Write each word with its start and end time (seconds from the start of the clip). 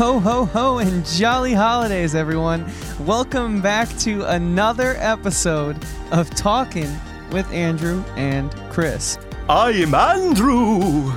Ho, 0.00 0.18
ho, 0.18 0.46
ho, 0.46 0.78
and 0.78 1.04
jolly 1.04 1.52
holidays, 1.52 2.14
everyone. 2.14 2.64
Welcome 3.00 3.60
back 3.60 3.86
to 3.98 4.24
another 4.24 4.94
episode 4.96 5.76
of 6.10 6.30
Talking 6.30 6.88
with 7.32 7.46
Andrew 7.52 8.02
and 8.16 8.50
Chris. 8.70 9.18
I 9.46 9.72
am 9.72 9.94
Andrew. 9.94 11.12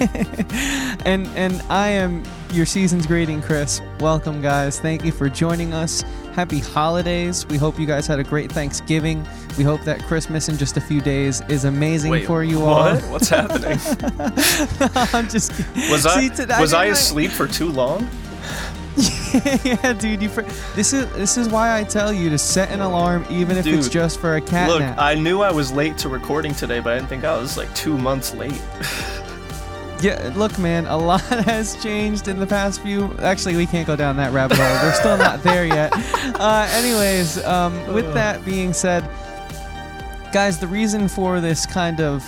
and 1.04 1.26
and 1.36 1.60
I 1.68 1.90
am 1.90 2.22
your 2.54 2.64
season's 2.64 3.06
greeting, 3.06 3.42
Chris. 3.42 3.82
Welcome, 4.00 4.40
guys. 4.40 4.80
Thank 4.80 5.04
you 5.04 5.12
for 5.12 5.28
joining 5.28 5.74
us. 5.74 6.00
Happy 6.32 6.60
holidays. 6.60 7.46
We 7.48 7.58
hope 7.58 7.78
you 7.78 7.84
guys 7.84 8.06
had 8.06 8.18
a 8.18 8.24
great 8.24 8.50
Thanksgiving. 8.50 9.28
We 9.58 9.64
hope 9.64 9.82
that 9.82 10.00
Christmas 10.04 10.48
in 10.48 10.56
just 10.56 10.76
a 10.76 10.80
few 10.80 11.00
days 11.00 11.42
is 11.48 11.64
amazing 11.64 12.12
Wait, 12.12 12.26
for 12.26 12.44
you 12.44 12.62
all. 12.62 12.94
what? 12.94 13.02
What's 13.10 13.28
happening? 13.28 13.76
I'm 15.12 15.28
just. 15.28 15.50
Was 15.90 16.06
I 16.06 16.28
See, 16.28 16.44
was 16.60 16.72
I 16.72 16.84
didn't- 16.84 16.96
asleep 16.96 17.32
for 17.32 17.48
too 17.48 17.68
long? 17.68 18.08
yeah, 19.64 19.92
dude. 19.94 20.22
You 20.22 20.28
fr- 20.28 20.42
this 20.76 20.92
is 20.92 21.10
this 21.14 21.36
is 21.36 21.48
why 21.48 21.76
I 21.76 21.82
tell 21.82 22.12
you 22.12 22.30
to 22.30 22.38
set 22.38 22.70
an 22.70 22.80
alarm, 22.80 23.26
even 23.30 23.56
if 23.56 23.66
it's 23.66 23.88
just 23.88 24.20
for 24.20 24.36
a 24.36 24.40
cat 24.40 24.68
Look, 24.68 24.78
nap. 24.80 24.96
I 24.96 25.14
knew 25.16 25.40
I 25.42 25.50
was 25.50 25.72
late 25.72 25.98
to 25.98 26.08
recording 26.08 26.54
today, 26.54 26.78
but 26.78 26.92
I 26.92 26.96
didn't 26.98 27.08
think 27.08 27.24
I 27.24 27.36
was 27.36 27.56
like 27.56 27.72
two 27.74 27.98
months 27.98 28.34
late. 28.34 28.60
Yeah, 30.00 30.32
look, 30.36 30.56
man, 30.60 30.86
a 30.86 30.96
lot 30.96 31.22
has 31.22 31.74
changed 31.82 32.28
in 32.28 32.38
the 32.38 32.46
past 32.46 32.80
few. 32.82 33.12
Actually, 33.18 33.56
we 33.56 33.66
can't 33.66 33.84
go 33.84 33.96
down 33.96 34.16
that 34.18 34.32
rabbit 34.32 34.56
hole. 34.56 34.88
We're 34.88 34.92
still 34.94 35.16
not 35.16 35.42
there 35.42 35.66
yet. 35.66 35.90
Uh, 36.38 36.68
anyways, 36.70 37.44
um, 37.44 37.74
with 37.92 38.14
that 38.14 38.44
being 38.44 38.72
said, 38.72 39.02
guys, 40.32 40.58
the 40.58 40.66
reason 40.66 41.08
for 41.08 41.40
this 41.40 41.66
kind 41.66 42.00
of 42.00 42.24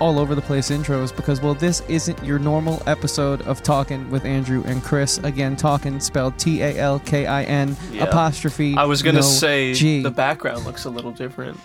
all 0.00 0.18
over 0.18 0.34
the 0.34 0.42
place 0.42 0.70
intro 0.70 1.02
is 1.02 1.10
because, 1.10 1.40
well, 1.40 1.54
this 1.54 1.80
isn't 1.88 2.22
your 2.22 2.38
normal 2.38 2.82
episode 2.86 3.40
of 3.42 3.62
Talking 3.62 4.10
with 4.10 4.26
Andrew 4.26 4.62
and 4.66 4.82
Chris. 4.82 5.18
Again, 5.18 5.56
Talking 5.56 6.00
spelled 6.00 6.38
T 6.38 6.60
A 6.62 6.76
L 6.78 6.98
K 7.00 7.24
I 7.26 7.44
N 7.44 7.76
Yeah. 7.92 8.04
apostrophe. 8.04 8.76
I 8.76 8.84
was 8.84 9.02
gonna 9.02 9.16
no 9.20 9.22
say 9.22 9.72
G. 9.72 10.02
the 10.02 10.10
background 10.10 10.64
looks 10.66 10.84
a 10.84 10.90
little 10.90 11.12
different. 11.12 11.58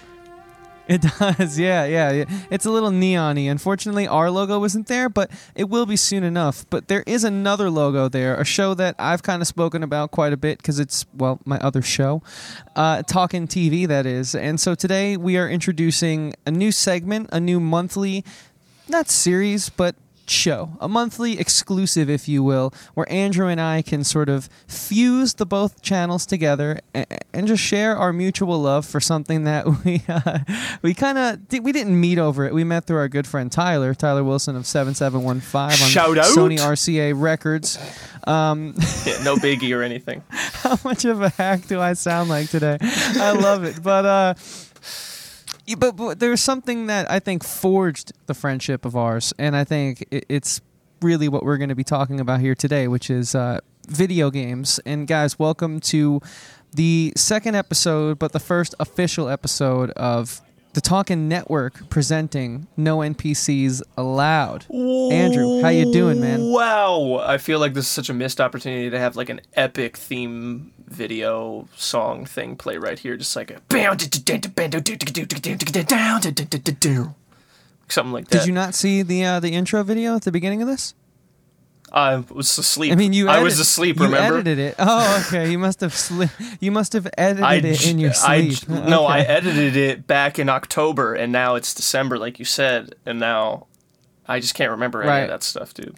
It 0.91 1.03
does, 1.03 1.57
yeah, 1.67 1.85
yeah. 1.85 2.25
It's 2.49 2.65
a 2.65 2.69
little 2.69 2.91
neon-y. 2.91 3.43
Unfortunately, 3.43 4.09
our 4.09 4.29
logo 4.29 4.61
isn't 4.65 4.87
there, 4.87 5.07
but 5.07 5.31
it 5.55 5.69
will 5.69 5.85
be 5.85 5.95
soon 5.95 6.25
enough. 6.25 6.65
But 6.69 6.89
there 6.89 7.05
is 7.07 7.23
another 7.23 7.69
logo 7.69 8.09
there, 8.09 8.35
a 8.35 8.43
show 8.43 8.73
that 8.73 8.95
I've 8.99 9.23
kind 9.23 9.41
of 9.41 9.47
spoken 9.47 9.83
about 9.83 10.11
quite 10.11 10.33
a 10.33 10.37
bit 10.37 10.57
because 10.57 10.79
it's, 10.79 11.05
well, 11.13 11.39
my 11.45 11.57
other 11.59 11.81
show, 11.81 12.21
uh, 12.75 13.03
Talking 13.03 13.47
TV, 13.47 13.87
that 13.87 14.05
is. 14.05 14.35
And 14.35 14.59
so 14.59 14.75
today 14.75 15.15
we 15.15 15.37
are 15.37 15.47
introducing 15.47 16.33
a 16.45 16.51
new 16.51 16.73
segment, 16.73 17.29
a 17.31 17.39
new 17.39 17.61
monthly, 17.61 18.25
not 18.89 19.09
series, 19.09 19.69
but 19.69 19.95
show, 20.29 20.77
a 20.79 20.87
monthly 20.87 21.39
exclusive, 21.39 22.09
if 22.09 22.27
you 22.27 22.43
will, 22.43 22.73
where 22.93 23.11
Andrew 23.11 23.47
and 23.47 23.59
I 23.59 23.81
can 23.81 24.03
sort 24.03 24.29
of 24.29 24.49
fuse 24.67 25.35
the 25.35 25.45
both 25.45 25.81
channels 25.81 26.25
together 26.25 26.79
and, 26.93 27.05
and 27.33 27.47
just 27.47 27.61
share 27.63 27.95
our 27.97 28.13
mutual 28.13 28.61
love 28.61 28.85
for 28.85 28.99
something 28.99 29.43
that 29.45 29.65
we 29.85 30.03
uh, 30.07 30.39
we 30.81 30.93
kind 30.93 31.17
of 31.17 31.39
we 31.63 31.71
didn't 31.71 31.99
meet 31.99 32.17
over 32.17 32.45
it. 32.45 32.53
We 32.53 32.63
met 32.63 32.85
through 32.85 32.97
our 32.97 33.09
good 33.09 33.27
friend 33.27 33.51
Tyler, 33.51 33.93
Tyler 33.93 34.23
Wilson 34.23 34.55
of 34.55 34.65
Seven 34.65 34.93
Seven 34.95 35.23
One 35.23 35.39
Five 35.39 35.71
on 35.81 35.89
Shout 35.89 36.17
out. 36.17 36.25
Sony 36.25 36.57
RCA 36.57 37.13
Records. 37.19 37.77
Um, 38.27 38.75
Yeah, 39.05 39.23
no 39.23 39.35
biggie 39.35 39.75
or 39.75 39.81
anything. 39.81 40.21
how 40.29 40.77
much 40.83 41.05
of 41.05 41.21
a 41.21 41.29
hack 41.29 41.65
do 41.67 41.81
I 41.81 41.93
sound 41.93 42.29
like 42.29 42.49
today? 42.49 42.77
I 42.81 43.31
love 43.31 43.63
it, 43.63 43.81
but 43.81 44.05
uh. 44.05 44.33
But, 45.77 45.95
but 45.95 46.19
there's 46.19 46.41
something 46.41 46.87
that 46.87 47.09
I 47.09 47.19
think 47.19 47.43
forged 47.43 48.13
the 48.25 48.33
friendship 48.33 48.85
of 48.85 48.95
ours, 48.95 49.33
and 49.37 49.55
I 49.55 49.63
think 49.63 50.05
it, 50.11 50.25
it's 50.29 50.61
really 51.01 51.27
what 51.27 51.43
we're 51.43 51.57
going 51.57 51.69
to 51.69 51.75
be 51.75 51.83
talking 51.83 52.19
about 52.19 52.39
here 52.39 52.55
today, 52.55 52.87
which 52.87 53.09
is 53.09 53.35
uh, 53.35 53.59
video 53.87 54.29
games. 54.29 54.79
And 54.85 55.07
guys, 55.07 55.39
welcome 55.39 55.79
to 55.81 56.21
the 56.73 57.13
second 57.15 57.55
episode, 57.55 58.19
but 58.19 58.31
the 58.31 58.39
first 58.39 58.75
official 58.79 59.27
episode 59.27 59.91
of 59.91 60.41
the 60.73 60.81
Talking 60.81 61.27
Network 61.27 61.89
presenting 61.89 62.67
No 62.77 62.99
NPCs 62.99 63.81
Allowed. 63.97 64.65
Andrew, 64.71 65.61
how 65.61 65.69
you 65.69 65.91
doing, 65.91 66.21
man? 66.21 66.51
Wow, 66.51 67.21
I 67.25 67.37
feel 67.37 67.59
like 67.59 67.73
this 67.73 67.85
is 67.85 67.91
such 67.91 68.09
a 68.09 68.13
missed 68.13 68.39
opportunity 68.39 68.89
to 68.89 68.97
have 68.97 69.15
like 69.15 69.29
an 69.29 69.41
epic 69.55 69.97
theme 69.97 70.71
video 70.91 71.67
song 71.75 72.25
thing 72.25 72.55
play 72.55 72.77
right 72.77 72.99
here, 72.99 73.17
just 73.17 73.35
like 73.35 73.49
a 73.51 73.59
something 77.87 78.11
like 78.13 78.27
that. 78.29 78.39
Did 78.39 78.47
you 78.47 78.53
not 78.53 78.73
see 78.75 79.01
the 79.01 79.23
uh, 79.25 79.39
the 79.39 79.49
intro 79.53 79.83
video 79.83 80.15
at 80.15 80.23
the 80.23 80.31
beginning 80.31 80.61
of 80.61 80.67
this? 80.67 80.93
I 81.93 82.15
was 82.15 82.57
asleep. 82.57 82.93
I 82.93 82.95
mean, 82.95 83.11
you. 83.11 83.27
I 83.27 83.41
was 83.41 83.55
edit- 83.55 83.63
asleep. 83.63 83.97
You 83.99 84.05
Remember? 84.05 84.35
edited 84.39 84.59
it. 84.59 84.75
Oh, 84.79 85.25
okay. 85.27 85.51
You 85.51 85.59
must 85.59 85.81
have 85.81 85.91
sli- 85.91 86.29
You 86.61 86.71
must 86.71 86.93
have 86.93 87.05
edited 87.17 87.43
I 87.43 87.55
it 87.55 87.85
in 87.87 87.99
your 87.99 88.11
I 88.11 88.47
sleep. 88.49 88.67
j- 88.69 88.89
no, 88.89 89.05
I 89.05 89.19
edited 89.19 89.75
it 89.75 90.07
back 90.07 90.39
in 90.39 90.47
October, 90.47 91.13
and 91.13 91.33
now 91.33 91.55
it's 91.55 91.73
December, 91.73 92.17
like 92.17 92.39
you 92.39 92.45
said, 92.45 92.95
and 93.05 93.19
now 93.19 93.67
I 94.25 94.39
just 94.39 94.53
can't 94.55 94.71
remember 94.71 95.01
any 95.01 95.09
Right. 95.09 95.19
of 95.23 95.29
that 95.31 95.43
stuff, 95.43 95.73
dude. 95.73 95.97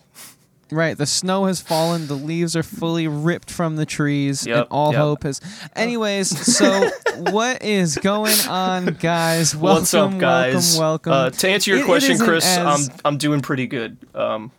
Right. 0.74 0.98
The 0.98 1.06
snow 1.06 1.46
has 1.46 1.62
fallen. 1.62 2.08
The 2.08 2.16
leaves 2.16 2.56
are 2.56 2.64
fully 2.64 3.08
ripped 3.08 3.52
from 3.52 3.76
the 3.76 3.86
trees, 3.86 4.46
and 4.48 4.66
all 4.72 4.92
yep. 4.92 5.00
hope 5.02 5.24
has. 5.24 5.40
Anyways, 5.76 6.30
so 6.56 6.90
what 7.32 7.62
is 7.64 7.98
going 7.98 8.36
on, 8.50 8.86
guys? 9.00 9.56
Welcome, 9.56 9.82
What's 9.82 9.94
up, 9.94 10.18
guys? 10.18 10.78
welcome, 10.78 11.12
welcome. 11.12 11.14
Uh, 11.14 11.30
to 11.30 11.50
answer 11.50 11.72
your 11.72 11.80
It- 11.80 11.84
it 11.84 11.86
question, 11.86 12.12
isn't 12.14 12.26
Chris, 12.26 12.46
as- 12.46 12.90
I'm 12.90 12.96
I'm 13.06 13.18
doing 13.18 13.42
pretty 13.42 13.68
good. 13.68 13.98
Um, 14.16 14.52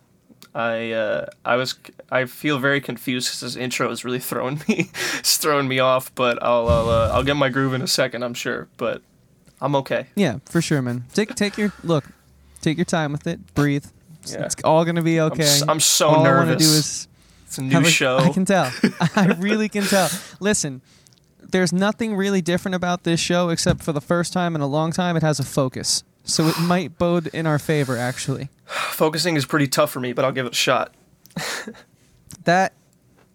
I 0.53 0.91
uh, 0.93 1.25
I 1.43 1.57
was 1.57 1.75
I 2.09 2.25
feel 2.25 2.59
very 2.59 2.79
confused 2.79 3.27
because 3.27 3.41
this 3.41 3.55
intro 3.57 3.91
is 3.91 4.05
really 4.05 4.19
throwing 4.19 4.61
me 4.69 4.89
it's 5.19 5.37
throwing 5.37 5.67
me 5.67 5.79
off, 5.79 6.15
but 6.15 6.41
I'll 6.41 6.67
I'll, 6.69 6.89
uh, 6.89 7.09
I'll 7.13 7.23
get 7.23 7.35
my 7.35 7.49
groove 7.49 7.73
in 7.73 7.81
a 7.81 7.87
second, 7.87 8.23
I'm 8.23 8.33
sure. 8.33 8.69
But 8.77 9.01
I'm 9.61 9.75
okay. 9.75 10.07
Yeah, 10.15 10.39
for 10.45 10.61
sure, 10.61 10.81
man. 10.81 11.03
Take 11.13 11.35
take 11.35 11.57
your 11.57 11.73
look. 11.83 12.05
Take 12.61 12.77
your 12.77 12.85
time 12.85 13.11
with 13.11 13.27
it. 13.27 13.53
Breathe. 13.53 13.85
It's, 14.25 14.33
Yeah. 14.33 14.45
it's 14.45 14.55
all 14.63 14.83
gonna 14.85 15.01
be 15.03 15.19
okay. 15.21 15.43
s- 15.43 15.63
I'm 15.67 15.79
so 15.79 16.07
all 16.09 16.25
I 16.25 16.31
want 16.31 16.47
to 16.47 16.51
nervous. 16.53 16.67
do 16.67 16.73
is 16.77 17.07
It's 17.47 17.57
a 17.59 17.61
new 17.61 17.79
a- 17.79 17.85
show. 17.85 18.17
I 18.17 18.29
can 18.29 18.43
tell. 18.45 18.71
I 19.15 19.27
really 19.39 19.69
can 19.69 19.83
tell. 19.83 20.09
Listen, 20.39 20.81
there's 21.41 21.71
nothing 21.71 22.15
really 22.15 22.41
different 22.41 22.73
about 22.75 23.03
this 23.03 23.19
show 23.19 23.49
except 23.49 23.83
for 23.83 23.93
the 23.93 24.01
first 24.01 24.33
time 24.33 24.55
in 24.55 24.61
a 24.61 24.67
long 24.67 24.91
time 24.91 25.15
it 25.15 25.21
has 25.23 25.39
a 25.39 25.43
focus. 25.43 26.03
So 26.23 26.47
it 26.47 26.59
might 26.59 26.97
bode 26.97 27.27
in 27.27 27.45
our 27.45 27.59
favor, 27.59 27.97
actually. 27.97 28.49
Focusing 28.65 29.35
is 29.35 29.45
pretty 29.45 29.67
tough 29.67 29.91
for 29.91 29.99
me, 29.99 30.11
but 30.11 30.25
I'll 30.25 30.31
give 30.31 30.47
it 30.47 30.53
a 30.53 30.55
shot. 30.55 30.93
That, 32.45 32.73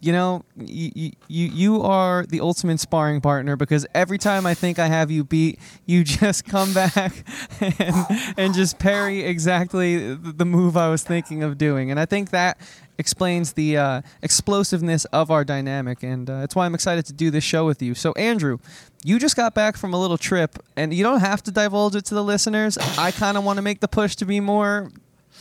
you 0.00 0.12
know, 0.12 0.44
you, 0.56 1.12
you, 1.29 1.49
you 1.49 1.82
are 1.82 2.25
the 2.25 2.41
ultimate 2.41 2.81
sparring 2.81 3.20
partner 3.20 3.55
because 3.55 3.87
every 3.94 4.17
time 4.17 4.47
I 4.47 4.55
think 4.55 4.79
I 4.79 4.87
have 4.87 5.11
you 5.11 5.25
beat, 5.25 5.58
you 5.85 6.05
just 6.20 6.47
come 6.47 6.73
back 6.73 7.25
and, 7.61 8.35
and 8.37 8.55
just 8.55 8.79
parry 8.79 9.20
exactly 9.20 10.14
the 10.14 10.47
move 10.47 10.76
I 10.76 10.88
was 10.88 11.02
thinking 11.02 11.43
of 11.43 11.58
doing. 11.58 11.91
And 11.91 12.00
I 12.00 12.06
think 12.06 12.31
that 12.31 12.58
explains 12.99 13.55
the 13.55 13.76
uh, 13.76 14.02
explosiveness 14.23 15.05
of 15.06 15.31
our 15.31 15.44
dynamic. 15.44 16.02
And 16.02 16.31
uh, 16.31 16.41
it's 16.44 16.55
why 16.55 16.67
I'm 16.67 16.75
excited 16.75 17.05
to 17.06 17.12
do 17.12 17.31
this 17.31 17.44
show 17.44 17.67
with 17.67 17.82
you. 17.82 17.94
So, 17.94 18.12
Andrew, 18.12 18.58
you 19.05 19.19
just 19.19 19.37
got 19.37 19.55
back 19.55 19.76
from 19.76 19.93
a 19.93 20.00
little 20.00 20.19
trip, 20.19 20.58
and 20.76 20.94
you 20.94 21.02
don't 21.02 21.20
have 21.20 21.43
to 21.44 21.50
divulge 21.50 21.97
it 21.97 22.05
to 22.06 22.14
the 22.14 22.25
listeners. 22.25 22.79
I 22.99 23.11
kind 23.11 23.37
of 23.37 23.44
want 23.44 23.56
to 23.56 23.62
make 23.62 23.81
the 23.81 23.88
push 23.88 24.14
to 24.17 24.25
be 24.25 24.41
more 24.41 24.91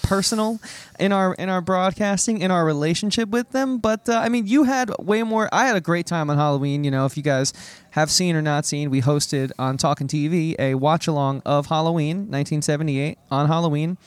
personal 0.03 0.59
in 0.99 1.11
our 1.11 1.33
in 1.35 1.49
our 1.49 1.61
broadcasting 1.61 2.39
in 2.39 2.51
our 2.51 2.65
relationship 2.65 3.29
with 3.29 3.49
them 3.51 3.77
but 3.77 4.07
uh, 4.09 4.13
i 4.13 4.29
mean 4.29 4.45
you 4.47 4.63
had 4.63 4.91
way 4.99 5.23
more 5.23 5.49
i 5.51 5.65
had 5.65 5.75
a 5.75 5.81
great 5.81 6.05
time 6.05 6.29
on 6.29 6.37
halloween 6.37 6.83
you 6.83 6.91
know 6.91 7.05
if 7.05 7.15
you 7.17 7.23
guys 7.23 7.53
have 7.91 8.09
seen 8.11 8.35
or 8.35 8.41
not 8.41 8.65
seen 8.65 8.89
we 8.89 9.01
hosted 9.01 9.51
on 9.59 9.77
talking 9.77 10.07
tv 10.07 10.55
a 10.59 10.75
watch 10.75 11.07
along 11.07 11.41
of 11.45 11.67
halloween 11.67 12.17
1978 12.29 13.17
on 13.31 13.47
halloween 13.47 13.97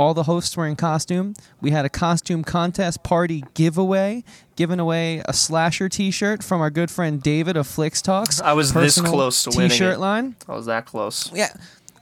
all 0.00 0.14
the 0.14 0.22
hosts 0.24 0.56
were 0.56 0.66
in 0.66 0.74
costume 0.74 1.34
we 1.60 1.70
had 1.70 1.84
a 1.84 1.88
costume 1.88 2.42
contest 2.42 3.02
party 3.02 3.44
giveaway 3.54 4.24
giving 4.56 4.80
away 4.80 5.22
a 5.26 5.32
slasher 5.32 5.88
t-shirt 5.88 6.42
from 6.42 6.60
our 6.60 6.70
good 6.70 6.90
friend 6.90 7.22
david 7.22 7.56
of 7.56 7.66
flix 7.66 8.00
talks 8.02 8.40
I 8.40 8.52
was 8.52 8.72
this 8.72 9.00
close 9.00 9.44
to 9.44 9.50
winning 9.50 9.70
t-shirt 9.70 9.94
it. 9.94 9.98
line 10.00 10.34
I 10.48 10.54
was 10.54 10.66
that 10.66 10.86
close. 10.86 11.30
yeah. 11.32 11.52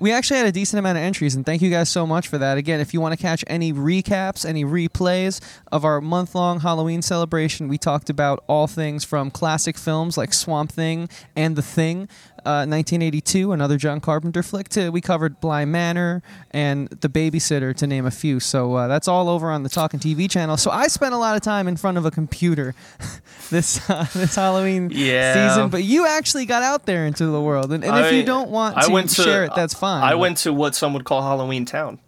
We 0.01 0.13
actually 0.13 0.39
had 0.39 0.47
a 0.47 0.53
decent 0.53 0.79
amount 0.79 0.97
of 0.97 1.05
entries, 1.05 1.35
and 1.35 1.45
thank 1.45 1.61
you 1.61 1.69
guys 1.71 1.91
so 1.91 2.07
much 2.07 2.27
for 2.29 2.39
that. 2.39 2.57
Again, 2.57 2.81
if 2.81 2.95
you 2.95 3.01
want 3.03 3.13
to 3.13 3.21
catch 3.23 3.45
any 3.47 3.71
recaps, 3.73 4.47
any 4.47 4.65
replays 4.65 5.41
of 5.71 5.85
our 5.85 6.01
month 6.01 6.35
long 6.35 6.61
Halloween 6.61 7.03
celebration, 7.03 7.69
we 7.69 7.77
talked 7.77 8.09
about 8.09 8.43
all 8.47 8.67
things 8.67 9.05
from 9.05 9.31
classic 9.31 9.77
films 9.77 10.17
like 10.17 10.33
Swamp 10.33 10.73
Thing 10.73 11.09
and 11.37 11.55
The 11.55 11.61
Thing, 11.63 12.09
uh, 12.47 12.65
1982, 12.65 13.53
another 13.53 13.77
John 13.77 14.01
Carpenter 14.01 14.43
flick, 14.43 14.71
to 14.71 14.89
we 14.89 15.03
covered 15.03 15.39
Bly 15.43 15.67
Manor 15.67 16.23
and 16.51 16.89
The 16.89 17.11
Babysitter, 17.11 17.77
to 17.77 17.87
name 17.87 18.07
a 18.07 18.11
few. 18.11 18.41
So 18.41 18.75
uh, 18.77 18.89
that's 18.89 19.07
all 19.07 19.29
over 19.29 19.51
on 19.51 19.65
the 19.65 19.69
Talking 19.69 20.01
TV 20.01 20.31
channel. 20.31 20.57
So 20.57 20.71
I 20.71 20.87
spent 20.89 21.13
a 21.13 21.19
lot 21.19 21.37
of 21.37 21.43
time 21.43 21.69
in 21.69 21.77
front 21.77 21.99
of 21.99 22.07
a 22.07 22.11
computer 22.11 22.75
this, 23.51 23.89
uh, 23.91 24.07
this 24.15 24.35
Halloween 24.37 24.91
Yeah. 24.91 25.51
season, 25.51 25.69
but 25.69 25.83
you 25.85 26.07
actually 26.07 26.47
got 26.47 26.63
out 26.63 26.87
there 26.87 27.05
into 27.05 27.27
the 27.27 27.41
world. 27.43 27.71
And, 27.71 27.85
and 27.85 28.07
if 28.07 28.15
you 28.15 28.23
don't 28.23 28.49
want 28.51 28.79
I 28.79 28.89
went 28.91 29.11
to- 29.11 29.23
share 29.23 29.45
it, 29.45 29.53
that's 29.55 29.75
fine. 29.75 29.90
I 29.93 30.15
went 30.15 30.39
to 30.39 30.53
what 30.53 30.75
some 30.75 30.93
would 30.95 31.05
call 31.05 31.23
Halloween 31.23 31.65
Town. 31.65 31.99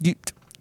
You, 0.00 0.14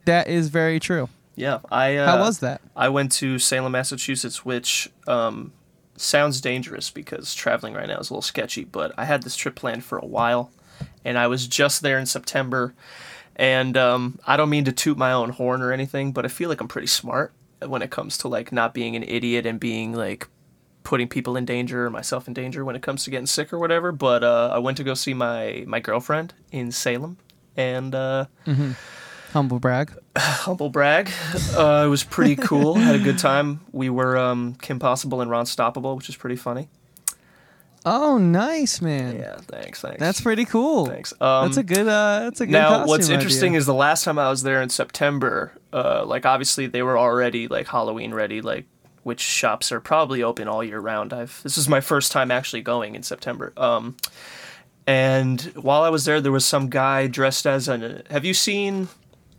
that 0.06 0.28
is 0.28 0.50
very 0.50 0.80
true. 0.80 1.10
Yeah, 1.36 1.60
I. 1.72 1.98
Uh, 1.98 2.06
How 2.08 2.20
was 2.20 2.40
that? 2.40 2.62
I 2.76 2.90
went 2.90 3.12
to 3.14 3.38
Salem, 3.38 3.72
Massachusetts, 3.74 4.44
which 4.44 4.90
um, 5.08 5.54
sounds 5.96 6.42
dangerous 6.42 6.90
because 6.90 7.36
traveling 7.36 7.74
right 7.74 7.88
now 7.88 8.00
is 8.00 8.10
a 8.10 8.14
little 8.14 8.22
sketchy. 8.24 8.64
But 8.64 8.94
I 8.98 9.06
had 9.06 9.24
this 9.24 9.36
trip 9.36 9.56
planned 9.56 9.84
for 9.84 10.00
a 10.00 10.06
while, 10.06 10.52
and 11.06 11.18
I 11.18 11.28
was 11.28 11.48
just 11.48 11.82
there 11.82 12.00
in 12.00 12.06
September. 12.08 12.74
And 13.36 13.78
um, 13.78 14.20
I 14.26 14.36
don't 14.36 14.50
mean 14.50 14.66
to 14.66 14.72
toot 14.72 14.98
my 14.98 15.12
own 15.12 15.30
horn 15.30 15.62
or 15.62 15.72
anything, 15.72 16.12
but 16.12 16.26
I 16.26 16.28
feel 16.28 16.50
like 16.50 16.60
I'm 16.60 16.68
pretty 16.68 16.88
smart 16.88 17.34
when 17.64 17.84
it 17.84 17.92
comes 17.92 18.18
to 18.20 18.28
like 18.28 18.52
not 18.52 18.74
being 18.74 18.96
an 18.96 19.04
idiot 19.04 19.46
and 19.46 19.60
being 19.60 19.94
like 19.94 20.28
putting 20.88 21.10
people 21.10 21.36
in 21.36 21.44
danger 21.44 21.86
or 21.86 21.90
myself 21.90 22.30
in 22.30 22.34
danger 22.34 22.64
when 22.64 22.74
it 22.74 22.82
comes 22.82 23.04
to 23.04 23.10
getting 23.10 23.26
sick 23.26 23.52
or 23.52 23.60
whatever. 23.60 23.92
But 23.92 24.24
uh, 24.24 24.52
I 24.54 24.60
went 24.60 24.78
to 24.78 24.86
go 24.86 24.94
see 24.94 25.14
my 25.14 25.66
my 25.68 25.82
girlfriend 25.82 26.34
in 26.52 26.72
Salem, 26.72 27.18
and 27.58 27.94
uh, 27.94 28.26
Humble 29.34 29.60
brag. 29.60 29.92
humble 30.18 30.70
brag, 30.70 31.12
uh, 31.58 31.84
it 31.86 31.90
was 31.90 32.06
pretty 32.06 32.38
cool. 32.38 32.76
Had 32.88 32.96
a 32.96 33.00
good 33.00 33.20
time. 33.20 33.60
We 33.74 33.90
were 33.90 34.18
um, 34.18 34.56
Kim 34.62 34.80
Possible 34.80 35.20
and 35.20 35.30
Ron 35.30 35.44
Stoppable, 35.44 35.98
which 35.98 36.08
is 36.08 36.16
pretty 36.16 36.38
funny. 36.38 36.70
Oh, 37.86 38.18
nice, 38.18 38.82
man. 38.82 39.18
Yeah, 39.18 39.38
thanks, 39.38 39.82
thanks. 39.82 40.00
That's 40.00 40.22
pretty 40.22 40.46
cool. 40.46 40.88
Thanks. 40.88 41.14
Um, 41.22 41.48
that's 41.48 41.58
a 41.58 41.64
good. 41.64 41.88
Uh, 41.88 42.22
that's 42.24 42.42
a 42.42 42.46
good. 42.46 42.54
now 42.54 42.86
what's 42.86 43.10
interesting 43.10 43.52
idea. 43.52 43.60
is 43.60 43.66
the 43.66 43.74
last 43.74 44.06
time 44.06 44.18
I 44.18 44.30
was 44.30 44.44
there 44.44 44.62
in 44.62 44.70
September, 44.70 45.52
uh, 45.74 46.06
like 46.06 46.26
obviously 46.26 46.68
they 46.68 46.82
were 46.82 46.98
already 46.98 47.48
like 47.50 47.68
Halloween 47.68 48.14
ready, 48.14 48.42
like 48.42 48.66
which 49.08 49.22
shops 49.22 49.72
are 49.72 49.80
probably 49.80 50.22
open 50.22 50.50
all 50.50 50.62
year 50.62 50.82
round. 50.82 51.14
I've 51.14 51.42
this 51.42 51.58
is 51.58 51.70
my 51.70 51.80
first 51.80 52.12
time 52.12 52.30
actually 52.30 52.62
going 52.62 52.94
in 52.94 53.04
September. 53.04 53.54
Um, 53.56 53.96
and 54.86 55.42
while 55.56 55.84
I 55.84 55.90
was 55.90 56.04
there, 56.04 56.20
there 56.20 56.34
was 56.34 56.46
some 56.46 56.70
guy 56.70 57.08
dressed 57.08 57.48
as 57.48 57.70
an. 57.70 58.04
Have 58.10 58.26
you 58.26 58.34
seen? 58.34 58.90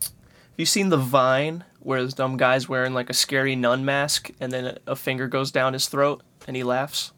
Have 0.01 0.57
you 0.57 0.65
seen 0.65 0.89
the 0.89 0.97
Vine 0.97 1.65
where 1.81 2.03
this 2.03 2.15
dumb 2.15 2.39
guy's 2.39 2.67
wearing 2.67 2.95
like 2.95 3.11
a 3.11 3.15
scary 3.15 3.55
nun 3.57 3.85
mask 3.85 4.31
and 4.41 4.51
then 4.51 4.65
a, 4.65 4.79
a 4.87 4.97
finger 4.97 5.29
goes 5.29 5.53
down 5.53 5.75
his 5.75 5.87
throat 5.87 6.23
and 6.47 6.57
he 6.57 6.63
laughs? 6.65 7.13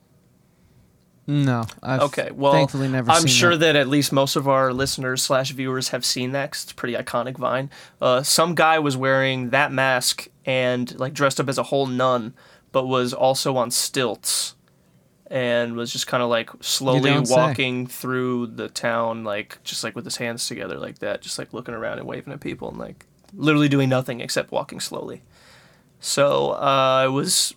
No. 1.31 1.65
I've 1.83 2.01
Okay, 2.03 2.31
well, 2.33 2.53
thankfully 2.53 2.89
never. 2.89 3.11
I'm 3.11 3.27
sure 3.27 3.57
that. 3.57 3.73
that. 3.73 3.77
at 3.77 3.89
least 3.89 4.13
most 4.13 4.37
of 4.37 4.49
our 4.49 4.73
listeners 4.73 5.23
slash 5.23 5.51
viewers 5.53 5.89
have 5.91 6.05
seen 6.05 6.33
that 6.33 6.51
'cause 6.53 6.65
it's 6.65 6.73
a 6.73 6.75
pretty 6.75 6.95
iconic 6.95 7.37
Vine. 7.39 7.71
Uh, 8.01 8.23
some 8.23 8.55
guy 8.55 8.79
was 8.79 8.97
wearing 8.97 9.51
that 9.51 9.73
mask 9.73 10.29
and 10.45 10.99
like 10.99 11.15
dressed 11.15 11.39
up 11.41 11.49
as 11.49 11.59
a 11.59 11.65
whole 11.65 11.87
nun, 11.87 12.35
but 12.73 12.87
was 12.87 13.13
also 13.13 13.57
on 13.57 13.71
stilts 13.71 14.55
and 15.29 15.77
was 15.77 15.93
just 15.93 16.09
kind 16.09 16.23
of 16.23 16.29
like 16.29 16.51
slowly 16.61 17.11
don't 17.11 17.27
say. 17.27 17.35
walking 17.37 17.87
through 17.87 18.49
the 18.49 18.69
town, 18.69 19.23
like 19.23 19.59
just 19.63 19.85
like 19.85 19.95
with 19.95 20.05
his 20.05 20.17
hands 20.17 20.47
together 20.49 20.79
like 20.79 20.99
that, 20.99 21.23
just 21.23 21.39
like 21.39 21.53
looking 21.53 21.75
around 21.75 21.99
and 21.99 22.07
waving 22.09 22.33
at 22.33 22.41
people 22.41 22.69
and 22.69 22.79
like 22.79 23.07
literally 23.33 23.69
doing 23.69 23.89
nothing 23.89 24.21
except 24.21 24.51
walking 24.51 24.81
slowly. 24.81 25.23
So 26.01 26.51
uh, 26.53 27.03
I 27.05 27.07
was 27.09 27.55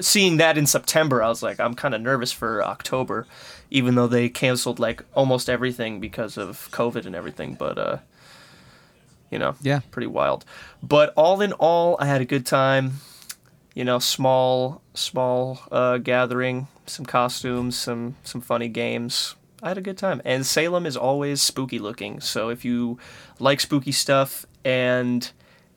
seeing 0.00 0.38
that 0.38 0.56
in 0.58 0.66
September, 0.66 1.22
I 1.22 1.28
was 1.28 1.42
like, 1.42 1.60
I'm 1.60 1.74
kind 1.74 1.94
of 1.94 2.00
nervous 2.00 2.32
for 2.32 2.62
October, 2.64 3.26
even 3.70 3.94
though 3.94 4.06
they 4.06 4.28
canceled 4.28 4.78
like 4.78 5.02
almost 5.14 5.48
everything 5.48 6.00
because 6.00 6.36
of 6.36 6.68
COVID 6.72 7.06
and 7.06 7.14
everything. 7.14 7.54
But 7.54 7.78
uh, 7.78 7.96
you 9.30 9.38
know, 9.38 9.54
Yeah. 9.60 9.80
pretty 9.90 10.06
wild. 10.08 10.44
But 10.82 11.12
all 11.16 11.40
in 11.40 11.52
all, 11.54 11.96
I 12.00 12.06
had 12.06 12.20
a 12.20 12.24
good 12.24 12.46
time. 12.46 12.94
You 13.74 13.84
know, 13.84 14.00
small, 14.00 14.82
small 14.94 15.60
uh, 15.70 15.98
gathering, 15.98 16.66
some 16.86 17.06
costumes, 17.06 17.76
some 17.78 18.16
some 18.24 18.40
funny 18.40 18.68
games. 18.68 19.36
I 19.62 19.68
had 19.68 19.78
a 19.78 19.82
good 19.82 19.98
time, 19.98 20.20
and 20.24 20.44
Salem 20.44 20.86
is 20.86 20.96
always 20.96 21.40
spooky 21.42 21.78
looking. 21.78 22.20
So 22.20 22.48
if 22.48 22.64
you 22.64 22.98
like 23.38 23.60
spooky 23.60 23.92
stuff 23.92 24.44
and 24.64 25.30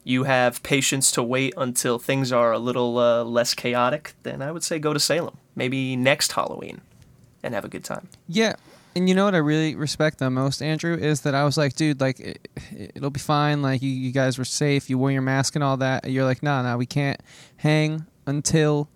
you 0.04 0.24
have 0.24 0.62
patience 0.64 1.12
to 1.14 1.24
wait 1.24 1.54
until 1.58 2.00
things 2.00 2.32
are 2.32 2.52
a 2.52 2.60
little 2.60 2.98
uh, 2.98 3.24
less 3.24 3.54
chaotic, 3.54 4.14
then 4.24 4.42
I 4.42 4.52
would 4.52 4.64
say 4.64 4.80
go 4.80 4.94
to 4.94 5.00
Salem. 5.00 5.38
Maybe 5.56 5.96
next 5.96 6.32
Halloween, 6.32 6.82
and 7.44 7.54
have 7.54 7.66
a 7.66 7.70
good 7.70 7.84
time. 7.84 8.10
Yeah. 8.28 8.56
And 8.96 9.10
you 9.10 9.16
know 9.16 9.26
what 9.26 9.34
I 9.34 9.40
really 9.40 9.76
respect 9.76 10.20
the 10.20 10.30
most, 10.30 10.62
Andrew, 10.62 10.96
is 10.96 11.22
that 11.22 11.34
I 11.34 11.46
was 11.46 11.58
like, 11.58 11.76
dude, 11.76 12.00
like, 12.00 12.20
it, 12.20 12.48
it'll 12.96 13.10
be 13.10 13.20
fine. 13.20 13.62
Like, 13.64 13.82
you, 13.82 13.90
you 13.90 14.12
guys 14.12 14.38
were 14.38 14.46
safe. 14.46 14.88
You 14.90 15.00
wore 15.00 15.12
your 15.12 15.24
mask 15.24 15.56
and 15.56 15.64
all 15.64 15.78
that. 15.78 16.10
You're 16.10 16.26
like, 16.26 16.44
nah, 16.44 16.62
nah, 16.62 16.78
we 16.78 16.86
can't 16.86 17.20
hang 17.58 18.06
until 18.28 18.90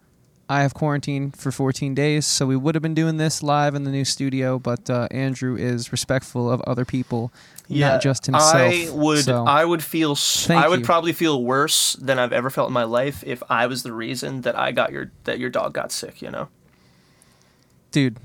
I 0.50 0.62
have 0.62 0.74
quarantine 0.74 1.32
for 1.32 1.52
14 1.52 1.94
days. 1.94 2.26
So 2.26 2.46
we 2.46 2.56
would 2.56 2.76
have 2.76 2.82
been 2.82 2.94
doing 2.94 3.18
this 3.18 3.44
live 3.44 3.76
in 3.76 3.84
the 3.84 3.92
new 3.92 4.06
studio, 4.06 4.60
but 4.60 4.90
uh, 4.90 5.08
Andrew 5.12 5.58
is 5.58 5.92
respectful 5.92 6.50
of 6.50 6.62
other 6.62 6.86
people, 6.86 7.34
not 7.70 8.02
just 8.02 8.26
himself. 8.26 8.54
I 8.56 8.90
would 8.92 9.24
So, 9.26 9.46
I 9.46 9.64
would 9.66 9.84
feel 9.84 10.12
s- 10.12 10.50
I 10.50 10.68
would 10.68 10.80
you. 10.80 10.86
probably 10.86 11.14
feel 11.14 11.44
worse 11.44 11.94
than 11.94 12.18
I've 12.20 12.32
ever 12.34 12.50
felt 12.50 12.68
in 12.70 12.74
my 12.74 12.84
life 12.84 13.24
if 13.26 13.44
I 13.50 13.68
was 13.68 13.84
the 13.84 13.94
reason 13.94 14.42
that 14.42 14.58
I 14.58 14.72
got 14.72 14.92
your 14.92 15.12
that 15.26 15.40
your 15.40 15.50
dog 15.50 15.74
got 15.74 15.92
sick, 15.92 16.22
you 16.22 16.32
know. 16.32 16.48
dude, 17.92 18.18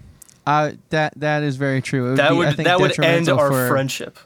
I, 0.46 0.78
that 0.90 1.14
that 1.16 1.42
is 1.42 1.56
very 1.56 1.80
true. 1.82 2.06
It 2.06 2.10
would 2.10 2.18
That 2.18 2.30
be, 2.30 2.36
would 2.36 2.56
that 2.58 2.80
would 2.80 3.00
end 3.00 3.28
our 3.28 3.50
for- 3.50 3.68
friendship. 3.68 4.18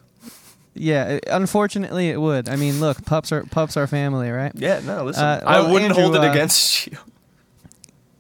Yeah, 0.79 1.05
it- 1.05 1.25
unfortunately, 1.31 2.11
it 2.11 2.21
would. 2.21 2.49
I 2.51 2.57
mean, 2.57 2.81
look, 2.81 3.05
pups 3.07 3.33
are 3.33 3.45
pups 3.45 3.77
are 3.79 3.87
family, 3.87 4.31
right? 4.31 4.53
Yeah, 4.55 4.81
no, 4.81 5.05
listen. 5.05 5.25
Uh, 5.25 5.43
I 5.47 5.61
well, 5.61 5.73
wouldn't 5.73 5.91
Andrew, 5.93 6.03
hold 6.05 6.17
it 6.17 6.23
uh, 6.29 6.31
against 6.31 6.87
you. 6.91 6.99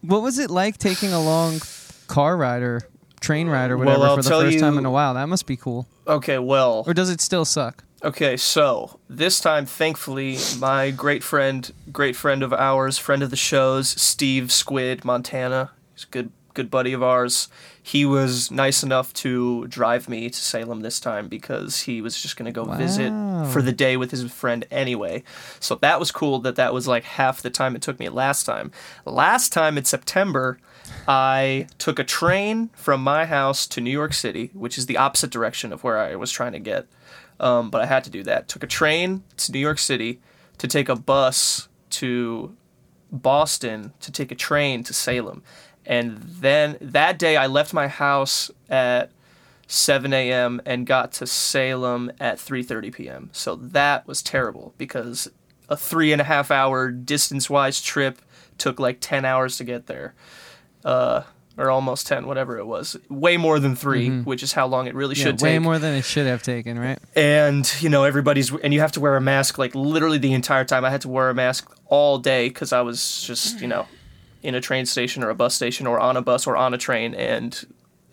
What 0.02 0.22
was 0.22 0.38
it 0.38 0.50
like 0.50 0.78
taking 0.78 1.12
a 1.12 1.20
long 1.20 1.60
car 2.06 2.36
ride 2.36 2.62
or 2.62 2.80
train 3.20 3.48
ride 3.48 3.70
or 3.70 3.76
Well, 3.76 3.86
whatever 3.86 4.04
I'll 4.06 4.16
for 4.16 4.22
the 4.22 4.30
first 4.30 4.58
time 4.60 4.78
in 4.78 4.86
a 4.86 4.90
while? 4.90 5.14
That 5.14 5.26
must 5.28 5.46
be 5.46 5.56
cool. 5.56 5.86
Okay, 6.06 6.38
well, 6.38 6.84
Or 6.86 6.94
does 6.94 7.10
it 7.10 7.20
still 7.20 7.44
suck? 7.44 7.84
Okay, 8.02 8.36
so 8.36 9.00
this 9.08 9.40
time, 9.40 9.66
thankfully, 9.66 10.38
my 10.58 10.90
great 10.90 11.22
friend, 11.24 11.72
great 11.90 12.14
friend 12.14 12.42
of 12.42 12.52
ours, 12.52 12.98
friend 12.98 13.22
of 13.22 13.30
the 13.30 13.36
shows, 13.36 13.88
Steve 13.88 14.52
Squid 14.52 15.04
Montana, 15.04 15.72
he's 15.94 16.04
a 16.04 16.08
good 16.08 16.30
good 16.54 16.70
buddy 16.70 16.94
of 16.94 17.02
ours. 17.02 17.48
He 17.82 18.04
was 18.06 18.50
nice 18.50 18.82
enough 18.82 19.12
to 19.14 19.66
drive 19.68 20.08
me 20.08 20.30
to 20.30 20.36
Salem 20.36 20.80
this 20.80 20.98
time 20.98 21.28
because 21.28 21.82
he 21.82 22.00
was 22.00 22.20
just 22.20 22.36
gonna 22.36 22.50
go 22.50 22.64
visit 22.64 23.10
for 23.52 23.60
the 23.60 23.72
day 23.72 23.96
with 23.96 24.10
his 24.10 24.24
friend 24.32 24.64
anyway. 24.70 25.22
So 25.60 25.74
that 25.76 26.00
was 26.00 26.10
cool. 26.10 26.38
That 26.40 26.56
that 26.56 26.72
was 26.72 26.88
like 26.88 27.04
half 27.04 27.42
the 27.42 27.50
time 27.50 27.76
it 27.76 27.82
took 27.82 28.00
me 28.00 28.08
last 28.08 28.44
time. 28.44 28.72
Last 29.04 29.52
time 29.52 29.76
in 29.78 29.84
September. 29.84 30.58
I 31.08 31.68
took 31.78 31.98
a 31.98 32.04
train 32.04 32.70
from 32.74 33.02
my 33.02 33.26
house 33.26 33.66
to 33.68 33.80
New 33.80 33.90
York 33.90 34.12
City, 34.12 34.50
which 34.54 34.76
is 34.76 34.86
the 34.86 34.96
opposite 34.96 35.30
direction 35.30 35.72
of 35.72 35.84
where 35.84 35.98
I 35.98 36.16
was 36.16 36.32
trying 36.32 36.52
to 36.52 36.58
get 36.58 36.86
um, 37.40 37.70
but 37.70 37.80
I 37.80 37.86
had 37.86 38.04
to 38.04 38.10
do 38.10 38.22
that. 38.24 38.48
Took 38.48 38.62
a 38.62 38.66
train 38.66 39.22
to 39.38 39.52
New 39.52 39.58
York 39.58 39.78
City 39.78 40.20
to 40.58 40.68
take 40.68 40.88
a 40.88 40.96
bus 40.96 41.68
to 41.90 42.56
Boston 43.12 43.92
to 44.00 44.10
take 44.10 44.30
a 44.32 44.34
train 44.34 44.82
to 44.84 44.92
Salem, 44.92 45.42
and 45.84 46.18
then 46.22 46.76
that 46.80 47.18
day 47.18 47.36
I 47.36 47.46
left 47.46 47.72
my 47.72 47.88
house 47.88 48.50
at 48.68 49.10
7 49.68 50.12
a.m. 50.12 50.60
and 50.64 50.86
got 50.86 51.12
to 51.12 51.26
Salem 51.26 52.10
at 52.18 52.38
3:30 52.38 52.94
p.m. 52.94 53.30
So 53.32 53.56
that 53.56 54.06
was 54.06 54.22
terrible 54.22 54.74
because 54.78 55.28
a 55.68 55.76
three 55.76 56.12
and 56.12 56.20
a 56.20 56.24
half 56.24 56.50
hour 56.50 56.90
distance-wise 56.90 57.82
trip 57.82 58.20
took 58.56 58.78
like 58.78 58.98
10 59.00 59.24
hours 59.24 59.58
to 59.58 59.64
get 59.64 59.86
there. 59.86 60.14
Uh, 60.84 61.22
or 61.58 61.70
almost 61.70 62.06
10, 62.06 62.26
whatever 62.26 62.58
it 62.58 62.66
was. 62.66 62.98
Way 63.08 63.38
more 63.38 63.58
than 63.58 63.76
3 63.76 64.20
which 64.24 64.42
is 64.42 64.52
how 64.52 64.66
long 64.66 64.86
it 64.88 64.94
really 64.94 65.14
Yeah, 65.16 65.24
should 65.24 65.38
take. 65.38 65.44
way 65.44 65.58
more 65.58 65.78
than 65.78 65.94
it 65.94 66.04
should 66.04 66.26
have 66.26 66.42
taken, 66.42 66.78
right? 66.78 66.98
and 67.14 67.72
you 67.80 67.88
know 67.88 68.04
everybody's 68.04 68.52
and 68.52 68.74
you 68.74 68.80
have 68.80 68.92
to 68.92 69.00
wear 69.00 69.16
a 69.16 69.20
mask 69.22 69.56
like 69.56 69.74
literally 69.74 70.18
the 70.18 70.34
entire 70.34 70.66
time 70.66 70.84
i 70.84 70.90
had 70.90 71.00
to 71.00 71.08
wear 71.08 71.30
a 71.30 71.34
mask 71.34 71.74
all 71.86 72.18
day 72.18 72.48
because 72.48 72.74
i 72.74 72.82
was 72.82 73.22
just 73.22 73.58
you 73.62 73.66
know 73.66 73.86
in 74.42 74.54
a 74.54 74.60
train 74.60 74.84
station 74.84 75.24
or 75.24 75.30
a 75.30 75.34
bus 75.34 75.54
station 75.54 75.86
or 75.86 75.98
on 75.98 76.14
a 76.14 76.20
bus 76.20 76.46
or 76.46 76.58
on 76.58 76.74
a 76.74 76.78
train 76.78 77.14
and 77.14 77.64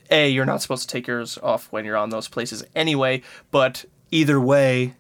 a 0.10 0.30
you're 0.30 0.46
not 0.46 0.62
supposed 0.62 0.88
to 0.88 0.94
take 0.94 1.06
yours 1.06 1.38
off 1.44 1.68
when 1.70 1.84
you're 1.84 1.98
on 1.98 2.12
those 2.12 2.30
places 2.30 2.64
anyway 2.76 3.22
but 3.52 3.84
either 4.10 4.40
way 4.40 4.94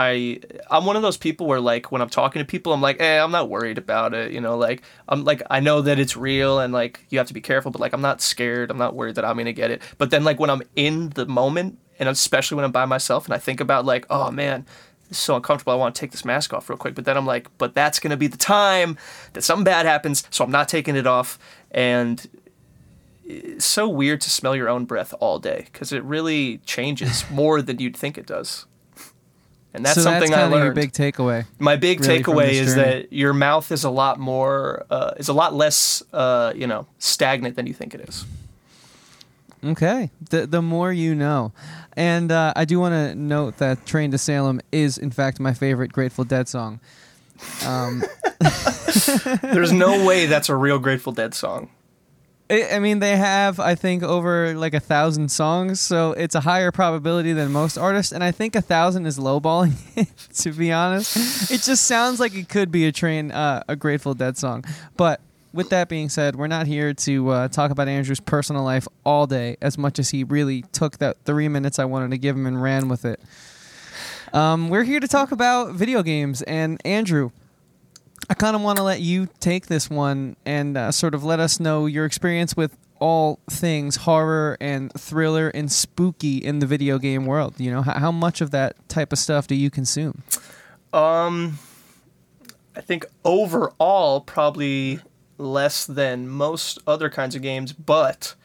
I 0.00 0.40
I'm 0.70 0.86
one 0.86 0.96
of 0.96 1.02
those 1.02 1.18
people 1.18 1.46
where 1.46 1.60
like 1.60 1.92
when 1.92 2.00
I'm 2.00 2.08
talking 2.08 2.40
to 2.40 2.46
people 2.46 2.72
I'm 2.72 2.80
like, 2.80 3.00
"Eh, 3.00 3.22
I'm 3.22 3.30
not 3.30 3.50
worried 3.50 3.76
about 3.76 4.14
it." 4.14 4.32
You 4.32 4.40
know, 4.40 4.56
like 4.56 4.82
I'm 5.08 5.24
like 5.24 5.42
I 5.50 5.60
know 5.60 5.82
that 5.82 5.98
it's 5.98 6.16
real 6.16 6.58
and 6.58 6.72
like 6.72 7.04
you 7.10 7.18
have 7.18 7.26
to 7.26 7.34
be 7.34 7.42
careful, 7.42 7.70
but 7.70 7.82
like 7.82 7.92
I'm 7.92 8.00
not 8.00 8.22
scared. 8.22 8.70
I'm 8.70 8.78
not 8.78 8.94
worried 8.94 9.16
that 9.16 9.26
I'm 9.26 9.36
to 9.36 9.52
get 9.52 9.70
it. 9.70 9.82
But 9.98 10.10
then 10.10 10.24
like 10.24 10.40
when 10.40 10.48
I'm 10.48 10.62
in 10.74 11.10
the 11.10 11.26
moment 11.26 11.78
and 11.98 12.08
especially 12.08 12.56
when 12.56 12.64
I'm 12.64 12.72
by 12.72 12.86
myself 12.86 13.26
and 13.26 13.34
I 13.34 13.38
think 13.38 13.60
about 13.60 13.84
like, 13.84 14.06
"Oh 14.08 14.30
man, 14.30 14.64
this 15.08 15.18
is 15.18 15.24
so 15.24 15.36
uncomfortable. 15.36 15.74
I 15.74 15.76
want 15.76 15.94
to 15.94 16.00
take 16.00 16.12
this 16.12 16.24
mask 16.24 16.54
off 16.54 16.70
real 16.70 16.78
quick." 16.78 16.94
But 16.94 17.04
then 17.04 17.18
I'm 17.18 17.26
like, 17.26 17.48
"But 17.58 17.74
that's 17.74 17.98
to 18.00 18.16
be 18.16 18.26
the 18.26 18.38
time 18.38 18.96
that 19.34 19.42
something 19.42 19.64
bad 19.64 19.84
happens, 19.84 20.24
so 20.30 20.44
I'm 20.44 20.50
not 20.50 20.68
taking 20.68 20.96
it 20.96 21.06
off." 21.06 21.38
And 21.70 22.26
it's 23.22 23.66
so 23.66 23.86
weird 23.86 24.22
to 24.22 24.30
smell 24.30 24.56
your 24.56 24.70
own 24.70 24.86
breath 24.86 25.12
all 25.20 25.38
day 25.38 25.66
because 25.70 25.92
it 25.92 26.02
really 26.04 26.58
changes 26.64 27.24
more 27.30 27.60
than 27.60 27.78
you'd 27.78 27.96
think 27.96 28.16
it 28.16 28.26
does. 28.26 28.64
And 29.72 29.84
that's 29.84 29.94
so 29.96 30.02
something 30.02 30.30
that's 30.30 30.42
I 30.42 30.46
learned. 30.46 30.64
your 30.64 30.72
big 30.74 30.92
takeaway. 30.92 31.46
My 31.58 31.76
big 31.76 32.00
really 32.00 32.22
takeaway 32.22 32.50
is 32.50 32.74
journey. 32.74 32.82
that 32.82 33.12
your 33.12 33.32
mouth 33.32 33.70
is 33.70 33.84
a 33.84 33.90
lot 33.90 34.18
more, 34.18 34.84
uh, 34.90 35.12
is 35.16 35.28
a 35.28 35.32
lot 35.32 35.54
less, 35.54 36.02
uh, 36.12 36.52
you 36.56 36.66
know, 36.66 36.86
stagnant 36.98 37.54
than 37.56 37.66
you 37.66 37.74
think 37.74 37.94
it 37.94 38.00
is. 38.08 38.24
Okay. 39.64 40.10
The 40.30 40.46
the 40.46 40.62
more 40.62 40.92
you 40.92 41.14
know. 41.14 41.52
And 41.96 42.32
uh, 42.32 42.52
I 42.56 42.64
do 42.64 42.80
want 42.80 42.94
to 42.94 43.14
note 43.14 43.58
that 43.58 43.84
Train 43.86 44.10
to 44.12 44.18
Salem 44.18 44.60
is 44.72 44.96
in 44.98 45.10
fact 45.10 45.38
my 45.38 45.52
favorite 45.52 45.92
Grateful 45.92 46.24
Dead 46.24 46.48
song. 46.48 46.80
Um, 47.64 48.02
There's 49.42 49.72
no 49.72 50.04
way 50.04 50.26
that's 50.26 50.48
a 50.48 50.56
real 50.56 50.78
Grateful 50.78 51.12
Dead 51.12 51.34
song. 51.34 51.68
I 52.50 52.80
mean, 52.80 52.98
they 52.98 53.16
have, 53.16 53.60
I 53.60 53.76
think, 53.76 54.02
over 54.02 54.54
like 54.54 54.74
a 54.74 54.80
thousand 54.80 55.30
songs, 55.30 55.80
so 55.80 56.12
it's 56.12 56.34
a 56.34 56.40
higher 56.40 56.72
probability 56.72 57.32
than 57.32 57.52
most 57.52 57.78
artists. 57.78 58.12
And 58.12 58.24
I 58.24 58.32
think 58.32 58.56
a 58.56 58.60
thousand 58.60 59.06
is 59.06 59.18
lowballing 59.18 59.74
it, 59.96 60.08
to 60.38 60.52
be 60.52 60.72
honest. 60.72 61.50
It 61.50 61.62
just 61.62 61.86
sounds 61.86 62.18
like 62.18 62.34
it 62.34 62.48
could 62.48 62.72
be 62.72 62.86
a 62.86 62.92
train, 62.92 63.30
uh, 63.30 63.62
a 63.68 63.76
Grateful 63.76 64.14
Dead 64.14 64.36
song. 64.36 64.64
But 64.96 65.20
with 65.52 65.70
that 65.70 65.88
being 65.88 66.08
said, 66.08 66.34
we're 66.34 66.48
not 66.48 66.66
here 66.66 66.92
to 66.92 67.28
uh, 67.30 67.48
talk 67.48 67.70
about 67.70 67.86
Andrew's 67.86 68.20
personal 68.20 68.64
life 68.64 68.88
all 69.04 69.26
day, 69.26 69.56
as 69.62 69.78
much 69.78 69.98
as 69.98 70.10
he 70.10 70.24
really 70.24 70.62
took 70.72 70.98
that 70.98 71.18
three 71.24 71.48
minutes 71.48 71.78
I 71.78 71.84
wanted 71.84 72.10
to 72.10 72.18
give 72.18 72.36
him 72.36 72.46
and 72.46 72.60
ran 72.60 72.88
with 72.88 73.04
it. 73.04 73.20
Um, 74.32 74.70
we're 74.70 74.84
here 74.84 75.00
to 75.00 75.08
talk 75.08 75.32
about 75.32 75.74
video 75.74 76.02
games, 76.02 76.42
and 76.42 76.80
Andrew, 76.84 77.30
I 78.30 78.34
kind 78.34 78.54
of 78.54 78.62
want 78.62 78.76
to 78.76 78.84
let 78.84 79.00
you 79.00 79.28
take 79.40 79.66
this 79.66 79.90
one 79.90 80.36
and 80.46 80.76
uh, 80.76 80.92
sort 80.92 81.16
of 81.16 81.24
let 81.24 81.40
us 81.40 81.58
know 81.58 81.86
your 81.86 82.04
experience 82.04 82.56
with 82.56 82.76
all 83.00 83.40
things 83.50 83.96
horror 83.96 84.56
and 84.60 84.92
thriller 84.92 85.48
and 85.48 85.70
spooky 85.70 86.36
in 86.36 86.60
the 86.60 86.66
video 86.66 86.96
game 87.00 87.26
world. 87.26 87.54
You 87.58 87.72
know, 87.72 87.82
how, 87.82 87.98
how 87.98 88.12
much 88.12 88.40
of 88.40 88.52
that 88.52 88.76
type 88.88 89.12
of 89.12 89.18
stuff 89.18 89.48
do 89.48 89.56
you 89.56 89.68
consume? 89.68 90.22
Um, 90.92 91.58
I 92.76 92.82
think 92.82 93.04
overall 93.24 94.20
probably 94.20 95.00
less 95.36 95.84
than 95.84 96.28
most 96.28 96.78
other 96.86 97.10
kinds 97.10 97.34
of 97.34 97.42
games, 97.42 97.72
but 97.72 98.36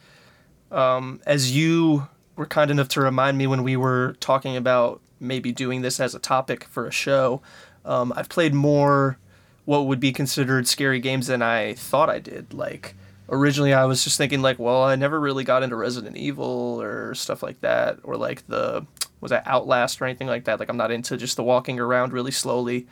um, 0.72 1.20
as 1.26 1.54
you 1.54 2.08
were 2.34 2.46
kind 2.46 2.72
enough 2.72 2.88
to 2.88 3.00
remind 3.00 3.38
me 3.38 3.46
when 3.46 3.62
we 3.62 3.76
were 3.76 4.16
talking 4.18 4.56
about 4.56 5.00
maybe 5.20 5.52
doing 5.52 5.82
this 5.82 6.00
as 6.00 6.12
a 6.12 6.18
topic 6.18 6.64
for 6.64 6.88
a 6.88 6.92
show, 6.92 7.40
um, 7.84 8.12
I've 8.16 8.28
played 8.28 8.52
more 8.52 9.18
what 9.66 9.86
would 9.86 10.00
be 10.00 10.12
considered 10.12 10.66
scary 10.66 10.98
games 11.00 11.26
than 11.26 11.42
I 11.42 11.74
thought 11.74 12.08
I 12.08 12.18
did. 12.18 12.54
Like 12.54 12.94
originally, 13.28 13.74
I 13.74 13.84
was 13.84 14.02
just 14.04 14.16
thinking 14.16 14.40
like, 14.40 14.58
well, 14.58 14.82
I 14.84 14.96
never 14.96 15.20
really 15.20 15.44
got 15.44 15.62
into 15.62 15.76
Resident 15.76 16.16
Evil 16.16 16.80
or 16.80 17.14
stuff 17.14 17.42
like 17.42 17.60
that, 17.60 17.98
or 18.02 18.16
like 18.16 18.46
the 18.46 18.86
was 19.20 19.30
that 19.30 19.46
Outlast 19.46 20.00
or 20.00 20.06
anything 20.06 20.28
like 20.28 20.44
that. 20.44 20.58
Like 20.60 20.68
I'm 20.70 20.76
not 20.76 20.90
into 20.90 21.16
just 21.16 21.36
the 21.36 21.42
walking 21.42 21.78
around 21.80 22.12
really 22.12 22.30
slowly, 22.30 22.86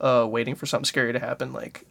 uh, 0.00 0.26
waiting 0.28 0.54
for 0.54 0.64
something 0.66 0.84
scary 0.84 1.12
to 1.12 1.18
happen. 1.18 1.52
Like 1.52 1.84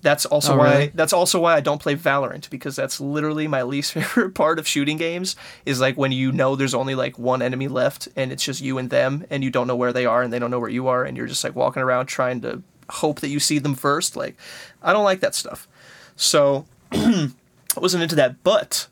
that's 0.00 0.24
also 0.26 0.54
Oh, 0.54 0.58
why 0.58 0.72
really? 0.72 0.86
that's 0.94 1.12
also 1.12 1.40
why 1.40 1.54
I 1.54 1.60
don't 1.60 1.80
play 1.82 1.94
Valorant 1.96 2.48
because 2.50 2.76
that's 2.76 3.00
literally 3.00 3.48
my 3.48 3.62
least 3.62 3.92
favorite 3.94 4.32
part 4.34 4.58
of 4.58 4.66
shooting 4.66 4.96
games 4.96 5.34
is 5.66 5.80
like 5.80 5.96
when 5.96 6.12
you 6.12 6.30
know 6.32 6.54
there's 6.56 6.74
only 6.74 6.94
like 6.94 7.18
one 7.18 7.42
enemy 7.42 7.66
left 7.68 8.08
and 8.16 8.30
it's 8.32 8.44
just 8.44 8.60
you 8.60 8.78
and 8.78 8.90
them 8.90 9.24
and 9.28 9.42
you 9.44 9.50
don't 9.50 9.66
know 9.66 9.74
where 9.76 9.92
they 9.92 10.06
are 10.06 10.22
and 10.22 10.32
they 10.32 10.38
don't 10.38 10.50
know 10.52 10.60
where 10.60 10.68
you 10.70 10.86
are 10.88 11.04
and 11.04 11.16
you're 11.16 11.26
just 11.26 11.42
like 11.44 11.56
walking 11.56 11.82
around 11.82 12.06
trying 12.06 12.40
to 12.42 12.62
hope 12.90 13.20
that 13.20 13.28
you 13.28 13.40
see 13.40 13.58
them 13.58 13.74
first 13.74 14.16
like 14.16 14.36
I 14.82 14.92
don't 14.92 15.04
like 15.04 15.20
that 15.20 15.34
stuff. 15.34 15.68
So 16.16 16.66
I 16.92 17.30
wasn't 17.76 18.02
into 18.02 18.16
that, 18.16 18.42
but 18.42 18.88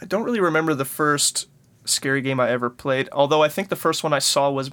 I 0.00 0.04
don't 0.06 0.24
really 0.24 0.40
remember 0.40 0.74
the 0.74 0.84
first 0.84 1.48
scary 1.84 2.20
game 2.20 2.40
I 2.40 2.50
ever 2.50 2.70
played. 2.70 3.08
Although 3.12 3.42
I 3.42 3.48
think 3.48 3.68
the 3.68 3.76
first 3.76 4.02
one 4.02 4.12
I 4.12 4.18
saw 4.18 4.50
was 4.50 4.70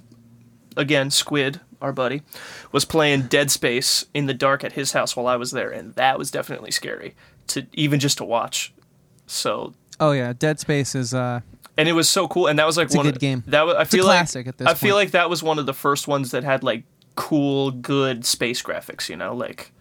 again 0.77 1.11
Squid, 1.11 1.61
our 1.81 1.93
buddy, 1.93 2.21
was 2.71 2.85
playing 2.85 3.23
Dead 3.23 3.51
Space 3.51 4.05
in 4.13 4.25
the 4.25 4.33
dark 4.33 4.63
at 4.63 4.73
his 4.73 4.93
house 4.93 5.15
while 5.15 5.27
I 5.27 5.35
was 5.35 5.51
there, 5.51 5.69
and 5.69 5.93
that 5.95 6.17
was 6.17 6.31
definitely 6.31 6.71
scary 6.71 7.15
to 7.47 7.65
even 7.73 7.99
just 7.99 8.17
to 8.19 8.23
watch. 8.25 8.73
So 9.27 9.73
Oh 9.99 10.11
yeah, 10.11 10.33
Dead 10.33 10.59
Space 10.59 10.95
is 10.95 11.13
uh, 11.13 11.41
and 11.77 11.89
it 11.89 11.93
was 11.93 12.07
so 12.09 12.27
cool, 12.27 12.47
and 12.47 12.57
that 12.59 12.65
was 12.65 12.77
like 12.77 12.87
It's 12.87 12.95
one 12.95 13.05
good 13.05 13.15
of, 13.15 13.21
game. 13.21 13.43
That 13.47 13.65
was 13.65 13.75
I 13.75 13.81
a 13.83 13.85
feel 13.85 14.05
like 14.05 14.17
classic 14.19 14.47
at 14.47 14.57
this 14.57 14.67
I 14.67 14.73
feel 14.73 14.95
like 14.95 15.11
that 15.11 15.29
was 15.29 15.43
one 15.43 15.59
of 15.59 15.65
the 15.65 15.73
first 15.73 16.07
ones 16.07 16.31
that 16.31 16.43
had 16.43 16.63
like 16.63 16.83
cool, 17.15 17.71
good 17.71 18.25
space 18.25 18.61
graphics. 18.61 19.09
You 19.09 19.17
know, 19.17 19.33
like 19.35 19.71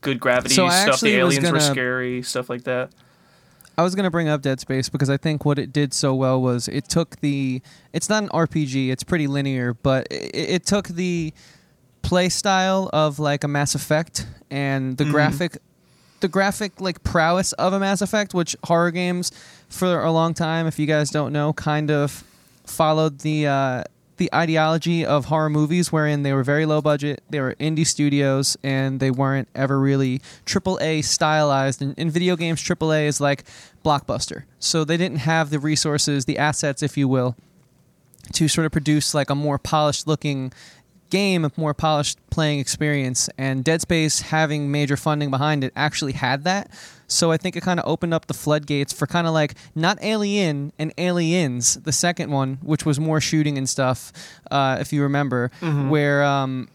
good 0.00 0.20
gravity 0.20 0.54
So 0.54 0.68
stuff. 0.68 1.00
The 1.00 1.16
aliens 1.16 1.44
were 1.44 1.58
gonna- 1.58 1.60
scary, 1.72 2.22
stuff 2.22 2.48
like 2.50 2.64
that. 2.64 2.90
I 3.78 3.82
was 3.82 3.94
gonna 3.94 4.10
bring 4.10 4.28
up 4.28 4.42
Dead 4.42 4.60
Space 4.60 4.88
because 4.90 5.08
I 5.08 5.16
think 5.16 5.44
what 5.46 5.58
it 5.58 5.72
did 5.72 5.94
so 5.94 6.14
well 6.14 6.40
was 6.42 6.68
it 6.68 6.88
took 6.88 7.18
the. 7.20 7.62
It's 7.92 8.08
not 8.10 8.22
an 8.24 8.28
RPG. 8.30 8.90
It's 8.90 9.02
pretty 9.04 9.26
linear, 9.26 9.72
but 9.74 10.06
it, 10.10 10.34
it 10.34 10.66
took 10.66 10.88
the 10.88 11.32
play 12.02 12.28
style 12.28 12.90
of 12.92 13.18
like 13.18 13.42
a 13.44 13.48
Mass 13.48 13.74
Effect 13.74 14.26
and 14.50 14.96
the 14.98 15.04
Mhm. 15.04 15.10
graphic, 15.12 15.58
the 16.20 16.28
graphic 16.28 16.80
like 16.80 17.02
prowess 17.04 17.52
of 17.54 17.72
a 17.72 17.78
Mass 17.80 18.02
Effect, 18.02 18.34
which 18.34 18.54
horror 18.64 18.90
games 18.90 19.32
for 19.68 20.02
a 20.02 20.10
long 20.10 20.34
time, 20.34 20.66
if 20.66 20.78
you 20.78 20.86
guys 20.86 21.08
don't 21.10 21.32
know, 21.32 21.52
kind 21.54 21.90
of 21.90 22.24
followed 22.66 23.20
the. 23.20 23.46
Uh, 23.46 23.84
the 24.20 24.32
ideology 24.34 25.04
of 25.04 25.24
horror 25.24 25.48
movies, 25.48 25.90
wherein 25.90 26.22
they 26.24 26.34
were 26.34 26.44
very 26.44 26.66
low 26.66 26.82
budget, 26.82 27.22
they 27.30 27.40
were 27.40 27.54
indie 27.54 27.86
studios, 27.86 28.54
and 28.62 29.00
they 29.00 29.10
weren't 29.10 29.48
ever 29.54 29.80
really 29.80 30.20
AAA 30.44 31.02
stylized. 31.02 31.80
And 31.80 31.98
in 31.98 32.10
video 32.10 32.36
games, 32.36 32.62
AAA 32.62 33.06
is 33.06 33.18
like 33.18 33.44
blockbuster. 33.82 34.44
So 34.58 34.84
they 34.84 34.98
didn't 34.98 35.20
have 35.20 35.48
the 35.48 35.58
resources, 35.58 36.26
the 36.26 36.36
assets, 36.36 36.82
if 36.82 36.98
you 36.98 37.08
will, 37.08 37.34
to 38.34 38.46
sort 38.46 38.66
of 38.66 38.72
produce 38.72 39.14
like 39.14 39.30
a 39.30 39.34
more 39.34 39.58
polished 39.58 40.06
looking 40.06 40.52
game, 41.10 41.44
a 41.44 41.52
more 41.56 41.74
polished 41.74 42.18
playing 42.30 42.60
experience. 42.60 43.28
And 43.36 43.62
Dead 43.64 43.80
Space, 43.82 44.20
having 44.20 44.70
major 44.70 44.96
funding 44.96 45.30
behind 45.30 45.64
it, 45.64 45.72
actually 45.76 46.12
had 46.12 46.44
that. 46.44 46.70
So 47.06 47.32
I 47.32 47.36
think 47.36 47.56
it 47.56 47.62
kind 47.62 47.80
of 47.80 47.86
opened 47.86 48.14
up 48.14 48.26
the 48.26 48.34
floodgates 48.34 48.92
for 48.92 49.06
kind 49.06 49.26
of 49.26 49.32
like 49.32 49.54
not 49.74 49.98
Alien 50.00 50.72
and 50.78 50.92
Aliens, 50.96 51.74
the 51.74 51.92
second 51.92 52.30
one, 52.30 52.58
which 52.62 52.86
was 52.86 53.00
more 53.00 53.20
shooting 53.20 53.58
and 53.58 53.68
stuff, 53.68 54.12
uh, 54.50 54.78
if 54.80 54.92
you 54.92 55.02
remember, 55.02 55.50
where. 55.60 56.22
Um, 56.24 56.68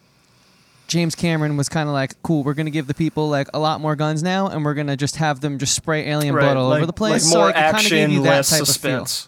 James 0.87 1.15
Cameron 1.15 1.57
was 1.57 1.67
kind 1.67 1.89
of 1.89 1.93
like, 1.93 2.21
"Cool, 2.21 2.43
we're 2.43 2.53
gonna 2.53 2.69
give 2.69 2.85
the 2.85 2.93
people 2.93 3.27
like 3.27 3.47
a 3.55 3.59
lot 3.59 3.81
more 3.81 3.95
guns 3.95 4.21
now, 4.21 4.49
and 4.49 4.63
we're 4.63 4.75
gonna 4.75 4.95
just 4.95 5.15
have 5.15 5.41
them 5.41 5.57
just 5.57 5.73
spray 5.73 6.07
alien 6.07 6.35
blood 6.35 6.57
all 6.57 6.69
like, 6.69 6.77
over 6.77 6.85
the 6.85 6.93
place." 6.93 7.23
Like 7.23 7.31
so 7.31 7.37
more 7.37 7.45
like, 7.47 7.55
it 7.55 7.57
kinda 7.57 7.77
action, 7.77 7.97
gave 7.97 8.09
you 8.11 8.21
that 8.21 8.29
less 8.29 8.49
suspense. 8.49 9.27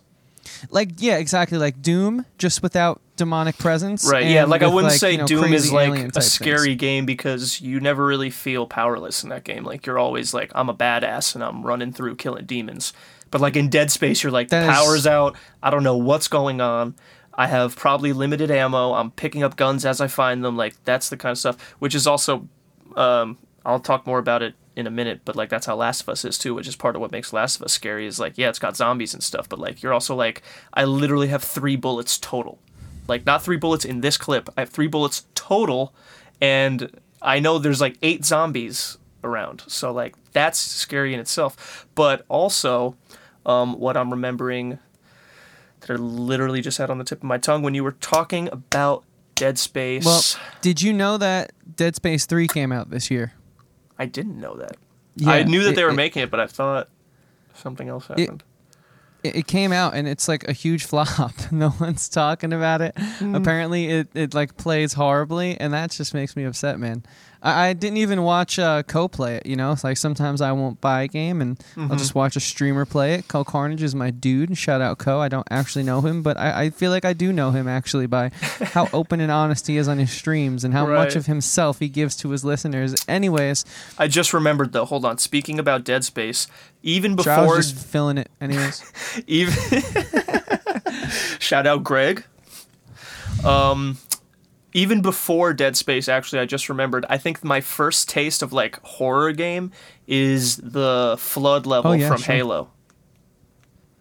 Like 0.69 0.91
yeah, 0.97 1.17
exactly. 1.17 1.57
Like 1.57 1.81
Doom, 1.81 2.25
just 2.37 2.61
without 2.61 3.01
demonic 3.15 3.57
presence. 3.57 4.09
Right. 4.09 4.27
Yeah. 4.27 4.45
Like 4.45 4.61
I 4.61 4.67
wouldn't 4.67 4.91
like, 4.91 4.99
say 4.99 5.13
you 5.13 5.17
know, 5.19 5.27
Doom 5.27 5.53
is 5.53 5.71
like 5.71 6.15
a 6.15 6.21
scary 6.21 6.69
things. 6.69 6.79
game 6.79 7.05
because 7.05 7.61
you 7.61 7.79
never 7.79 8.05
really 8.05 8.29
feel 8.29 8.67
powerless 8.67 9.23
in 9.23 9.29
that 9.29 9.43
game. 9.43 9.63
Like 9.63 9.85
you're 9.85 9.99
always 9.99 10.33
like, 10.33 10.51
I'm 10.55 10.69
a 10.69 10.73
badass 10.73 11.35
and 11.35 11.43
I'm 11.43 11.63
running 11.63 11.91
through 11.93 12.15
killing 12.15 12.45
demons. 12.45 12.93
But 13.31 13.41
like 13.41 13.55
in 13.55 13.69
Dead 13.69 13.91
Space, 13.91 14.23
you're 14.23 14.31
like, 14.31 14.49
That 14.49 14.69
is- 14.69 14.75
power's 14.75 15.07
out. 15.07 15.35
I 15.61 15.69
don't 15.69 15.83
know 15.83 15.97
what's 15.97 16.27
going 16.27 16.61
on. 16.61 16.95
I 17.33 17.47
have 17.47 17.75
probably 17.75 18.13
limited 18.13 18.49
ammo. 18.49 18.93
I'm 18.93 19.11
picking 19.11 19.43
up 19.43 19.55
guns 19.57 19.85
as 19.85 20.01
I 20.01 20.07
find 20.07 20.43
them. 20.43 20.57
Like 20.57 20.75
that's 20.85 21.09
the 21.09 21.17
kind 21.17 21.31
of 21.31 21.37
stuff. 21.37 21.59
Which 21.79 21.93
is 21.93 22.07
also, 22.07 22.47
um, 22.95 23.37
I'll 23.65 23.79
talk 23.79 24.07
more 24.07 24.19
about 24.19 24.41
it 24.41 24.55
in 24.77 24.87
a 24.87 24.91
minute. 24.91 25.21
But 25.25 25.35
like 25.35 25.49
that's 25.49 25.65
how 25.65 25.75
Last 25.75 26.01
of 26.01 26.09
Us 26.09 26.23
is 26.23 26.37
too, 26.37 26.53
which 26.53 26.67
is 26.67 26.75
part 26.77 26.95
of 26.95 27.01
what 27.01 27.11
makes 27.11 27.33
Last 27.33 27.57
of 27.57 27.63
Us 27.63 27.73
scary. 27.73 28.05
Is 28.05 28.19
like, 28.19 28.37
yeah, 28.37 28.47
it's 28.47 28.59
got 28.59 28.77
zombies 28.77 29.13
and 29.13 29.21
stuff, 29.21 29.49
but 29.49 29.59
like 29.59 29.83
you're 29.83 29.93
also 29.93 30.15
like, 30.15 30.41
I 30.73 30.85
literally 30.85 31.27
have 31.27 31.43
three 31.43 31.75
bullets 31.75 32.17
total 32.17 32.59
like 33.07 33.25
not 33.25 33.43
three 33.43 33.57
bullets 33.57 33.85
in 33.85 34.01
this 34.01 34.17
clip. 34.17 34.49
I 34.57 34.61
have 34.61 34.69
three 34.69 34.87
bullets 34.87 35.25
total, 35.35 35.93
and 36.41 36.91
I 37.21 37.39
know 37.39 37.57
there's 37.57 37.81
like 37.81 37.97
eight 38.01 38.25
zombies 38.25 38.97
around. 39.23 39.63
So 39.67 39.91
like 39.91 40.15
that's 40.33 40.59
scary 40.59 41.13
in 41.13 41.19
itself. 41.19 41.87
But 41.95 42.25
also, 42.27 42.95
um, 43.45 43.79
what 43.79 43.97
I'm 43.97 44.11
remembering 44.11 44.79
that 45.81 45.91
I 45.91 45.95
literally 45.95 46.61
just 46.61 46.77
had 46.77 46.89
on 46.89 46.97
the 46.97 47.03
tip 47.03 47.19
of 47.19 47.23
my 47.23 47.37
tongue 47.37 47.63
when 47.63 47.73
you 47.73 47.83
were 47.83 47.93
talking 47.93 48.49
about 48.51 49.03
Dead 49.35 49.57
Space. 49.57 50.05
Well, 50.05 50.21
did 50.61 50.81
you 50.81 50.93
know 50.93 51.17
that 51.17 51.51
Dead 51.75 51.95
Space 51.95 52.25
Three 52.25 52.47
came 52.47 52.71
out 52.71 52.89
this 52.89 53.09
year? 53.09 53.33
I 53.99 54.05
didn't 54.05 54.39
know 54.39 54.55
that. 54.57 54.77
Yeah, 55.15 55.31
I 55.31 55.43
knew 55.43 55.63
that 55.63 55.75
they 55.75 55.83
were 55.83 55.89
it- 55.91 55.95
making 55.95 56.23
it, 56.23 56.29
but 56.31 56.39
I 56.39 56.47
thought 56.47 56.89
something 57.53 57.87
else 57.89 58.07
happened. 58.07 58.43
It, 59.23 59.47
came 59.47 59.71
out 59.71 59.93
and 59.93 60.07
it's 60.07 60.27
like 60.27 60.47
a 60.47 60.53
huge 60.53 60.85
flop. 60.85 61.33
no 61.51 61.73
one's 61.79 62.07
talking 62.07 62.53
about 62.53 62.81
it. 62.81 62.97
Hmm. 62.97 63.35
Apparently, 63.35 63.87
it, 63.87 64.07
it 64.13 64.33
like 64.33 64.57
plays 64.57 64.93
horribly, 64.93 65.59
and 65.59 65.73
that 65.73 65.91
just 65.91 66.13
makes 66.13 66.35
me 66.35 66.43
upset, 66.43 66.79
man. 66.79 67.03
I, 67.41 67.67
I 67.67 67.73
didn't 67.73 67.97
even 67.97 68.23
watch 68.23 68.59
uh, 68.59 68.83
Cohh 68.83 69.11
play 69.11 69.35
it. 69.37 69.45
You 69.45 69.55
know, 69.55 69.71
it's 69.71 69.83
like 69.83 69.97
sometimes 69.97 70.41
I 70.41 70.51
won't 70.51 70.81
buy 70.81 71.03
a 71.03 71.07
game 71.07 71.41
and 71.41 71.57
Mm-hmm. 71.57 71.91
I'll 71.91 71.97
just 71.97 72.15
watch 72.15 72.35
a 72.35 72.39
streamer 72.39 72.85
play 72.85 73.15
it. 73.15 73.27
Cohh 73.27 73.45
Carnage 73.45 73.83
is 73.83 73.93
my 73.93 74.09
dude. 74.09 74.57
Shout 74.57 74.81
out 74.81 74.97
Cohh. 74.97 75.19
I 75.19 75.27
don't 75.27 75.47
actually 75.51 75.83
know 75.83 76.01
him, 76.01 76.21
but 76.23 76.37
I, 76.37 76.63
I 76.63 76.69
feel 76.69 76.91
like 76.91 77.05
I 77.05 77.13
do 77.13 77.31
know 77.31 77.51
him 77.51 77.67
actually 77.67 78.07
by 78.07 78.29
how 78.41 78.89
open 78.93 79.19
and 79.19 79.31
honest 79.31 79.67
he 79.67 79.77
is 79.77 79.87
on 79.87 79.97
his 79.99 80.11
streams 80.11 80.63
and 80.63 80.73
how 80.73 80.87
much 80.87 81.15
of 81.15 81.25
himself 81.25 81.79
he 81.79 81.89
gives 81.89 82.15
to 82.17 82.29
his 82.29 82.43
listeners. 82.43 82.95
Anyways, 83.07 83.65
I 83.97 84.07
just 84.07 84.33
remembered 84.33 84.71
though. 84.71 84.85
Hold 84.85 85.05
on. 85.05 85.17
Speaking 85.17 85.59
about 85.59 85.83
Dead 85.83 86.03
Space, 86.03 86.47
even 86.87 87.15
before 87.15 87.55
was 87.57 87.71
just 87.73 87.85
filling 87.85 88.17
it. 88.17 88.29
Anyways, 88.39 88.81
even 89.27 89.53
shout 91.39 91.67
out 91.67 91.83
Greg. 91.83 92.23
Um, 93.45 93.97
even 94.73 95.01
before 95.01 95.53
Dead 95.53 95.75
Space, 95.75 96.07
actually, 96.07 96.39
I 96.39 96.45
just 96.45 96.69
remembered. 96.69 97.05
I 97.09 97.17
think 97.17 97.43
my 97.43 97.61
first 97.61 98.09
taste 98.09 98.41
of 98.41 98.53
like 98.53 98.79
horror 98.81 99.31
game 99.33 99.71
is 100.07 100.57
the 100.57 101.15
flood 101.19 101.65
level 101.65 101.91
Oh, 101.91 101.93
yeah, 101.93 102.07
from 102.07 102.21
sure. 102.21 102.35
Halo. 102.35 102.69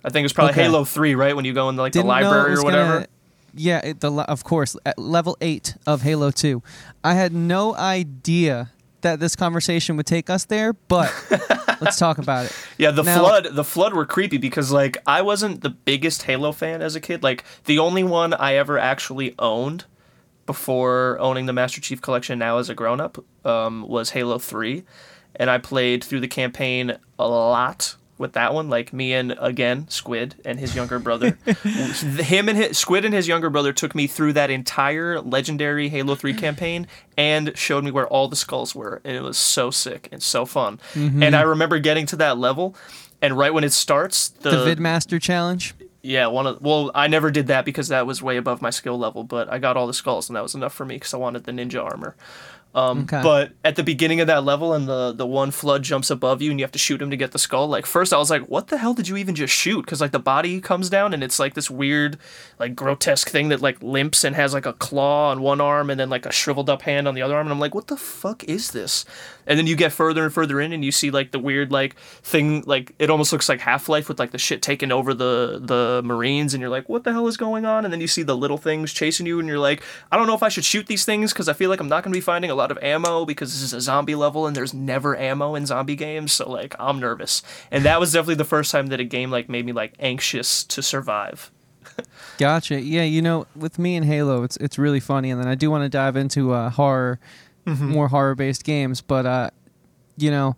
I 0.04 0.10
think 0.10 0.22
it 0.22 0.26
was 0.26 0.32
probably 0.32 0.52
Okay. 0.52 0.62
Halo 0.62 0.84
Three, 0.84 1.14
right? 1.14 1.34
When 1.34 1.44
you 1.44 1.52
go 1.52 1.68
in 1.68 1.76
like 1.76 1.92
Didn't 1.92 2.06
the 2.06 2.08
library 2.10 2.54
or 2.54 2.62
whatever. 2.62 2.92
gonna- 2.94 3.06
yeah, 3.58 3.80
it, 3.82 4.00
the 4.00 4.12
of 4.12 4.44
course 4.44 4.76
level 4.98 5.36
eight 5.40 5.76
of 5.86 6.02
Halo 6.02 6.30
Two. 6.30 6.62
I 7.02 7.14
had 7.14 7.32
no 7.32 7.74
idea 7.74 8.70
that 9.06 9.20
this 9.20 9.36
conversation 9.36 9.96
would 9.96 10.06
take 10.06 10.28
us 10.28 10.44
there, 10.46 10.72
but 10.72 11.12
let's 11.80 11.96
talk 11.96 12.18
about 12.18 12.46
it. 12.46 12.52
Yeah, 12.76 12.90
the 12.90 13.04
Now- 13.04 13.20
flood, 13.20 13.48
the 13.52 13.62
flood 13.64 13.94
were 13.94 14.04
creepy 14.04 14.36
because 14.38 14.72
like 14.72 14.98
I 15.06 15.22
wasn't 15.22 15.60
the 15.62 15.70
biggest 15.70 16.25
Halo 16.25 16.50
fan 16.52 16.82
as 16.82 16.96
a 16.96 17.00
kid. 17.00 17.22
Like 17.22 17.44
the 17.64 17.78
only 17.78 18.02
one 18.02 18.34
I 18.34 18.54
ever 18.56 18.78
actually 18.78 19.34
owned 19.38 19.84
before 20.44 21.18
owning 21.20 21.46
the 21.46 21.52
Master 21.52 21.80
Chief 21.80 22.00
Collection 22.02 22.38
now 22.38 22.58
as 22.58 22.68
a 22.68 22.75
grown 22.75 23.00
up 23.00 23.25
um, 23.44 23.86
was 23.86 24.10
Halo 24.10 24.38
Three, 24.38 24.84
and 25.36 25.48
I 25.50 25.58
played 25.58 26.02
through 26.02 26.20
the 26.20 26.28
campaign 26.28 26.96
a 27.18 27.28
lot 27.28 27.94
with 28.18 28.32
that 28.32 28.54
one. 28.54 28.68
Like 28.68 28.92
me 28.92 29.12
and 29.12 29.37
again 29.38 29.88
Squid 29.88 30.37
and 30.44 30.58
his 30.58 30.75
younger 30.75 30.99
brother, 30.99 31.38
him 31.62 32.49
and 32.49 32.58
his 32.58 32.78
Squid 32.78 33.04
and 33.04 33.14
his 33.14 33.28
younger 33.28 33.50
brother 33.50 33.73
took 33.73 33.94
me 33.94 34.06
through 34.06 34.32
that 34.35 34.50
entire 34.50 35.20
legendary 35.20 35.88
Halo 35.88 36.14
Three 36.14 36.35
campaign 36.35 36.87
and 37.16 37.56
showed 37.56 37.85
me 37.85 37.90
where 37.90 38.06
all 38.06 38.28
the 38.28 38.37
skulls 38.37 38.75
were, 38.75 39.00
and 39.04 39.16
it 39.16 39.23
was 39.23 39.38
so 39.38 39.70
sick 39.70 40.08
and 40.12 40.23
so 40.23 40.44
fun. 40.46 40.78
Mm-hmm. 40.94 41.23
And 41.23 41.37
I 41.37 41.42
remember 41.42 41.78
getting 41.78 42.06
to 42.06 42.16
that 42.16 42.38
level. 42.38 42.75
And 43.23 43.37
right 43.38 43.52
when 43.52 43.64
it 43.64 43.73
starts, 43.73 44.28
the, 44.28 44.50
The 44.50 44.75
Vidmaster 44.76 45.20
challenge. 45.20 45.75
yeah, 46.02 46.26
one 46.26 46.46
of 46.46 46.61
well, 46.61 46.90
I 46.94 47.06
never 47.08 47.30
did 47.30 47.46
that 47.46 47.64
because 47.64 47.88
that 47.88 48.06
was 48.06 48.23
way 48.23 48.37
above 48.37 48.61
my 48.61 48.68
skill 48.70 48.99
level, 48.99 49.25
but 49.25 49.50
I 49.50 49.58
got 49.58 49.76
all 49.76 49.87
the 49.87 49.94
skulls 49.94 50.28
and 50.28 50.37
that 50.37 50.42
was 50.42 50.54
enough 50.54 50.75
for 50.75 50.85
me 50.85 50.96
because 50.96 51.14
I 51.14 51.16
wanted 51.16 51.44
the 51.44 51.52
ninja 51.52 51.82
armor. 51.82 52.14
Um, 52.75 53.00
Okay. 53.00 53.23
But 53.23 53.52
at 53.64 53.76
the 53.76 53.82
beginning 53.82 54.20
of 54.20 54.26
that 54.26 54.44
level, 54.44 54.75
and 54.75 54.87
the 54.87 55.12
the 55.12 55.26
one 55.26 55.50
flood 55.50 55.82
jumps 55.82 56.11
above 56.11 56.42
you, 56.42 56.50
and 56.50 56.61
you 56.61 56.64
have 56.64 56.73
to 56.73 56.78
shoot 56.78 57.00
him 57.00 57.11
to 57.11 57.16
get 57.16 57.32
the 57.32 57.38
skull. 57.38 57.68
Like 57.68 57.87
first, 57.87 58.12
I 58.12 58.18
was 58.18 58.30
like, 58.30 58.49
"What 58.49 58.68
the 58.68 58.76
hell 58.76 58.92
did 58.92 59.08
you 59.08 59.16
even 59.16 59.35
just 59.35 59.54
shoot?" 59.54 59.82
Because 59.82 60.00
like 60.00 60.12
the 60.12 60.18
body 60.18 60.61
comes 60.61 60.90
down, 60.90 61.14
and 61.14 61.25
it's 61.25 61.38
like 61.38 61.54
this 61.54 61.70
weird, 61.70 62.18
like 62.58 62.76
grotesque 62.76 63.30
thing 63.30 63.49
that 63.49 63.62
like 63.62 63.82
limps 63.82 64.25
and 64.25 64.37
has 64.37 64.52
like 64.52 64.66
a 64.66 64.75
claw 64.75 65.30
on 65.30 65.40
one 65.40 65.61
arm, 65.61 65.88
and 65.88 65.99
then 65.99 66.11
like 66.11 66.26
a 66.26 66.32
shriveled 66.32 66.68
up 66.68 66.82
hand 66.82 67.08
on 67.08 67.14
the 67.14 67.23
other 67.23 67.35
arm. 67.35 67.46
And 67.46 67.52
I'm 67.52 67.61
like, 67.61 67.75
"What 67.75 67.87
the 67.87 67.96
fuck 67.96 68.44
is 68.44 68.73
this?" 68.73 69.06
And 69.47 69.58
then 69.58 69.67
you 69.69 69.76
get 69.76 69.93
further 69.93 70.25
and 70.25 70.32
further 70.34 70.60
in, 70.60 70.73
and 70.73 70.84
you 70.84 70.93
see 70.93 71.10
like 71.10 71.30
the 71.30 71.38
weird 71.38 71.73
like 71.73 71.97
thing, 72.23 72.62
like 72.67 72.93
it 72.99 73.08
almost 73.08 73.32
looks 73.32 73.49
like 73.49 73.60
Half 73.60 73.88
Life 73.88 74.08
with 74.08 74.19
like 74.19 74.32
the 74.32 74.38
shit 74.38 74.60
taking 74.60 74.93
over 74.93 75.14
the 75.14 75.60
the 75.62 76.02
Marines, 76.04 76.52
and 76.52 76.60
you're 76.60 76.71
like, 76.71 76.90
"What 76.90 77.04
the 77.04 77.12
hell 77.12 77.26
is 77.26 77.38
going 77.38 77.64
on?" 77.64 77.84
And 77.84 77.93
then 77.93 78.02
you 78.02 78.08
see 78.08 78.23
the 78.23 78.36
little 78.36 78.58
things 78.58 78.93
chasing 78.93 79.25
you, 79.25 79.38
and 79.38 79.49
you're 79.49 79.58
like, 79.58 79.82
"I 80.12 80.17
don't 80.19 80.26
know 80.26 80.34
if 80.34 80.43
I 80.43 80.50
should 80.50 80.64
shoot 80.64 80.88
these 80.88 81.04
things 81.06 81.32
because 81.32 81.49
I 81.49 81.54
feel 81.54 81.71
like 81.71 81.80
I'm 81.80 81.88
not 81.88 82.02
going 82.02 82.12
to 82.12 82.17
be 82.17 82.21
finding 82.21 82.50
a 82.50 82.54
lot 82.54 82.65
of 82.70 82.78
ammo 82.82 83.24
because 83.24 83.52
this 83.52 83.62
is 83.62 83.72
a 83.72 83.80
zombie 83.80 84.14
level 84.14 84.46
and 84.46 84.54
there's 84.56 84.74
never 84.74 85.16
ammo 85.16 85.54
in 85.54 85.66
zombie 85.66 85.96
games, 85.96 86.32
so 86.32 86.50
like 86.50 86.74
I'm 86.78 86.98
nervous." 87.00 87.42
And 87.70 87.84
that 87.84 88.00
was 88.00 88.12
definitely 88.12 88.34
the 88.36 88.44
first 88.44 88.70
time 88.72 88.86
that 88.88 89.00
a 89.00 89.04
game 89.04 89.30
like 89.30 89.48
made 89.48 89.64
me 89.66 89.72
like 89.72 89.94
anxious 89.98 90.64
to 90.64 90.82
survive. 90.82 91.50
Gotcha. 92.38 92.80
Yeah, 92.80 93.04
you 93.04 93.22
know, 93.22 93.46
with 93.56 93.78
me 93.78 93.96
and 93.96 94.04
Halo, 94.04 94.42
it's 94.42 94.56
it's 94.58 94.78
really 94.78 95.00
funny, 95.00 95.30
and 95.30 95.40
then 95.40 95.48
I 95.48 95.54
do 95.54 95.70
want 95.70 95.82
to 95.84 95.88
dive 95.88 96.16
into 96.16 96.52
uh, 96.52 96.70
horror, 96.70 97.18
Mm-hmm. 97.66 97.88
more 97.90 98.06
horror-based 98.06 98.62
games. 98.62 99.00
But 99.00 99.26
uh, 99.26 99.50
you 100.16 100.30
know, 100.30 100.54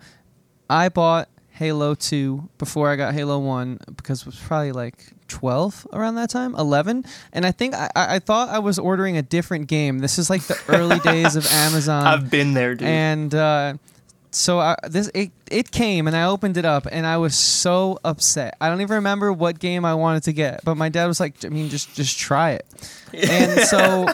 I 0.69 0.91
bought 0.91 1.29
Halo 1.59 1.95
Two 1.95 2.49
before 2.59 2.89
I 2.89 2.97
got 2.97 3.15
Halo 3.15 3.39
One 3.39 3.79
because 3.97 4.21
it 4.21 4.27
was 4.27 4.39
probably 4.39 4.73
like 4.73 5.13
twelve 5.27 5.87
around 5.93 6.15
that 6.15 6.31
time, 6.31 6.55
eleven, 6.55 7.05
and 7.33 7.45
I 7.45 7.51
think 7.53 7.75
I, 7.75 7.91
I 7.97 8.15
I 8.17 8.19
thought 8.21 8.49
I 8.49 8.61
was 8.61 8.79
ordering 8.79 9.17
a 9.17 9.23
different 9.23 9.67
game. 9.67 9.99
This 9.99 10.19
is 10.19 10.31
like 10.31 10.43
the 10.43 10.59
early 10.69 10.99
days 11.05 11.37
of 11.37 11.45
Amazon. 11.51 12.07
I've 12.07 12.31
been 12.31 12.55
there, 12.55 12.75
dude. 12.75 12.87
and 12.89 13.35
uh, 13.35 13.75
so 14.31 14.61
I, 14.61 14.77
this 14.89 15.11
it 15.15 15.33
it 15.51 15.71
came 15.71 16.07
and 16.07 16.17
I 16.17 16.25
opened 16.25 16.57
it 16.59 16.65
up 16.65 16.87
and 16.93 17.07
I 17.07 17.17
was 17.17 17.35
so 17.35 17.99
upset. 18.05 18.57
I 18.61 18.69
don't 18.69 18.81
even 18.81 18.97
remember 18.97 19.33
what 19.33 19.59
game 19.59 19.85
I 19.85 19.95
wanted 19.95 20.23
to 20.25 20.33
get, 20.33 20.65
but 20.65 20.77
my 20.77 20.89
dad 20.91 21.07
was 21.07 21.19
like, 21.19 21.45
"I 21.45 21.49
mean, 21.49 21.71
just 21.71 21.95
just 21.95 22.19
try 22.19 22.53
it." 22.53 22.67
And 23.15 23.61
so 23.61 24.07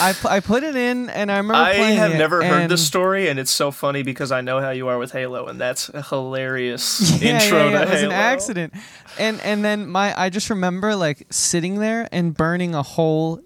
I 0.00 0.14
I 0.28 0.40
put 0.40 0.62
it 0.62 0.74
in 0.76 1.10
and 1.10 1.30
I 1.30 1.36
remember 1.36 1.54
I 1.54 1.72
have 1.74 2.12
never 2.12 2.42
heard 2.42 2.70
this 2.70 2.86
story, 2.86 3.28
and 3.28 3.38
it's 3.38 3.50
so 3.50 3.70
funny 3.70 4.02
because 4.02 4.32
I 4.32 4.40
know 4.40 4.60
how 4.60 4.70
you 4.70 4.88
are 4.88 4.98
with 4.98 5.12
Halo, 5.12 5.46
and 5.46 5.60
that's 5.60 5.88
a 5.90 6.02
hilarious 6.02 7.00
Yeah, 7.22 7.42
intro 7.42 7.58
yeah, 7.58 7.64
yeah, 7.64 7.70
to 7.70 7.82
it 7.82 7.90
was 7.90 8.00
Halo. 8.00 8.06
an 8.06 8.12
accident. 8.12 8.74
And 9.18 9.40
and 9.42 9.64
then 9.64 9.86
my 9.86 10.18
I 10.18 10.30
just 10.30 10.50
remember 10.50 10.96
like 10.96 11.26
sitting 11.30 11.78
there 11.78 12.08
and 12.12 12.34
burning 12.34 12.74
a 12.74 12.82
whole 12.82 13.40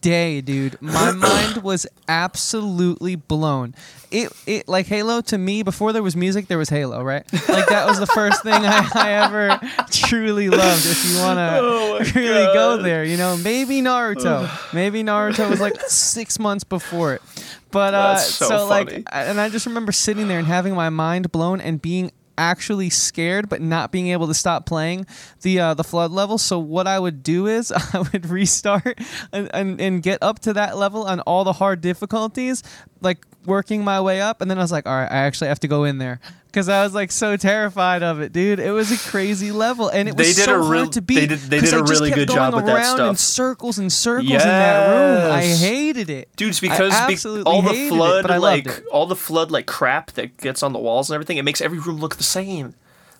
day, 0.00 0.40
dude. 0.40 0.80
My 0.80 1.10
mind 1.12 1.62
was 1.62 1.86
absolutely 2.08 3.16
blown. 3.16 3.74
It 4.10 4.32
it 4.46 4.68
like 4.68 4.86
Halo 4.86 5.20
to 5.22 5.38
me 5.38 5.62
before 5.62 5.92
there 5.92 6.02
was 6.02 6.16
music, 6.16 6.48
there 6.48 6.58
was 6.58 6.68
Halo, 6.68 7.02
right? 7.02 7.24
Like 7.32 7.68
that 7.68 7.86
was 7.86 8.00
the 8.00 8.06
first 8.06 8.42
thing 8.42 8.54
I, 8.54 8.88
I 8.94 9.12
ever 9.24 9.60
truly 9.90 10.48
loved. 10.50 10.84
If 10.86 11.10
you 11.10 11.18
want 11.18 11.36
to 11.38 11.58
Oh 11.62 11.98
really 12.14 12.44
go 12.52 12.82
there, 12.82 13.04
you 13.04 13.16
know, 13.16 13.36
maybe 13.36 13.80
Naruto. 13.80 14.48
maybe 14.74 15.02
Naruto 15.02 15.48
was 15.48 15.60
like 15.60 15.80
six 15.82 16.38
months 16.38 16.64
before 16.64 17.14
it. 17.14 17.22
But 17.70 17.94
uh, 17.94 18.14
That's 18.14 18.34
so 18.34 18.66
like, 18.66 19.04
and 19.12 19.40
I 19.40 19.48
just 19.48 19.66
remember 19.66 19.92
sitting 19.92 20.26
there 20.26 20.38
and 20.38 20.46
having 20.46 20.74
my 20.74 20.88
mind 20.90 21.30
blown 21.30 21.60
and 21.60 21.80
being 21.80 22.10
actually 22.40 22.88
scared, 22.88 23.50
but 23.50 23.60
not 23.60 23.92
being 23.92 24.08
able 24.08 24.26
to 24.26 24.34
stop 24.34 24.64
playing 24.64 25.06
the 25.42 25.60
uh, 25.60 25.74
the 25.74 25.84
flood 25.84 26.10
level. 26.10 26.38
So 26.38 26.58
what 26.58 26.86
I 26.86 26.98
would 26.98 27.22
do 27.22 27.46
is 27.46 27.70
I 27.94 27.98
would 28.12 28.26
restart 28.26 28.98
and, 29.32 29.50
and 29.52 29.80
and 29.80 30.02
get 30.02 30.18
up 30.22 30.38
to 30.40 30.54
that 30.54 30.76
level 30.78 31.04
on 31.04 31.20
all 31.20 31.44
the 31.44 31.52
hard 31.52 31.82
difficulties, 31.82 32.62
like 33.00 33.18
working 33.46 33.82
my 33.84 34.00
way 34.00 34.20
up, 34.20 34.40
and 34.40 34.50
then 34.50 34.58
I 34.58 34.62
was 34.62 34.72
like, 34.72 34.86
all 34.86 34.94
right, 34.94 35.10
I 35.10 35.18
actually 35.18 35.48
have 35.48 35.60
to 35.60 35.68
go 35.68 35.84
in 35.84 35.98
there. 35.98 36.20
Because 36.46 36.68
I 36.68 36.82
was 36.82 36.92
like 36.94 37.12
so 37.12 37.36
terrified 37.36 38.02
of 38.02 38.20
it, 38.20 38.32
dude. 38.32 38.58
It 38.58 38.72
was 38.72 38.90
a 38.90 39.08
crazy 39.10 39.52
level, 39.52 39.88
and 39.88 40.08
it 40.08 40.16
was 40.16 40.26
They 40.26 40.32
did 40.32 40.44
so 40.46 40.56
real- 40.56 40.80
hard 40.80 40.92
to 40.94 41.00
beat. 41.02 41.14
they 41.14 41.26
did- 41.28 41.38
they 41.38 41.60
did 41.60 41.72
a 41.72 41.82
really 41.84 42.10
good 42.10 42.26
going 42.26 42.36
job 42.38 42.54
with 42.54 42.66
that 42.66 42.74
around 42.76 43.08
in 43.10 43.14
circles 43.16 43.78
and 43.78 43.92
circles 43.92 44.30
in 44.32 44.38
that 44.38 44.88
room. 44.88 45.32
I 45.32 45.42
hated 45.44 46.10
it. 46.10 46.28
Dude, 46.34 46.48
it's 46.50 46.58
I 46.58 46.68
because 46.68 47.24
be- 47.24 47.42
all 47.42 47.62
the 47.62 47.70
it, 47.72 47.88
flood, 47.88 48.26
but 48.26 48.40
like 48.40 48.82
all 48.90 49.06
the 49.06 49.14
flood, 49.16 49.52
like 49.52 49.66
crap 49.66 50.10
that 50.12 50.36
gets 50.38 50.62
on 50.64 50.72
the 50.72 50.80
walls 50.80 51.08
and 51.08 51.14
everything, 51.14 51.36
it 51.38 51.44
makes 51.44 51.60
every 51.60 51.78
room 51.78 51.98
look 51.98 52.16
the 52.16 52.24
same. 52.24 52.74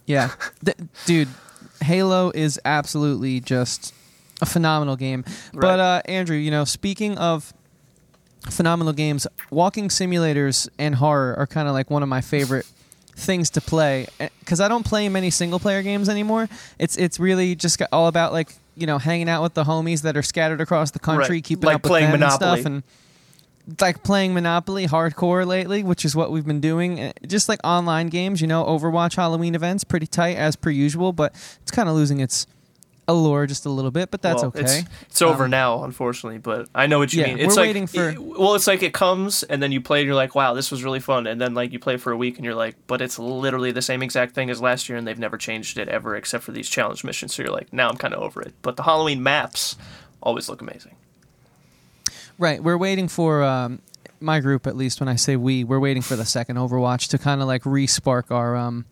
Yeah, 0.06 0.30
Th- 0.64 0.76
dude, 1.06 1.28
Halo 1.82 2.32
is 2.34 2.58
absolutely 2.64 3.38
just 3.38 3.94
a 4.42 4.46
phenomenal 4.46 4.96
game. 4.96 5.24
But 5.54 5.78
uh, 5.78 6.02
Andrew, 6.06 6.36
you 6.36 6.50
know, 6.50 6.64
speaking 6.64 7.16
of 7.16 7.54
phenomenal 8.48 8.92
games, 8.92 9.26
walking 9.50 9.88
simulators 9.88 10.68
and 10.78 10.94
horror 10.96 11.34
are 11.38 11.46
kind 11.46 11.68
of 11.68 11.74
like 11.74 11.90
one 11.90 12.02
of 12.02 12.08
my 12.08 12.20
favorite 12.20 12.66
things 13.14 13.50
to 13.50 13.60
play 13.60 14.06
because 14.40 14.60
I 14.60 14.68
don't 14.68 14.84
play 14.84 15.08
many 15.10 15.30
single 15.30 15.58
player 15.58 15.82
games 15.82 16.08
anymore. 16.08 16.48
It's 16.78 16.96
it's 16.96 17.20
really 17.20 17.54
just 17.54 17.82
all 17.92 18.06
about 18.08 18.32
like 18.32 18.54
you 18.76 18.86
know 18.86 18.98
hanging 18.98 19.28
out 19.28 19.42
with 19.42 19.54
the 19.54 19.64
homies 19.64 20.02
that 20.02 20.16
are 20.16 20.22
scattered 20.22 20.60
across 20.60 20.90
the 20.92 20.98
country, 20.98 21.36
Right. 21.36 21.44
keeping 21.44 21.66
Like 21.66 21.76
up 21.76 21.82
with 21.82 21.90
playing 21.90 22.10
them 22.12 22.20
Monopoly. 22.20 22.50
and 22.50 22.58
stuff, 22.60 22.66
and 22.66 22.82
like 23.80 24.02
playing 24.02 24.32
Monopoly 24.32 24.86
hardcore 24.86 25.46
lately, 25.46 25.82
which 25.82 26.04
is 26.04 26.16
what 26.16 26.32
we've 26.32 26.46
been 26.46 26.60
doing. 26.60 26.98
Uh, 26.98 27.12
Just 27.26 27.48
like 27.48 27.60
online 27.62 28.08
games, 28.08 28.40
you 28.40 28.46
know, 28.46 28.64
Overwatch 28.64 29.16
Halloween 29.16 29.54
events, 29.54 29.84
pretty 29.84 30.06
tight 30.06 30.36
as 30.38 30.56
per 30.56 30.70
usual, 30.70 31.12
but 31.12 31.34
it's 31.60 31.70
kind 31.70 31.88
of 31.88 31.94
losing 31.94 32.20
its 32.20 32.46
allure 33.10 33.46
just 33.46 33.66
a 33.66 33.68
little 33.70 33.90
bit. 33.90 34.10
But 34.10 34.22
that's 34.22 34.36
Well, 34.42 34.46
okay. 34.56 34.60
It's, 34.60 34.82
it's 35.08 35.22
over 35.22 35.44
Um, 35.44 35.50
now, 35.50 35.84
unfortunately, 35.84 36.38
but 36.38 36.68
I 36.74 36.86
know 36.86 36.98
what 36.98 37.12
you 37.12 37.20
Yeah, 37.20 37.28
mean. 37.28 37.38
It's 37.38 37.48
we're 37.56 37.62
like, 37.62 37.68
waiting 37.68 37.86
for- 37.86 38.08
it- 38.10 38.18
well, 38.22 38.54
it's 38.54 38.66
like 38.66 38.82
it 38.82 38.94
comes 38.94 39.42
and 39.42 39.62
then 39.62 39.72
you 39.72 39.80
play 39.80 40.00
and 40.00 40.06
you're 40.06 40.14
like, 40.14 40.34
wow, 40.34 40.54
this 40.54 40.70
was 40.70 40.82
really 40.82 41.00
fun, 41.00 41.26
and 41.26 41.40
then 41.40 41.52
like 41.54 41.72
you 41.72 41.78
play 41.78 41.96
for 41.98 42.10
a 42.12 42.16
week 42.16 42.36
and 42.36 42.44
you're 42.44 42.54
like, 42.54 42.76
but 42.86 43.00
it's 43.02 43.18
literally 43.18 43.72
the 43.72 43.82
same 43.82 44.02
exact 44.02 44.34
thing 44.34 44.48
as 44.50 44.60
last 44.62 44.88
year, 44.88 44.96
and 44.96 45.06
they've 45.06 45.18
never 45.18 45.36
changed 45.36 45.78
it 45.78 45.88
ever 45.88 46.16
except 46.16 46.44
for 46.44 46.52
these 46.52 46.68
challenge 46.70 47.04
missions. 47.04 47.34
So 47.34 47.42
you're 47.42 47.52
like, 47.52 47.72
now 47.72 47.88
I'm 47.88 47.96
kind 47.96 48.14
of 48.14 48.20
over 48.22 48.40
it. 48.40 48.54
But 48.62 48.76
the 48.76 48.84
Halloween 48.84 49.22
maps 49.22 49.76
always 50.22 50.48
look 50.48 50.60
amazing. 50.62 50.96
Right. 52.38 52.62
We're 52.62 52.78
waiting 52.78 53.08
for 53.08 53.42
um, 53.42 53.80
my 54.20 54.40
group, 54.40 54.66
at 54.66 54.76
least 54.76 55.00
when 55.00 55.08
I 55.08 55.16
say 55.16 55.36
we, 55.36 55.64
we're 55.64 55.78
waiting 55.80 56.02
for 56.02 56.16
the 56.16 56.24
second 56.24 56.56
Overwatch 56.56 57.08
to 57.08 57.18
kind 57.18 57.42
of 57.42 57.46
like 57.46 57.66
re-spark 57.66 58.30
our 58.30 58.56
um, 58.56 58.86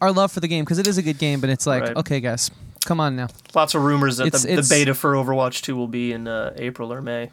our 0.00 0.10
love 0.12 0.32
for 0.32 0.40
the 0.40 0.48
game 0.48 0.64
because 0.64 0.78
it 0.78 0.86
is 0.86 0.98
a 0.98 1.02
good 1.02 1.18
game. 1.18 1.40
But 1.40 1.50
it's 1.50 1.66
like, 1.66 1.82
Right. 1.84 1.96
okay, 1.98 2.20
guys, 2.20 2.50
come 2.84 3.00
on 3.00 3.16
now. 3.16 3.28
Lots 3.54 3.74
of 3.74 3.82
rumors 3.82 4.16
that 4.18 4.26
It's- 4.28 4.42
the, 4.42 4.50
it's- 4.52 4.68
the 4.68 4.74
beta 4.74 4.94
for 4.94 5.12
Overwatch 5.14 5.62
2 5.62 5.74
will 5.76 5.88
be 5.88 6.12
in 6.12 6.26
uh, 6.28 6.52
April 6.56 6.92
or 6.92 7.00
May. 7.02 7.30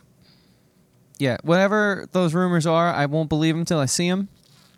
Yeah, 1.20 1.38
whatever 1.44 2.08
those 2.12 2.34
rumors 2.34 2.68
are, 2.68 2.94
I 2.94 3.08
won't 3.08 3.30
believe 3.30 3.56
them 3.56 3.66
till 3.66 3.80
I 3.80 3.86
see 3.88 4.10
them. 4.10 4.30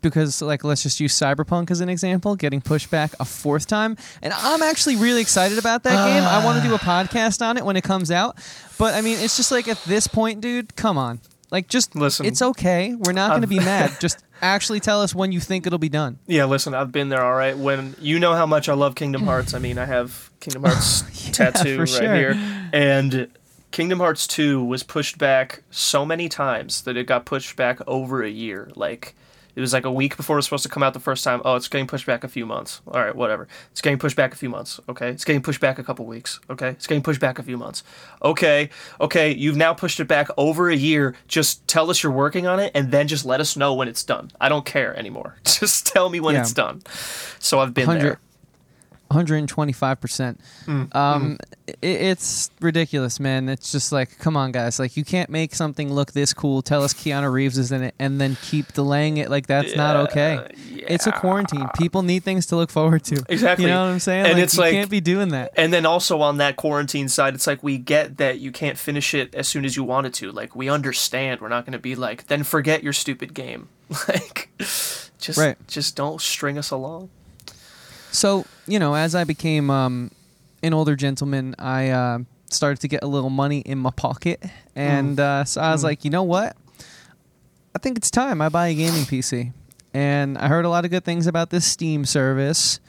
Because, 0.01 0.41
like, 0.41 0.63
let's 0.63 0.81
just 0.81 1.01
use 1.01 1.13
Cyberpunk 1.13 1.69
as 1.71 1.81
an 1.81 1.89
example, 1.89 2.37
getting 2.37 2.61
pushed 2.61 2.89
back 2.89 3.11
a 3.19 3.25
fourth 3.25 3.67
time. 3.67 3.97
And 4.21 4.31
I'm 4.33 4.61
actually 4.61 4.95
really 4.95 5.19
excited 5.19 5.57
about 5.57 5.83
that 5.83 6.07
game. 6.07 6.23
I 6.23 6.41
want 6.45 6.61
to 6.63 6.65
do 6.65 6.73
a 6.73 6.77
podcast 6.79 7.45
on 7.45 7.57
it 7.57 7.65
when 7.65 7.75
it 7.75 7.83
comes 7.83 8.09
out. 8.09 8.37
But, 8.77 8.93
I 8.93 9.01
mean, 9.01 9.19
it's 9.19 9.35
just 9.35 9.51
like 9.51 9.67
at 9.67 9.77
this 9.83 10.07
point, 10.07 10.39
dude, 10.39 10.77
come 10.77 10.97
on. 10.97 11.19
Like, 11.51 11.67
just 11.67 11.97
Listen, 11.97 12.25
it's 12.27 12.41
okay. 12.41 12.95
We're 12.95 13.11
not 13.11 13.31
going 13.31 13.41
to 13.41 13.47
be 13.47 13.57
mad. 13.59 13.97
Just 13.99 14.23
actually 14.41 14.79
tell 14.79 15.01
us 15.01 15.13
when 15.13 15.31
you 15.31 15.39
think 15.39 15.67
it'll 15.67 15.79
be 15.79 15.89
done. 15.89 16.19
Yeah, 16.27 16.45
listen, 16.45 16.73
I've 16.73 16.91
been 16.91 17.09
there, 17.09 17.23
all 17.23 17.35
right. 17.35 17.57
When 17.57 17.95
you 17.99 18.19
know 18.19 18.35
how 18.35 18.45
much 18.45 18.69
I 18.69 18.73
love 18.73 18.95
Kingdom 18.95 19.23
Hearts, 19.23 19.53
I 19.53 19.59
mean, 19.59 19.77
I 19.77 19.85
have 19.85 20.29
Kingdom 20.39 20.63
Hearts 20.65 21.03
tattoo 21.31 21.79
right 21.79 21.89
sure. 21.89 22.15
here, 22.15 22.69
and 22.73 23.29
Kingdom 23.71 23.99
Hearts 23.99 24.25
2 24.27 24.63
was 24.63 24.83
pushed 24.83 25.17
back 25.17 25.63
so 25.69 26.05
many 26.05 26.27
times 26.27 26.81
that 26.83 26.97
it 26.97 27.05
got 27.05 27.25
pushed 27.25 27.55
back 27.55 27.79
over 27.87 28.23
a 28.23 28.29
year. 28.29 28.71
Like 28.75 29.15
It 29.55 29.61
was 29.61 29.73
like 29.73 29.85
a 29.85 29.91
week 29.91 30.15
before 30.15 30.35
it 30.35 30.39
was 30.39 30.45
supposed 30.45 30.63
to 30.63 30.69
come 30.69 30.83
out 30.83 30.93
the 30.93 30.99
first 30.99 31.23
time. 31.23 31.41
Oh, 31.43 31.55
it's 31.55 31.67
getting 31.67 31.87
pushed 31.87 32.05
back 32.05 32.23
a 32.23 32.27
few 32.27 32.45
months. 32.45 32.81
All 32.87 33.01
right, 33.03 33.15
whatever. 33.15 33.47
It's 33.71 33.81
getting 33.81 33.99
pushed 33.99 34.15
back 34.15 34.33
a 34.33 34.37
few 34.37 34.49
months. 34.49 34.79
Okay. 34.87 35.09
It's 35.09 35.25
getting 35.25 35.41
pushed 35.41 35.59
back 35.59 35.79
a 35.79 35.83
couple 35.83 36.05
weeks. 36.05 36.39
Okay. 36.49 36.69
It's 36.69 36.87
getting 36.87 37.03
pushed 37.03 37.19
back 37.19 37.39
a 37.39 37.43
few 37.43 37.57
months. 37.57 37.83
Okay. 38.23 38.69
Okay. 39.01 39.33
You've 39.33 39.57
now 39.57 39.73
pushed 39.73 39.99
it 39.99 40.05
back 40.07 40.27
over 40.37 40.69
a 40.69 40.75
year. 40.75 41.15
Just 41.27 41.67
tell 41.67 41.89
us 41.89 42.03
you're 42.03 42.11
working 42.11 42.47
on 42.47 42.59
it 42.59 42.71
and 42.75 42.91
then 42.91 43.07
just 43.07 43.25
let 43.25 43.39
us 43.41 43.57
know 43.57 43.73
when 43.73 43.87
it's 43.87 44.03
done. 44.03 44.31
I 44.39 44.49
don't 44.49 44.65
care 44.65 44.95
anymore. 44.95 45.35
Just 45.43 45.87
tell 45.87 46.09
me 46.09 46.19
when 46.19 46.35
Yeah. 46.35 46.41
it's 46.41 46.53
done. 46.53 46.81
So 47.39 47.59
I've 47.59 47.73
been 47.73 47.87
100 47.87 48.03
there. 48.07 48.19
125%. 49.09 50.37
Mm, 50.65 50.95
Um, 50.95 51.37
i 51.67 51.73
it's 51.81 52.49
ridiculous, 52.61 53.19
man. 53.19 53.47
It's 53.49 53.71
just 53.71 53.91
like, 53.91 54.17
come 54.19 54.35
on, 54.35 54.51
guys. 54.51 54.79
Like, 54.79 54.97
you 54.97 55.03
can't 55.05 55.29
make 55.29 55.53
something 55.53 55.93
look 55.93 56.13
this 56.13 56.33
cool, 56.33 56.61
tell 56.61 56.83
us 56.83 56.93
Keanu 56.93 57.31
Reeves 57.31 57.57
is 57.57 57.71
in 57.71 57.83
it, 57.83 57.93
and 57.99 58.19
then 58.19 58.37
keep 58.41 58.73
delaying 58.73 59.17
it. 59.17 59.29
Like, 59.29 59.45
that's 59.47 59.75
not 59.75 59.95
okay. 59.95 60.47
It's 60.87 61.05
a 61.05 61.11
quarantine. 61.11 61.67
People 61.77 62.01
need 62.01 62.23
things 62.23 62.47
to 62.47 62.55
look 62.55 62.71
forward 62.71 63.03
to. 63.05 63.23
Exactly. 63.29 63.65
You 63.65 63.71
know 63.71 63.83
what 63.83 63.91
I'm 63.91 63.99
saying? 63.99 64.25
And 64.25 64.33
like, 64.35 64.43
it's 64.43 64.55
you 64.55 64.61
like- 64.61 64.71
can't 64.73 64.89
be 64.89 64.99
doing 65.01 65.29
that. 65.29 65.51
And 65.55 65.71
then 65.71 65.85
also 65.85 66.21
on 66.21 66.37
that 66.37 66.55
quarantine 66.55 67.07
side, 67.09 67.35
it's 67.35 67.45
like 67.47 67.61
we 67.63 67.77
get 67.77 68.17
that 68.17 68.39
you 68.39 68.51
can't 68.51 68.77
finish 68.77 69.13
it 69.13 69.35
as 69.35 69.47
soon 69.47 69.63
as 69.65 69.75
you 69.75 69.83
wanted 69.83 70.13
to. 70.15 70.31
Like 70.31 70.55
we 70.55 70.69
understand. 70.69 71.41
We're 71.41 71.49
not 71.49 71.65
going 71.65 71.73
to 71.73 71.79
be 71.79 71.95
like, 71.95 72.27
then 72.27 72.43
forget 72.43 72.83
your 72.83 72.93
stupid 72.93 73.33
game. 73.33 73.69
Like, 74.07 74.49
just 75.19 75.37
Right. 75.37 75.57
just 75.67 75.95
don't 75.95 76.21
string 76.21 76.57
us 76.57 76.71
along. 76.71 77.09
So, 78.11 78.45
you 78.67 78.79
know, 78.79 78.95
as 78.95 79.15
I 79.15 79.23
became 79.23 79.69
um, 79.69 80.11
an 80.63 80.73
older 80.73 80.95
gentleman, 80.95 81.55
I 81.59 81.89
uh, 81.89 82.19
started 82.49 82.79
to 82.81 82.87
get 82.87 83.03
a 83.03 83.07
little 83.07 83.29
money 83.29 83.59
in 83.59 83.77
my 83.77 83.91
pocket. 83.91 84.43
And 84.75 85.19
uh, 85.19 85.43
so 85.45 85.61
I 85.61 85.71
was 85.71 85.81
Mm. 85.81 85.85
like, 85.85 86.03
you 86.05 86.11
know 86.11 86.23
what? 86.23 86.55
I 87.75 87.79
think 87.79 87.97
it's 87.97 88.09
time 88.11 88.41
I 88.41 88.49
buy 88.49 88.67
a 88.69 88.73
gaming 88.73 89.03
PC. 89.03 89.53
And 89.93 90.37
I 90.37 90.47
heard 90.47 90.65
a 90.65 90.69
lot 90.69 90.85
of 90.85 90.91
good 90.91 91.03
things 91.03 91.27
about 91.27 91.49
this 91.49 91.65
Steam 91.65 92.05
service. 92.05 92.79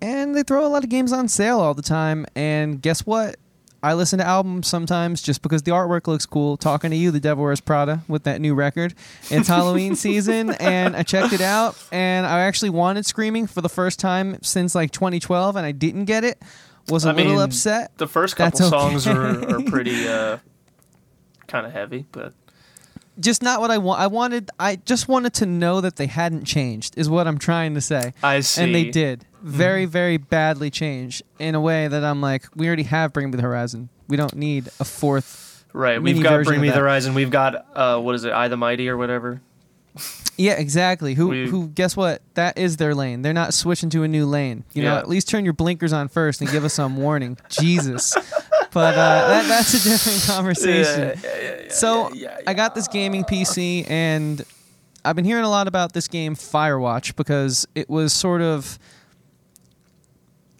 And 0.00 0.34
they 0.34 0.42
throw 0.42 0.64
a 0.64 0.68
lot 0.68 0.84
of 0.84 0.90
games 0.90 1.12
on 1.12 1.28
sale 1.28 1.60
all 1.60 1.74
the 1.74 1.82
time. 1.82 2.24
And 2.36 2.80
guess 2.80 3.04
what? 3.06 3.36
I 3.82 3.94
listen 3.94 4.18
to 4.18 4.24
albums 4.26 4.66
sometimes 4.66 5.22
just 5.22 5.40
because 5.40 5.62
the 5.62 5.70
artwork 5.70 6.08
looks 6.08 6.26
cool. 6.26 6.56
Talking 6.56 6.90
to 6.90 6.96
you, 6.96 7.12
The 7.12 7.20
Devil 7.20 7.44
Wears 7.44 7.60
Prada, 7.60 8.02
with 8.08 8.24
that 8.24 8.40
new 8.40 8.54
record. 8.54 8.94
It's 9.30 9.46
Halloween 9.46 9.94
season, 9.96 10.50
and 10.50 10.96
I 10.96 11.04
checked 11.04 11.32
it 11.32 11.40
out, 11.40 11.76
and 11.92 12.26
I 12.26 12.40
actually 12.40 12.70
wanted 12.70 13.06
Screaming 13.06 13.46
for 13.46 13.60
the 13.60 13.68
first 13.68 14.00
time 14.00 14.38
since 14.42 14.74
like 14.74 14.90
2012, 14.90 15.54
and 15.54 15.64
I 15.64 15.72
didn't 15.72 16.06
get 16.06 16.24
it. 16.24 16.42
Was 16.88 17.04
a 17.04 17.10
I 17.10 17.12
little 17.12 17.32
mean, 17.34 17.40
upset. 17.42 17.96
The 17.98 18.08
first 18.08 18.36
That's 18.36 18.58
couple 18.60 18.74
okay. 18.74 18.98
songs 18.98 19.06
are, 19.06 19.56
are 19.56 19.62
pretty 19.66 20.08
uh, 20.08 20.38
kind 21.46 21.66
of 21.66 21.72
heavy, 21.72 22.06
but 22.12 22.32
Just 23.20 23.42
not 23.42 23.60
what 23.60 23.70
I 23.70 23.76
want. 23.76 24.00
I 24.00 24.06
wanted. 24.06 24.50
I 24.58 24.76
just 24.76 25.06
wanted 25.06 25.34
to 25.34 25.46
know 25.46 25.82
that 25.82 25.96
they 25.96 26.06
hadn't 26.06 26.46
changed. 26.46 26.96
Is 26.96 27.10
what 27.10 27.28
I'm 27.28 27.38
trying 27.38 27.74
to 27.74 27.82
say. 27.82 28.14
I 28.22 28.40
see. 28.40 28.62
And 28.62 28.74
they 28.74 28.90
did 28.90 29.26
very, 29.42 29.84
very 29.84 30.16
badly 30.16 30.70
change 30.70 31.22
in 31.38 31.54
a 31.54 31.60
way 31.60 31.88
that 31.88 32.04
I'm 32.04 32.20
like, 32.20 32.44
we 32.56 32.66
already 32.66 32.82
have 32.84 33.12
Bring 33.12 33.30
Me 33.30 33.36
the 33.36 33.42
Horizon. 33.42 33.88
We 34.08 34.16
don't 34.16 34.34
need 34.34 34.68
a 34.80 34.84
fourth. 34.84 35.64
Right. 35.72 36.00
We've 36.02 36.22
got 36.22 36.30
version 36.30 36.50
Bring 36.50 36.58
of 36.58 36.62
Me 36.62 36.68
the 36.68 36.74
that. 36.74 36.80
Horizon. 36.80 37.14
We've 37.14 37.30
got 37.30 37.66
uh, 37.76 38.00
what 38.00 38.14
is 38.14 38.24
it? 38.24 38.32
I 38.32 38.48
the 38.48 38.56
Mighty 38.56 38.88
or 38.88 38.96
whatever. 38.96 39.40
Yeah, 40.36 40.52
exactly. 40.52 41.14
Who? 41.14 41.28
We- 41.28 41.48
who? 41.48 41.68
Guess 41.68 41.96
what? 41.96 42.22
That 42.34 42.56
is 42.58 42.76
their 42.76 42.94
lane. 42.94 43.22
They're 43.22 43.32
not 43.32 43.52
switching 43.54 43.90
to 43.90 44.04
a 44.04 44.08
new 44.08 44.24
lane. 44.26 44.64
You 44.72 44.84
know, 44.84 44.92
Yeah. 44.94 44.98
at 45.00 45.08
least 45.08 45.28
turn 45.28 45.44
your 45.44 45.52
blinkers 45.54 45.92
on 45.92 46.06
first 46.08 46.40
and 46.40 46.48
give 46.50 46.64
us 46.64 46.74
some 46.74 46.96
warning. 46.96 47.36
Jesus. 47.48 48.14
But 48.72 48.94
uh, 48.94 49.28
that, 49.28 49.48
that's 49.48 49.74
a 49.74 49.88
different 49.88 50.22
conversation. 50.26 51.70
so 51.70 52.12
I 52.46 52.54
got 52.54 52.74
this 52.76 52.86
gaming 52.86 53.24
PC, 53.24 53.90
and 53.90 54.44
I've 55.04 55.16
been 55.16 55.24
hearing 55.24 55.44
a 55.44 55.50
lot 55.50 55.66
about 55.68 55.92
this 55.92 56.06
game 56.06 56.36
Firewatch 56.36 57.16
because 57.16 57.66
it 57.74 57.90
was 57.90 58.12
sort 58.12 58.40
of 58.42 58.78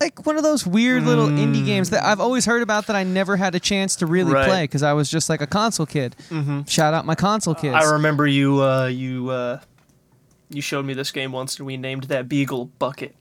like 0.01 0.25
one 0.27 0.37
of 0.37 0.43
those 0.43 0.67
weird 0.67 1.03
little 1.05 1.27
indie 1.27 1.65
games 1.67 1.91
that 1.91 2.05
I've 2.05 2.21
always 2.21 2.45
heard 2.47 2.63
about 2.63 2.87
that 2.87 2.97
I 2.97 3.03
never 3.05 3.37
had 3.37 3.55
a 3.55 3.61
chance 3.61 3.97
to 3.97 4.07
really 4.07 4.33
Right. 4.33 4.47
play 4.47 4.65
because 4.65 4.83
I 4.83 4.93
was 4.93 5.11
just 5.11 5.29
like 5.29 5.41
a 5.41 5.47
console 5.47 5.87
kid. 5.87 6.15
Mm-hmm. 6.31 6.63
Shout 6.65 6.95
out 6.95 7.05
my 7.05 7.15
console 7.17 7.55
kids. 7.55 7.75
I 7.75 7.91
remember 7.93 8.27
you. 8.27 8.63
Uh, 8.63 8.87
you. 8.87 9.31
Uh, 9.31 9.61
you 10.51 10.63
showed 10.63 10.85
me 10.87 10.95
this 10.95 11.11
game 11.11 11.33
once, 11.33 11.59
and 11.59 11.67
we 11.67 11.77
named 11.77 12.05
that 12.05 12.29
Beagle 12.29 12.67
Bucket. 12.79 13.15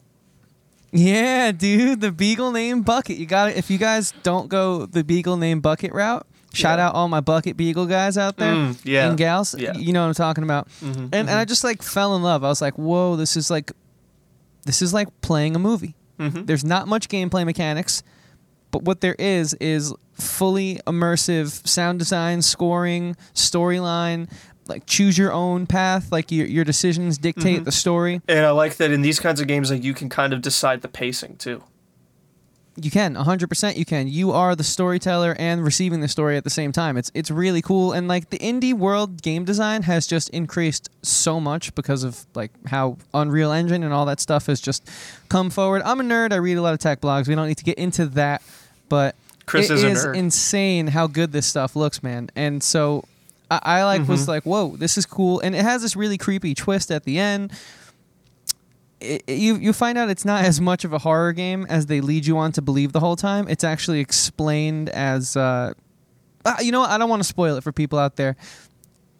Yeah, 0.92 1.52
dude, 1.52 2.00
the 2.00 2.12
Beagle 2.12 2.52
name 2.52 2.82
Bucket. 2.82 3.18
You 3.18 3.26
got 3.26 3.50
it. 3.50 3.58
If 3.58 3.70
you 3.70 3.78
guys 3.78 4.13
don't 4.24 4.48
go 4.48 4.86
the 4.86 5.04
Beagle 5.04 5.36
name 5.36 5.60
Bucket 5.60 5.92
route, 5.94 6.26
shout 6.54 6.80
Yeah. 6.80 6.88
out 6.88 6.96
all 6.96 7.10
my 7.10 7.20
Bucket 7.20 7.58
Beagle 7.58 7.86
guys 7.88 8.18
out 8.18 8.38
there 8.38 8.54
Mm, 8.54 8.78
yeah. 8.86 9.10
and 9.10 9.18
gals. 9.18 9.54
Yeah. 9.60 9.74
You 9.74 9.92
know 9.92 10.02
what 10.04 10.08
I'm 10.08 10.13
talking 10.13 10.44
about. 10.46 10.70
Mhm, 10.82 10.96
And, 11.12 11.13
and 11.13 11.30
I 11.32 11.44
just 11.44 11.63
like 11.66 11.82
fell 11.84 12.16
in 12.16 12.24
love. 12.24 12.44
I 12.46 12.48
was 12.48 12.62
like, 12.62 12.76
whoa, 12.78 13.18
this 13.18 13.36
is 13.36 13.52
like, 13.52 13.72
this 14.66 14.82
is 14.82 14.94
like 14.94 15.10
playing 15.22 15.56
a 15.56 15.60
movie. 15.60 15.96
Mhm. 16.20 16.46
There's 16.48 16.64
not 16.66 16.88
much 16.88 17.10
gameplay 17.10 17.46
mechanics, 17.46 18.04
but 18.72 18.84
what 18.84 19.02
there 19.02 19.16
is 19.20 19.54
is 19.56 19.94
fully 20.14 20.80
immersive 20.88 21.68
sound 21.68 22.00
design, 22.00 22.42
scoring, 22.42 23.16
storyline. 23.34 24.30
Like 24.68 24.86
choose 24.86 25.18
your 25.18 25.32
own 25.32 25.66
path. 25.68 26.12
Like 26.12 26.32
your 26.32 26.46
your 26.48 26.66
decisions 26.66 27.18
dictate 27.18 27.62
Mhm. 27.62 27.66
the 27.66 27.72
story. 27.72 28.22
And 28.28 28.46
I 28.46 28.52
like 28.52 28.78
that 28.78 28.92
in 28.92 29.02
these 29.02 29.20
kinds 29.20 29.40
of 29.40 29.48
games, 29.48 29.72
like 29.72 29.84
you 29.84 29.94
can 29.94 30.10
kind 30.10 30.34
of 30.34 30.42
decide 30.42 30.82
the 30.82 30.90
pacing 30.90 31.38
too. 31.38 31.64
You 32.80 32.92
can, 32.92 33.16
100% 33.16 33.76
you 33.76 33.86
can. 33.86 34.08
You 34.08 34.32
are 34.32 34.56
the 34.56 34.63
storyteller 34.63 35.36
and 35.40 35.63
receiving 35.63 36.02
the 36.02 36.08
story 36.08 36.38
at 36.38 36.44
the 36.44 36.50
same 36.52 36.72
time. 36.72 36.96
It's 36.96 37.12
it's 37.16 37.32
really 37.32 37.62
cool 37.62 37.92
and 37.92 38.08
like 38.08 38.30
the 38.30 38.38
indie 38.38 38.74
world 38.74 39.24
game 39.24 39.46
design 39.46 39.82
has 39.84 40.06
just 40.06 40.30
increased 40.30 40.90
so 41.02 41.40
much 41.40 41.74
because 41.74 42.04
of 42.04 42.26
like 42.36 42.52
how 42.68 42.98
Unreal 43.16 43.52
Engine 43.52 43.84
and 43.84 43.92
all 43.94 44.06
that 44.06 44.20
stuff 44.20 44.46
has 44.46 44.62
just 44.62 44.88
come 45.28 45.50
forward. 45.50 45.82
I'm 45.86 46.00
a 46.00 46.04
nerd. 46.04 46.32
I 46.34 46.36
read 46.36 46.58
a 46.58 46.62
lot 46.62 46.74
of 46.76 46.80
tech 46.80 47.02
blogs. 47.02 47.28
We 47.28 47.34
don't 47.34 47.48
need 47.48 47.58
to 47.58 47.63
get 47.63 47.80
into 47.80 48.06
that, 48.08 48.44
but 48.90 49.16
Chris 49.48 49.70
it 49.72 49.74
is 49.76 49.84
a 49.84 49.88
is 49.88 50.06
nerd. 50.06 50.16
insane 50.16 50.88
how 50.88 51.08
good 51.08 51.32
this 51.32 51.48
stuff 51.48 51.76
looks, 51.76 52.04
man. 52.04 52.30
And 52.36 52.62
so 52.62 53.06
I, 53.50 53.60
I 53.63 53.84
like 53.86 54.02
Mm-hmm. 54.02 54.12
was 54.12 54.28
like, 54.28 54.44
whoa, 54.44 54.76
this 54.78 54.98
is 55.00 55.06
cool, 55.08 55.40
and 55.40 55.56
it 55.56 55.63
has 55.63 55.82
this 55.82 55.96
really 55.96 56.18
creepy 56.20 56.54
twist 56.54 56.92
at 56.92 57.06
the 57.06 57.18
end. 57.18 57.52
It, 59.00 59.24
it- 59.28 59.38
you 59.38 59.56
you 59.58 59.74
find 59.74 59.98
out 59.98 60.10
it's 60.10 60.26
not 60.26 60.44
as 60.44 60.60
much 60.60 60.84
of 60.86 60.94
a 60.94 60.98
horror 61.00 61.34
game 61.34 61.66
as 61.70 61.86
they 61.86 62.02
lead 62.02 62.26
you 62.26 62.38
on 62.38 62.52
to 62.54 62.62
believe 62.62 62.92
the 62.94 63.00
whole 63.00 63.16
time. 63.16 63.48
It's 63.48 63.64
actually 63.64 64.00
explained 64.00 64.90
as, 64.90 65.36
uh, 65.38 65.74
uh, 66.46 66.56
you 66.62 66.72
know, 66.72 66.82
what? 66.82 66.90
I 66.90 66.98
don't 66.98 67.10
want 67.10 67.22
to 67.22 67.28
spoil 67.28 67.58
it 67.58 67.64
for 67.64 67.72
people 67.72 68.00
out 68.00 68.16
there. 68.16 68.36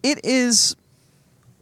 It 0.02 0.24
is 0.24 0.76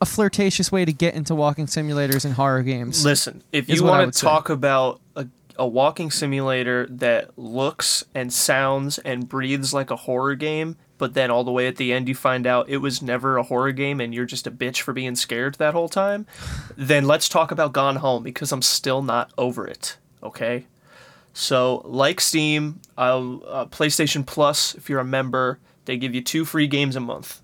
a 0.01 0.07
flirtatious 0.07 0.71
way 0.71 0.85
to 0.85 0.93
get 0.93 1.15
into 1.15 1.35
walking 1.35 1.67
simulators 1.67 2.25
and 2.25 2.35
horror 2.35 2.63
games. 2.63 3.05
Listen, 3.05 3.43
if 3.53 3.69
you 3.69 3.83
want 3.83 4.13
to 4.13 4.19
say. 4.19 4.27
talk 4.27 4.51
about 4.51 5.01
a, 5.17 5.27
a 5.57 5.67
walking 5.67 6.11
simulator 6.11 6.87
that 6.91 7.39
looks 7.39 8.05
and 8.15 8.31
sounds 8.33 8.99
and 8.99 9.27
breathes 9.29 9.73
like 9.73 9.91
a 9.91 9.97
horror 9.97 10.35
game, 10.35 10.77
but 10.99 11.15
then 11.15 11.31
all 11.31 11.45
the 11.45 11.51
way 11.51 11.67
at 11.67 11.77
the 11.77 11.93
end 11.93 12.09
you 12.09 12.15
find 12.15 12.47
out 12.47 12.69
it 12.69 12.79
was 12.79 13.03
never 13.03 13.37
a 13.37 13.43
horror 13.43 13.73
game 13.73 14.01
and 14.01 14.15
you're 14.15 14.25
just 14.25 14.47
a 14.47 14.51
bitch 14.51 14.81
for 14.81 14.93
being 14.93 15.17
scared 15.17 15.55
that 15.57 15.75
whole 15.75 15.89
time, 15.89 16.27
then 16.77 17.07
let's 17.07 17.29
talk 17.29 17.51
about 17.51 17.73
Gone 17.73 17.97
Home 17.97 18.23
because 18.23 18.53
I'm 18.53 18.63
still 18.63 19.03
not 19.03 19.33
over 19.37 19.67
it. 19.67 19.97
Okay. 20.23 20.67
So, 21.33 21.83
like 21.85 22.21
Steam, 22.21 22.81
uh, 22.97 23.19
uh, 23.19 23.67
PlayStation 23.67 24.25
Plus, 24.25 24.75
if 24.75 24.89
you're 24.89 25.01
a 25.01 25.05
member, 25.05 25.59
they 25.85 25.99
give 25.99 26.15
you 26.15 26.23
two 26.23 26.47
free 26.47 26.67
games 26.67 26.97
a 26.97 27.01
month. 27.01 27.43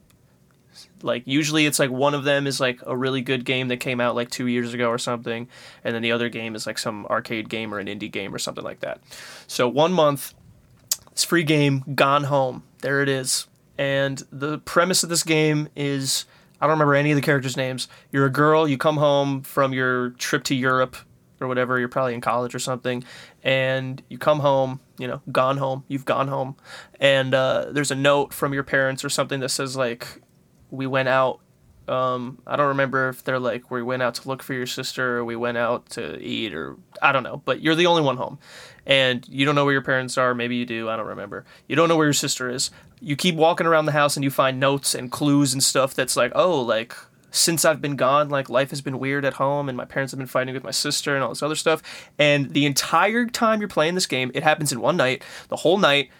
Like 1.03 1.23
usually 1.27 1.67
it's 1.67 1.79
like 1.79 1.91
one 1.91 2.15
of 2.15 2.25
them 2.25 2.47
is 2.47 2.61
like 2.61 2.81
a 2.87 2.97
really 2.97 3.23
good 3.23 3.45
game 3.45 3.69
that 3.69 3.79
came 3.79 4.01
out 4.01 4.15
like 4.15 4.31
2 4.31 4.47
years 4.47 4.73
ago 4.73 4.88
or 4.88 4.99
something 4.99 5.49
and 5.85 5.95
then 5.95 6.03
the 6.03 6.12
other 6.12 6.29
game 6.29 6.55
is 6.55 6.67
like 6.67 6.79
some 6.79 7.07
arcade 7.07 7.49
game 7.49 7.75
or 7.75 7.79
an 7.79 7.87
indie 7.87 8.11
game 8.11 8.35
or 8.35 8.38
something 8.38 8.65
like 8.65 8.81
that. 8.81 9.01
So 9.47 9.69
one 9.69 9.93
month 9.93 10.35
it's 11.11 11.25
free 11.25 11.43
game 11.45 11.85
Gone 11.95 12.25
Home. 12.25 12.62
There 12.83 13.01
it 13.03 13.09
is. 13.09 13.47
And 13.79 14.23
the 14.31 14.59
premise 14.59 15.03
of 15.03 15.09
this 15.09 15.23
game 15.23 15.68
is 15.75 16.27
I 16.61 16.66
don't 16.66 16.75
remember 16.75 16.95
any 16.95 17.11
of 17.11 17.16
the 17.16 17.23
characters' 17.23 17.57
names. 17.57 17.88
You're 18.12 18.27
a 18.27 18.31
girl, 18.31 18.68
you 18.68 18.79
come 18.79 18.99
home 18.99 19.42
from 19.42 19.73
your 19.73 20.11
trip 20.11 20.45
to 20.45 20.55
Europe 20.55 20.97
or 21.40 21.49
whatever, 21.49 21.79
you're 21.79 21.88
probably 21.88 22.14
in 22.14 22.21
college 22.21 22.55
or 22.55 22.61
something, 22.61 23.03
and 23.42 24.01
you 24.09 24.16
come 24.16 24.38
home, 24.38 24.79
you 24.97 25.09
know, 25.09 25.21
gone 25.33 25.57
home, 25.57 25.83
you've 25.88 26.05
gone 26.05 26.29
home, 26.29 26.55
and 27.01 27.35
uh, 27.35 27.66
there's 27.71 27.90
a 27.90 27.97
note 27.97 28.33
from 28.33 28.55
your 28.55 28.62
parents 28.62 29.05
or 29.05 29.09
something 29.09 29.40
that 29.40 29.49
says, 29.49 29.77
like, 29.77 30.21
we 30.71 30.87
went 30.87 31.09
out. 31.09 31.40
Um, 31.88 32.38
I 32.47 32.55
don't 32.55 32.68
remember 32.68 33.09
if 33.09 33.25
they're 33.25 33.40
like, 33.40 33.73
we 33.73 33.83
went 33.83 34.05
out 34.05 34.14
to 34.14 34.29
look 34.29 34.40
for 34.40 34.55
your 34.55 34.66
sister 34.66 35.18
or 35.18 35.25
we 35.25 35.35
went 35.35 35.59
out 35.59 35.90
to 35.90 36.16
eat 36.21 36.55
or 36.55 36.77
I 37.03 37.11
don't 37.11 37.25
know, 37.25 37.42
but 37.45 37.61
you're 37.61 37.75
the 37.75 37.87
only 37.87 38.03
one 38.03 38.16
home. 38.16 38.38
And 38.87 39.27
you 39.29 39.45
don't 39.45 39.55
know 39.55 39.64
where 39.64 39.73
your 39.73 39.83
parents 39.83 40.18
are. 40.18 40.35
Maybe 40.35 40.57
you 40.57 40.66
do. 40.66 40.88
I 40.88 40.97
don't 40.97 41.07
remember. 41.07 41.45
You 41.68 41.77
don't 41.77 41.88
know 41.88 41.97
where 41.97 42.07
your 42.07 42.12
sister 42.12 42.51
is. 42.51 42.71
You 43.01 43.16
keep 43.16 43.37
walking 43.37 43.66
around 43.66 43.87
the 43.87 43.92
house 43.92 44.16
and 44.16 44.25
you 44.25 44.31
find 44.31 44.59
notes 44.59 44.95
and 44.95 45.11
clues 45.11 45.53
and 45.53 45.62
stuff 45.62 45.95
that's 45.95 46.16
like, 46.16 46.33
oh, 46.35 46.61
like, 46.61 46.95
since 47.31 47.64
I've 47.64 47.81
been 47.81 47.97
gone, 47.97 48.29
like 48.29 48.51
life 48.51 48.71
has 48.71 48.83
been 48.83 48.99
weird 48.99 49.25
at 49.25 49.35
home, 49.35 49.68
and 49.68 49.77
my 49.77 49.87
parents 49.87 50.12
have 50.12 50.18
been 50.18 50.27
fighting 50.27 50.53
with 50.55 50.64
my 50.64 50.71
sister 50.71 51.14
and 51.14 51.25
all 51.25 51.31
this 51.31 51.42
other 51.42 51.55
stuff. 51.55 51.83
And 52.18 52.53
the 52.53 52.66
entire 52.66 53.27
time 53.27 53.61
you're 53.61 53.68
playing 53.68 53.95
this 53.95 54.07
game, 54.07 54.31
it 54.35 54.42
happens 54.42 54.71
in 54.71 54.81
one 54.81 54.97
night. 54.99 55.25
The 55.49 55.57
whole 55.57 55.79
night, 55.79 56.11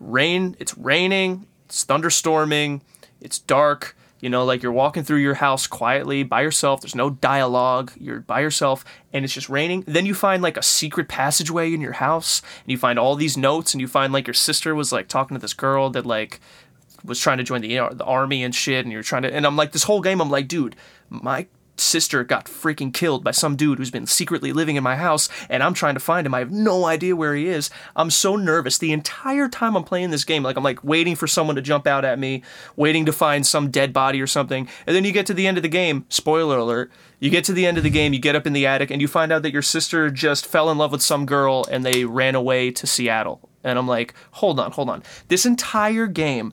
rain. 0.00 0.56
It's 0.58 0.76
raining. 0.76 1.46
It's 1.66 1.84
thunderstorming. 1.84 2.80
It's 3.20 3.38
dark. 3.38 3.96
You 4.20 4.30
know, 4.30 4.44
like 4.44 4.62
you're 4.62 4.72
walking 4.72 5.04
through 5.04 5.18
your 5.18 5.34
house 5.34 5.66
quietly 5.66 6.22
by 6.24 6.42
yourself. 6.42 6.80
There's 6.80 6.94
no 6.94 7.10
dialogue. 7.10 7.92
You're 8.00 8.20
by 8.20 8.40
yourself 8.40 8.84
and 9.12 9.24
it's 9.24 9.34
just 9.34 9.48
raining. 9.48 9.84
Then 9.86 10.06
you 10.06 10.14
find 10.14 10.42
like 10.42 10.56
a 10.56 10.62
secret 10.62 11.08
passageway 11.08 11.72
in 11.72 11.80
your 11.80 11.92
house 11.92 12.42
and 12.64 12.70
you 12.70 12.78
find 12.78 12.98
all 12.98 13.14
these 13.14 13.36
notes 13.36 13.74
and 13.74 13.80
you 13.80 13.86
find 13.86 14.12
like 14.12 14.26
your 14.26 14.34
sister 14.34 14.74
was 14.74 14.92
like 14.92 15.08
talking 15.08 15.36
to 15.36 15.40
this 15.40 15.54
girl 15.54 15.90
that 15.90 16.04
like 16.04 16.40
was 17.04 17.20
trying 17.20 17.38
to 17.38 17.44
join 17.44 17.60
the 17.60 17.68
the 17.92 18.04
army 18.04 18.42
and 18.42 18.54
shit 18.54 18.84
and 18.84 18.92
you're 18.92 19.04
trying 19.04 19.22
to 19.22 19.32
and 19.32 19.46
I'm 19.46 19.56
like 19.56 19.72
this 19.72 19.84
whole 19.84 20.00
game 20.00 20.20
I'm 20.20 20.30
like, 20.30 20.48
dude, 20.48 20.74
my 21.10 21.46
sister 21.80 22.24
got 22.24 22.46
freaking 22.46 22.92
killed 22.92 23.24
by 23.24 23.30
some 23.30 23.56
dude 23.56 23.78
who's 23.78 23.90
been 23.90 24.06
secretly 24.06 24.52
living 24.52 24.76
in 24.76 24.82
my 24.82 24.96
house 24.96 25.28
and 25.48 25.62
I'm 25.62 25.74
trying 25.74 25.94
to 25.94 26.00
find 26.00 26.26
him. 26.26 26.34
I 26.34 26.40
have 26.40 26.50
no 26.50 26.84
idea 26.84 27.16
where 27.16 27.34
he 27.34 27.48
is. 27.48 27.70
I'm 27.96 28.10
so 28.10 28.36
nervous 28.36 28.78
the 28.78 28.92
entire 28.92 29.48
time 29.48 29.76
I'm 29.76 29.84
playing 29.84 30.10
this 30.10 30.24
game. 30.24 30.42
Like 30.42 30.56
I'm 30.56 30.64
like 30.64 30.82
waiting 30.82 31.16
for 31.16 31.26
someone 31.26 31.56
to 31.56 31.62
jump 31.62 31.86
out 31.86 32.04
at 32.04 32.18
me, 32.18 32.42
waiting 32.76 33.06
to 33.06 33.12
find 33.12 33.46
some 33.46 33.70
dead 33.70 33.92
body 33.92 34.20
or 34.20 34.26
something. 34.26 34.68
And 34.86 34.96
then 34.96 35.04
you 35.04 35.12
get 35.12 35.26
to 35.26 35.34
the 35.34 35.46
end 35.46 35.56
of 35.56 35.62
the 35.62 35.68
game, 35.68 36.04
spoiler 36.08 36.58
alert, 36.58 36.90
you 37.20 37.30
get 37.30 37.44
to 37.44 37.52
the 37.52 37.66
end 37.66 37.78
of 37.78 37.84
the 37.84 37.90
game, 37.90 38.12
you 38.12 38.18
get 38.18 38.36
up 38.36 38.46
in 38.46 38.52
the 38.52 38.66
attic 38.66 38.90
and 38.90 39.00
you 39.00 39.08
find 39.08 39.32
out 39.32 39.42
that 39.42 39.52
your 39.52 39.62
sister 39.62 40.10
just 40.10 40.46
fell 40.46 40.70
in 40.70 40.78
love 40.78 40.92
with 40.92 41.02
some 41.02 41.26
girl 41.26 41.64
and 41.70 41.84
they 41.84 42.04
ran 42.04 42.34
away 42.34 42.70
to 42.70 42.86
Seattle. 42.86 43.48
And 43.64 43.78
I'm 43.78 43.88
like, 43.88 44.14
hold 44.32 44.60
on, 44.60 44.70
hold 44.72 44.88
on. 44.88 45.02
This 45.28 45.44
entire 45.44 46.06
game 46.06 46.52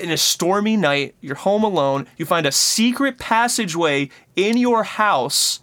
in 0.00 0.10
a 0.10 0.16
stormy 0.16 0.76
night, 0.76 1.14
you're 1.20 1.34
home 1.36 1.64
alone, 1.64 2.06
you 2.16 2.24
find 2.24 2.46
a 2.46 2.52
secret 2.52 3.18
passageway 3.18 4.10
in 4.36 4.56
your 4.56 4.84
house, 4.84 5.60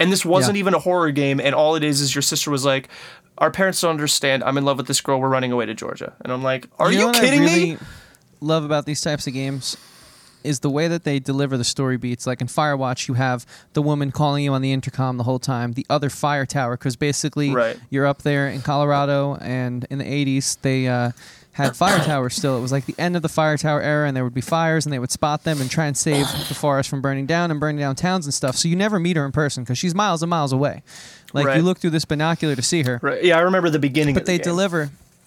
and 0.00 0.10
this 0.12 0.24
wasn't 0.24 0.56
Yeah. 0.56 0.60
even 0.60 0.74
a 0.74 0.78
horror 0.78 1.10
game, 1.10 1.40
and 1.40 1.54
all 1.54 1.74
it 1.76 1.84
is 1.84 2.00
is 2.00 2.14
your 2.14 2.22
sister 2.22 2.50
was 2.50 2.64
like, 2.64 2.88
Our 3.38 3.50
parents 3.50 3.82
don't 3.82 3.90
understand. 3.90 4.42
I'm 4.44 4.56
in 4.56 4.64
love 4.64 4.78
with 4.78 4.86
this 4.86 5.02
girl. 5.02 5.20
We're 5.20 5.28
running 5.28 5.52
away 5.52 5.66
to 5.66 5.74
Georgia. 5.74 6.14
And 6.22 6.32
I'm 6.32 6.42
like, 6.42 6.68
Are 6.78 6.90
you, 6.90 7.00
know 7.00 7.12
kidding 7.12 7.40
really 7.42 7.72
me? 7.72 7.78
Love 8.40 8.64
about 8.64 8.86
these 8.86 9.02
types 9.02 9.26
of 9.26 9.34
games 9.34 9.76
is 10.42 10.60
the 10.60 10.70
way 10.70 10.88
that 10.88 11.04
they 11.04 11.18
deliver 11.18 11.56
the 11.58 11.64
story 11.64 11.98
beats. 11.98 12.26
Like 12.26 12.40
in 12.40 12.46
Firewatch, 12.46 13.08
you 13.08 13.14
have 13.14 13.44
the 13.74 13.82
woman 13.82 14.10
calling 14.10 14.42
you 14.44 14.54
on 14.54 14.62
the 14.62 14.72
intercom 14.72 15.18
the 15.18 15.24
whole 15.24 15.38
time. 15.38 15.72
The 15.74 15.84
other 15.90 16.08
fire 16.08 16.46
tower, 16.46 16.78
because 16.78 16.96
basically 16.96 17.50
Right. 17.52 17.76
you're 17.90 18.06
up 18.06 18.22
there 18.22 18.48
in 18.48 18.62
Colorado, 18.62 19.36
and 19.42 19.86
in 19.90 19.98
the 19.98 20.04
'80s 20.06 20.56
they 20.62 20.88
uh, 20.88 21.10
had 21.56 21.76
fire 21.76 21.98
towers. 22.04 22.34
Still, 22.36 22.56
it 22.56 22.60
was 22.60 22.70
like 22.72 22.86
the 22.86 22.94
end 22.98 23.16
of 23.16 23.22
the 23.22 23.28
fire 23.28 23.56
tower 23.56 23.80
era, 23.82 24.06
and 24.06 24.16
there 24.16 24.24
would 24.24 24.34
be 24.34 24.40
fires, 24.40 24.86
and 24.86 24.92
they 24.92 24.98
would 24.98 25.10
spot 25.10 25.44
them 25.44 25.60
and 25.60 25.70
try 25.70 25.86
and 25.86 25.96
save 25.96 26.26
the 26.48 26.54
forest 26.54 26.88
from 26.88 27.00
burning 27.00 27.26
down 27.26 27.50
and 27.50 27.58
burning 27.58 27.78
down 27.78 27.94
towns 27.96 28.26
and 28.26 28.34
stuff. 28.34 28.56
So 28.56 28.68
you 28.68 28.76
never 28.76 28.98
meet 29.00 29.16
her 29.16 29.24
in 29.24 29.32
person 29.32 29.64
because 29.64 29.78
she's 29.78 29.94
miles 29.94 30.22
and 30.22 30.30
miles 30.30 30.52
away. 30.52 30.82
Like 31.32 31.46
Right. 31.46 31.56
you 31.56 31.62
look 31.62 31.78
through 31.78 31.90
this 31.90 32.04
binocular 32.04 32.54
to 32.56 32.62
see 32.62 32.82
her 32.84 32.98
Right. 33.02 33.22
Yeah, 33.24 33.36
I 33.38 33.40
remember 33.40 33.68
the 33.70 33.78
beginning 33.78 34.14
but 34.14 34.24
the 34.26 34.32
they 34.32 34.38
game. 34.38 34.44
deliver 34.44 34.90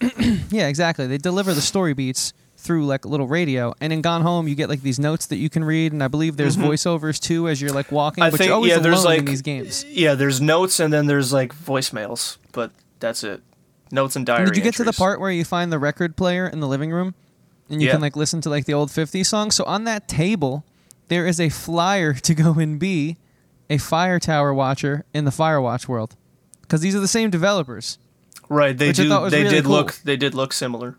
yeah 0.50 0.66
exactly 0.68 1.06
they 1.06 1.18
deliver 1.18 1.52
the 1.52 1.60
story 1.60 1.92
beats 1.92 2.32
through 2.56 2.86
like 2.86 3.04
a 3.04 3.08
little 3.08 3.28
radio 3.28 3.74
and 3.82 3.92
in 3.92 4.00
gone 4.00 4.22
home 4.22 4.48
you 4.48 4.54
get 4.54 4.68
like 4.70 4.80
these 4.82 4.98
notes 4.98 5.26
that 5.26 5.36
you 5.36 5.50
can 5.50 5.62
read 5.62 5.92
and 5.92 6.02
i 6.02 6.08
believe 6.08 6.36
there's 6.38 6.56
voiceovers 6.56 7.20
too 7.20 7.48
as 7.48 7.60
you're 7.60 7.70
like 7.72 7.92
walking 7.92 8.22
Mm-hmm. 8.22 8.28
I 8.28 8.30
but 8.30 8.38
think, 8.38 8.48
you're 8.48 8.54
always 8.54 8.70
yeah, 8.70 8.78
there's 8.78 8.94
alone 9.02 9.04
like 9.04 9.18
in 9.20 9.24
these 9.26 9.42
games 9.42 9.84
Yeah, 9.84 10.14
there's 10.14 10.40
notes 10.40 10.80
and 10.80 10.90
then 10.92 11.06
there's 11.06 11.32
like 11.34 11.54
voicemails, 11.54 12.38
but 12.52 12.70
that's 12.98 13.22
it. 13.24 13.42
Notes 13.92 14.16
and 14.16 14.24
diary. 14.26 14.46
did 14.46 14.56
you 14.56 14.62
get 14.62 14.74
to 14.76 14.84
the 14.84 14.92
part 14.92 15.20
where 15.20 15.30
you 15.30 15.44
find 15.44 15.72
the 15.72 15.78
record 15.78 16.16
player 16.16 16.46
in 16.46 16.60
the 16.60 16.68
living 16.68 16.90
room 16.92 17.14
and 17.68 17.80
you 17.80 17.86
Yeah. 17.86 17.92
can 17.94 18.00
like 18.00 18.16
listen 18.16 18.40
to 18.42 18.50
like 18.50 18.64
the 18.66 18.74
old 18.74 18.90
50s 18.90 19.26
songs 19.26 19.54
so 19.56 19.64
on 19.64 19.84
that 19.84 20.06
table 20.08 20.64
there 21.08 21.26
is 21.26 21.40
a 21.40 21.48
flyer 21.48 22.14
to 22.14 22.34
go 22.34 22.52
and 22.54 22.78
be 22.78 23.16
a 23.68 23.78
fire 23.78 24.18
tower 24.20 24.52
watcher 24.54 25.04
in 25.14 25.24
the 25.24 25.30
firewatch 25.30 25.88
world 25.88 26.14
because 26.62 26.80
these 26.80 26.94
are 26.94 27.00
the 27.00 27.08
same 27.08 27.30
developers 27.30 27.98
Right, 28.48 28.76
they 28.76 28.90
do. 28.90 29.08
They 29.08 29.42
really 29.44 29.48
did 29.56 29.64
cool. 29.64 29.72
look. 29.74 29.94
They 30.02 30.16
did 30.16 30.34
look 30.34 30.52
similar. 30.52 30.96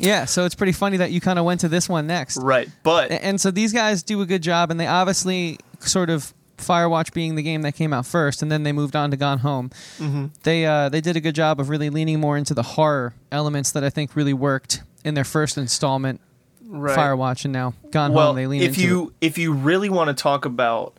yeah 0.00 0.24
so 0.24 0.44
it's 0.44 0.54
pretty 0.56 0.72
funny 0.72 0.96
that 0.96 1.12
you 1.12 1.20
kind 1.20 1.38
of 1.38 1.44
went 1.44 1.60
to 1.60 1.68
this 1.68 1.88
one 1.88 2.06
next 2.06 2.36
Right, 2.38 2.68
but 2.82 3.10
And 3.12 3.40
so 3.40 3.50
these 3.50 3.72
guys 3.72 4.02
do 4.02 4.20
a 4.20 4.26
good 4.26 4.42
job, 4.42 4.70
and 4.70 4.78
they 4.80 4.86
obviously 4.88 5.58
sort 5.80 6.10
of 6.10 6.32
Firewatch 6.64 7.12
being 7.12 7.34
the 7.34 7.42
game 7.42 7.62
that 7.62 7.72
came 7.72 7.92
out 7.92 8.06
first, 8.06 8.42
and 8.42 8.50
then 8.50 8.62
they 8.62 8.72
moved 8.72 8.96
on 8.96 9.10
to 9.10 9.16
Gone 9.16 9.38
Home. 9.38 9.70
mm-hmm. 9.98 10.26
They 10.42 10.66
uh, 10.66 10.88
they 10.88 11.00
did 11.00 11.16
a 11.16 11.20
good 11.20 11.34
job 11.34 11.60
of 11.60 11.68
really 11.68 11.90
leaning 11.90 12.20
more 12.20 12.36
into 12.36 12.54
the 12.54 12.62
horror 12.62 13.14
elements 13.30 13.72
that 13.72 13.84
I 13.84 13.90
think 13.90 14.16
really 14.16 14.34
worked 14.34 14.82
in 15.04 15.14
their 15.14 15.24
first 15.24 15.58
installment, 15.58 16.20
right. 16.66 16.96
Firewatch, 16.96 17.44
and 17.44 17.52
now 17.52 17.74
Gone 17.90 18.12
well, 18.12 18.28
Home. 18.28 18.36
They 18.36 18.46
lean 18.46 18.62
if 18.62 18.68
into 18.68 18.80
you 18.80 19.14
if 19.20 19.38
you 19.38 19.52
really 19.52 19.88
want 19.88 20.08
to 20.08 20.14
talk 20.14 20.44
about, 20.44 20.94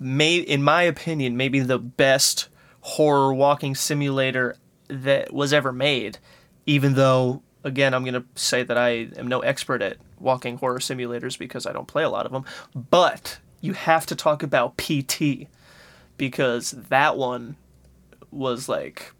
may 0.00 0.36
in 0.36 0.62
my 0.62 0.82
opinion, 0.82 1.36
maybe 1.36 1.60
the 1.60 1.78
best 1.78 2.48
horror 2.80 3.32
walking 3.32 3.74
simulator 3.74 4.56
that 4.88 5.32
was 5.32 5.52
ever 5.52 5.72
made. 5.72 6.18
Even 6.64 6.94
though, 6.94 7.42
again, 7.64 7.92
I'm 7.92 8.04
gonna 8.04 8.24
say 8.34 8.62
that 8.62 8.78
I 8.78 9.08
am 9.16 9.26
no 9.26 9.40
expert 9.40 9.82
at 9.82 9.96
walking 10.18 10.58
horror 10.58 10.78
simulators 10.78 11.38
because 11.38 11.66
I 11.66 11.72
don't 11.72 11.88
play 11.88 12.04
a 12.04 12.08
lot 12.08 12.24
of 12.26 12.32
them. 12.32 12.44
But 12.74 13.38
you 13.62 13.72
have 13.72 14.04
to 14.06 14.14
talk 14.14 14.42
about 14.42 14.76
PT 14.76 15.46
because 16.18 16.72
that 16.90 17.16
one 17.16 17.56
was 18.30 18.68
like 18.68 19.12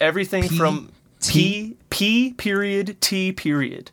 everything 0.00 0.48
P- 0.48 0.56
from 0.58 0.90
T? 1.20 1.30
P 1.30 1.76
P 1.90 2.32
period 2.32 3.00
T 3.00 3.30
period. 3.32 3.92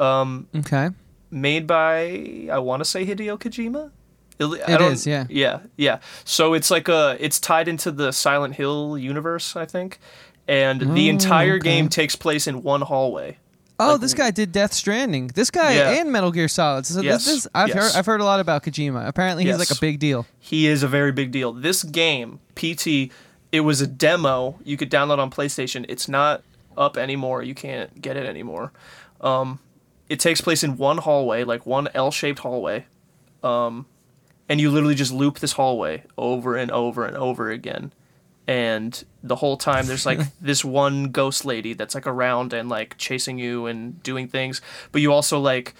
Um. 0.00 0.46
Okay. 0.56 0.90
made 1.30 1.66
by 1.66 2.48
I 2.50 2.58
want 2.58 2.80
to 2.80 2.84
say 2.84 3.04
Hideo 3.04 3.38
Kojima. 3.38 3.90
It 4.40 4.70
It 4.70 4.80
is, 4.80 5.04
yeah. 5.04 5.26
yeah, 5.28 5.60
yeah. 5.76 5.98
So 6.24 6.54
it's 6.54 6.70
like 6.70 6.86
a 6.88 7.16
it's 7.18 7.40
tied 7.40 7.66
into 7.66 7.90
the 7.90 8.12
Silent 8.12 8.54
Hill 8.54 8.96
universe, 8.96 9.56
I 9.56 9.66
think, 9.66 9.98
and 10.46 10.80
the 10.94 11.08
Oh, 11.08 11.10
entire 11.10 11.54
okay. 11.56 11.64
game 11.64 11.88
takes 11.88 12.14
place 12.14 12.46
in 12.46 12.62
one 12.62 12.82
hallway. 12.82 13.38
Oh, 13.80 13.92
Like- 13.92 14.00
this 14.00 14.14
guy 14.14 14.30
did 14.32 14.50
Death 14.52 14.72
Stranding. 14.72 15.28
This 15.34 15.50
guy 15.50 15.74
Yeah. 15.74 16.00
and 16.00 16.10
Metal 16.10 16.32
Gear 16.32 16.48
Solid. 16.48 16.84
So 16.86 17.00
Yes, 17.00 17.24
this 17.24 17.34
is 17.34 17.48
I've 17.54 17.68
yes. 17.68 17.76
heard 17.92 17.98
I've 17.98 18.06
heard 18.06 18.20
a 18.20 18.24
lot 18.24 18.40
about 18.40 18.64
Kojima. 18.64 19.06
Apparently, 19.06 19.44
he's 19.44 19.58
like 19.58 19.70
a 19.70 19.80
big 19.80 19.98
deal. 20.00 20.26
He 20.40 20.66
is 20.66 20.82
a 20.82 20.88
very 20.88 21.12
big 21.12 21.30
deal. 21.30 21.52
This 21.52 21.82
game, 21.84 22.40
PT, 22.56 23.10
it 23.52 23.60
was 23.60 23.80
a 23.80 23.86
demo 23.86 24.58
you 24.64 24.76
could 24.76 24.90
download 24.90 25.18
on 25.18 25.30
PlayStation. 25.30 25.84
It's 25.88 26.08
not 26.08 26.42
up 26.76 26.96
anymore. 26.96 27.42
You 27.42 27.54
can't 27.54 28.00
get 28.02 28.16
it 28.16 28.26
anymore. 28.26 28.72
Um, 29.20 29.58
it 30.08 30.18
takes 30.20 30.40
place 30.40 30.62
in 30.64 30.76
one 30.76 30.98
hallway, 30.98 31.44
like 31.44 31.64
one 31.66 31.88
L-shaped 31.94 32.38
hallway. 32.40 32.86
Um, 33.42 33.86
and 34.48 34.60
you 34.60 34.70
literally 34.70 34.94
just 34.94 35.12
loop 35.12 35.38
this 35.40 35.52
hallway 35.52 36.02
over 36.16 36.56
and 36.56 36.70
over 36.70 37.04
and 37.04 37.16
over 37.16 37.50
again. 37.50 37.92
And 38.48 39.04
the 39.22 39.36
whole 39.36 39.56
time 39.58 39.86
there's 39.86 40.06
like 40.06 40.20
this 40.40 40.64
one 40.64 41.10
ghost 41.12 41.44
lady 41.44 41.74
that's 41.74 41.94
like 41.94 42.06
around 42.06 42.52
and 42.54 42.68
like 42.68 42.96
chasing 42.98 43.38
you 43.38 43.66
and 43.66 44.02
doing 44.02 44.26
things. 44.26 44.60
But 44.90 45.02
you 45.02 45.12
also 45.12 45.38
like 45.38 45.74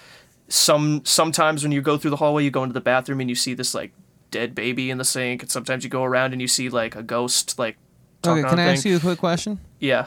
some 0.48 1.02
sometimes 1.04 1.62
when 1.62 1.72
you 1.72 1.80
go 1.80 1.96
through 1.96 2.10
the 2.10 2.16
hallway 2.16 2.44
you 2.44 2.50
go 2.50 2.62
into 2.62 2.74
the 2.74 2.80
bathroom 2.80 3.20
and 3.20 3.28
you 3.30 3.34
see 3.34 3.54
this 3.54 3.74
like 3.74 3.92
dead 4.30 4.54
baby 4.54 4.90
in 4.90 4.98
the 4.98 5.04
sink 5.04 5.42
and 5.42 5.50
sometimes 5.50 5.82
you 5.82 5.90
go 5.90 6.04
around 6.04 6.32
and 6.32 6.40
you 6.42 6.48
see 6.48 6.68
like 6.68 6.94
a 6.94 7.02
ghost 7.02 7.58
like 7.58 7.76
talking 8.22 8.44
Okay, 8.44 8.50
can 8.50 8.58
I 8.58 8.64
thing. 8.66 8.76
ask 8.76 8.84
you 8.84 8.96
a 8.96 9.00
quick 9.00 9.18
question? 9.18 9.58
Yeah. 9.80 10.06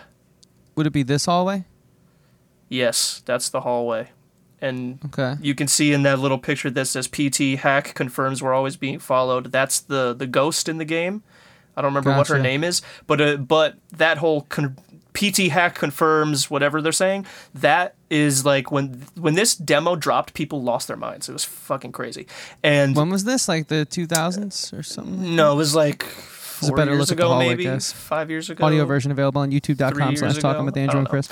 Would 0.76 0.86
it 0.88 0.94
be 0.94 1.02
this 1.04 1.26
hallway? 1.26 1.66
Yes, 2.70 3.22
that's 3.26 3.50
the 3.50 3.62
hallway. 3.62 4.10
And 4.62 5.00
Okay. 5.06 5.36
you 5.42 5.56
can 5.56 5.68
see 5.68 5.92
in 5.92 6.04
that 6.04 6.20
little 6.20 6.38
picture 6.38 6.70
that 6.70 6.86
says 6.86 7.08
PT 7.08 7.60
hack 7.60 7.96
confirms 7.96 8.44
we're 8.44 8.54
always 8.54 8.76
being 8.78 9.00
followed. 9.00 9.52
That's 9.52 9.80
the 9.80 10.14
the 10.14 10.28
ghost 10.28 10.70
in 10.70 10.78
the 10.78 10.86
game. 10.86 11.24
I 11.76 11.82
don't 11.82 11.92
remember 11.92 12.16
what 12.18 12.28
her 12.28 12.40
name 12.40 12.64
is, 12.64 12.82
but 13.08 13.22
uh, 13.22 13.38
but 13.38 13.76
that 13.94 14.18
whole 14.18 14.42
con- 14.42 14.78
PT 15.14 15.50
hack 15.50 15.76
confirms 15.76 16.50
whatever 16.50 16.82
they're 16.82 16.92
saying. 16.92 17.26
That 17.54 17.96
is 18.10 18.46
like 18.46 18.72
when 18.72 19.06
when 19.16 19.36
this 19.36 19.56
demo 19.56 19.96
dropped, 19.96 20.34
people 20.34 20.62
lost 20.64 20.88
their 20.88 20.98
minds. 20.98 21.28
It 21.30 21.34
was 21.34 21.44
fucking 21.44 21.92
crazy. 21.92 22.28
And 22.64 22.96
When 22.96 23.10
was 23.10 23.24
this? 23.24 23.48
Like 23.48 23.68
the 23.68 23.86
2000s 23.90 24.78
or 24.78 24.84
something? 24.84 25.36
no, 25.36 25.54
it 25.54 25.56
was 25.56 25.76
like 25.76 26.04
four 26.04 26.76
better 26.76 26.94
years 26.94 27.12
ago, 27.12 27.38
maybe 27.38 27.68
five 27.80 28.30
years 28.30 28.50
ago. 28.50 28.66
Audio 28.66 28.86
version 28.86 29.12
available 29.12 29.42
on 29.42 29.52
youtube.com 29.52 29.94
Three 29.94 30.16
slash 30.18 30.34
years 30.34 30.42
talking 30.42 30.66
with 30.66 30.78
Andrew 30.78 31.00
and. 31.00 31.10
Chris. 31.10 31.28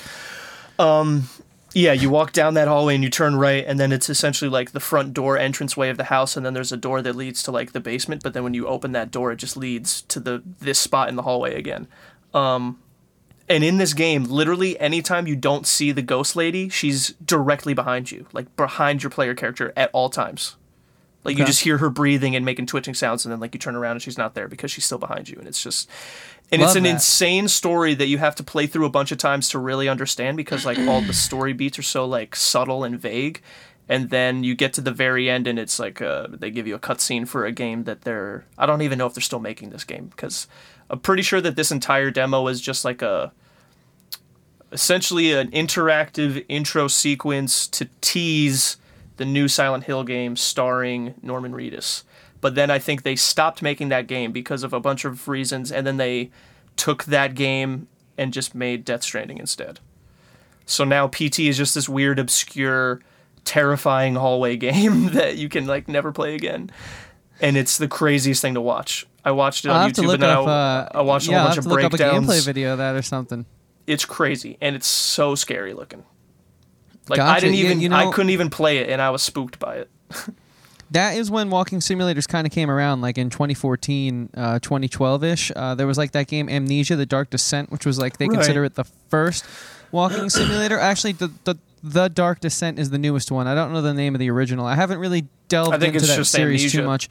Um, 0.77 1.27
yeah, 1.73 1.93
you 1.93 2.09
walk 2.09 2.33
down 2.33 2.55
that 2.55 2.67
hallway 2.67 2.95
and 2.95 3.03
you 3.03 3.09
turn 3.09 3.35
right, 3.35 3.63
and 3.65 3.79
then 3.79 3.91
it's 3.91 4.09
essentially 4.09 4.49
like 4.49 4.71
the 4.71 4.79
front 4.79 5.13
door 5.13 5.37
entranceway 5.37 5.89
of 5.89 5.97
the 5.97 6.05
house, 6.05 6.35
and 6.35 6.45
then 6.45 6.53
there's 6.53 6.71
a 6.71 6.77
door 6.77 7.01
that 7.01 7.15
leads 7.15 7.43
to 7.43 7.51
like 7.51 7.71
the 7.73 7.79
basement. 7.79 8.23
But 8.23 8.33
then 8.33 8.43
when 8.43 8.53
you 8.53 8.67
open 8.67 8.91
that 8.93 9.11
door, 9.11 9.31
it 9.31 9.37
just 9.37 9.55
leads 9.55 10.01
to 10.03 10.19
the 10.19 10.43
this 10.59 10.79
spot 10.79 11.09
in 11.09 11.15
the 11.15 11.23
hallway 11.23 11.55
again. 11.55 11.87
Um, 12.33 12.79
and 13.47 13.63
in 13.63 13.77
this 13.77 13.93
game, 13.93 14.25
literally 14.25 14.79
anytime 14.79 15.25
you 15.25 15.35
don't 15.35 15.65
see 15.65 15.91
the 15.91 16.03
ghost 16.03 16.35
lady, 16.35 16.69
she's 16.69 17.13
directly 17.25 17.73
behind 17.73 18.11
you, 18.11 18.27
like 18.31 18.55
behind 18.55 19.01
your 19.01 19.09
player 19.09 19.33
character 19.33 19.73
at 19.75 19.89
all 19.91 20.09
times. 20.09 20.55
Like 21.23 21.37
you 21.37 21.45
just 21.45 21.61
hear 21.61 21.77
her 21.79 21.89
breathing 21.89 22.35
and 22.35 22.45
making 22.45 22.67
twitching 22.67 22.93
sounds, 22.93 23.25
and 23.25 23.31
then 23.31 23.39
like 23.39 23.53
you 23.53 23.59
turn 23.59 23.75
around 23.75 23.93
and 23.93 24.01
she's 24.01 24.17
not 24.17 24.35
there 24.35 24.47
because 24.47 24.71
she's 24.71 24.85
still 24.85 24.97
behind 24.97 25.27
you, 25.27 25.37
and 25.37 25.47
it's 25.47 25.61
just, 25.61 25.89
and 26.51 26.61
Love 26.61 26.69
it's 26.69 26.75
an 26.77 26.83
that. 26.83 26.89
insane 26.89 27.47
story 27.49 27.93
that 27.93 28.07
you 28.07 28.17
have 28.17 28.35
to 28.35 28.43
play 28.43 28.67
through 28.67 28.85
a 28.85 28.89
bunch 28.89 29.11
of 29.11 29.17
times 29.17 29.49
to 29.49 29.59
really 29.59 29.89
understand 29.89 30.37
because 30.37 30.65
like 30.65 30.79
all 30.79 31.01
the 31.01 31.13
story 31.13 31.51
beats 31.51 31.77
are 31.77 31.83
so 31.83 32.05
like 32.05 32.35
subtle 32.35 32.85
and 32.85 32.97
vague, 32.99 33.41
and 33.89 34.11
then 34.11 34.43
you 34.43 34.55
get 34.55 34.71
to 34.73 34.81
the 34.81 34.91
very 34.91 35.29
end 35.29 35.45
and 35.45 35.59
it's 35.59 35.77
like 35.77 36.01
uh, 36.01 36.27
they 36.29 36.49
give 36.51 36.67
you 36.67 36.75
a 36.75 36.79
cutscene 36.79 37.27
for 37.27 37.45
a 37.45 37.51
game 37.51 37.83
that 37.83 38.03
they're 38.03 38.45
I 38.57 38.65
don't 38.65 38.81
even 38.83 38.97
know 38.97 39.07
if 39.07 39.13
they're 39.13 39.21
still 39.21 39.39
making 39.39 39.71
this 39.71 39.83
game 39.83 40.05
because 40.07 40.47
I'm 40.89 40.99
pretty 40.99 41.23
sure 41.23 41.41
that 41.41 41.55
this 41.55 41.71
entire 41.71 42.11
demo 42.11 42.47
is 42.47 42.61
just 42.61 42.85
like 42.85 43.01
a 43.01 43.33
essentially 44.71 45.33
an 45.33 45.51
interactive 45.51 46.45
intro 46.47 46.87
sequence 46.87 47.67
to 47.67 47.89
tease 48.01 48.77
the 49.19 49.25
new 49.25 49.49
Silent 49.49 49.83
Hill 49.83 50.05
game 50.05 50.37
starring 50.37 51.13
Norman 51.21 51.51
Reedus. 51.51 52.03
But 52.39 52.55
then 52.55 52.71
I 52.71 52.79
think 52.79 53.03
they 53.03 53.17
stopped 53.17 53.61
making 53.61 53.89
that 53.89 54.07
game 54.07 54.31
because 54.31 54.63
of 54.63 54.71
a 54.71 54.79
bunch 54.79 55.03
of 55.03 55.27
reasons, 55.27 55.73
and 55.73 55.85
then 55.85 55.97
they 55.97 56.31
took 56.77 57.03
that 57.03 57.35
game 57.35 57.89
and 58.17 58.31
just 58.31 58.55
made 58.55 58.85
Death 58.85 59.03
Stranding 59.03 59.37
instead. 59.37 59.81
So 60.65 60.85
now 60.85 61.07
PT 61.09 61.39
is 61.39 61.57
just 61.57 61.75
this 61.75 61.89
weird, 61.89 62.17
obscure, 62.17 63.01
terrifying 63.43 64.15
hallway 64.15 64.55
game 64.69 65.07
that 65.09 65.35
you 65.35 65.49
can 65.49 65.67
like 65.67 65.89
never 65.89 66.13
play 66.13 66.33
again, 66.33 66.71
and 67.41 67.57
it's 67.57 67.77
the 67.77 67.89
craziest 67.89 68.41
thing 68.41 68.53
to 68.53 68.61
watch. 68.61 69.05
I 69.25 69.31
watched 69.31 69.65
it 69.65 69.69
on 69.71 69.81
I'll 69.81 69.91
to 69.91 70.01
YouTube, 70.01 70.13
and 70.13 70.23
then 70.23 70.29
up. 70.29 70.47
I, 70.47 70.51
Uh, 70.51 70.89
I 70.95 71.01
watched 71.01 71.27
a 71.27 71.31
yeah, 71.31 71.39
whole 71.39 71.49
I'll 71.49 71.55
bunch 71.55 71.57
of 71.57 71.63
to 71.65 71.69
look 71.71 71.83
up 71.83 71.93
a 71.93 71.97
gameplay 71.97 72.45
video 72.45 72.71
of 72.71 72.77
that 72.77 72.95
or 72.95 73.01
something. 73.01 73.45
It's 73.85 74.05
crazy, 74.05 74.57
and 74.61 74.77
it's 74.77 74.87
so 74.87 75.35
scary 75.35 75.73
looking. 75.73 76.05
Like 77.09 77.19
I 77.19 77.39
didn't 77.39 77.55
Yeah, 77.55 77.65
even, 77.65 77.81
you 77.81 77.91
I 77.91 78.11
couldn't 78.11 78.29
even 78.29 78.49
play 78.49 78.77
it, 78.79 78.89
and 78.89 79.01
I 79.01 79.09
was 79.09 79.21
spooked 79.23 79.59
by 79.59 79.75
it. 79.77 79.89
That 80.91 81.15
is 81.17 81.29
when 81.29 81.51
walking 81.51 81.81
simulators 81.81 82.27
kind 82.27 82.47
of 82.47 82.51
came 82.51 82.67
around, 82.71 83.01
like 83.01 83.19
in 83.19 83.29
2014, 83.29 84.29
uh, 84.35 84.57
2012-ish. 84.59 85.51
Uh, 85.55 85.75
there 85.75 85.85
was 85.85 85.99
like 85.99 86.13
that 86.13 86.25
game 86.27 86.49
Amnesia: 86.49 86.95
The 86.95 87.05
Dark 87.05 87.29
Descent, 87.29 87.71
which 87.71 87.85
was 87.85 87.99
like 87.99 88.17
they 88.17 88.25
Right. 88.27 88.33
consider 88.33 88.63
it 88.65 88.73
the 88.73 88.85
first 88.85 89.45
walking 89.91 90.29
simulator. 90.31 90.79
Actually, 90.79 91.11
the, 91.11 91.31
the 91.43 91.59
the 91.83 92.07
Dark 92.09 92.39
Descent 92.39 92.79
is 92.79 92.89
the 92.89 92.97
newest 92.97 93.31
one. 93.31 93.45
I 93.45 93.53
don't 93.53 93.71
know 93.71 93.83
the 93.83 93.93
name 93.93 94.15
of 94.15 94.19
the 94.19 94.31
original. 94.31 94.65
I 94.65 94.73
haven't 94.73 94.97
really 94.97 95.27
delved 95.47 95.75
into 95.83 95.99
that 95.99 96.25
series 96.25 96.61
Amnesia. 96.61 96.77
too 96.79 96.85
much. 96.87 97.07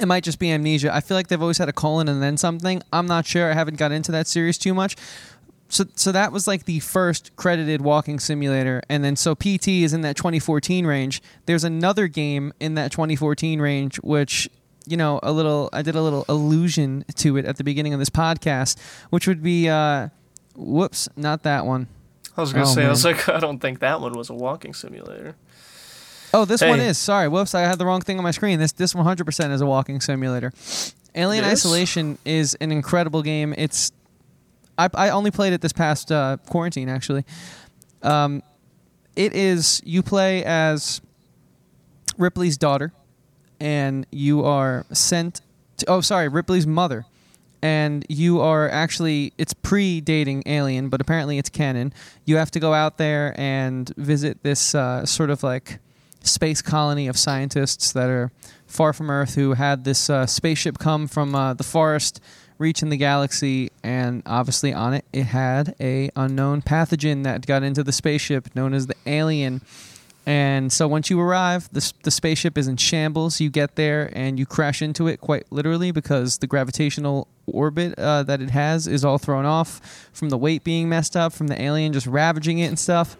It 0.00 0.06
might 0.06 0.24
just 0.24 0.38
be 0.38 0.50
Amnesia. 0.50 0.94
I 0.94 1.00
feel 1.00 1.16
like 1.18 1.28
they've 1.28 1.40
always 1.42 1.58
had 1.58 1.68
a 1.68 1.74
colon 1.74 2.08
and 2.08 2.22
then 2.22 2.38
something. 2.38 2.82
I'm 2.90 3.06
not 3.06 3.26
sure. 3.26 3.50
I 3.50 3.54
haven't 3.54 3.76
got 3.76 3.92
into 3.92 4.12
that 4.12 4.26
series 4.26 4.56
too 4.56 4.72
much. 4.72 4.96
So, 5.68 5.84
so 5.94 6.12
that 6.12 6.30
was 6.32 6.46
like 6.46 6.64
the 6.64 6.78
first 6.80 7.34
credited 7.36 7.80
walking 7.80 8.20
simulator, 8.20 8.82
and 8.88 9.02
then 9.04 9.16
so 9.16 9.34
PT 9.34 9.68
is 9.68 9.92
in 9.92 10.02
that 10.02 10.16
2014 10.16 10.86
range. 10.86 11.20
There's 11.46 11.64
another 11.64 12.06
game 12.08 12.52
in 12.60 12.74
that 12.74 12.92
2014 12.92 13.60
range, 13.60 13.96
which 13.96 14.48
you 14.86 14.96
know 14.96 15.18
a 15.22 15.32
little. 15.32 15.68
I 15.72 15.82
did 15.82 15.96
a 15.96 16.02
little 16.02 16.24
allusion 16.28 17.04
to 17.16 17.36
it 17.36 17.44
at 17.44 17.56
the 17.56 17.64
beginning 17.64 17.92
of 17.94 17.98
this 17.98 18.10
podcast, 18.10 18.78
which 19.10 19.26
would 19.26 19.42
be, 19.42 19.68
uh, 19.68 20.08
whoops, 20.54 21.08
not 21.16 21.42
that 21.42 21.66
one. 21.66 21.88
I 22.36 22.42
was 22.42 22.52
gonna 22.52 22.66
Oh, 22.66 22.72
say, 22.74 22.84
I 22.84 22.88
was 22.90 23.04
like, 23.04 23.28
I 23.30 23.40
don't 23.40 23.58
think 23.58 23.80
that 23.80 24.00
one 24.00 24.12
was 24.12 24.30
a 24.30 24.34
walking 24.34 24.72
simulator. 24.72 25.34
Oh, 26.34 26.44
this 26.44 26.60
one 26.60 26.80
is. 26.80 26.98
Sorry, 26.98 27.28
whoops, 27.28 27.54
I 27.54 27.62
had 27.62 27.78
the 27.78 27.86
wrong 27.86 28.02
thing 28.02 28.18
on 28.18 28.22
my 28.22 28.30
screen. 28.30 28.58
This 28.58 28.72
this 28.72 28.94
100% 28.94 29.50
is 29.52 29.60
a 29.60 29.66
walking 29.66 30.00
simulator. 30.00 30.52
Alien 31.14 31.44
is? 31.46 31.52
Isolation 31.64 32.18
is 32.26 32.54
an 32.60 32.70
incredible 32.70 33.22
game. 33.22 33.54
It's 33.56 33.90
I, 34.78 34.88
I 34.94 35.10
only 35.10 35.30
played 35.30 35.52
it 35.52 35.60
this 35.60 35.72
past 35.72 36.12
uh, 36.12 36.36
quarantine 36.46 36.88
actually. 36.88 37.24
Um, 38.02 38.42
it 39.14 39.34
is 39.34 39.80
you 39.84 40.02
play 40.02 40.44
as 40.44 41.00
Ripley's 42.18 42.56
daughter, 42.56 42.92
and 43.60 44.06
you 44.10 44.44
are 44.44 44.84
sent. 44.92 45.40
To, 45.78 45.86
oh, 45.88 46.00
sorry, 46.00 46.28
Ripley's 46.28 46.66
mother, 46.66 47.06
and 47.62 48.04
you 48.08 48.40
are 48.40 48.68
actually 48.68 49.32
it's 49.38 49.54
pre-dating 49.54 50.42
Alien, 50.46 50.88
but 50.88 51.00
apparently 51.00 51.38
it's 51.38 51.48
canon. 51.48 51.92
You 52.24 52.36
have 52.36 52.50
to 52.52 52.60
go 52.60 52.74
out 52.74 52.98
there 52.98 53.34
and 53.38 53.88
visit 53.96 54.42
this 54.42 54.74
uh, 54.74 55.06
sort 55.06 55.30
of 55.30 55.42
like 55.42 55.78
space 56.22 56.60
colony 56.60 57.06
of 57.06 57.16
scientists 57.16 57.92
that 57.92 58.10
are 58.10 58.30
far 58.66 58.92
from 58.92 59.10
Earth 59.10 59.34
who 59.34 59.54
had 59.54 59.84
this 59.84 60.10
uh, 60.10 60.26
spaceship 60.26 60.78
come 60.78 61.06
from 61.06 61.34
uh, 61.34 61.54
the 61.54 61.64
forest 61.64 62.20
reaching 62.58 62.88
the 62.88 62.96
galaxy 62.96 63.70
and 63.82 64.22
obviously 64.26 64.72
on 64.72 64.94
it 64.94 65.04
it 65.12 65.24
had 65.24 65.74
a 65.80 66.10
unknown 66.16 66.62
pathogen 66.62 67.24
that 67.24 67.46
got 67.46 67.62
into 67.62 67.82
the 67.82 67.92
spaceship 67.92 68.54
known 68.54 68.72
as 68.72 68.86
the 68.86 68.94
alien. 69.06 69.60
And 70.28 70.72
so 70.72 70.88
once 70.88 71.08
you 71.08 71.20
arrive 71.20 71.68
the, 71.72 71.92
the 72.02 72.10
spaceship 72.10 72.58
is 72.58 72.66
in 72.66 72.76
shambles. 72.76 73.40
You 73.40 73.50
get 73.50 73.76
there 73.76 74.10
and 74.12 74.38
you 74.38 74.46
crash 74.46 74.82
into 74.82 75.06
it 75.06 75.20
quite 75.20 75.44
literally 75.50 75.90
because 75.90 76.38
the 76.38 76.46
gravitational 76.46 77.28
orbit 77.46 77.96
uh, 77.98 78.22
that 78.24 78.40
it 78.40 78.50
has 78.50 78.86
is 78.86 79.04
all 79.04 79.18
thrown 79.18 79.44
off 79.44 80.08
from 80.12 80.30
the 80.30 80.38
weight 80.38 80.64
being 80.64 80.88
messed 80.88 81.16
up 81.16 81.32
from 81.32 81.46
the 81.46 81.60
alien 81.60 81.92
just 81.92 82.06
ravaging 82.06 82.58
it 82.58 82.66
and 82.66 82.78
stuff. 82.78 83.16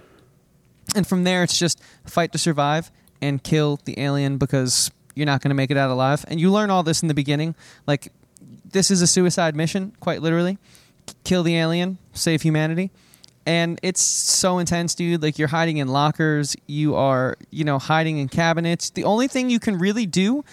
And 0.95 1.07
from 1.07 1.25
there 1.25 1.43
it's 1.43 1.59
just 1.59 1.81
fight 2.05 2.33
to 2.33 2.39
survive 2.39 2.91
and 3.21 3.43
kill 3.43 3.81
the 3.85 3.99
alien 4.01 4.39
because 4.39 4.91
you're 5.15 5.27
not 5.27 5.43
going 5.43 5.49
to 5.49 5.55
make 5.55 5.71
it 5.71 5.77
out 5.77 5.91
alive. 5.91 6.25
And 6.29 6.41
you 6.41 6.53
learn 6.53 6.71
all 6.71 6.83
this 6.83 7.03
in 7.03 7.09
the 7.09 7.15
beginning. 7.15 7.55
Like 7.87 8.13
this 8.77 8.91
is 8.91 9.01
a 9.01 9.07
suicide 9.07 9.57
mission 9.57 9.91
quite 10.01 10.21
literally 10.21 10.59
kill 11.25 11.43
the 11.43 11.57
alien 11.57 11.97
save 12.13 12.43
humanity 12.43 12.91
and 13.47 13.81
it's 13.83 14.03
so 14.03 14.59
intense 14.59 14.95
dude 14.95 15.23
like 15.23 15.39
you're 15.39 15.49
hiding 15.49 15.79
in 15.79 15.89
lockers 15.89 16.55
you 16.67 16.95
are 16.95 17.39
you 17.51 17.65
know 17.65 17.79
hiding 17.79 18.19
in 18.19 18.29
cabinets 18.29 18.91
the 18.91 19.05
only 19.05 19.29
thing 19.29 19.49
you 19.49 19.59
can 19.59 19.79
really 19.79 20.05
do 20.05 20.45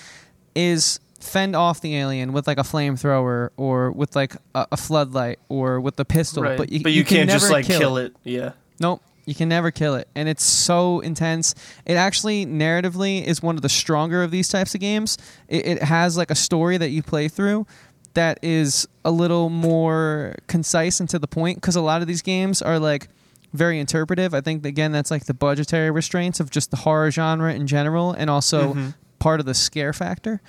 is 0.55 1.01
fend 1.19 1.53
off 1.53 1.81
the 1.81 1.97
alien 1.97 2.31
with 2.31 2.47
like 2.47 2.57
a 2.57 2.63
flamethrower 2.63 3.49
or 3.57 3.91
with 3.91 4.15
like 4.15 4.35
a, 4.55 4.67
a 4.71 4.77
floodlight 4.77 5.39
or 5.49 5.81
with 5.81 5.99
a 5.99 6.05
pistol 6.05 6.43
right. 6.43 6.57
but 6.57 6.71
you, 6.71 6.79
you, 6.89 7.03
can 7.03 7.17
can't 7.17 7.29
just 7.29 7.51
like 7.51 7.65
kill, 7.65 7.97
it. 7.97 8.15
Yeah. 8.23 8.51
Nope. 8.79 9.01
You 9.25 9.33
can 9.33 9.47
never 9.47 9.71
kill 9.71 9.95
it. 9.95 10.09
And 10.15 10.27
it's 10.27 10.43
so 10.43 10.99
intense. 10.99 11.55
It 11.85 11.93
actually, 11.93 12.45
narratively, 12.45 13.23
is 13.23 13.41
one 13.41 13.55
of 13.55 13.61
the 13.61 13.69
stronger 13.69 14.21
of 14.21 14.31
these 14.31 14.49
types 14.49 14.75
of 14.75 14.81
games. 14.81 15.17
It, 15.47 15.65
it 15.65 15.83
has 15.83 16.17
like 16.17 16.29
a 16.29 16.35
story 16.35 16.77
that 16.77 16.89
you 16.89 17.01
play 17.01 17.29
through 17.29 17.65
that 18.13 18.39
is 18.41 18.87
a 19.03 19.11
little 19.11 19.49
more 19.49 20.35
concise 20.47 20.99
and 20.99 21.09
to 21.09 21.19
the 21.19 21.27
point 21.27 21.57
because 21.57 21.75
a 21.75 21.81
lot 21.81 22.01
of 22.01 22.07
these 22.07 22.21
games 22.21 22.61
are 22.61 22.79
like 22.79 23.07
very 23.53 23.79
interpretive. 23.79 24.33
I 24.33 24.41
think, 24.41 24.65
again, 24.65 24.91
that's 24.91 25.11
like 25.11 25.25
the 25.25 25.33
budgetary 25.33 25.91
restraints 25.91 26.39
of 26.39 26.49
just 26.49 26.71
the 26.71 26.77
horror 26.77 27.11
genre 27.11 27.53
in 27.53 27.67
general 27.67 28.11
and 28.11 28.29
also 28.29 28.73
Mhm. 28.73 28.93
part 29.19 29.39
of 29.39 29.45
the 29.45 29.53
scare 29.53 29.93
factor. 29.93 30.41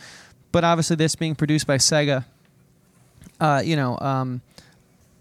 But 0.53 0.65
obviously, 0.65 0.97
this 0.97 1.15
being 1.17 1.35
produced 1.35 1.67
by 1.67 1.77
Sega, 1.79 2.25
uh, 3.41 3.63
you 3.65 3.77
know, 3.77 3.99
um, 4.01 4.41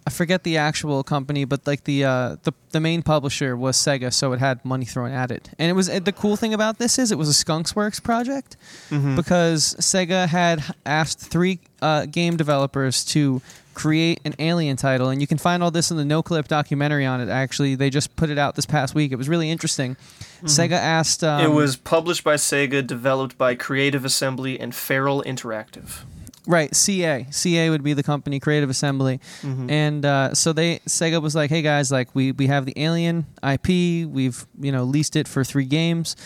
I 0.05 0.09
forget 0.09 0.43
the 0.43 0.57
actual 0.57 1.01
company, 1.03 1.45
but 1.45 1.65
like 1.65 1.85
the 1.85 2.03
uh, 2.03 2.35
the 2.43 2.51
the 2.71 2.79
main 2.79 3.03
publisher 3.03 3.55
was 3.55 3.77
Sega, 3.77 4.11
so 4.11 4.33
it 4.33 4.39
had 4.39 4.63
money 4.65 4.85
thrown 4.85 5.11
at 5.11 5.31
it. 5.31 5.49
And 5.57 5.69
it 5.69 5.73
was 5.73 5.87
the 5.87 6.11
cool 6.11 6.35
thing 6.35 6.53
about 6.53 6.77
this 6.77 6.99
is 6.99 7.11
it 7.11 7.17
was 7.17 7.29
a 7.29 7.33
Skunks 7.33 7.75
Works 7.75 7.99
project 7.99 8.57
Mhm. 8.89 9.15
because 9.15 9.75
Sega 9.79 10.27
had 10.27 10.63
asked 10.85 11.19
three 11.19 11.59
uh, 11.81 12.05
game 12.05 12.35
developers 12.37 13.05
to 13.05 13.41
create 13.75 14.19
an 14.23 14.35
Alien 14.39 14.77
title, 14.77 15.09
and 15.09 15.19
you 15.19 15.25
can 15.27 15.37
find 15.37 15.63
all 15.63 15.71
this 15.71 15.89
in 15.89 15.97
the 15.97 16.03
Noclip 16.03 16.47
documentary 16.47 17.05
on 17.05 17.19
it. 17.21 17.29
Actually, 17.29 17.73
they 17.75 17.89
just 17.89 18.15
put 18.15 18.29
it 18.29 18.37
out 18.37 18.55
this 18.55 18.65
past 18.67 18.93
week. 18.93 19.11
It 19.11 19.15
was 19.15 19.27
really 19.29 19.49
interesting. 19.49 19.95
Sega 20.43 20.73
asked. 20.73 21.23
Um, 21.23 21.41
it 21.43 21.51
was 21.51 21.75
published 21.77 22.23
by 22.23 22.35
Sega, 22.35 22.85
developed 22.85 23.37
by 23.37 23.55
Creative 23.55 24.03
Assembly 24.05 24.59
and 24.59 24.75
Feral 24.75 25.23
Interactive. 25.25 26.03
Right, 26.45 26.75
CA. 26.75 27.25
CA 27.31 27.69
would 27.69 27.83
be 27.83 27.93
the 27.93 28.03
company, 28.03 28.39
Creative 28.39 28.69
Assembly. 28.69 29.21
And 29.69 30.05
uh, 30.05 30.33
so 30.35 30.51
they 30.51 30.79
Sega 30.79 31.21
was 31.21 31.35
like, 31.35 31.49
"Hey 31.49 31.61
guys, 31.61 31.89
like 31.91 32.13
we 32.13 32.33
we 32.33 32.47
have 32.47 32.65
the 32.65 32.73
Alien 32.75 33.25
IP. 33.41 34.05
We've 34.09 34.45
you 34.59 34.71
know 34.71 34.83
leased 34.83 35.15
it 35.15 35.27
for 35.27 35.45
three 35.45 35.63
games, 35.65 36.17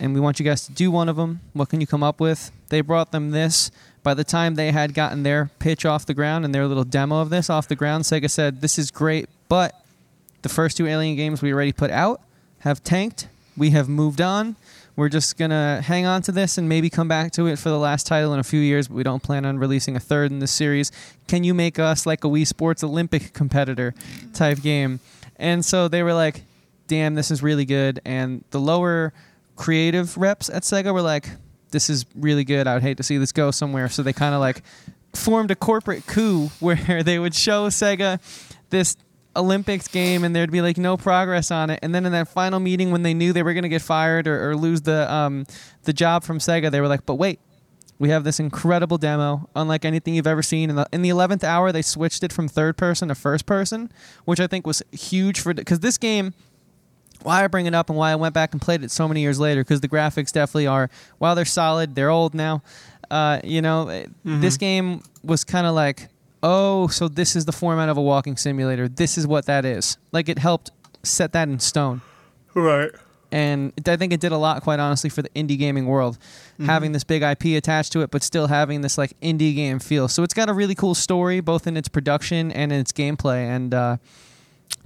and 0.00 0.12
we 0.12 0.18
want 0.20 0.40
you 0.40 0.44
guys 0.44 0.66
to 0.66 0.72
do 0.72 0.90
one 0.90 1.08
of 1.08 1.16
them. 1.16 1.40
What 1.52 1.68
can 1.68 1.80
you 1.80 1.86
come 1.86 2.02
up 2.02 2.20
with?" 2.20 2.50
They 2.68 2.80
brought 2.80 3.12
them 3.12 3.30
this. 3.30 3.70
By 4.02 4.14
the 4.14 4.24
time 4.24 4.54
they 4.56 4.72
had 4.72 4.92
gotten 4.94 5.22
their 5.22 5.50
pitch 5.58 5.84
off 5.84 6.04
the 6.06 6.14
ground 6.14 6.44
and 6.44 6.54
their 6.54 6.66
little 6.66 6.84
demo 6.84 7.20
of 7.20 7.30
this 7.30 7.48
off 7.50 7.68
the 7.68 7.76
ground, 7.76 8.04
Sega 8.04 8.28
said, 8.28 8.62
"This 8.62 8.76
is 8.76 8.90
great, 8.90 9.28
but 9.48 9.74
the 10.42 10.48
first 10.48 10.78
two 10.78 10.86
Alien 10.86 11.16
games 11.16 11.42
we 11.42 11.52
already 11.52 11.72
put 11.72 11.90
out 11.90 12.22
have 12.60 12.82
tanked. 12.82 13.28
We 13.56 13.70
have 13.70 13.88
moved 13.88 14.20
on. 14.20 14.56
We're 15.00 15.08
just 15.08 15.38
gonna 15.38 15.80
hang 15.80 16.04
on 16.04 16.20
to 16.24 16.32
this 16.32 16.58
and 16.58 16.68
maybe 16.68 16.90
come 16.90 17.08
back 17.08 17.32
to 17.32 17.46
it 17.46 17.58
for 17.58 17.70
the 17.70 17.78
last 17.78 18.06
title 18.06 18.34
in 18.34 18.38
a 18.38 18.42
few 18.42 18.60
years. 18.60 18.86
But 18.86 18.96
we 18.96 19.02
don't 19.02 19.22
plan 19.22 19.46
on 19.46 19.58
releasing 19.58 19.96
a 19.96 19.98
third 19.98 20.30
in 20.30 20.40
this 20.40 20.52
series. 20.52 20.92
Can 21.26 21.42
you 21.42 21.54
make 21.54 21.78
us 21.78 22.04
like 22.04 22.22
a 22.22 22.26
Wii 22.26 22.46
Sports 22.46 22.84
Olympic 22.84 23.32
competitor 23.32 23.94
type 24.34 24.60
game? 24.60 25.00
And 25.36 25.64
so 25.64 25.88
they 25.88 26.02
were 26.02 26.12
like, 26.12 26.42
"Damn, 26.86 27.14
this 27.14 27.30
is 27.30 27.42
really 27.42 27.64
good." 27.64 28.02
And 28.04 28.44
the 28.50 28.60
lower 28.60 29.14
creative 29.56 30.18
reps 30.18 30.50
at 30.50 30.64
Sega 30.64 30.92
were 30.92 31.00
like, 31.00 31.30
"This 31.70 31.88
is 31.88 32.04
really 32.14 32.44
good. 32.44 32.66
I 32.66 32.74
would 32.74 32.82
hate 32.82 32.98
to 32.98 33.02
see 33.02 33.16
this 33.16 33.32
go 33.32 33.50
somewhere." 33.50 33.88
So 33.88 34.02
they 34.02 34.12
kind 34.12 34.34
of 34.34 34.40
like 34.40 34.62
formed 35.14 35.50
a 35.50 35.56
corporate 35.56 36.06
coup 36.06 36.50
where 36.60 37.02
they 37.02 37.18
would 37.18 37.34
show 37.34 37.68
Sega 37.70 38.20
this 38.68 38.98
Olympics 39.36 39.86
game 39.88 40.24
and 40.24 40.34
there'd 40.34 40.50
be 40.50 40.60
like 40.60 40.76
no 40.76 40.96
progress 40.96 41.50
on 41.50 41.70
it. 41.70 41.78
And 41.82 41.94
then 41.94 42.04
in 42.04 42.12
that 42.12 42.28
final 42.28 42.58
meeting 42.58 42.90
when 42.90 43.02
they 43.02 43.14
knew 43.14 43.32
they 43.32 43.42
were 43.42 43.52
going 43.54 43.62
to 43.62 43.68
get 43.68 43.82
fired 43.82 44.26
or, 44.26 44.50
or 44.50 44.56
lose 44.56 44.82
the 44.82 45.12
um, 45.12 45.46
the 45.84 45.92
job 45.92 46.24
from 46.24 46.38
Sega, 46.38 46.70
they 46.70 46.80
were 46.80 46.88
like, 46.88 47.06
"But 47.06 47.14
wait, 47.14 47.38
we 47.98 48.08
have 48.10 48.24
this 48.24 48.40
incredible 48.40 48.98
demo, 48.98 49.48
unlike 49.54 49.84
anything 49.84 50.14
you've 50.14 50.26
ever 50.26 50.42
seen." 50.42 50.70
In 50.70 50.76
the 50.76 50.86
in 50.92 51.02
the 51.02 51.10
eleventh 51.10 51.44
hour, 51.44 51.70
they 51.72 51.82
switched 51.82 52.24
it 52.24 52.32
from 52.32 52.48
third 52.48 52.76
person 52.76 53.08
to 53.08 53.14
first 53.14 53.46
person, 53.46 53.92
which 54.24 54.40
I 54.40 54.46
think 54.46 54.66
was 54.66 54.82
huge 54.92 55.40
for 55.40 55.54
because 55.54 55.80
this 55.80 55.98
game. 55.98 56.34
Why 57.22 57.44
I 57.44 57.48
bring 57.48 57.66
it 57.66 57.74
up 57.74 57.90
and 57.90 57.98
why 57.98 58.12
I 58.12 58.14
went 58.16 58.32
back 58.32 58.52
and 58.52 58.62
played 58.62 58.82
it 58.82 58.90
so 58.90 59.06
many 59.06 59.20
years 59.20 59.38
later 59.38 59.60
because 59.60 59.82
the 59.82 59.88
graphics 59.90 60.32
definitely 60.32 60.66
are 60.66 60.88
while 61.18 61.34
they're 61.34 61.44
solid, 61.44 61.94
they're 61.94 62.08
old 62.08 62.34
now. 62.34 62.62
Uh, 63.10 63.40
you 63.44 63.60
know, 63.60 63.88
eh, 63.88 64.06
this 64.24 64.56
game 64.56 65.02
was 65.22 65.44
kind 65.44 65.66
of 65.66 65.74
like, 65.74 66.08
oh, 66.42 66.88
so 66.88 67.08
this 67.08 67.36
is 67.36 67.44
the 67.44 67.52
format 67.52 67.88
of 67.88 67.96
a 67.96 68.02
walking 68.02 68.36
simulator. 68.36 68.88
This 68.88 69.18
is 69.18 69.26
what 69.26 69.46
that 69.46 69.64
is. 69.64 69.98
Like 70.12 70.28
it 70.28 70.38
helped 70.38 70.70
set 71.02 71.32
that 71.32 71.48
in 71.48 71.58
stone. 71.58 72.00
Right. 72.54 72.90
and 73.32 73.72
I 73.86 73.96
think 73.96 74.12
it 74.12 74.18
did 74.20 74.32
a 74.32 74.36
lot, 74.36 74.62
quite 74.62 74.80
honestly, 74.80 75.08
for 75.08 75.22
the 75.22 75.28
indie 75.30 75.56
gaming 75.56 75.86
world, 75.86 76.18
having 76.66 76.90
this 76.92 77.04
big 77.04 77.22
IP 77.22 77.56
attached 77.56 77.92
to 77.92 78.00
it, 78.00 78.10
but 78.10 78.22
still 78.24 78.48
having 78.48 78.80
this 78.80 78.98
like 78.98 79.18
indie 79.20 79.54
game 79.54 79.78
feel. 79.78 80.08
So 80.08 80.24
it's 80.24 80.34
got 80.34 80.48
a 80.48 80.52
really 80.52 80.74
cool 80.74 80.94
story, 80.96 81.38
both 81.40 81.66
in 81.68 81.76
its 81.76 81.88
production 81.88 82.50
and 82.50 82.72
in 82.72 82.80
its 82.80 82.90
gameplay, 82.92 83.46
and 83.48 83.72
uh, 83.72 83.96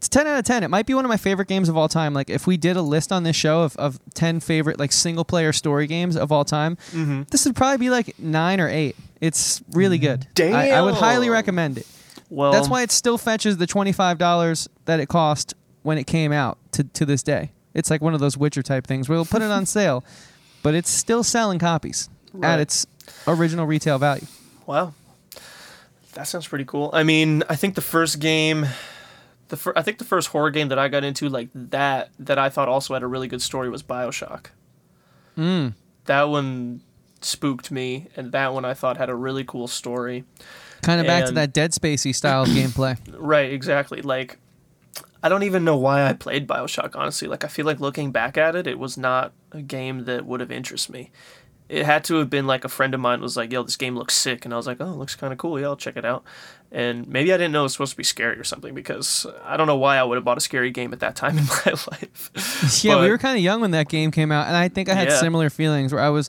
it's 0.05 0.09
ten 0.11 0.27
out 0.27 0.39
of 0.39 0.45
ten. 0.45 0.63
It 0.63 0.69
might 0.69 0.85
be 0.87 0.93
one 0.93 1.05
of 1.07 1.09
my 1.09 1.17
favorite 1.17 1.49
games 1.49 1.69
of 1.71 1.77
all 1.79 1.89
time. 1.89 2.13
Like 2.13 2.29
if 2.29 2.47
we 2.47 2.57
did 2.59 2.77
a 2.77 2.83
list 2.83 3.11
on 3.11 3.23
this 3.23 3.37
show 3.37 3.63
of, 3.63 3.75
of 3.77 3.99
ten 4.13 4.39
favorite 4.39 4.79
like 4.79 4.93
single 4.93 5.25
player 5.25 5.53
story 5.53 5.87
games 5.87 6.15
of 6.17 6.31
all 6.31 6.45
time, 6.45 6.77
Mm-hmm. 6.93 7.23
this 7.31 7.47
would 7.47 7.57
probably 7.57 7.79
be 7.79 7.89
like 7.91 8.19
nine 8.19 8.61
or 8.61 8.69
eight. 8.69 8.97
It's 9.21 9.63
really 9.73 9.97
good. 9.99 10.27
I, 10.39 10.71
I 10.73 10.83
would 10.83 10.95
highly 10.95 11.31
recommend 11.31 11.79
it. 11.79 11.87
Well, 12.29 12.53
That's 12.53 12.69
why 12.69 12.83
it 12.83 12.91
still 12.91 13.17
fetches 13.17 13.57
the 13.57 13.67
twenty 13.67 13.93
five 13.93 14.19
dollars 14.19 14.69
that 14.85 15.01
it 15.01 15.09
cost 15.09 15.55
when 15.83 15.97
it 15.99 16.05
came 16.07 16.33
out 16.33 16.59
to 16.73 16.85
to 16.85 17.07
this 17.07 17.23
day. 17.23 17.53
It's 17.73 17.91
like 17.91 18.03
one 18.03 18.13
of 18.15 18.21
those 18.21 18.37
Witcher 18.37 18.63
type 18.63 18.87
things 18.87 19.09
where 19.09 19.17
we'll 19.17 19.25
put 19.25 19.41
it 19.43 19.51
on 19.51 19.65
sale, 19.79 20.05
but 20.63 20.75
it's 20.75 20.91
still 20.91 21.25
selling 21.25 21.59
copies 21.59 22.09
at 22.43 22.61
its 22.61 22.87
original 23.27 23.65
retail 23.67 23.99
value. 23.99 24.27
Wow, 24.67 24.93
that 26.15 26.27
sounds 26.29 26.47
pretty 26.47 26.65
cool. 26.67 26.91
I 26.93 27.03
mean, 27.05 27.43
I 27.49 27.57
think 27.57 27.75
the 27.75 27.81
first 27.81 28.19
game, 28.21 28.67
the 29.49 29.57
fir- 29.57 29.72
I 29.76 29.82
think 29.82 29.99
the 29.99 30.05
first 30.05 30.28
horror 30.28 30.51
game 30.51 30.68
that 30.68 30.78
I 30.78 30.88
got 30.88 31.05
into 31.05 31.28
like 31.28 31.49
that 31.55 32.11
that 32.18 32.38
I 32.38 32.49
thought 32.49 32.68
also 32.68 32.95
had 32.95 33.03
a 33.03 33.07
really 33.07 33.28
good 33.28 33.42
story 33.42 33.68
was 33.68 33.82
Bioshock. 33.82 34.47
Mm. 35.36 35.74
That 36.07 36.24
one 36.24 36.82
spooked 37.20 37.70
me, 37.70 38.09
and 38.16 38.32
that 38.32 38.53
one 38.55 38.64
I 38.64 38.74
thought 38.74 38.97
had 38.97 39.11
a 39.11 39.14
really 39.14 39.45
cool 39.45 39.68
story. 39.68 40.24
Kind 40.82 41.01
of 41.01 41.07
back 41.07 41.26
to 41.26 41.32
that 41.32 41.53
Dead 41.53 41.72
Spacey 41.72 42.14
style 42.14 42.47
gameplay. 42.47 42.99
Right, 43.16 43.53
exactly. 43.53 44.03
Like, 44.03 44.38
I 45.22 45.28
don't 45.28 45.42
even 45.42 45.64
know 45.64 45.76
why 45.76 46.07
I 46.07 46.12
played 46.12 46.47
Bioshock, 46.47 46.95
honestly. 46.95 47.28
Like, 47.28 47.45
I 47.45 47.49
feel 47.49 47.64
like 47.64 47.80
looking 47.80 48.12
back 48.12 48.36
at 48.36 48.55
it, 48.55 48.66
it 48.66 48.78
was 48.78 48.99
not 48.99 49.32
a 49.53 49.62
game 49.62 50.05
that 50.05 50.26
would 50.26 50.40
have 50.40 50.53
interested 50.53 50.92
me. 50.92 51.11
It 51.68 51.86
had 51.86 52.05
to 52.05 52.16
have 52.16 52.28
been 52.28 52.47
like 52.47 52.64
a 52.64 52.68
friend 52.68 52.92
of 52.92 53.01
mine 53.01 53.22
was 53.22 53.36
like, 53.36 53.51
yo, 53.51 53.62
this 53.62 53.76
game 53.76 53.97
looks 53.97 54.14
sick. 54.14 54.45
And 54.45 54.53
I 54.53 54.59
was 54.59 54.66
like, 54.66 54.76
oh, 54.80 54.92
it 54.92 54.97
looks 54.97 55.16
kind 55.16 55.32
of 55.32 55.38
cool. 55.38 55.59
Yeah, 55.59 55.68
I'll 55.68 55.76
check 55.76 55.97
it 55.97 56.05
out. 56.05 56.22
And 56.73 57.07
maybe 57.07 57.33
I 57.33 57.37
didn't 57.37 57.53
know 57.53 57.61
it 57.61 57.65
was 57.65 57.73
supposed 57.73 57.93
to 57.93 57.97
be 57.97 58.03
scary 58.05 58.37
or 58.39 58.43
something 58.45 58.75
because 58.75 59.27
I 59.45 59.57
don't 59.57 59.69
know 59.69 59.77
why 59.77 59.97
I 59.97 60.03
would 60.03 60.17
have 60.17 60.25
bought 60.25 60.39
a 60.39 60.41
scary 60.41 60.71
game 60.73 60.93
at 60.93 61.01
that 61.01 61.15
time 61.15 61.39
in 61.39 61.45
my 61.45 61.73
life. 61.93 62.83
yeah, 62.85 63.01
we 63.01 63.09
were 63.11 63.19
kind 63.19 63.37
of 63.37 63.45
young 63.45 63.61
when 63.61 63.71
that 63.73 63.89
game 63.89 64.11
came 64.11 64.33
out, 64.33 64.49
and 64.49 64.57
I 64.57 64.69
think 64.69 64.89
I 64.89 64.95
had 64.95 65.09
Yeah. 65.09 65.21
similar 65.21 65.51
feelings 65.51 65.93
where 65.93 66.03
I 66.03 66.09
was. 66.09 66.29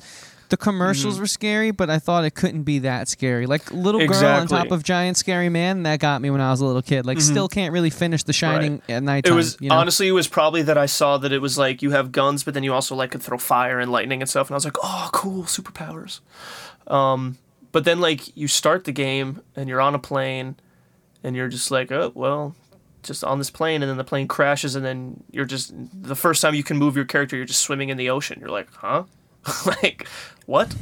The 0.50 0.58
commercials 0.58 1.18
Mhm. 1.18 1.22
were 1.22 1.26
scary, 1.28 1.72
but 1.72 1.90
I 1.90 1.98
thought 1.98 2.24
it 2.24 2.36
couldn't 2.36 2.62
be 2.64 2.78
that 2.80 3.08
scary. 3.08 3.48
Like 3.48 3.72
little 3.74 4.06
girl 4.06 4.24
on 4.24 4.46
top 4.46 4.70
of 4.70 4.84
giant 4.84 5.18
scary 5.18 5.50
man, 5.50 5.82
that 5.84 6.00
got 6.00 6.22
me 6.22 6.30
when 6.30 6.40
I 6.40 6.52
was 6.52 6.62
a 6.62 6.66
little 6.68 6.84
kid. 6.84 7.04
Like 7.04 7.18
Mhm. 7.18 7.22
still 7.24 7.48
can't 7.50 7.74
really 7.74 7.90
finish 7.90 8.22
The 8.22 8.32
Shining 8.32 8.80
at 8.88 9.02
nighttime. 9.02 9.34
It 9.34 9.36
was 9.36 9.58
you 9.60 9.70
know? 9.70 9.76
honestly, 9.76 10.08
it 10.08 10.12
was 10.12 10.28
probably 10.28 10.62
that 10.62 10.78
I 10.78 10.86
saw 10.86 11.18
that 11.18 11.32
it 11.32 11.42
was 11.42 11.58
like 11.58 11.82
you 11.82 11.90
have 11.92 12.12
guns, 12.12 12.44
but 12.44 12.54
then 12.54 12.62
you 12.62 12.76
also 12.76 12.94
like 12.94 13.10
could 13.10 13.24
throw 13.24 13.40
fire 13.40 13.80
and 13.80 13.92
lightning 13.92 14.22
and 14.22 14.30
stuff, 14.30 14.48
and 14.50 14.54
I 14.54 14.58
was 14.58 14.66
like, 14.66 14.78
oh, 14.84 15.10
cool, 15.12 15.46
superpowers. 15.46 16.20
Um, 16.86 17.38
but 17.76 17.84
then 17.84 18.00
like 18.00 18.38
you 18.38 18.48
start 18.48 18.86
the 18.86 18.94
game 18.94 19.42
and 19.54 19.68
you're 19.68 19.82
on 19.82 19.94
a 19.94 20.00
plane, 20.00 20.56
and 21.26 21.36
you're 21.36 21.50
just 21.50 21.72
like, 21.72 21.92
oh 21.92 22.10
well, 22.16 22.56
just 23.04 23.22
on 23.22 23.38
this 23.38 23.50
plane, 23.50 23.84
and 23.84 23.90
then 23.90 23.98
the 23.98 24.06
plane 24.06 24.30
crashes, 24.30 24.78
and 24.78 24.86
then 24.86 25.22
you're 25.30 25.44
just 25.44 25.74
the 25.92 26.16
first 26.16 26.42
time 26.42 26.56
you 26.56 26.64
can 26.64 26.78
move 26.78 26.96
your 26.96 27.04
character, 27.04 27.36
you're 27.36 27.46
just 27.46 27.62
swimming 27.62 27.90
in 27.90 27.98
the 27.98 28.10
ocean. 28.10 28.40
You're 28.40 28.50
like, 28.50 28.70
huh, 28.76 29.04
like 29.66 30.08
what? 30.46 30.74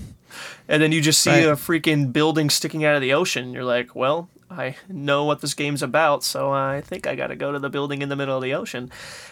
And 0.68 0.84
then 0.84 0.92
you 0.92 1.02
just 1.02 1.20
see 1.24 1.32
Right. 1.32 1.46
a 1.48 1.54
freaking 1.54 2.14
building 2.14 2.52
sticking 2.52 2.86
out 2.86 2.94
of 2.96 3.02
the 3.02 3.14
ocean. 3.14 3.54
You're 3.54 3.64
like, 3.64 3.96
well, 3.96 4.30
I 4.54 4.76
know 4.88 5.26
what 5.26 5.42
this 5.42 5.54
game's 5.54 5.82
about, 5.82 6.24
so 6.24 6.52
I 6.52 6.82
think 6.82 7.08
I 7.08 7.16
got 7.16 7.28
to 7.28 7.36
go 7.36 7.52
to 7.52 7.60
the 7.60 7.70
building 7.70 8.02
in 8.02 8.10
the 8.10 8.16
middle 8.16 8.36
of 8.36 8.44
the 8.44 8.54
ocean. 8.54 8.92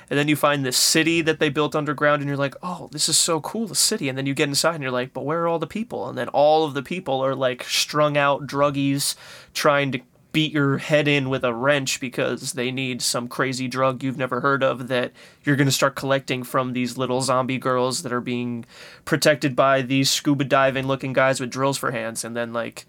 And 0.09 0.17
then 0.17 0.28
you 0.28 0.36
find 0.36 0.65
this 0.65 0.78
city 0.78 1.22
that 1.22 1.39
they 1.39 1.49
built 1.49 1.76
underground, 1.76 2.22
and 2.22 2.28
you're 2.28 2.38
like, 2.38 2.55
oh, 2.63 2.89
this 2.91 3.07
is 3.07 3.17
so 3.17 3.39
cool, 3.41 3.67
the 3.67 3.76
city. 3.76 4.09
And 4.09 4.17
then 4.17 4.26
you 4.26 4.34
get 4.34 4.49
inside, 4.49 4.76
and 4.76 4.84
you're 4.84 4.91
like, 4.91 5.13
but 5.13 5.26
where 5.26 5.43
are 5.43 5.47
all 5.47 5.59
the 5.59 5.67
people? 5.67 6.09
And 6.09 6.17
then 6.17 6.28
all 6.30 6.65
of 6.65 6.74
the 6.74 6.84
people 6.84 7.24
are 7.24 7.36
like 7.36 7.63
strung 7.63 8.17
out 8.17 8.47
druggies 8.47 9.15
trying 9.53 9.91
to 9.91 10.01
beat 10.32 10.53
your 10.53 10.78
head 10.78 11.07
in 11.07 11.30
with 11.30 11.43
a 11.43 11.53
wrench 11.53 11.99
because 11.99 12.53
they 12.53 12.72
need 12.72 13.01
some 13.01 13.28
crazy 13.28 13.67
drug 13.67 14.01
you've 14.01 14.17
never 14.17 14.39
heard 14.39 14.63
of 14.63 14.88
that 14.88 15.11
you're 15.43 15.55
going 15.55 15.67
to 15.67 15.72
start 15.72 15.95
collecting 15.95 16.43
from 16.43 16.74
these 16.74 16.97
little 16.97 17.22
zombie 17.22 17.57
girls 17.57 18.03
that 18.03 18.13
are 18.13 18.22
being 18.22 18.63
protected 19.03 19.55
by 19.55 19.82
these 19.82 20.09
scuba 20.09 20.45
diving 20.45 20.88
looking 20.88 21.11
guys 21.11 21.39
with 21.39 21.49
drills 21.49 21.78
for 21.78 21.91
hands 21.91 22.24
and 22.24 22.36
then 22.36 22.53
like 22.53 22.86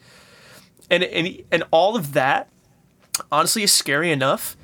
and 0.92 1.02
and 1.02 1.42
and 1.50 1.64
all 1.70 1.96
of 1.96 2.12
that 2.12 2.48
honestly 3.32 3.62
is 3.64 3.72
scary 3.72 4.12
enough. 4.12 4.56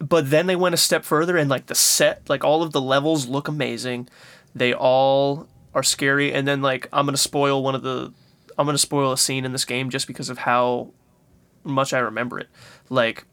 But 0.00 0.30
then 0.30 0.46
they 0.46 0.56
went 0.56 0.74
a 0.74 0.78
step 0.78 1.04
further 1.04 1.36
and 1.36 1.48
like 1.48 1.66
the 1.66 1.74
set 1.74 2.28
like 2.28 2.44
all 2.44 2.62
of 2.62 2.72
the 2.72 2.80
levels 2.80 3.26
look 3.26 3.48
amazing. 3.48 4.08
They 4.54 4.74
all 4.74 5.48
are 5.74 5.82
scary. 5.82 6.34
And 6.34 6.46
then 6.46 6.60
like 6.60 6.88
i'm 6.92 7.06
gonna 7.06 7.16
spoil 7.16 7.62
one 7.62 7.74
of 7.74 7.82
the 7.82 8.12
i'm 8.58 8.66
gonna 8.66 8.78
spoil 8.78 9.12
a 9.12 9.18
scene 9.18 9.44
in 9.44 9.52
this 9.52 9.64
game 9.64 9.90
just 9.90 10.06
because 10.06 10.28
of 10.28 10.38
how 10.38 10.92
much 11.64 11.92
i 11.92 11.98
remember 11.98 12.38
it. 12.38 12.48
Like 12.90 13.24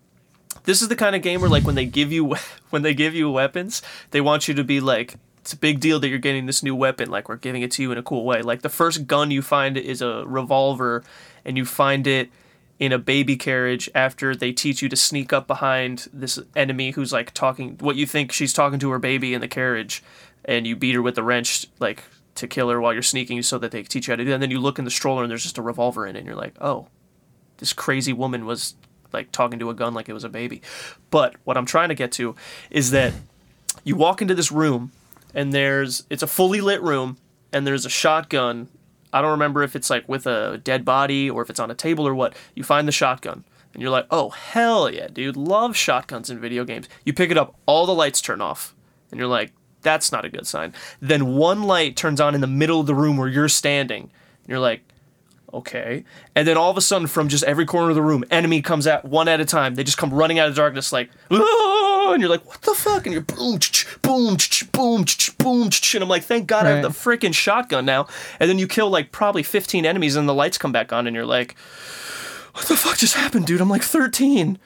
this 0.63 0.81
is 0.81 0.87
the 0.87 0.95
kind 0.95 1.15
of 1.15 1.21
game 1.21 1.41
where 1.41 1.49
like 1.49 1.65
when 1.65 1.75
they 1.75 1.85
give 1.85 2.11
you 2.11 2.35
when 2.69 2.83
they 2.83 2.93
give 2.93 3.15
you 3.15 3.29
weapons 3.31 3.81
they 4.11 4.21
want 4.21 4.47
you 4.47 4.53
to 4.53 4.63
be 4.63 4.79
like 4.79 5.15
it's 5.39 5.53
a 5.53 5.57
big 5.57 5.79
deal 5.79 5.99
that 5.99 6.07
you're 6.07 6.17
getting 6.17 6.47
this 6.47 6.63
new 6.63 6.73
weapon 6.73 7.11
like 7.11 7.29
we're 7.29 7.35
giving 7.35 7.61
it 7.61 7.69
to 7.69 7.83
you 7.83 7.91
in 7.91 7.99
a 7.99 8.03
cool 8.03 8.25
way. 8.25 8.41
Like 8.41 8.63
the 8.63 8.69
first 8.69 9.05
gun 9.05 9.29
you 9.29 9.43
find 9.43 9.77
is 9.77 10.01
a 10.01 10.23
revolver 10.25 11.03
and 11.45 11.57
you 11.57 11.65
find 11.65 12.07
it 12.07 12.29
in 12.77 12.91
a 12.91 12.97
baby 12.97 13.37
carriage 13.37 13.89
after 13.95 14.35
they 14.35 14.51
teach 14.51 14.81
you 14.81 14.89
to 14.89 14.95
sneak 14.95 15.31
up 15.31 15.47
behind 15.47 16.07
this 16.11 16.39
enemy 16.55 16.91
who's 16.91 17.13
like 17.13 17.33
talking 17.33 17.77
what 17.79 17.95
you 17.95 18.05
think 18.05 18.31
she's 18.31 18.51
talking 18.51 18.79
to 18.79 18.91
her 18.91 18.99
baby 18.99 19.33
in 19.33 19.39
the 19.39 19.47
carriage 19.47 20.03
and 20.43 20.67
you 20.67 20.75
beat 20.75 20.95
her 20.95 21.01
with 21.01 21.15
the 21.15 21.23
wrench 21.23 21.67
like 21.79 22.03
to 22.33 22.47
kill 22.47 22.69
her 22.69 22.81
while 22.81 22.91
you're 22.91 23.01
sneaking 23.01 23.41
so 23.41 23.57
that 23.57 23.71
they 23.71 23.81
teach 23.81 24.07
you 24.07 24.11
how 24.11 24.15
to 24.17 24.23
do 24.23 24.29
that 24.29 24.35
and 24.35 24.43
then 24.43 24.51
you 24.51 24.59
look 24.59 24.77
in 24.77 24.83
the 24.83 24.91
stroller 24.91 25.23
and 25.23 25.31
there's 25.31 25.43
just 25.43 25.57
a 25.57 25.61
revolver 25.61 26.05
in 26.05 26.17
it 26.17 26.19
and 26.19 26.27
you're 26.27 26.35
like 26.35 26.53
oh 26.59 26.87
this 27.57 27.73
crazy 27.73 28.13
woman 28.13 28.45
was 28.45 28.75
like 29.13 29.31
talking 29.31 29.59
to 29.59 29.69
a 29.69 29.73
gun 29.73 29.93
like 29.93 30.09
it 30.09 30.13
was 30.13 30.23
a 30.23 30.29
baby. 30.29 30.61
But 31.09 31.35
what 31.43 31.57
I'm 31.57 31.65
trying 31.65 31.89
to 31.89 31.95
get 31.95 32.11
to 32.13 32.35
is 32.69 32.91
that 32.91 33.13
you 33.83 33.95
walk 33.95 34.21
into 34.21 34.35
this 34.35 34.51
room 34.51 34.91
and 35.33 35.53
there's 35.53 36.03
it's 36.09 36.23
a 36.23 36.27
fully 36.27 36.61
lit 36.61 36.81
room 36.81 37.17
and 37.51 37.65
there's 37.65 37.85
a 37.85 37.89
shotgun. 37.89 38.67
I 39.15 39.21
don't 39.21 39.31
remember 39.31 39.63
if 39.63 39.75
it's 39.75 39.89
like 39.89 40.07
with 40.09 40.27
a 40.27 40.59
dead 40.61 40.83
body 40.83 41.29
or 41.29 41.41
if 41.41 41.49
it's 41.49 41.59
on 41.59 41.71
a 41.71 41.75
table 41.75 42.05
or 42.05 42.13
what. 42.13 42.35
You 42.53 42.63
find 42.63 42.85
the 42.85 42.91
shotgun 42.91 43.45
and 43.73 43.81
you're 43.81 43.91
like, 43.91 44.07
"Oh, 44.11 44.29
hell 44.29 44.89
yeah, 44.89 45.07
dude. 45.07 45.37
Love 45.37 45.75
shotguns 45.75 46.29
in 46.29 46.39
video 46.39 46.65
games." 46.65 46.89
You 47.05 47.13
pick 47.13 47.31
it 47.31 47.37
up, 47.37 47.55
all 47.65 47.85
the 47.85 47.95
lights 47.95 48.19
turn 48.21 48.41
off. 48.41 48.75
And 49.09 49.19
you're 49.19 49.29
like, 49.29 49.53
"That's 49.81 50.11
not 50.11 50.25
a 50.25 50.29
good 50.29 50.45
sign." 50.45 50.73
Then 50.99 51.35
one 51.35 51.63
light 51.63 51.95
turns 51.95 52.19
on 52.19 52.35
in 52.35 52.41
the 52.41 52.47
middle 52.47 52.81
of 52.81 52.87
the 52.87 52.95
room 52.95 53.15
where 53.15 53.29
you're 53.29 53.47
standing. 53.47 54.03
And 54.03 54.49
you're 54.49 54.59
like, 54.59 54.81
okay. 55.53 56.03
And 56.35 56.47
then 56.47 56.57
all 56.57 56.69
of 56.69 56.77
a 56.77 56.81
sudden, 56.81 57.07
from 57.07 57.29
just 57.29 57.43
every 57.45 57.65
corner 57.65 57.89
of 57.89 57.95
the 57.95 58.01
room, 58.01 58.23
enemy 58.29 58.61
comes 58.61 58.85
out 58.85 59.05
one 59.05 59.27
at 59.27 59.39
a 59.39 59.45
time. 59.45 59.75
They 59.75 59.83
just 59.83 59.97
come 59.97 60.13
running 60.13 60.37
out 60.37 60.49
of 60.49 60.55
darkness 60.55 60.91
like, 60.91 61.09
And 62.13 62.21
you're 62.21 62.29
like, 62.29 62.45
what 62.45 62.61
the 62.61 62.73
fuck? 62.73 63.05
And 63.05 63.13
you're 63.13 63.21
boom, 63.23 63.59
ch-ch, 63.59 64.01
boom, 64.01 64.37
ch-ch, 64.37 64.71
boom, 64.71 65.05
boom, 65.37 65.69
ch-ch. 65.69 65.95
and 65.95 66.03
I'm 66.03 66.09
like, 66.09 66.23
thank 66.23 66.47
God 66.47 66.65
I 66.65 66.69
have 66.71 66.81
the 66.81 66.89
Right. 66.89 67.19
freaking 67.19 67.33
shotgun 67.33 67.85
now. 67.85 68.07
And 68.39 68.49
then 68.49 68.59
you 68.59 68.67
kill 68.67 68.89
like 68.89 69.11
probably 69.11 69.43
15 69.43 69.85
enemies, 69.85 70.15
and 70.15 70.27
the 70.27 70.33
lights 70.33 70.57
come 70.57 70.71
back 70.71 70.91
on, 70.93 71.07
and 71.07 71.15
you're 71.15 71.25
like, 71.25 71.55
what 72.53 72.65
the 72.65 72.75
fuck 72.75 72.97
just 72.97 73.15
happened, 73.15 73.45
dude? 73.47 73.59
I'm 73.61 73.69
like 73.69 73.83
13. 73.83 74.57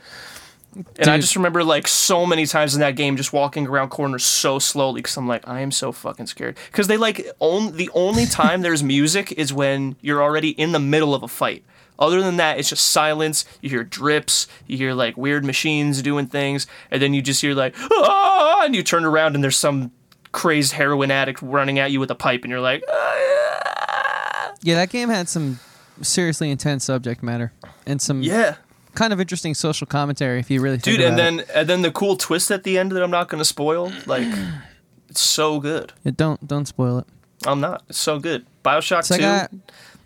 And 0.76 1.08
I 1.10 1.16
Dude. 1.16 1.22
just 1.22 1.36
remember 1.36 1.64
like 1.64 1.88
so 1.88 2.28
many 2.28 2.46
times 2.46 2.76
in 2.76 2.80
that 2.82 2.96
game 2.96 3.18
just 3.18 3.34
walking 3.34 3.66
around 3.66 3.90
corners 3.90 4.24
so 4.24 4.60
slowly 4.60 5.02
because 5.02 5.18
I'm 5.18 5.28
like 5.28 5.46
I 5.48 5.62
am 5.62 5.72
so 5.72 5.92
fucking 5.92 6.28
scared 6.28 6.58
because 6.68 6.86
they 6.86 6.96
like 6.96 7.26
on 7.40 7.76
the 7.76 7.90
only 7.96 8.28
time 8.28 8.62
there's 8.62 8.84
music 8.84 9.32
is 9.32 9.52
when 9.52 9.96
you're 10.00 10.22
already 10.22 10.50
in 10.52 10.72
the 10.72 10.80
middle 10.80 11.16
of 11.16 11.24
a 11.24 11.28
fight. 11.28 11.64
Other 12.00 12.22
than 12.22 12.38
that, 12.38 12.58
it's 12.58 12.70
just 12.70 12.86
silence. 12.90 13.46
You 13.62 13.70
hear 13.70 13.84
drips. 13.84 14.48
You 14.66 14.78
hear 14.78 14.94
like 14.94 15.18
weird 15.18 15.44
machines 15.46 16.02
doing 16.02 16.28
things, 16.28 16.66
and 16.90 17.02
then 17.02 17.14
you 17.14 17.22
just 17.22 17.42
hear 17.42 17.54
like 17.54 17.76
ah, 17.78 18.64
and 18.66 18.74
you 18.74 18.82
turn 18.82 19.06
around 19.06 19.36
and 19.36 19.44
there's 19.44 19.58
some 19.58 19.92
crazed 20.32 20.74
heroin 20.74 21.12
addict 21.12 21.42
running 21.42 21.78
at 21.78 21.92
you 21.92 22.00
with 22.00 22.10
a 22.10 22.16
pipe, 22.16 22.44
and 22.44 22.50
you're 22.52 22.62
like, 22.62 22.84
ah. 22.90 24.54
Yeah, 24.62 24.76
that 24.76 24.90
game 24.90 25.10
had 25.10 25.30
some 25.30 25.60
seriously 26.02 26.50
intense 26.50 26.86
subject 26.86 27.22
matter 27.24 27.52
and 27.86 28.02
some 28.02 28.22
yeah. 28.22 28.56
kind 28.96 29.12
of 29.14 29.20
interesting 29.20 29.54
social 29.54 29.86
commentary 29.86 30.40
if 30.40 30.50
you 30.50 30.62
really 30.62 30.78
think 30.78 30.98
dude 30.98 31.06
and 31.06 31.18
then 31.18 31.44
and 31.54 31.68
then 31.68 31.82
the 31.82 31.92
cool 31.92 32.16
twist 32.16 32.50
at 32.52 32.64
the 32.64 32.78
end 32.78 32.92
that 32.94 33.04
i'm 33.04 33.12
not 33.12 33.28
going 33.28 33.40
to 33.40 33.46
spoil 33.46 33.92
like 34.06 34.26
it's 35.10 35.20
so 35.20 35.60
good 35.60 35.84
it. 35.90 35.94
Yeah, 36.06 36.12
don't 36.16 36.48
don't 36.48 36.66
spoil 36.68 37.00
it. 37.00 37.06
i'm 37.46 37.60
not 37.60 37.84
it's 37.90 38.00
so 38.00 38.20
good 38.20 38.46
bioshock 38.64 39.00
It's 39.00 39.12
like 39.12 39.20
2 39.20 39.26
I- 39.26 39.48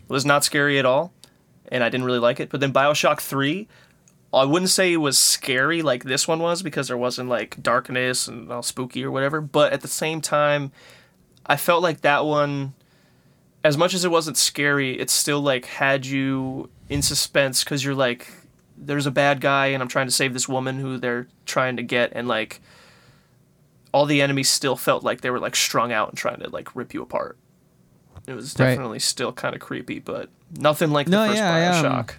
was 0.08 0.26
not 0.26 0.42
scary 0.44 0.78
at 0.78 0.84
all 0.84 1.12
and 1.74 1.84
i 1.84 1.88
didn't 1.90 2.06
really 2.06 2.18
like 2.18 2.40
it 2.40 2.48
but 2.48 2.60
then 2.60 2.72
bioshock 2.72 3.20
3 3.20 3.68
i 4.32 4.44
wouldn't 4.44 4.70
say 4.70 4.92
it 4.92 4.96
was 4.96 5.18
scary 5.18 5.82
like 5.82 6.04
this 6.04 6.26
one 6.26 6.38
was 6.38 6.62
because 6.62 6.88
there 6.88 6.96
wasn't 6.96 7.28
like 7.28 7.62
darkness 7.62 8.26
and 8.26 8.50
all 8.50 8.62
spooky 8.62 9.04
or 9.04 9.10
whatever 9.10 9.40
but 9.42 9.72
at 9.74 9.82
the 9.82 9.88
same 9.88 10.20
time 10.22 10.72
i 11.46 11.56
felt 11.56 11.82
like 11.82 12.00
that 12.00 12.24
one 12.24 12.72
as 13.62 13.76
much 13.76 13.92
as 13.94 14.04
it 14.04 14.10
wasn't 14.10 14.36
scary 14.36 14.98
it 14.98 15.10
still 15.10 15.40
like 15.40 15.66
had 15.66 16.06
you 16.06 16.70
in 16.88 17.02
suspense 17.02 17.62
because 17.64 17.84
you're 17.84 17.94
like 17.94 18.28
there's 18.76 19.06
a 19.06 19.10
bad 19.10 19.40
guy 19.40 19.66
and 19.66 19.82
i'm 19.82 19.88
trying 19.88 20.06
to 20.06 20.12
save 20.12 20.32
this 20.32 20.48
woman 20.48 20.78
who 20.78 20.96
they're 20.98 21.28
trying 21.46 21.76
to 21.76 21.82
get 21.82 22.10
and 22.14 22.26
like 22.28 22.60
all 23.92 24.06
the 24.06 24.20
enemies 24.20 24.48
still 24.50 24.74
felt 24.74 25.04
like 25.04 25.20
they 25.20 25.30
were 25.30 25.38
like 25.38 25.54
strung 25.54 25.92
out 25.92 26.08
and 26.08 26.18
trying 26.18 26.40
to 26.40 26.48
like 26.50 26.74
rip 26.74 26.92
you 26.92 27.00
apart. 27.00 27.38
It 28.26 28.34
was 28.34 28.58
Right. 28.58 28.70
definitely 28.70 28.98
still 28.98 29.32
kind 29.32 29.54
of 29.54 29.60
creepy, 29.60 30.00
but 30.00 30.30
nothing 30.58 30.90
like 30.90 31.06
the 31.06 31.16
first 31.16 31.36
yeah, 31.36 31.52
I, 31.54 31.66
um, 31.78 31.84
Bioshock. 31.84 32.10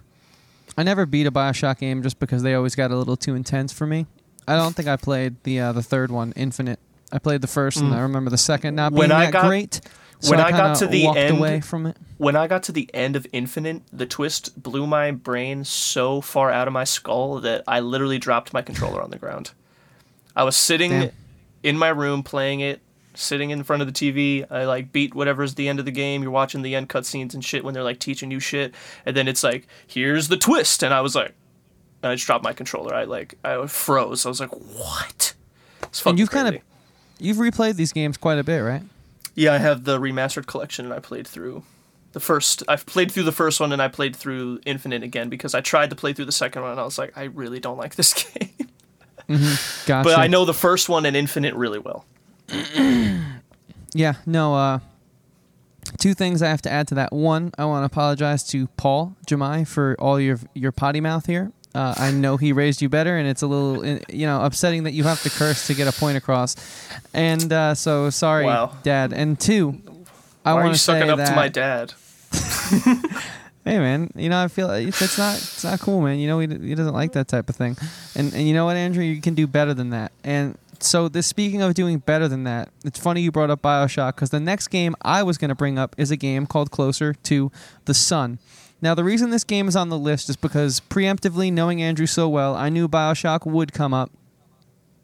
I 0.77 0.83
never 0.83 1.05
beat 1.05 1.25
a 1.27 1.31
Bioshock 1.31 1.79
game 1.79 2.03
just 2.03 2.19
because 2.19 2.43
they 2.43 2.53
always 2.53 2.75
got 2.75 2.91
a 2.91 2.95
little 2.95 3.15
too 3.17 3.36
intense 3.36 3.71
for 3.73 3.88
me. 3.88 4.05
I 4.47 4.55
don't 4.57 4.75
think 4.75 4.88
I 4.88 4.97
played 4.97 5.36
the 5.43 5.59
uh, 5.59 5.71
the 5.71 5.83
third 5.83 6.11
one, 6.11 6.33
Infinite. 6.36 6.79
I 7.11 7.19
played 7.19 7.41
the 7.41 7.47
first, 7.47 7.77
and 7.77 7.91
Mm. 7.91 7.95
I 7.95 8.01
remember 8.01 8.29
the 8.29 8.38
second 8.38 8.75
not 8.75 8.93
being 8.93 9.09
that 9.09 9.31
got- 9.31 9.45
great. 9.47 9.81
So 10.21 10.31
when 10.31 10.39
I, 10.39 10.45
I 10.47 10.51
got 10.51 10.77
to 10.77 10.88
the 10.88 11.05
walked 11.05 11.19
end- 11.19 11.38
away 11.38 11.59
from 11.61 11.86
it. 11.86 11.97
when 12.17 12.36
I 12.38 12.47
got 12.47 12.63
to 12.63 12.71
the 12.71 12.89
end 12.93 13.15
of 13.17 13.27
Infinite, 13.33 13.81
the 13.91 14.05
twist 14.05 14.61
blew 14.61 14.88
my 14.88 15.11
brain 15.11 15.65
so 15.65 16.21
far 16.21 16.51
out 16.51 16.67
of 16.67 16.73
my 16.73 16.86
skull 16.86 17.41
that 17.41 17.63
I 17.67 17.81
literally 17.81 18.17
dropped 18.17 18.53
my 18.53 18.61
controller 18.61 19.01
on 19.03 19.09
the 19.11 19.17
ground. 19.19 19.51
I 20.36 20.43
was 20.45 20.55
sitting 20.55 20.91
Damn. 20.91 21.09
in 21.63 21.77
my 21.77 21.89
room 21.89 22.23
playing 22.23 22.61
it, 22.61 22.79
sitting 23.16 23.49
in 23.49 23.63
front 23.63 23.82
of 23.82 23.88
the 23.88 23.93
TV. 23.93 24.45
I 24.51 24.66
like 24.66 24.91
beat 24.91 25.16
whatever's 25.16 25.55
the 25.55 25.68
end 25.68 25.80
of 25.80 25.86
the 25.86 25.91
game. 25.91 26.22
You're 26.22 26.32
watching 26.32 26.61
the 26.61 26.76
end 26.76 26.89
cutscenes 26.89 27.34
and 27.34 27.43
shit 27.43 27.63
when 27.63 27.74
they're 27.74 27.84
like 27.84 27.99
teaching 27.99 28.32
you 28.32 28.39
shit, 28.39 28.74
and 29.05 29.16
then 29.16 29.28
it's 29.28 29.43
like, 29.43 29.68
here's 29.88 30.28
the 30.28 30.38
twist, 30.38 30.84
and 30.84 30.93
I 30.93 31.01
was 31.01 31.16
like, 31.16 31.34
and 32.03 32.11
I 32.11 32.16
just 32.16 32.28
dropped 32.28 32.43
my 32.43 32.53
controller. 32.53 32.93
I 32.93 33.05
like 33.05 33.36
I 33.43 33.66
froze. 33.68 34.26
I 34.26 34.30
was 34.30 34.39
like, 34.39 34.51
what? 34.51 35.34
It's 35.84 35.99
fucking 36.01 36.18
you've 36.18 36.32
kinda- 36.32 36.59
You've 37.18 37.38
replayed 37.38 37.76
these 37.78 37.93
games 37.93 38.18
quite 38.18 38.38
a 38.38 38.43
bit, 38.43 38.59
right? 38.59 38.84
Yeah, 39.36 39.53
I 39.53 39.57
have 39.57 39.86
the 39.86 39.99
remastered 39.99 40.45
collection, 40.47 40.86
and 40.86 40.93
I 40.93 40.99
played 40.99 41.26
through 41.28 41.63
the 42.11 42.20
first. 42.20 42.61
I've 42.68 42.86
played 42.86 43.11
through 43.11 43.24
the 43.24 43.32
first 43.32 43.59
one, 43.59 43.72
and 43.72 43.82
I 43.82 43.88
played 43.88 44.16
through 44.16 44.59
Infinite 44.66 45.01
again 45.03 45.30
because 45.30 45.55
I 45.55 45.61
tried 45.61 45.89
to 45.91 45.95
play 45.95 46.11
through 46.13 46.26
the 46.26 46.32
second 46.34 46.61
one, 46.63 46.72
and 46.72 46.80
I 46.80 46.84
was 46.84 46.97
like, 46.97 47.18
I 47.18 47.24
really 47.26 47.59
don't 47.61 47.78
like 47.78 47.95
this 47.95 48.13
game. 48.34 48.49
Gotcha. 49.86 50.03
but 50.03 50.20
I 50.20 50.28
know 50.28 50.45
the 50.45 50.53
first 50.53 50.88
one 50.89 51.05
and 51.05 51.16
Infinite 51.16 51.55
really 51.55 51.80
well. 51.80 52.05
Yeah, 53.93 54.16
no. 54.26 54.54
Uh, 54.56 54.80
two 56.00 56.14
things 56.14 56.41
I 56.41 56.50
have 56.50 56.62
to 56.64 56.70
add 56.70 56.89
to 56.89 56.96
that. 56.96 57.14
One, 57.14 57.54
I 57.58 57.64
want 57.64 57.84
to 57.84 57.86
apologize 57.86 58.43
to 58.50 58.68
Paul 58.76 59.16
Jamai 59.26 59.66
for 59.66 59.96
all 60.00 60.20
your 60.20 60.38
your 60.54 60.74
potty 60.74 61.00
mouth 61.00 61.26
here. 61.26 61.54
Uh, 61.74 61.93
I 61.98 62.12
know 62.12 62.36
he 62.36 62.52
raised 62.52 62.82
you 62.82 62.89
better, 62.89 63.18
and 63.18 63.26
it's 63.28 63.41
a 63.41 63.48
little, 63.48 63.86
you 64.10 64.26
know, 64.26 64.41
upsetting 64.43 64.84
that 64.84 64.91
you 64.91 65.04
have 65.06 65.22
to 65.24 65.30
curse 65.30 65.68
to 65.68 65.74
get 65.74 65.88
a 65.88 65.93
point 65.98 66.18
across. 66.18 66.56
And 67.14 67.52
uh, 67.54 67.74
so, 67.76 68.10
sorry, 68.10 68.46
Wow. 68.46 68.74
Dad. 68.84 69.14
And 69.14 69.39
two, 69.39 69.82
I 70.43 70.54
want 70.56 70.74
to 70.74 70.78
say 70.80 70.93
sucking 71.00 71.10
up 71.10 71.18
that. 71.18 71.30
to 71.30 71.36
my 71.36 71.48
dad? 71.48 71.93
Hey 73.68 73.80
man, 73.80 74.12
you 74.16 74.30
know 74.30 74.43
I 74.43 74.48
feel 74.48 74.70
it's, 74.70 75.02
it's 75.02 75.18
not 75.18 75.38
it's 75.38 75.64
not 75.64 75.80
cool, 75.80 76.00
man. 76.00 76.20
You 76.20 76.28
know 76.28 76.38
he, 76.38 76.46
he 76.48 76.76
doesn't 76.76 76.93
like 76.93 77.14
that 77.14 77.28
type 77.28 77.50
of 77.50 77.56
thing, 77.56 77.76
and 78.16 78.32
and 78.32 78.48
you 78.48 78.54
know 78.54 78.66
what, 78.66 78.78
Andrew, 78.78 79.04
you 79.04 79.20
can 79.20 79.34
do 79.34 79.48
better 79.48 79.74
than 79.74 79.89
that. 79.89 80.12
And 80.24 80.56
so 80.86 81.09
this 81.09 81.27
speaking 81.27 81.61
of 81.61 81.73
doing 81.73 81.99
better 81.99 82.27
than 82.27 82.43
that, 82.45 82.69
it's 82.83 82.99
funny 82.99 83.21
you 83.21 83.31
brought 83.31 83.49
up 83.49 83.61
Bioshock 83.61 84.15
because 84.15 84.29
the 84.29 84.39
next 84.39 84.67
game 84.67 84.95
I 85.01 85.23
was 85.23 85.38
going 85.38 85.49
to 85.49 85.55
bring 85.55 85.77
up 85.77 85.95
is 85.97 86.11
a 86.11 86.15
game 86.17 86.45
called 86.45 86.71
Closer 86.71 87.13
to 87.13 87.51
the 87.86 87.93
Sun. 87.93 88.39
Now 88.81 88.93
the 88.93 89.03
reason 89.03 89.29
this 89.29 89.43
game 89.43 89.67
is 89.67 89.75
on 89.75 89.89
the 89.89 89.97
list 89.97 90.29
is 90.29 90.36
because 90.36 90.79
preemptively 90.89 91.51
knowing 91.51 91.81
Andrew 91.81 92.05
so 92.05 92.29
well, 92.29 92.55
I 92.55 92.69
knew 92.69 92.88
Bioshock 92.88 93.45
would 93.45 93.73
come 93.73 93.93
up, 93.93 94.11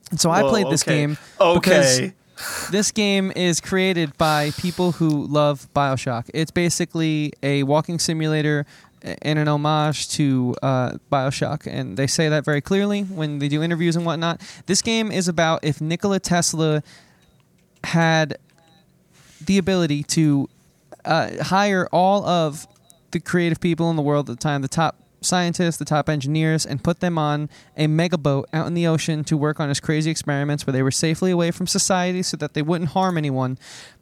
and 0.10 0.20
so 0.20 0.30
I 0.30 0.44
Whoa, 0.44 0.50
played 0.50 0.70
this 0.70 0.84
okay. 0.84 0.96
game 0.98 1.18
because 1.54 2.00
Okay. 2.00 2.14
this 2.70 2.92
game 2.92 3.32
is 3.36 3.62
created 3.62 4.18
by 4.18 4.52
people 4.58 4.94
who 4.94 5.26
love 5.28 5.68
Bioshock. 5.74 6.30
It's 6.34 6.52
basically 6.52 7.34
a 7.42 7.64
walking 7.64 7.98
simulator 8.00 8.66
and 9.04 9.40
an 9.40 9.48
homage 9.48 10.10
to 10.10 10.56
uh, 10.62 10.92
Bioshock, 11.12 11.66
and 11.68 11.98
they 11.98 12.08
say 12.08 12.30
that 12.30 12.46
very 12.46 12.62
clearly 12.62 13.02
when 13.02 13.40
they 13.40 13.48
do 13.48 13.64
interviews 13.64 13.96
and 13.96 14.06
whatnot. 14.06 14.42
This 14.66 14.82
game 14.82 15.12
is 15.12 15.28
about 15.28 15.64
if 15.64 15.82
Nikola 15.82 16.20
Tesla 16.20 16.84
had 17.84 18.38
the 19.46 19.58
ability 19.58 20.04
to 20.04 20.50
uh, 21.06 21.44
hire 21.44 21.88
all 21.92 22.26
of 22.26 22.68
the 23.12 23.20
creative 23.20 23.60
people 23.60 23.90
in 23.90 23.96
the 23.96 24.02
world 24.02 24.30
at 24.30 24.38
the 24.38 24.42
time, 24.42 24.62
the 24.62 24.68
top 24.68 24.98
scientists, 25.22 25.78
the 25.78 25.86
top 25.86 26.10
engineers, 26.10 26.66
and 26.66 26.84
put 26.84 27.00
them 27.00 27.18
on 27.18 27.50
a 27.78 27.88
mega 27.88 28.18
boat 28.18 28.48
out 28.54 28.68
in 28.68 28.74
the 28.74 28.88
ocean 28.88 29.24
to 29.24 29.38
work 29.38 29.60
on 29.60 29.70
his 29.70 29.80
crazy 29.80 30.10
experiments 30.10 30.66
where 30.66 30.72
they 30.72 30.84
were 30.84 30.92
safely 30.92 31.32
away 31.32 31.52
from 31.52 31.68
society 31.68 32.24
so 32.24 32.38
that 32.38 32.54
they 32.54 32.62
wouldn't 32.62 32.92
harm 32.92 33.18
anyone, 33.18 33.58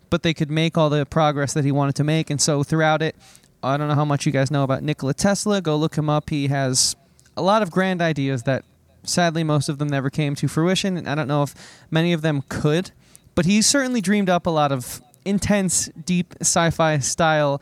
but 0.10 0.24
they 0.24 0.34
could 0.34 0.50
make 0.50 0.78
all 0.78 0.90
the 0.90 1.06
progress 1.06 1.54
that 1.54 1.66
he 1.66 1.72
wanted 1.72 1.96
to 1.96 2.04
make. 2.04 2.30
And 2.30 2.40
so 2.40 2.64
throughout 2.64 3.02
it, 3.02 3.16
I 3.62 3.78
don't 3.78 3.88
know 3.88 3.96
how 3.96 4.06
much 4.06 4.26
you 4.26 4.32
guys 4.32 4.50
know 4.52 4.64
about 4.64 4.84
Nikola 4.84 5.14
Tesla. 5.14 5.62
Go 5.62 5.76
look 5.76 5.96
him 5.98 6.10
up. 6.10 6.30
He 6.30 6.48
has 6.48 6.96
a 7.36 7.42
lot 7.42 7.62
of 7.62 7.72
grand 7.72 8.02
ideas 8.02 8.44
that 8.44 8.64
sadly 9.04 9.44
most 9.44 9.70
of 9.70 9.78
them 9.78 9.88
never 9.88 10.10
came 10.10 10.36
to 10.36 10.48
fruition, 10.48 10.98
and 10.98 11.10
I 11.10 11.16
don't 11.16 11.28
know 11.28 11.44
if 11.44 11.56
many 11.92 12.14
of 12.14 12.22
them 12.22 12.44
could, 12.50 12.92
but 13.36 13.46
he 13.46 13.62
certainly 13.62 14.02
dreamed 14.02 14.30
up 14.30 14.46
a 14.46 14.50
lot 14.50 14.72
of 14.72 15.02
intense, 15.26 15.90
deep 16.06 16.36
sci-fi 16.42 17.00
style. 17.00 17.62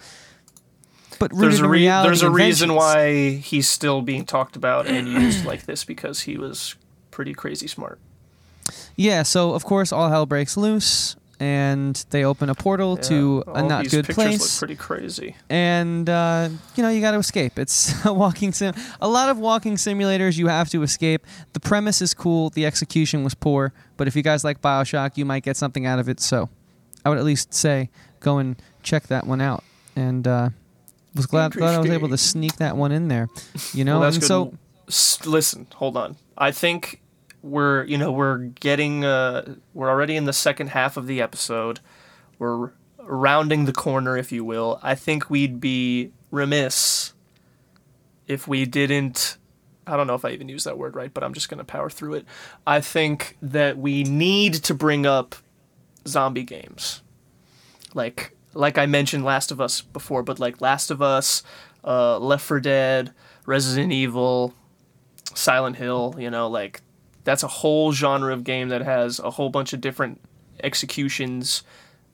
But 1.20 1.32
There's 1.36 1.60
a, 1.60 1.68
re- 1.68 1.86
there's 1.88 2.22
a 2.22 2.30
reason 2.30 2.76
why 2.76 3.32
he's 3.32 3.68
still 3.68 4.02
being 4.04 4.26
talked 4.26 4.56
about 4.56 4.86
and 4.86 5.08
used 5.22 5.46
like 5.46 5.66
this 5.66 5.84
because 5.84 6.22
he 6.22 6.38
was 6.38 6.76
pretty 7.10 7.34
crazy 7.34 7.68
smart. 7.68 8.00
Yeah, 8.96 9.24
so 9.24 9.54
of 9.54 9.64
course 9.64 9.92
all 9.92 10.10
hell 10.10 10.26
breaks 10.26 10.58
loose, 10.58 11.16
and 11.40 12.04
they 12.10 12.24
open 12.26 12.50
a 12.50 12.56
portal 12.56 12.98
to 12.98 13.44
Yeah, 13.46 13.54
a 13.54 13.62
all 13.64 13.70
not 13.70 13.90
good 13.90 14.08
place. 14.08 14.40
Look 14.42 14.68
pretty 14.68 14.76
crazy. 14.76 15.36
and 15.50 16.10
uh, 16.10 16.50
you 16.76 16.84
know 16.84 16.90
you 16.90 17.02
got 17.02 17.12
to 17.12 17.18
escape. 17.20 17.60
It's 17.60 18.06
a 18.06 18.14
walking 18.14 18.52
sim. 18.54 18.74
A 19.02 19.08
lot 19.08 19.30
of 19.30 19.38
walking 19.38 19.76
simulators 19.76 20.38
you 20.38 20.48
have 20.48 20.70
to 20.70 20.84
escape. 20.84 21.26
The 21.54 21.60
premise 21.60 22.02
is 22.02 22.14
cool. 22.14 22.50
The 22.50 22.66
execution 22.66 23.24
was 23.24 23.34
poor, 23.36 23.74
but 23.98 24.08
if 24.08 24.16
you 24.16 24.24
guys 24.24 24.44
like 24.44 24.62
Bioshock, 24.62 25.18
you 25.18 25.26
might 25.26 25.44
get 25.44 25.58
something 25.58 25.86
out 25.86 26.00
of 26.00 26.10
it. 26.10 26.20
So, 26.20 26.50
I 27.06 27.10
would 27.10 27.18
at 27.18 27.24
least 27.24 27.54
say 27.54 27.90
go 28.20 28.40
and 28.40 28.56
check 28.84 29.08
that 29.08 29.28
one 29.28 29.42
out. 29.42 29.64
And 29.96 30.28
uh, 30.28 30.50
was 31.16 31.26
glad 31.26 31.52
glad 31.54 31.76
I 31.76 31.80
was 31.80 31.90
able 31.90 32.10
to 32.10 32.18
sneak 32.18 32.58
that 32.58 32.78
one 32.78 32.92
in 32.92 33.08
there. 33.08 33.28
You 33.74 33.84
know, 33.86 34.00
Well, 34.00 34.14
and 34.14 34.24
so 34.24 34.54
listen, 35.26 35.68
hold 35.76 35.98
on. 35.98 36.16
I 36.38 36.52
think 36.52 37.02
we're 37.42 37.84
you 37.86 37.98
know 37.98 38.12
we're 38.12 38.38
getting 38.38 39.06
uh, 39.06 39.56
we're 39.74 39.90
already 39.90 40.16
in 40.16 40.26
the 40.26 40.34
second 40.34 40.68
half 40.70 40.98
of 40.98 41.08
the 41.08 41.22
episode. 41.22 41.80
We're 42.40 42.72
rounding 43.00 43.66
the 43.66 43.74
corner, 43.74 44.18
if 44.18 44.32
you 44.32 44.44
will. 44.44 44.80
I 44.84 44.96
think 44.96 45.30
we'd 45.30 45.60
be 45.60 46.12
remiss 46.32 47.14
if 48.28 48.48
we 48.48 48.66
didn't. 48.66 49.38
I 49.86 49.96
don't 49.96 50.08
know 50.08 50.16
if 50.16 50.26
I 50.26 50.32
even 50.32 50.50
use 50.50 50.66
that 50.66 50.78
word 50.78 50.96
right, 50.96 51.14
but 51.14 51.24
I'm 51.24 51.34
just 51.34 51.50
gonna 51.50 51.64
power 51.64 51.90
through 51.90 52.16
it. 52.16 52.26
I 52.66 52.82
think 52.82 53.38
that 53.42 53.78
we 53.78 54.04
need 54.04 54.56
to 54.56 54.74
bring 54.74 55.06
up 55.06 55.36
zombie 56.08 56.44
games, 56.44 57.02
like 57.94 58.34
like 58.54 58.78
I 58.78 58.86
mentioned 58.88 59.24
Last 59.24 59.52
of 59.52 59.62
Us 59.62 59.82
before, 59.82 60.24
but 60.24 60.40
like 60.40 60.62
Last 60.62 60.90
of 60.90 61.02
Us, 61.02 61.44
uh, 61.84 62.18
Left 62.18 62.44
4 62.44 62.60
Dead, 62.60 63.14
Resident 63.46 63.94
Evil, 63.94 64.54
Silent 65.36 65.76
Hill, 65.76 66.16
you 66.18 66.32
know, 66.32 66.48
like 66.48 66.82
that's 67.28 67.44
a 67.44 67.48
whole 67.48 67.92
genre 67.92 68.32
of 68.32 68.46
game 68.46 68.70
that 68.70 68.82
has 68.84 69.20
a 69.20 69.32
whole 69.32 69.50
bunch 69.50 69.74
of 69.74 69.82
different 69.82 70.22
executions. 70.64 71.62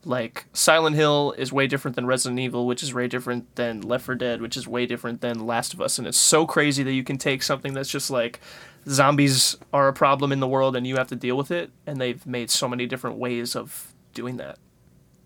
Like 0.04 0.46
Silent 0.52 0.96
Hill 0.96 1.34
is 1.38 1.52
way 1.52 1.66
different 1.68 1.94
than 1.94 2.04
Resident 2.04 2.40
Evil, 2.40 2.66
which 2.66 2.82
is 2.82 2.92
way 2.92 3.06
different 3.06 3.54
than 3.54 3.80
Left 3.80 4.04
4 4.04 4.16
Dead, 4.16 4.42
which 4.42 4.56
is 4.56 4.66
way 4.68 4.86
different 4.86 5.20
than 5.20 5.46
Last 5.46 5.72
of 5.72 5.80
Us, 5.80 5.98
and 5.98 6.06
it's 6.06 6.18
so 6.18 6.46
crazy 6.46 6.82
that 6.82 6.92
you 6.92 7.04
can 7.04 7.16
take 7.16 7.42
something 7.44 7.72
that's 7.74 7.88
just 7.88 8.10
like 8.10 8.40
zombies 8.88 9.56
are 9.72 9.86
a 9.88 9.92
problem 9.94 10.30
in 10.32 10.40
the 10.40 10.48
world 10.48 10.76
and 10.76 10.86
you 10.86 10.96
have 10.96 11.06
to 11.08 11.16
deal 11.16 11.36
with 11.36 11.50
it, 11.50 11.70
and 11.86 11.98
they've 12.00 12.26
made 12.26 12.50
so 12.50 12.68
many 12.68 12.84
different 12.86 13.16
ways 13.16 13.54
of 13.56 13.94
doing 14.12 14.36
that. 14.36 14.58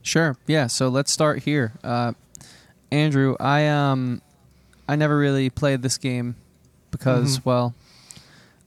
Sure. 0.03 0.37
Yeah. 0.47 0.69
So 0.69 0.89
let's 0.89 1.11
start 1.11 1.43
here. 1.43 1.73
Uh, 1.83 2.13
Andrew, 2.93 3.37
I 3.41 3.67
um, 3.67 4.23
I 4.89 4.95
never 4.97 5.19
really 5.19 5.51
played 5.51 5.83
this 5.83 5.99
game 5.99 6.37
because, 6.91 7.39
Mm-hmm. 7.39 7.49
well, 7.49 7.75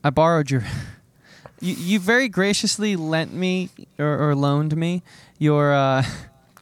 I 0.03 0.09
borrowed 0.09 0.49
your. 0.51 0.63
You, 1.61 1.73
you 1.75 1.99
very 1.99 2.27
graciously 2.27 2.95
lent 2.95 3.33
me 3.33 3.69
or, 3.99 4.29
or 4.29 4.35
loaned 4.35 4.75
me 4.75 5.01
your 5.39 5.73
uh, 5.73 6.03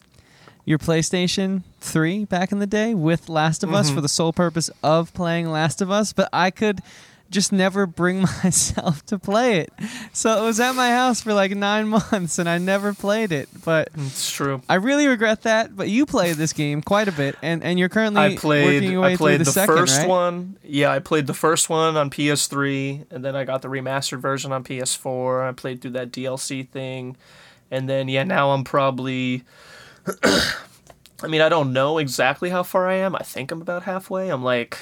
your 0.66 0.78
PlayStation 0.78 1.64
Three 1.82 2.26
back 2.26 2.52
in 2.52 2.60
the 2.60 2.68
day 2.68 2.94
with 2.94 3.30
Last 3.30 3.64
of 3.64 3.74
Us 3.74 3.90
Mhm. 3.90 3.96
for 3.96 4.02
the 4.02 4.10
sole 4.10 4.34
purpose 4.34 4.70
of 4.84 5.14
playing 5.14 5.50
Last 5.50 5.82
of 5.82 5.90
Us, 5.90 6.12
but 6.12 6.28
I 6.34 6.52
could 6.52 6.82
just 7.30 7.52
never 7.52 7.86
bring 7.86 8.22
myself 8.44 9.06
to 9.08 9.20
play 9.20 9.60
it. 9.60 9.74
So 10.14 10.42
it 10.42 10.46
was 10.46 10.60
at 10.60 10.74
my 10.74 10.90
house 10.90 11.22
for 11.22 11.34
like 11.34 11.52
nine 11.52 11.88
months, 12.12 12.40
and 12.40 12.50
I 12.50 12.58
never 12.58 12.94
played 12.94 13.32
it. 13.32 13.50
But 13.64 13.90
It's 13.96 14.32
true. 14.32 14.62
I 14.70 14.76
really 14.76 15.08
regret 15.08 15.44
that, 15.44 15.76
but 15.76 15.90
you 15.90 16.06
played 16.06 16.36
this 16.36 16.54
game 16.54 16.82
quite 16.82 17.08
a 17.08 17.12
bit, 17.12 17.36
and, 17.42 17.64
and 17.64 17.80
you're 17.80 17.90
currently 17.90 18.22
I 18.22 18.36
played. 18.36 18.66
working 18.66 18.92
your 18.92 19.02
way 19.02 19.14
I 19.14 19.16
played 19.18 19.38
through 19.38 19.38
the, 19.40 19.44
the, 19.46 19.52
second, 19.52 19.76
first 19.76 20.00
right? 20.00 20.08
one. 20.08 20.58
Yeah, 20.64 20.92
I 20.92 21.00
played 21.00 21.28
the 21.28 21.34
first 21.34 21.70
one 21.70 21.96
on 21.98 22.10
PS3, 22.10 23.12
and 23.12 23.24
then 23.24 23.36
I 23.36 23.44
got 23.44 23.62
the 23.62 23.68
remastered 23.68 24.20
version 24.20 24.52
on 24.52 24.64
PS4. 24.64 25.48
I 25.48 25.52
played 25.52 25.82
through 25.82 25.92
that 25.92 26.12
DLC 26.12 26.68
thing, 26.68 27.18
and 27.72 27.90
then 27.90 28.08
yeah, 28.08 28.24
now 28.24 28.52
I'm 28.52 28.64
probably. 28.64 29.44
I 31.22 31.28
mean, 31.28 31.42
I 31.42 31.50
don't 31.50 31.74
know 31.74 31.98
exactly 31.98 32.50
how 32.50 32.64
far 32.64 32.88
I 32.88 32.96
am. 32.96 33.14
I 33.14 33.20
think 33.20 33.52
I'm 33.52 33.62
about 33.62 33.84
halfway. 33.84 34.30
I'm 34.30 34.42
like 34.42 34.78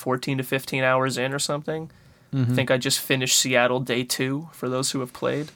14 0.00 0.38
to 0.38 0.44
15 0.44 0.82
hours 0.82 1.18
in 1.18 1.32
or 1.34 1.38
something. 1.38 1.90
Mm-hmm. 2.32 2.52
I 2.52 2.54
think 2.54 2.70
I 2.70 2.78
just 2.78 3.00
finished 3.00 3.38
Seattle 3.38 3.80
Day 3.80 4.02
Two 4.02 4.48
for 4.52 4.68
those 4.68 4.92
who 4.92 5.00
have 5.00 5.12
played. 5.12 5.50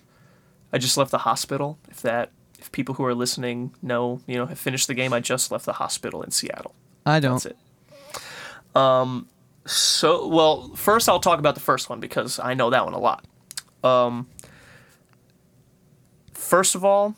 I 0.72 0.78
just 0.78 0.96
left 0.96 1.10
the 1.10 1.18
hospital. 1.18 1.78
If 1.88 2.02
that, 2.02 2.30
if 2.58 2.70
people 2.72 2.96
who 2.96 3.04
are 3.04 3.14
listening 3.14 3.72
know, 3.80 4.20
you 4.26 4.36
know, 4.36 4.46
have 4.46 4.58
finished 4.58 4.88
the 4.88 4.94
game, 4.94 5.12
I 5.12 5.20
just 5.20 5.50
left 5.50 5.64
the 5.66 5.74
hospital 5.74 6.22
in 6.22 6.30
Seattle. 6.30 6.74
I 7.06 7.20
don't. 7.20 7.42
That's 7.42 7.46
it. 7.46 8.76
Um, 8.76 9.28
so 9.66 10.26
well, 10.26 10.68
first 10.74 11.08
I'll 11.08 11.20
talk 11.20 11.38
about 11.38 11.54
the 11.54 11.60
first 11.60 11.88
one 11.88 12.00
because 12.00 12.38
I 12.38 12.54
know 12.54 12.70
that 12.70 12.84
one 12.84 12.94
a 12.94 12.98
lot. 12.98 13.24
Um, 13.82 14.28
first 16.32 16.74
of 16.74 16.84
all, 16.84 17.14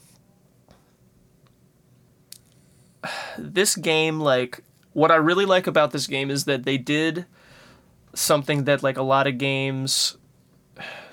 this 3.38 3.74
game, 3.74 4.20
like, 4.20 4.62
what 4.96 5.12
I 5.12 5.16
really 5.16 5.44
like 5.44 5.66
about 5.66 5.90
this 5.90 6.06
game 6.06 6.30
is 6.30 6.46
that 6.46 6.64
they 6.64 6.78
did 6.78 7.26
something 8.14 8.64
that 8.64 8.82
like 8.82 8.96
a 8.96 9.02
lot 9.02 9.26
of 9.26 9.36
games 9.36 10.16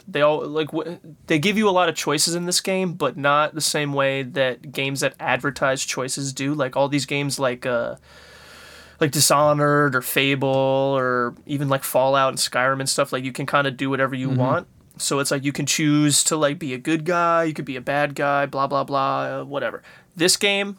they 0.07 0.21
all 0.21 0.47
like 0.47 0.71
w- 0.71 0.99
they 1.27 1.37
give 1.37 1.57
you 1.57 1.67
a 1.67 1.71
lot 1.71 1.89
of 1.89 1.95
choices 1.95 2.33
in 2.33 2.45
this 2.45 2.61
game 2.61 2.93
but 2.93 3.17
not 3.17 3.53
the 3.53 3.61
same 3.61 3.91
way 3.91 4.23
that 4.23 4.71
games 4.71 5.01
that 5.01 5.13
advertise 5.19 5.83
choices 5.83 6.31
do. 6.31 6.53
Like 6.53 6.77
all 6.77 6.87
these 6.87 7.05
games 7.05 7.39
like 7.39 7.65
uh 7.65 7.97
like 9.01 9.11
dishonored 9.11 9.97
or 9.97 10.01
fable 10.01 10.47
or 10.47 11.35
even 11.45 11.67
like 11.67 11.83
fallout 11.83 12.29
and 12.29 12.37
skyrim 12.37 12.79
and 12.79 12.87
stuff 12.87 13.11
like 13.11 13.25
you 13.25 13.33
can 13.33 13.45
kind 13.45 13.67
of 13.67 13.75
do 13.75 13.89
whatever 13.89 14.15
you 14.15 14.29
want. 14.29 14.65
So 14.95 15.19
it's 15.19 15.29
like 15.29 15.43
you 15.43 15.51
can 15.51 15.65
choose 15.65 16.23
to 16.25 16.37
like 16.37 16.57
be 16.57 16.73
a 16.73 16.77
good 16.77 17.03
guy 17.03 17.43
you 17.43 17.53
could 17.53 17.65
be 17.65 17.75
a 17.75 17.81
bad 17.81 18.15
guy 18.15 18.45
blah 18.45 18.67
blah 18.67 18.85
blah 18.85 19.43
whatever. 19.43 19.83
This 20.15 20.37
game 20.37 20.77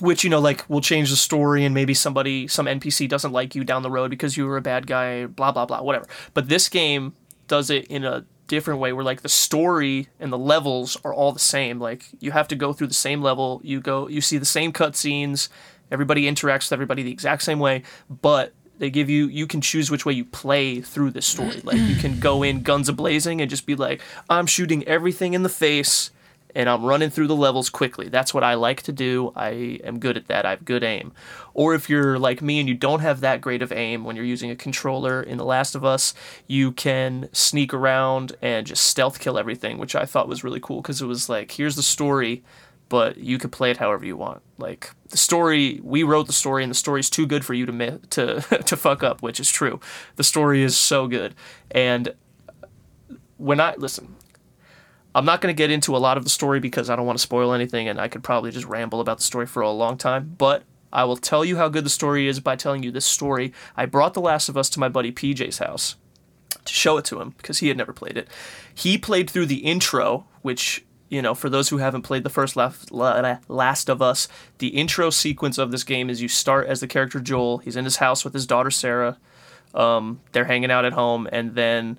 which 0.00 0.24
you 0.24 0.30
know 0.30 0.40
like 0.40 0.68
will 0.68 0.80
change 0.80 1.10
the 1.10 1.16
story 1.16 1.64
and 1.64 1.74
maybe 1.74 1.94
somebody 1.94 2.46
some 2.48 2.66
npc 2.66 3.08
doesn't 3.08 3.32
like 3.32 3.54
you 3.54 3.64
down 3.64 3.82
the 3.82 3.90
road 3.90 4.10
because 4.10 4.36
you 4.36 4.46
were 4.46 4.56
a 4.56 4.62
bad 4.62 4.86
guy 4.86 5.26
blah 5.26 5.52
blah 5.52 5.66
blah 5.66 5.82
whatever. 5.82 6.06
But 6.34 6.48
this 6.48 6.68
game 6.68 7.14
does 7.48 7.70
it 7.70 7.86
in 7.86 8.04
a 8.04 8.24
different 8.48 8.80
way 8.80 8.92
where 8.92 9.04
like 9.04 9.22
the 9.22 9.28
story 9.28 10.08
and 10.20 10.32
the 10.32 10.38
levels 10.38 10.96
are 11.04 11.12
all 11.12 11.32
the 11.32 11.38
same. 11.38 11.80
Like 11.80 12.06
you 12.20 12.32
have 12.32 12.48
to 12.48 12.56
go 12.56 12.72
through 12.72 12.88
the 12.88 12.94
same 12.94 13.22
level. 13.22 13.60
You 13.64 13.80
go 13.80 14.08
you 14.08 14.20
see 14.20 14.38
the 14.38 14.44
same 14.44 14.72
cutscenes. 14.72 15.48
Everybody 15.90 16.24
interacts 16.24 16.66
with 16.66 16.72
everybody 16.72 17.02
the 17.02 17.12
exact 17.12 17.42
same 17.42 17.58
way 17.58 17.82
but 18.08 18.52
they 18.78 18.90
give 18.90 19.08
you 19.08 19.26
you 19.28 19.46
can 19.46 19.60
choose 19.60 19.90
which 19.90 20.04
way 20.04 20.12
you 20.12 20.24
play 20.24 20.80
through 20.80 21.10
this 21.10 21.26
story. 21.26 21.60
Like 21.62 21.78
you 21.78 21.96
can 21.96 22.20
go 22.20 22.42
in 22.42 22.62
guns 22.62 22.88
a 22.88 22.92
blazing 22.92 23.40
and 23.40 23.48
just 23.48 23.66
be 23.66 23.74
like 23.74 24.02
i'm 24.28 24.46
shooting 24.46 24.84
everything 24.84 25.34
in 25.34 25.42
the 25.42 25.48
face 25.48 26.10
and 26.56 26.70
I'm 26.70 26.82
running 26.82 27.10
through 27.10 27.26
the 27.26 27.36
levels 27.36 27.68
quickly. 27.68 28.08
That's 28.08 28.32
what 28.32 28.42
I 28.42 28.54
like 28.54 28.80
to 28.84 28.92
do. 28.92 29.30
I 29.36 29.78
am 29.84 29.98
good 29.98 30.16
at 30.16 30.26
that. 30.28 30.46
I 30.46 30.50
have 30.50 30.64
good 30.64 30.82
aim. 30.82 31.12
Or 31.52 31.74
if 31.74 31.90
you're 31.90 32.18
like 32.18 32.40
me 32.40 32.58
and 32.58 32.66
you 32.66 32.74
don't 32.74 33.00
have 33.00 33.20
that 33.20 33.42
great 33.42 33.60
of 33.60 33.70
aim 33.72 34.04
when 34.04 34.16
you're 34.16 34.24
using 34.24 34.50
a 34.50 34.56
controller 34.56 35.22
in 35.22 35.36
The 35.36 35.44
Last 35.44 35.74
of 35.74 35.84
Us, 35.84 36.14
you 36.46 36.72
can 36.72 37.28
sneak 37.30 37.74
around 37.74 38.36
and 38.40 38.66
just 38.66 38.86
stealth 38.86 39.20
kill 39.20 39.38
everything, 39.38 39.76
which 39.76 39.94
I 39.94 40.06
thought 40.06 40.28
was 40.28 40.42
really 40.42 40.58
cool 40.58 40.80
because 40.80 41.02
it 41.02 41.06
was 41.06 41.28
like, 41.28 41.50
here's 41.50 41.76
the 41.76 41.82
story, 41.82 42.42
but 42.88 43.18
you 43.18 43.36
can 43.36 43.50
play 43.50 43.70
it 43.70 43.76
however 43.76 44.06
you 44.06 44.16
want. 44.16 44.40
Like 44.56 44.90
the 45.10 45.18
story, 45.18 45.78
we 45.84 46.04
wrote 46.04 46.26
the 46.26 46.32
story, 46.32 46.62
and 46.62 46.70
the 46.70 46.74
story's 46.74 47.10
too 47.10 47.26
good 47.26 47.44
for 47.44 47.52
you 47.52 47.66
to 47.66 47.98
to 48.10 48.40
to 48.40 48.76
fuck 48.78 49.02
up, 49.02 49.20
which 49.20 49.40
is 49.40 49.50
true. 49.50 49.78
The 50.14 50.24
story 50.24 50.62
is 50.62 50.78
so 50.78 51.06
good, 51.06 51.34
and 51.70 52.14
when 53.36 53.60
I 53.60 53.74
listen, 53.76 54.15
I'm 55.16 55.24
not 55.24 55.40
going 55.40 55.50
to 55.52 55.56
get 55.56 55.70
into 55.70 55.96
a 55.96 55.98
lot 55.98 56.18
of 56.18 56.24
the 56.24 56.30
story 56.30 56.60
because 56.60 56.90
I 56.90 56.94
don't 56.94 57.06
want 57.06 57.18
to 57.18 57.22
spoil 57.22 57.54
anything, 57.54 57.88
and 57.88 57.98
I 57.98 58.06
could 58.06 58.22
probably 58.22 58.50
just 58.50 58.66
ramble 58.66 59.00
about 59.00 59.16
the 59.16 59.24
story 59.24 59.46
for 59.46 59.62
a 59.62 59.70
long 59.70 59.96
time. 59.96 60.34
But 60.36 60.64
I 60.92 61.04
will 61.04 61.16
tell 61.16 61.42
you 61.42 61.56
how 61.56 61.70
good 61.70 61.86
the 61.86 61.90
story 61.90 62.28
is 62.28 62.38
by 62.38 62.54
telling 62.54 62.82
you 62.82 62.90
this 62.90 63.06
story. 63.06 63.54
I 63.78 63.86
brought 63.86 64.12
The 64.12 64.20
Last 64.20 64.50
of 64.50 64.58
Us 64.58 64.68
to 64.70 64.78
my 64.78 64.90
buddy 64.90 65.10
PJ's 65.10 65.56
house 65.56 65.96
to 66.66 66.72
show 66.74 66.98
it 66.98 67.06
to 67.06 67.18
him 67.18 67.30
because 67.38 67.60
he 67.60 67.68
had 67.68 67.78
never 67.78 67.94
played 67.94 68.18
it. 68.18 68.28
He 68.74 68.98
played 68.98 69.30
through 69.30 69.46
the 69.46 69.60
intro, 69.60 70.26
which 70.42 70.84
you 71.08 71.22
know, 71.22 71.34
for 71.34 71.48
those 71.48 71.70
who 71.70 71.78
haven't 71.78 72.02
played 72.02 72.22
the 72.22 72.28
first 72.28 72.54
Last 72.54 73.88
of 73.88 74.02
Us, 74.02 74.28
the 74.58 74.68
intro 74.68 75.08
sequence 75.08 75.56
of 75.56 75.70
this 75.70 75.84
game 75.84 76.10
is 76.10 76.20
you 76.20 76.28
start 76.28 76.66
as 76.66 76.80
the 76.80 76.86
character 76.86 77.20
Joel. 77.20 77.58
He's 77.58 77.76
in 77.76 77.86
his 77.86 77.96
house 77.96 78.22
with 78.22 78.34
his 78.34 78.46
daughter 78.46 78.70
Sarah. 78.70 79.16
Um, 79.74 80.20
they're 80.32 80.44
hanging 80.44 80.70
out 80.70 80.84
at 80.84 80.92
home, 80.92 81.26
and 81.32 81.54
then 81.54 81.98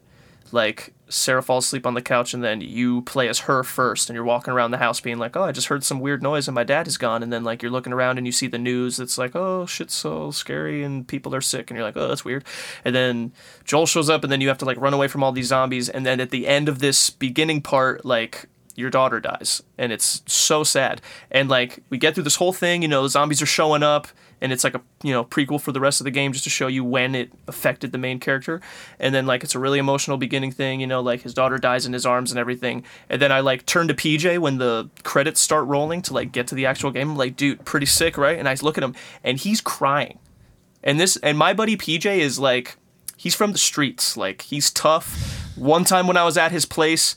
like 0.51 0.93
Sarah 1.10 1.41
falls 1.41 1.66
asleep 1.66 1.86
on 1.86 1.93
the 1.93 2.01
couch, 2.01 2.34
and 2.34 2.43
then 2.43 2.62
you 2.62 3.01
play 3.03 3.28
as 3.28 3.39
her 3.39 3.64
first, 3.64 4.10
and 4.10 4.16
you're 4.16 4.24
walking 4.24 4.53
around 4.53 4.72
the 4.72 4.78
house 4.78 4.99
being 4.99 5.18
like, 5.18 5.36
"Oh, 5.36 5.43
I 5.43 5.51
just 5.51 5.68
heard 5.68 5.84
some 5.84 5.99
weird 5.99 6.22
noise, 6.22 6.47
and 6.47 6.55
my 6.55 6.64
dad 6.64 6.88
is 6.88 6.97
gone." 6.97 7.24
And 7.24 7.32
then 7.32 7.43
like 7.43 7.62
you're 7.62 7.72
looking 7.72 7.93
around 7.93 8.18
and 8.18 8.26
you 8.26 8.32
see 8.32 8.47
the 8.47 8.58
news. 8.58 8.99
It's 8.99 9.18
like, 9.18 9.36
"Oh, 9.36 9.66
shit's 9.66 9.93
so 9.93 10.32
scary, 10.32 10.84
and 10.84 11.08
people 11.08 11.34
are 11.34 11.41
sick," 11.41 11.70
and 11.70 11.78
you're 11.78 11.86
like, 11.86 11.97
"Oh, 11.97 12.08
that's 12.08 12.26
weird." 12.26 12.43
And 12.84 12.93
then 12.95 13.32
Joel 13.64 13.86
shows 13.86 14.10
up, 14.10 14.24
and 14.24 14.32
then 14.32 14.41
you 14.41 14.47
have 14.49 14.58
to 14.60 14.66
like 14.66 14.80
run 14.80 14.93
away 14.93 15.08
from 15.08 15.24
all 15.24 15.32
these 15.32 15.47
zombies. 15.47 15.89
And 15.89 16.05
then 16.05 16.20
at 16.20 16.32
the 16.32 16.47
end 16.47 16.68
of 16.70 16.80
this 16.80 17.10
beginning 17.10 17.62
part, 17.62 18.03
like 18.03 18.47
your 18.76 18.89
daughter 18.89 19.20
dies, 19.20 19.64
and 19.78 19.91
it's 19.91 20.22
so 20.28 20.64
sad. 20.64 21.01
And 21.32 21.49
like 21.49 21.80
we 21.89 21.97
get 21.97 22.14
through 22.16 22.26
this 22.26 22.36
whole 22.36 22.53
thing, 22.53 22.82
you 22.82 22.88
know, 22.88 23.03
the 23.03 23.10
zombies 23.10 23.41
are 23.41 23.47
showing 23.47 23.84
up 23.84 24.08
and 24.42 24.52
it's 24.52 24.64
like 24.64 24.76
a 24.76 24.82
you 25.04 25.12
know 25.12 25.24
prequel 25.24 25.60
for 25.60 25.72
the 25.72 25.80
rest 25.80 26.00
of 26.00 26.06
the 26.06 26.12
game 26.12 26.32
just 26.32 26.44
to 26.44 26.50
show 26.50 26.68
you 26.68 26.84
when 26.84 27.16
it 27.16 27.32
affected 27.48 27.92
the 27.92 27.98
main 27.98 28.20
character. 28.20 28.62
And 29.00 29.14
then 29.14 29.26
like 29.26 29.44
it's 29.44 29.56
a 29.56 29.60
really 29.60 29.80
emotional 29.80 30.18
beginning 30.18 30.52
thing 30.52 30.80
you 30.80 30.88
know 30.88 31.02
like 31.02 31.22
his 31.22 31.34
daughter 31.34 31.58
dies 31.58 31.86
in 31.86 31.94
his 31.94 32.06
arms 32.06 32.32
and 32.32 32.40
everything. 32.40 32.84
And 33.10 33.22
then 33.22 33.32
i 33.32 33.40
like 33.40 33.66
turn 33.66 33.88
to 33.88 33.94
pj 33.94 34.40
when 34.40 34.58
the 34.58 34.90
credits 35.04 35.40
start 35.40 35.68
rolling 35.68 36.02
to 36.04 36.14
like 36.14 36.32
get 36.32 36.48
to 36.48 36.56
the 36.56 36.66
actual 36.66 36.92
game. 36.92 37.12
I'm 37.12 37.18
like 37.18 37.36
dude 37.36 37.66
pretty 37.66 37.86
sick 37.86 38.18
right? 38.18 38.38
And 38.38 38.48
i 38.48 38.56
look 38.62 38.78
at 38.78 38.84
him 38.84 38.96
and 39.24 39.38
he's 39.38 39.62
crying. 39.62 40.20
And 40.84 41.00
this 41.00 41.18
and 41.18 41.38
my 41.38 41.54
buddy 41.54 41.78
pj 41.78 42.18
is 42.18 42.40
like 42.40 42.78
he's 43.16 43.36
from 43.36 43.52
the 43.52 43.58
streets. 43.58 44.16
Like 44.16 44.44
he's 44.44 44.72
tough. 44.72 45.54
One 45.56 45.84
time 45.84 46.08
when 46.08 46.18
i 46.18 46.24
was 46.24 46.38
at 46.38 46.52
his 46.52 46.66
place 46.66 47.16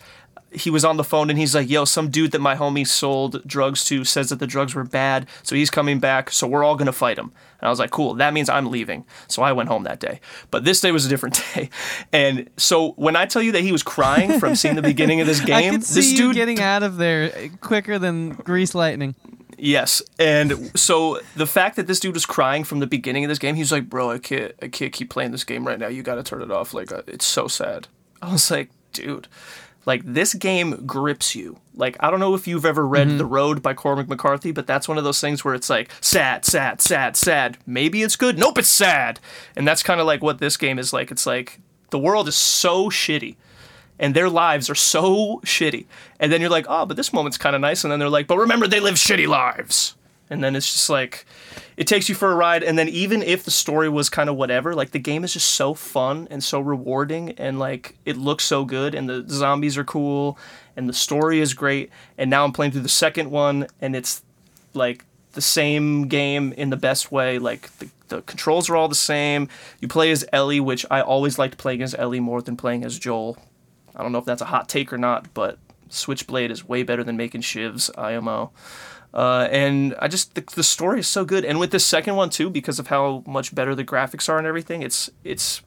he 0.52 0.70
was 0.70 0.84
on 0.84 0.96
the 0.96 1.04
phone 1.04 1.30
and 1.30 1.38
he's 1.38 1.54
like, 1.54 1.68
"Yo, 1.70 1.84
some 1.84 2.10
dude 2.10 2.32
that 2.32 2.40
my 2.40 2.56
homie 2.56 2.86
sold 2.86 3.46
drugs 3.46 3.84
to 3.86 4.04
says 4.04 4.30
that 4.30 4.38
the 4.38 4.46
drugs 4.46 4.74
were 4.74 4.84
bad, 4.84 5.26
so 5.42 5.54
he's 5.54 5.70
coming 5.70 6.00
back. 6.00 6.30
So 6.30 6.46
we're 6.46 6.64
all 6.64 6.76
gonna 6.76 6.92
fight 6.92 7.18
him." 7.18 7.32
And 7.60 7.66
I 7.66 7.70
was 7.70 7.78
like, 7.78 7.90
"Cool, 7.90 8.14
that 8.14 8.32
means 8.32 8.48
I'm 8.48 8.70
leaving." 8.70 9.04
So 9.28 9.42
I 9.42 9.52
went 9.52 9.68
home 9.68 9.84
that 9.84 10.00
day. 10.00 10.20
But 10.50 10.64
this 10.64 10.80
day 10.80 10.92
was 10.92 11.06
a 11.06 11.08
different 11.08 11.42
day, 11.54 11.70
and 12.12 12.48
so 12.56 12.92
when 12.92 13.16
I 13.16 13.26
tell 13.26 13.42
you 13.42 13.52
that 13.52 13.62
he 13.62 13.72
was 13.72 13.82
crying 13.82 14.38
from 14.40 14.56
seeing 14.56 14.74
the 14.74 14.82
beginning 14.82 15.20
of 15.20 15.26
this 15.26 15.40
game, 15.44 15.74
this 15.74 16.12
dude 16.14 16.34
getting 16.34 16.60
out 16.60 16.82
of 16.82 16.96
there 16.96 17.50
quicker 17.60 17.98
than 17.98 18.30
grease 18.30 18.74
lightning. 18.74 19.14
Yes, 19.56 20.00
and 20.18 20.72
so 20.78 21.20
the 21.36 21.46
fact 21.46 21.76
that 21.76 21.86
this 21.86 22.00
dude 22.00 22.14
was 22.14 22.24
crying 22.24 22.64
from 22.64 22.78
the 22.80 22.86
beginning 22.86 23.24
of 23.24 23.28
this 23.28 23.38
game, 23.38 23.54
he's 23.56 23.70
like, 23.70 23.90
"Bro, 23.90 24.10
I 24.10 24.18
can't, 24.18 24.52
I 24.62 24.68
can't 24.68 24.92
keep 24.92 25.10
playing 25.10 25.32
this 25.32 25.44
game 25.44 25.66
right 25.66 25.78
now. 25.78 25.88
You 25.88 26.02
got 26.02 26.14
to 26.14 26.22
turn 26.22 26.42
it 26.42 26.50
off. 26.50 26.72
Like, 26.72 26.90
uh, 26.90 27.02
it's 27.06 27.26
so 27.26 27.46
sad." 27.46 27.86
I 28.22 28.32
was 28.32 28.50
like, 28.50 28.70
"Dude, 28.92 29.28
like 29.90 30.02
this 30.04 30.34
game 30.34 30.86
grips 30.86 31.34
you. 31.34 31.58
Like, 31.74 31.96
I 31.98 32.12
don't 32.12 32.20
know 32.20 32.36
if 32.36 32.46
you've 32.46 32.64
ever 32.64 32.86
read 32.86 33.08
mm-hmm. 33.08 33.18
The 33.18 33.24
Road 33.24 33.60
by 33.60 33.74
Cormac 33.74 34.06
McCarthy, 34.06 34.52
but 34.52 34.64
that's 34.64 34.86
one 34.86 34.98
of 34.98 35.02
those 35.02 35.20
things 35.20 35.44
where 35.44 35.52
it's 35.52 35.68
like 35.68 35.90
sad, 36.00 36.44
sad, 36.44 36.80
sad, 36.80 37.16
sad. 37.16 37.58
Maybe 37.66 38.04
it's 38.04 38.14
good. 38.14 38.38
Nope, 38.38 38.58
it's 38.58 38.68
sad. 38.68 39.18
And 39.56 39.66
that's 39.66 39.82
kind 39.82 40.00
of 40.00 40.06
like 40.06 40.22
what 40.22 40.38
this 40.38 40.56
game 40.56 40.78
is 40.78 40.92
like. 40.92 41.10
It's 41.10 41.26
like 41.26 41.58
the 41.90 41.98
world 41.98 42.28
is 42.28 42.36
so 42.36 42.88
shitty 42.88 43.34
and 43.98 44.14
their 44.14 44.30
lives 44.30 44.70
are 44.70 44.76
so 44.76 45.40
shitty. 45.44 45.86
And 46.20 46.30
then 46.30 46.40
you're 46.40 46.50
like, 46.50 46.66
oh, 46.68 46.86
but 46.86 46.96
this 46.96 47.12
moment's 47.12 47.36
kind 47.36 47.56
of 47.56 47.60
nice. 47.60 47.82
And 47.82 47.90
then 47.90 47.98
they're 47.98 48.08
like, 48.08 48.28
but 48.28 48.38
remember, 48.38 48.68
they 48.68 48.78
live 48.78 48.94
shitty 48.94 49.26
lives. 49.26 49.96
And 50.30 50.42
then 50.42 50.54
it's 50.54 50.72
just 50.72 50.88
like, 50.88 51.26
it 51.76 51.88
takes 51.88 52.08
you 52.08 52.14
for 52.14 52.30
a 52.30 52.34
ride. 52.34 52.62
And 52.62 52.78
then 52.78 52.88
even 52.88 53.20
if 53.22 53.42
the 53.44 53.50
story 53.50 53.88
was 53.88 54.08
kind 54.08 54.30
of 54.30 54.36
whatever, 54.36 54.74
like 54.74 54.92
the 54.92 55.00
game 55.00 55.24
is 55.24 55.32
just 55.32 55.50
so 55.50 55.74
fun 55.74 56.28
and 56.30 56.42
so 56.42 56.60
rewarding. 56.60 57.30
And 57.32 57.58
like, 57.58 57.96
it 58.04 58.16
looks 58.16 58.44
so 58.44 58.64
good. 58.64 58.94
And 58.94 59.08
the 59.08 59.24
zombies 59.28 59.76
are 59.76 59.84
cool. 59.84 60.38
And 60.76 60.88
the 60.88 60.92
story 60.92 61.40
is 61.40 61.52
great. 61.52 61.90
And 62.16 62.30
now 62.30 62.44
I'm 62.44 62.52
playing 62.52 62.72
through 62.72 62.82
the 62.82 62.88
second 62.88 63.30
one. 63.30 63.66
And 63.80 63.96
it's 63.96 64.22
like 64.72 65.04
the 65.32 65.42
same 65.42 66.06
game 66.06 66.52
in 66.52 66.70
the 66.70 66.76
best 66.76 67.10
way. 67.10 67.38
Like, 67.40 67.76
the, 67.78 67.88
the 68.08 68.22
controls 68.22 68.70
are 68.70 68.76
all 68.76 68.88
the 68.88 68.94
same. 68.94 69.48
You 69.80 69.88
play 69.88 70.10
as 70.12 70.24
Ellie, 70.32 70.60
which 70.60 70.86
I 70.90 71.00
always 71.00 71.38
liked 71.38 71.58
playing 71.58 71.82
as 71.82 71.94
Ellie 71.94 72.20
more 72.20 72.40
than 72.40 72.56
playing 72.56 72.84
as 72.84 72.98
Joel. 72.98 73.36
I 73.96 74.02
don't 74.02 74.12
know 74.12 74.18
if 74.18 74.24
that's 74.24 74.42
a 74.42 74.46
hot 74.46 74.68
take 74.68 74.92
or 74.92 74.98
not, 74.98 75.32
but 75.34 75.58
Switchblade 75.88 76.50
is 76.50 76.68
way 76.68 76.82
better 76.82 77.02
than 77.02 77.16
making 77.16 77.42
shivs, 77.42 77.90
IMO. 77.98 78.52
Uh, 79.12 79.48
and 79.50 79.94
I 79.98 80.08
just 80.08 80.34
the, 80.34 80.44
the 80.54 80.62
story 80.62 81.00
is 81.00 81.08
so 81.08 81.24
good, 81.24 81.44
and 81.44 81.58
with 81.58 81.72
this 81.72 81.84
second 81.84 82.16
one 82.16 82.30
too, 82.30 82.48
because 82.50 82.78
of 82.78 82.86
how 82.86 83.24
much 83.26 83.54
better 83.54 83.74
the 83.74 83.84
graphics 83.84 84.28
are 84.28 84.38
and 84.38 84.46
everything, 84.46 84.82
it's 84.82 85.10
it's 85.24 85.62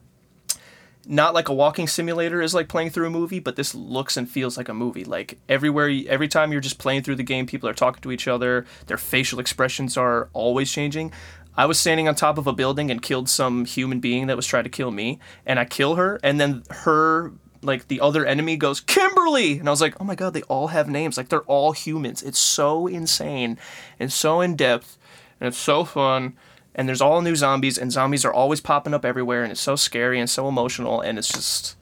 not 1.06 1.34
like 1.34 1.50
a 1.50 1.54
walking 1.54 1.88
simulator 1.88 2.41
is 2.41 2.54
like 2.54 2.70
playing 2.70 2.89
through 2.89 3.08
a 3.08 3.10
movie, 3.10 3.39
but 3.39 3.56
this 3.56 3.76
looks 3.76 4.16
and 4.16 4.30
feels 4.30 4.58
like 4.58 4.70
a 4.70 4.74
movie. 4.74 5.04
Like 5.04 5.38
everywhere, 5.50 5.91
every 6.08 6.30
time 6.30 6.52
you're 6.52 6.62
just 6.62 6.78
playing 6.78 7.04
through 7.04 7.16
the 7.16 7.24
game, 7.24 7.46
people 7.46 7.68
are 7.68 7.74
talking 7.74 8.02
to 8.04 8.12
each 8.12 8.28
other. 8.28 8.66
Their 8.88 8.98
facial 8.98 9.39
expressions 9.39 9.98
are 9.98 10.30
always 10.32 10.72
changing. 10.72 11.12
I 11.56 11.66
was 11.66 11.80
standing 11.80 12.08
on 12.08 12.16
top 12.16 12.38
of 12.38 12.48
a 12.48 12.54
building 12.54 12.89
and 12.89 13.02
killed 13.02 13.30
some 13.30 13.66
human 13.66 14.00
being 14.00 14.28
that 14.28 14.36
was 14.36 14.48
trying 14.48 14.64
to 14.64 14.70
kill 14.70 14.91
me, 14.91 15.20
and 15.46 15.60
I 15.60 15.66
kill 15.66 15.96
her, 15.96 16.20
and 16.24 16.39
then 16.39 16.64
her 16.70 17.34
like 17.64 17.88
the 17.88 18.01
other 18.01 18.26
enemy 18.26 18.57
goes 18.57 18.80
Kimberly, 18.80 19.59
and 19.59 19.68
I 19.68 19.72
was 19.72 19.82
like, 19.82 19.99
oh 19.99 20.03
my 20.03 20.16
god, 20.16 20.34
they 20.34 20.43
all 20.43 20.68
have 20.68 20.89
names. 20.89 21.18
Like 21.18 21.30
they're 21.30 21.41
all 21.41 21.72
humans. 21.72 22.22
It's 22.22 22.39
so 22.39 22.88
insane 22.88 23.57
and 23.99 24.11
so 24.11 24.41
in 24.41 24.55
depth, 24.55 24.97
and 25.39 25.47
it's 25.47 25.57
so 25.57 25.84
fun. 25.84 26.36
And 26.76 26.88
there's 26.88 27.01
all 27.01 27.22
new 27.22 27.36
zombies, 27.36 27.78
and 27.78 27.91
zombies 27.91 28.26
are 28.26 28.34
always 28.34 28.59
popping 28.59 28.95
up 28.95 29.05
everywhere, 29.05 29.43
and 29.43 29.51
it's 29.51 29.61
so 29.61 29.76
scary 29.76 30.20
and 30.20 30.30
so 30.30 30.47
emotional, 30.47 31.01
and 31.01 31.18
it's 31.18 31.28
just. 31.28 31.78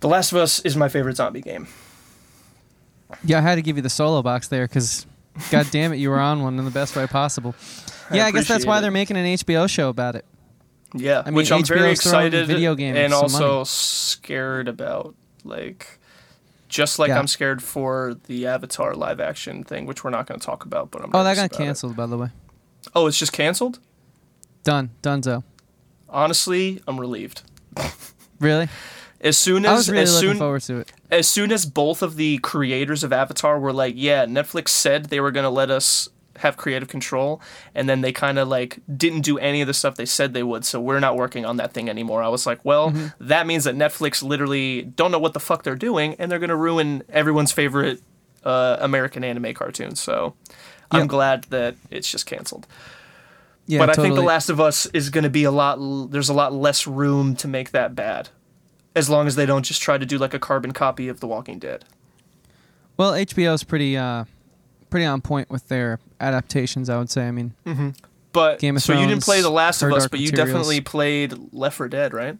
The 0.00 0.08
Last 0.08 0.32
of 0.32 0.38
Us 0.38 0.60
is 0.60 0.76
my 0.76 0.88
favorite 0.88 1.16
zombie 1.16 1.40
game. 1.40 1.66
Yeah, 3.24 3.38
I 3.38 3.40
had 3.42 3.54
to 3.56 3.62
give 3.62 3.76
you 3.76 3.82
the 3.82 3.90
solo 3.90 4.22
box 4.22 4.48
there 4.48 4.66
because, 4.66 5.06
god 5.50 5.66
damn 5.70 5.92
it, 5.92 5.96
you 5.96 6.10
were 6.10 6.18
on 6.18 6.42
one 6.42 6.58
in 6.58 6.64
the 6.64 6.70
best 6.70 6.96
way 6.96 7.06
possible. 7.06 7.54
Yeah, 8.12 8.26
I, 8.26 8.30
guess 8.30 8.48
that's 8.48 8.66
why 8.66 8.78
it. 8.78 8.80
they're 8.82 8.90
making 8.90 9.16
an 9.16 9.24
HBO 9.24 9.68
show 9.68 9.88
about 9.88 10.14
it. 10.14 10.24
Yeah, 10.94 11.22
I 11.24 11.26
mean, 11.26 11.34
which 11.34 11.50
I'm 11.50 11.64
very 11.64 11.90
excited 11.90 12.46
video 12.46 12.74
games 12.74 12.96
and 12.98 13.12
also 13.12 13.52
money. 13.54 13.64
scared 13.66 14.68
about. 14.68 15.14
Like, 15.42 15.98
just 16.68 16.98
like 16.98 17.08
Yeah. 17.08 17.18
I'm 17.18 17.26
scared 17.26 17.62
for 17.62 18.16
the 18.26 18.46
Avatar 18.46 18.94
live 18.94 19.20
action 19.20 19.64
thing, 19.64 19.84
which 19.86 20.02
we're 20.04 20.10
not 20.10 20.26
going 20.26 20.40
to 20.40 20.46
talk 20.46 20.64
about. 20.64 20.90
But 20.90 21.02
I'm. 21.02 21.10
Oh, 21.12 21.24
that 21.24 21.34
got 21.34 21.46
about 21.46 21.60
it. 21.60 21.64
canceled, 21.64 21.96
by 21.96 22.06
the 22.06 22.16
way. 22.16 22.28
Oh, 22.94 23.06
it's 23.06 23.18
just 23.18 23.32
canceled. 23.32 23.80
Done. 24.62 24.90
Donezo. 25.02 25.42
Honestly, 26.08 26.80
I'm 26.86 26.98
relieved. 27.00 27.42
Really? 28.40 28.68
As 29.20 29.36
soon 29.38 29.64
as 29.64 29.90
really 29.90 30.02
as 30.02 30.18
soon 30.18 30.36
forward 30.36 30.62
to 30.62 30.78
it. 30.80 30.92
as 31.10 31.26
soon 31.26 31.50
as 31.50 31.64
both 31.64 32.02
of 32.02 32.16
the 32.16 32.38
creators 32.38 33.02
of 33.02 33.12
Avatar 33.12 33.58
were 33.58 33.72
like, 33.72 33.94
yeah, 33.96 34.26
Netflix 34.26 34.68
said 34.68 35.06
they 35.06 35.18
were 35.18 35.30
going 35.30 35.44
to 35.44 35.50
let 35.50 35.70
us 35.70 36.08
have 36.38 36.56
creative 36.56 36.88
control 36.88 37.40
and 37.74 37.88
then 37.88 38.00
they 38.00 38.12
kind 38.12 38.38
of 38.38 38.48
like 38.48 38.78
didn't 38.96 39.20
do 39.22 39.38
any 39.38 39.60
of 39.60 39.66
the 39.66 39.74
stuff 39.74 39.94
they 39.94 40.04
said 40.06 40.34
they 40.34 40.42
would 40.42 40.64
so 40.64 40.80
we're 40.80 40.98
not 41.00 41.16
working 41.16 41.44
on 41.44 41.56
that 41.58 41.72
thing 41.72 41.88
anymore 41.88 42.22
i 42.22 42.28
was 42.28 42.44
like 42.46 42.58
well 42.64 42.90
Mm-hmm. 42.90 43.06
that 43.28 43.46
means 43.46 43.64
that 43.64 43.74
netflix 43.76 44.22
literally 44.22 44.82
don't 44.82 45.12
know 45.12 45.18
what 45.18 45.32
the 45.32 45.40
fuck 45.40 45.62
they're 45.62 45.76
doing 45.76 46.14
and 46.18 46.30
they're 46.30 46.38
going 46.40 46.50
to 46.50 46.56
ruin 46.56 47.02
everyone's 47.08 47.52
favorite 47.52 48.00
uh, 48.44 48.76
american 48.80 49.22
anime 49.24 49.54
cartoon 49.54 49.94
so 49.94 50.34
i'm 50.90 51.02
Yep. 51.02 51.08
glad 51.08 51.44
that 51.50 51.76
it's 51.90 52.10
just 52.10 52.26
canceled 52.26 52.66
Yeah, 53.66 53.78
but 53.78 53.86
totally. 53.86 54.06
I 54.06 54.10
think 54.10 54.16
The 54.16 54.26
Last 54.26 54.50
of 54.50 54.60
Us 54.60 54.86
is 54.86 55.08
going 55.08 55.24
to 55.24 55.30
be 55.30 55.44
a 55.44 55.50
lot. 55.50 55.78
l- 55.78 56.06
There's 56.06 56.28
a 56.28 56.34
lot 56.34 56.52
less 56.52 56.86
room 56.86 57.34
to 57.36 57.48
make 57.48 57.70
that 57.70 57.94
bad, 57.94 58.28
as 58.94 59.08
long 59.08 59.26
as 59.26 59.36
they 59.36 59.46
don't 59.46 59.62
just 59.64 59.80
try 59.80 59.96
to 59.96 60.04
do 60.04 60.18
like 60.18 60.34
a 60.34 60.38
carbon 60.38 60.72
copy 60.72 61.08
of 61.08 61.20
The 61.20 61.26
Walking 61.26 61.58
Dead. 61.58 61.86
Well, 62.98 63.12
HBO's 63.12 63.64
pretty, 63.64 63.96
uh, 63.96 64.24
pretty 64.90 65.06
on 65.06 65.20
point 65.22 65.48
with 65.48 65.66
their 65.68 65.98
adaptations. 66.24 66.88
I 66.90 66.98
would 66.98 67.10
say. 67.10 67.26
I 67.28 67.30
mean, 67.30 67.52
But 68.32 68.58
Game 68.58 68.76
of 68.76 68.82
so 68.82 68.92
you 68.98 69.06
didn't 69.06 69.22
play 69.22 69.40
The 69.42 69.50
Last 69.50 69.82
of 69.82 69.92
Us, 69.92 70.08
but 70.08 70.18
you 70.20 70.26
Materials. 70.30 70.48
definitely 70.50 70.80
played 70.80 71.34
Left 71.52 71.76
4 71.76 71.88
Dead, 71.88 72.12
right? 72.12 72.36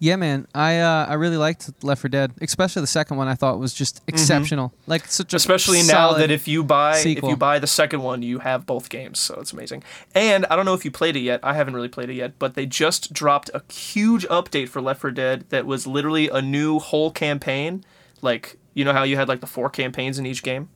yeah, 0.00 0.16
man, 0.16 0.46
I 0.54 0.80
uh, 0.80 1.06
I 1.08 1.14
really 1.14 1.36
liked 1.36 1.70
Left 1.84 2.00
4 2.02 2.08
Dead, 2.08 2.32
especially 2.40 2.80
the 2.80 2.88
second 2.88 3.16
one. 3.16 3.28
I 3.28 3.34
thought 3.34 3.58
was 3.60 3.72
just 3.72 4.02
exceptional. 4.08 4.72
Like 4.86 5.06
such 5.06 5.32
a 5.32 5.36
Mm-hmm. 5.36 5.36
Especially 5.36 5.82
now 5.84 6.12
that 6.14 6.30
if 6.32 6.48
you 6.48 6.64
buy 6.64 6.96
sequel. 6.96 7.28
if 7.28 7.32
you 7.32 7.36
buy 7.36 7.58
the 7.60 7.68
second 7.68 8.02
one, 8.02 8.22
you 8.22 8.40
have 8.40 8.66
both 8.66 8.88
games, 8.88 9.20
so 9.20 9.36
it's 9.40 9.52
amazing. 9.52 9.84
And 10.14 10.44
I 10.46 10.56
don't 10.56 10.64
know 10.64 10.74
if 10.74 10.84
you 10.84 10.90
played 10.90 11.14
it 11.16 11.20
yet. 11.20 11.38
I 11.44 11.54
haven't 11.54 11.74
really 11.74 11.88
played 11.88 12.10
it 12.10 12.14
yet, 12.14 12.38
but 12.40 12.54
they 12.54 12.66
just 12.66 13.12
dropped 13.12 13.50
a 13.54 13.62
huge 13.72 14.26
update 14.26 14.68
for 14.68 14.82
Left 14.82 15.00
4 15.00 15.12
Dead 15.12 15.44
that 15.50 15.64
was 15.64 15.86
literally 15.86 16.28
a 16.28 16.42
new 16.42 16.80
whole 16.80 17.12
campaign. 17.12 17.84
Like 18.20 18.56
you 18.74 18.84
know 18.84 18.92
how 18.92 19.04
you 19.04 19.16
had 19.16 19.28
like 19.28 19.40
the 19.40 19.46
four 19.46 19.70
campaigns 19.70 20.18
in 20.18 20.26
each 20.26 20.42
game, 20.42 20.68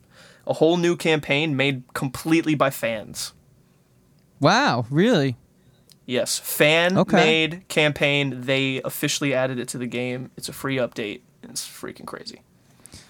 a 0.49 0.53
whole 0.53 0.75
new 0.77 0.95
campaign 0.97 1.55
made 1.55 1.83
completely 1.93 2.55
by 2.55 2.69
fans. 2.71 3.33
wow, 4.39 4.85
really? 4.89 5.37
Yes, 6.05 6.39
fan 6.39 6.97
Okay. 6.97 7.15
made 7.15 7.67
campaign. 7.67 8.41
They 8.41 8.81
officially 8.83 9.33
added 9.33 9.59
it 9.59 9.67
to 9.69 9.77
the 9.77 9.85
game. 9.85 10.31
It's 10.35 10.49
a 10.49 10.53
free 10.53 10.77
update. 10.77 11.21
It's 11.43 11.67
freaking 11.67 12.05
crazy. 12.07 12.41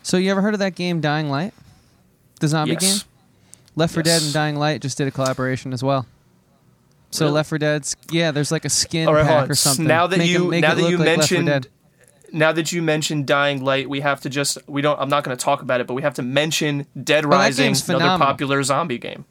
So 0.03 0.17
you 0.17 0.29
ever 0.31 0.41
heard 0.41 0.53
of 0.53 0.59
that 0.59 0.75
game 0.75 0.99
Dying 0.99 1.29
Light? 1.29 1.53
The 2.41 2.49
zombie 2.49 2.73
yes. 2.73 2.81
game? 3.03 3.09
Left 3.77 3.93
4 3.93 4.03
Dead 4.03 4.21
and 4.21 4.33
Dying 4.33 4.57
Light 4.57 4.81
just 4.81 4.97
did 4.97 5.07
a 5.07 5.11
collaboration 5.11 5.71
as 5.71 5.81
well. 5.81 6.05
So 7.11 7.25
Really? 7.25 7.35
Left 7.35 7.49
4 7.49 7.57
Dead's 7.57 7.95
yeah, 8.11 8.31
there's 8.31 8.51
like 8.51 8.65
a 8.65 8.69
skin 8.69 9.07
right, 9.07 9.25
pack 9.25 9.49
or 9.49 9.55
something. 9.55 9.87
Now 9.87 10.07
that 10.07 10.19
Make 10.19 10.27
it- 10.29 10.31
you 10.33 10.49
make 10.49 10.61
now 10.61 10.73
it 10.73 10.75
that 10.75 10.89
you 10.89 10.97
like 10.97 11.17
Left 11.17 11.29
4 11.29 11.37
mentioned 11.41 11.45
Dead. 11.47 11.67
Now 12.33 12.51
that 12.51 12.71
you 12.71 12.81
mentioned 12.81 13.25
Dying 13.27 13.63
Light, 13.63 13.89
we 13.89 14.01
have 14.01 14.21
to 14.21 14.29
just 14.29 14.57
we 14.67 14.81
don't. 14.81 14.99
I'm 14.99 15.09
not 15.09 15.23
going 15.23 15.35
to 15.37 15.43
talk 15.43 15.61
about 15.61 15.81
it, 15.81 15.87
but 15.87 15.93
we 15.93 16.01
have 16.01 16.13
to 16.15 16.21
mention 16.21 16.85
Dead 17.01 17.25
Oh, 17.25 17.29
Rising, 17.29 17.75
another 17.87 18.23
popular 18.23 18.61
zombie 18.63 18.97
game. 18.97 19.25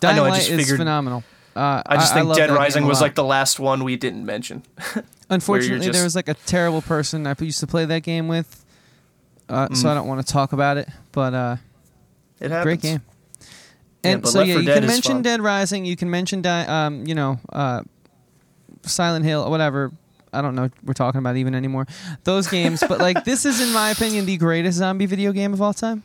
Dying 0.00 0.16
know, 0.16 0.24
I 0.24 0.28
Light 0.30 0.36
just 0.38 0.50
is 0.50 0.60
figured- 0.60 0.78
phenomenal. 0.78 1.24
Uh, 1.54 1.82
I 1.86 1.96
just 1.96 2.12
think 2.12 2.26
love 2.26 2.36
Dead 2.36 2.50
Rising 2.50 2.84
was 2.86 3.00
like 3.00 3.14
the 3.14 3.24
last 3.24 3.58
one 3.58 3.82
we 3.82 3.96
didn't 3.96 4.26
mention. 4.26 4.62
Unfortunately, 5.30 5.88
there 5.90 6.04
was 6.04 6.14
like 6.14 6.28
a 6.28 6.34
terrible 6.34 6.82
person 6.82 7.26
I 7.26 7.34
used 7.40 7.60
to 7.60 7.66
play 7.66 7.86
that 7.86 8.02
game 8.02 8.28
with, 8.28 8.62
uh, 9.48 9.68
Mm. 9.68 9.76
so 9.76 9.88
I 9.88 9.94
don't 9.94 10.06
want 10.06 10.24
to 10.26 10.30
talk 10.30 10.52
about 10.52 10.76
it. 10.76 10.86
But 11.12 11.32
uh, 11.32 11.56
It 12.40 12.50
happens. 12.50 12.62
great 12.64 12.80
game. 12.82 13.00
Yeah, 14.04 14.10
And 14.12 14.22
but 14.22 14.28
so 14.32 14.42
yeah, 14.42 14.58
you 14.58 14.64
can 14.66 14.86
mention 14.86 15.12
fun. 15.14 15.22
Dead 15.22 15.40
Rising. 15.40 15.86
You 15.86 15.96
can 15.96 16.10
mention, 16.10 16.42
Di- 16.42 16.66
um, 16.66 17.06
you 17.06 17.14
know, 17.14 17.40
uh, 17.50 17.80
Silent 18.82 19.24
Hill, 19.24 19.42
or 19.42 19.50
whatever. 19.50 19.92
I 20.36 20.42
don't 20.42 20.54
know 20.54 20.62
what 20.62 20.72
we're 20.84 20.92
talking 20.94 21.18
about 21.18 21.36
even 21.36 21.54
anymore. 21.54 21.86
Those 22.24 22.46
games, 22.48 22.82
but 22.88 22.98
like 23.00 23.24
this 23.24 23.44
is, 23.44 23.60
in 23.60 23.72
my 23.72 23.90
opinion, 23.90 24.26
the 24.26 24.36
greatest 24.36 24.78
zombie 24.78 25.06
video 25.06 25.32
game 25.32 25.52
of 25.52 25.60
all 25.62 25.72
time. 25.74 26.02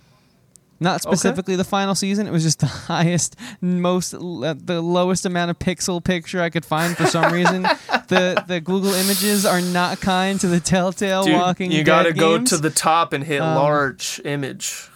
Not 0.79 1.05
Okay. 1.05 1.11
specifically 1.11 1.55
the 1.55 1.63
final 1.63 1.93
season. 1.93 2.25
It 2.25 2.31
was 2.31 2.41
just 2.41 2.59
the 2.59 2.65
highest, 2.89 3.35
most, 3.61 4.15
uh, 4.15 4.55
the 4.57 4.81
lowest 4.81 5.27
amount 5.27 5.51
of 5.51 5.59
pixel 5.59 6.03
picture 6.03 6.41
I 6.41 6.49
could 6.49 6.65
find 6.65 6.97
for 6.97 7.05
some 7.05 7.31
reason. 7.31 7.61
the 8.07 8.43
The 8.47 8.59
Google 8.61 8.91
images 8.93 9.45
are 9.45 9.61
not 9.61 10.01
kind 10.01 10.39
to 10.39 10.47
the 10.47 10.59
Telltale 10.59 11.23
Dude, 11.25 11.35
Walking 11.35 11.71
you 11.71 11.79
Dead 11.83 11.85
gotta 11.85 12.13
go 12.13 12.37
games. 12.37 12.49
to 12.49 12.57
the 12.57 12.71
top 12.71 13.13
and 13.13 13.23
hit 13.23 13.41
Um, 13.41 13.55
large 13.57 14.19
image. 14.25 14.87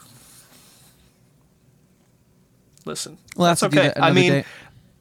Listen, 2.85 3.17
We'll 3.35 3.47
that's 3.47 3.63
okay. 3.63 3.91
I 3.95 4.11
mean, 4.11 4.31
day. 4.31 4.45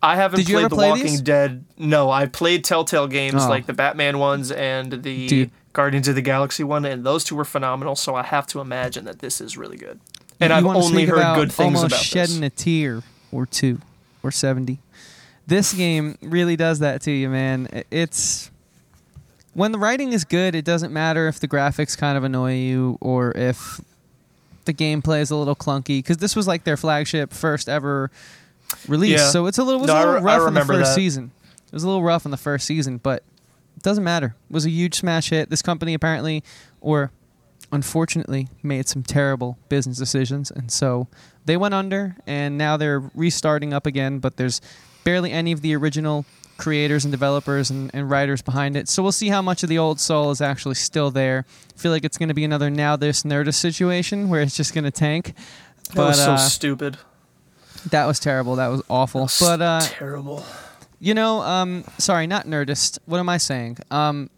I 0.05 0.16
haven't 0.16 0.38
Did 0.40 0.48
you 0.48 0.55
played 0.57 0.64
ever 0.66 0.68
The 0.70 0.76
play 0.76 0.88
Walking 0.90 1.05
these? 1.07 1.20
Dead. 1.20 1.64
No, 1.78 2.11
I 2.11 2.26
played 2.26 2.64
Telltale 2.64 3.07
games 3.09 3.42
Oh. 3.44 3.48
like 3.48 3.66
the 3.66 3.72
Batman 3.72 4.18
ones 4.18 4.50
and 4.52 5.02
the. 5.02 5.50
Guardians 5.72 6.07
of 6.07 6.14
the 6.14 6.22
Galaxy 6.22 6.62
one, 6.62 6.84
and 6.84 7.05
those 7.05 7.24
two 7.24 7.34
were 7.34 7.44
phenomenal. 7.44 7.96
So 7.96 8.14
I 8.14 8.22
have 8.22 8.46
to 8.48 8.61
imagine 8.61 9.07
that 9.07 9.18
this 9.18 9.40
is 9.40 9.57
really 9.57 9.76
good. 9.76 9.98
And 10.38 10.50
you 10.50 10.57
I've 10.57 10.64
wanna 10.64 10.78
only 10.78 10.98
speak 10.98 11.09
heard 11.09 11.18
about 11.18 11.34
good 11.34 11.50
things 11.52 11.74
almost 11.78 11.86
about 11.86 11.98
shedding 12.00 12.42
this. 12.42 12.52
a 12.52 12.57
tear 12.57 13.02
or 13.32 13.44
two 13.46 13.80
or 14.22 14.30
70 14.30 14.78
this 15.48 15.72
game 15.74 16.16
really 16.22 16.55
does 16.57 16.78
that 16.78 17.02
to 17.02 17.11
you 17.11 17.28
man 17.28 17.66
I- 17.72 17.84
it's 17.90 18.50
when 19.52 19.72
the 19.72 19.78
writing 19.78 20.12
is 20.12 20.24
good 20.24 20.55
it 20.55 20.64
doesn't 20.64 20.92
matter 20.92 21.26
if 21.28 21.40
the 21.40 21.48
graphics 21.48 21.98
kind 21.98 22.16
of 22.16 22.22
annoy 22.24 22.55
you 22.55 22.96
or 23.00 23.32
if 23.36 23.80
the 24.64 24.72
gameplay 24.72 25.20
is 25.20 25.30
a 25.32 25.36
little 25.36 25.57
clunky 25.57 25.98
because 25.98 26.18
this 26.18 26.34
was 26.36 26.46
like 26.46 26.62
their 26.64 26.76
flagship 26.76 27.32
first 27.32 27.68
ever 27.68 28.11
release. 28.89 29.20
Yeah. 29.20 29.29
so 29.31 29.47
it's 29.47 29.59
a 29.59 29.62
little, 29.64 29.81
it 29.81 29.83
was 29.83 29.89
No, 29.89 29.95
a 29.95 29.97
I 29.97 30.05
little 30.05 30.29
I 30.29 30.37
rough 30.39 30.49
in 30.49 30.55
the 30.55 30.64
first 30.64 30.91
that. 30.91 30.95
season. 30.95 31.31
It 31.66 31.72
was 31.72 31.83
a 31.83 31.87
little 31.87 32.03
rough 32.03 32.25
in 32.25 32.31
the 32.31 32.37
first 32.37 32.66
season 32.66 32.99
but 32.99 33.22
it 33.77 33.83
doesn't 33.83 34.05
matter. 34.05 34.35
It 34.49 34.53
was 34.53 34.64
a 34.66 34.70
huge 34.70 34.95
smash 34.95 35.31
hit. 35.31 35.51
This 35.51 35.62
company 35.62 35.95
apparently 35.95 36.43
or 36.81 37.11
unfortunately 37.72 38.49
made 38.62 38.89
some 38.89 39.03
terrible 39.03 39.59
business 39.68 39.99
decisions 39.99 40.51
and 40.51 40.70
so 40.70 41.09
they 41.45 41.57
went 41.57 41.75
under 41.75 42.16
and 42.27 42.57
now 42.57 42.77
they're 42.77 43.01
restarting 43.14 43.72
up 43.72 43.87
again 43.87 44.18
but 44.18 44.37
there's 44.37 44.61
barely 45.03 45.33
any 45.33 45.51
of 45.51 45.61
the 45.61 45.75
original 45.75 46.25
creators 46.57 47.05
and 47.05 47.11
developers 47.11 47.68
and, 47.70 47.91
and 47.93 48.09
writers 48.09 48.41
behind 48.41 48.77
it. 48.77 48.89
So 48.89 49.03
we'll 49.03 49.11
see 49.11 49.29
how 49.29 49.43
much 49.43 49.64
of 49.64 49.68
the 49.68 49.77
old 49.79 49.99
soul 49.99 50.31
is 50.31 50.41
actually 50.41 50.77
still 50.77 51.11
there. 51.11 51.45
I 51.75 51.79
feel 51.79 51.91
like 51.91 52.05
it's 52.05 52.16
going 52.16 52.29
to 52.29 52.35
be 52.35 52.45
another 52.45 52.70
now 52.70 52.95
this 52.95 53.25
nerdist 53.25 53.55
situation 53.57 54.29
where 54.29 54.41
it's 54.41 54.57
just 54.57 54.72
going 54.72 54.85
to 54.85 54.93
tank. 54.93 55.35
That 55.95 55.97
was 55.97 56.22
so 56.22 56.33
uh, 56.35 56.37
stupid. 56.37 56.97
That 57.91 58.07
was 58.07 58.18
terrible 58.18 58.57
that 58.57 58.68
was 58.68 58.82
awful 58.89 59.20
That 59.22 59.24
was 59.24 59.41
but 59.41 59.62
uh 59.62 59.80
terrible. 59.82 60.45
you 61.01 61.14
know 61.14 61.41
um 61.43 61.85
sorry 61.99 62.26
not 62.26 62.47
nerdist 62.47 62.99
what 63.07 63.18
am 63.18 63.28
i 63.28 63.37
saying 63.39 63.78
um 63.91 64.30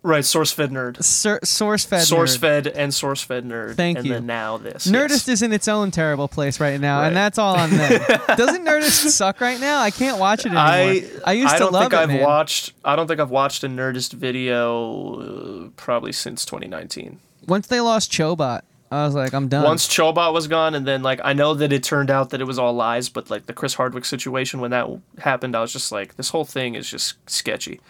Right, 0.00 0.24
source 0.24 0.52
fed 0.52 0.70
nerd. 0.70 1.02
sur- 1.02 1.40
source 1.42 1.84
fed 1.84 2.02
source 2.02 2.36
nerd. 2.36 2.40
fed 2.40 2.66
and 2.68 2.94
source 2.94 3.20
fed 3.20 3.44
nerd. 3.44 3.74
Thank 3.74 3.98
and 3.98 4.06
you. 4.06 4.12
then 4.14 4.26
now 4.26 4.56
this. 4.56 4.86
Nerdist 4.86 5.26
yes. 5.26 5.28
is 5.28 5.42
in 5.42 5.52
its 5.52 5.66
own 5.66 5.90
terrible 5.90 6.28
place 6.28 6.60
right 6.60 6.80
now, 6.80 7.00
Right. 7.00 7.08
and 7.08 7.16
that's 7.16 7.36
all 7.36 7.56
on 7.56 7.68
them. 7.70 8.00
Doesn't 8.36 8.64
Nerdist 8.64 9.08
suck 9.10 9.40
right 9.40 9.58
now? 9.60 9.80
I 9.80 9.90
can't 9.90 10.18
watch 10.18 10.46
it 10.46 10.52
anymore. 10.52 10.62
I 10.64 11.02
I 11.26 11.32
used 11.32 11.52
I 11.52 11.58
to 11.58 11.64
don't 11.64 11.72
love 11.72 11.82
think 11.82 11.94
it, 11.94 11.98
I've 11.98 12.08
man. 12.10 12.22
watched. 12.22 12.72
I 12.84 12.94
don't 12.94 13.08
think 13.08 13.18
I've 13.18 13.30
watched 13.32 13.64
a 13.64 13.68
Nerdist 13.68 14.12
video 14.12 15.66
uh, 15.66 15.68
probably 15.76 16.12
since 16.12 16.44
2019. 16.44 17.18
Once 17.48 17.66
they 17.66 17.80
lost 17.80 18.10
Chobot, 18.12 18.62
I 18.90 19.04
was 19.04 19.14
like, 19.14 19.34
I'm 19.34 19.48
done. 19.48 19.64
Once 19.64 19.86
Chobot 19.86 20.32
was 20.32 20.48
gone, 20.48 20.74
and 20.74 20.86
then 20.86 21.02
like 21.02 21.20
I 21.22 21.32
know 21.34 21.52
that 21.54 21.72
it 21.72 21.82
turned 21.82 22.10
out 22.10 22.30
that 22.30 22.40
it 22.40 22.44
was 22.46 22.58
all 22.58 22.72
lies, 22.72 23.08
but 23.08 23.28
like 23.30 23.46
the 23.46 23.52
Chris 23.52 23.74
Hardwick 23.74 24.04
situation 24.04 24.60
when 24.60 24.70
that 24.70 24.88
happened, 25.18 25.54
I 25.54 25.60
was 25.60 25.72
just 25.72 25.92
like, 25.92 26.16
this 26.16 26.30
whole 26.30 26.44
thing 26.44 26.74
is 26.74 26.88
just 26.88 27.16
sketchy. 27.28 27.80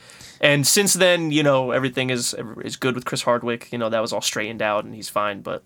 And 0.40 0.66
since 0.66 0.94
then, 0.94 1.30
you 1.30 1.42
know, 1.42 1.70
everything 1.72 2.10
is 2.10 2.34
is 2.64 2.76
good 2.76 2.94
with 2.94 3.04
Chris 3.04 3.22
Hardwick. 3.22 3.68
You 3.72 3.78
know, 3.78 3.88
that 3.88 4.00
was 4.00 4.12
all 4.12 4.20
straightened 4.20 4.62
out, 4.62 4.84
and 4.84 4.94
he's 4.94 5.08
fine. 5.08 5.40
But 5.40 5.62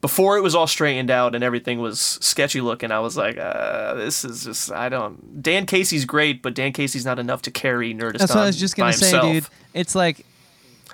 before 0.00 0.36
it 0.36 0.42
was 0.42 0.54
all 0.54 0.66
straightened 0.66 1.10
out 1.10 1.34
and 1.34 1.42
everything 1.42 1.78
was 1.78 1.98
sketchy 2.20 2.60
looking, 2.60 2.90
I 2.90 3.00
was 3.00 3.16
like, 3.16 3.38
uh, 3.38 3.94
this 3.94 4.24
is 4.24 4.44
just 4.44 4.70
I 4.72 4.88
don't. 4.90 5.42
Dan 5.42 5.64
Casey's 5.66 6.04
great, 6.04 6.42
but 6.42 6.54
Dan 6.54 6.72
Casey's 6.72 7.06
not 7.06 7.18
enough 7.18 7.40
to 7.42 7.50
carry 7.50 7.94
Nerdist. 7.94 8.18
that's 8.18 8.34
what 8.34 8.42
I 8.44 8.46
was 8.46 8.58
just 8.60 8.76
gonna 8.76 8.92
say, 8.92 9.06
himself. 9.10 9.32
dude. 9.32 9.46
It's 9.72 9.94
like, 9.94 10.24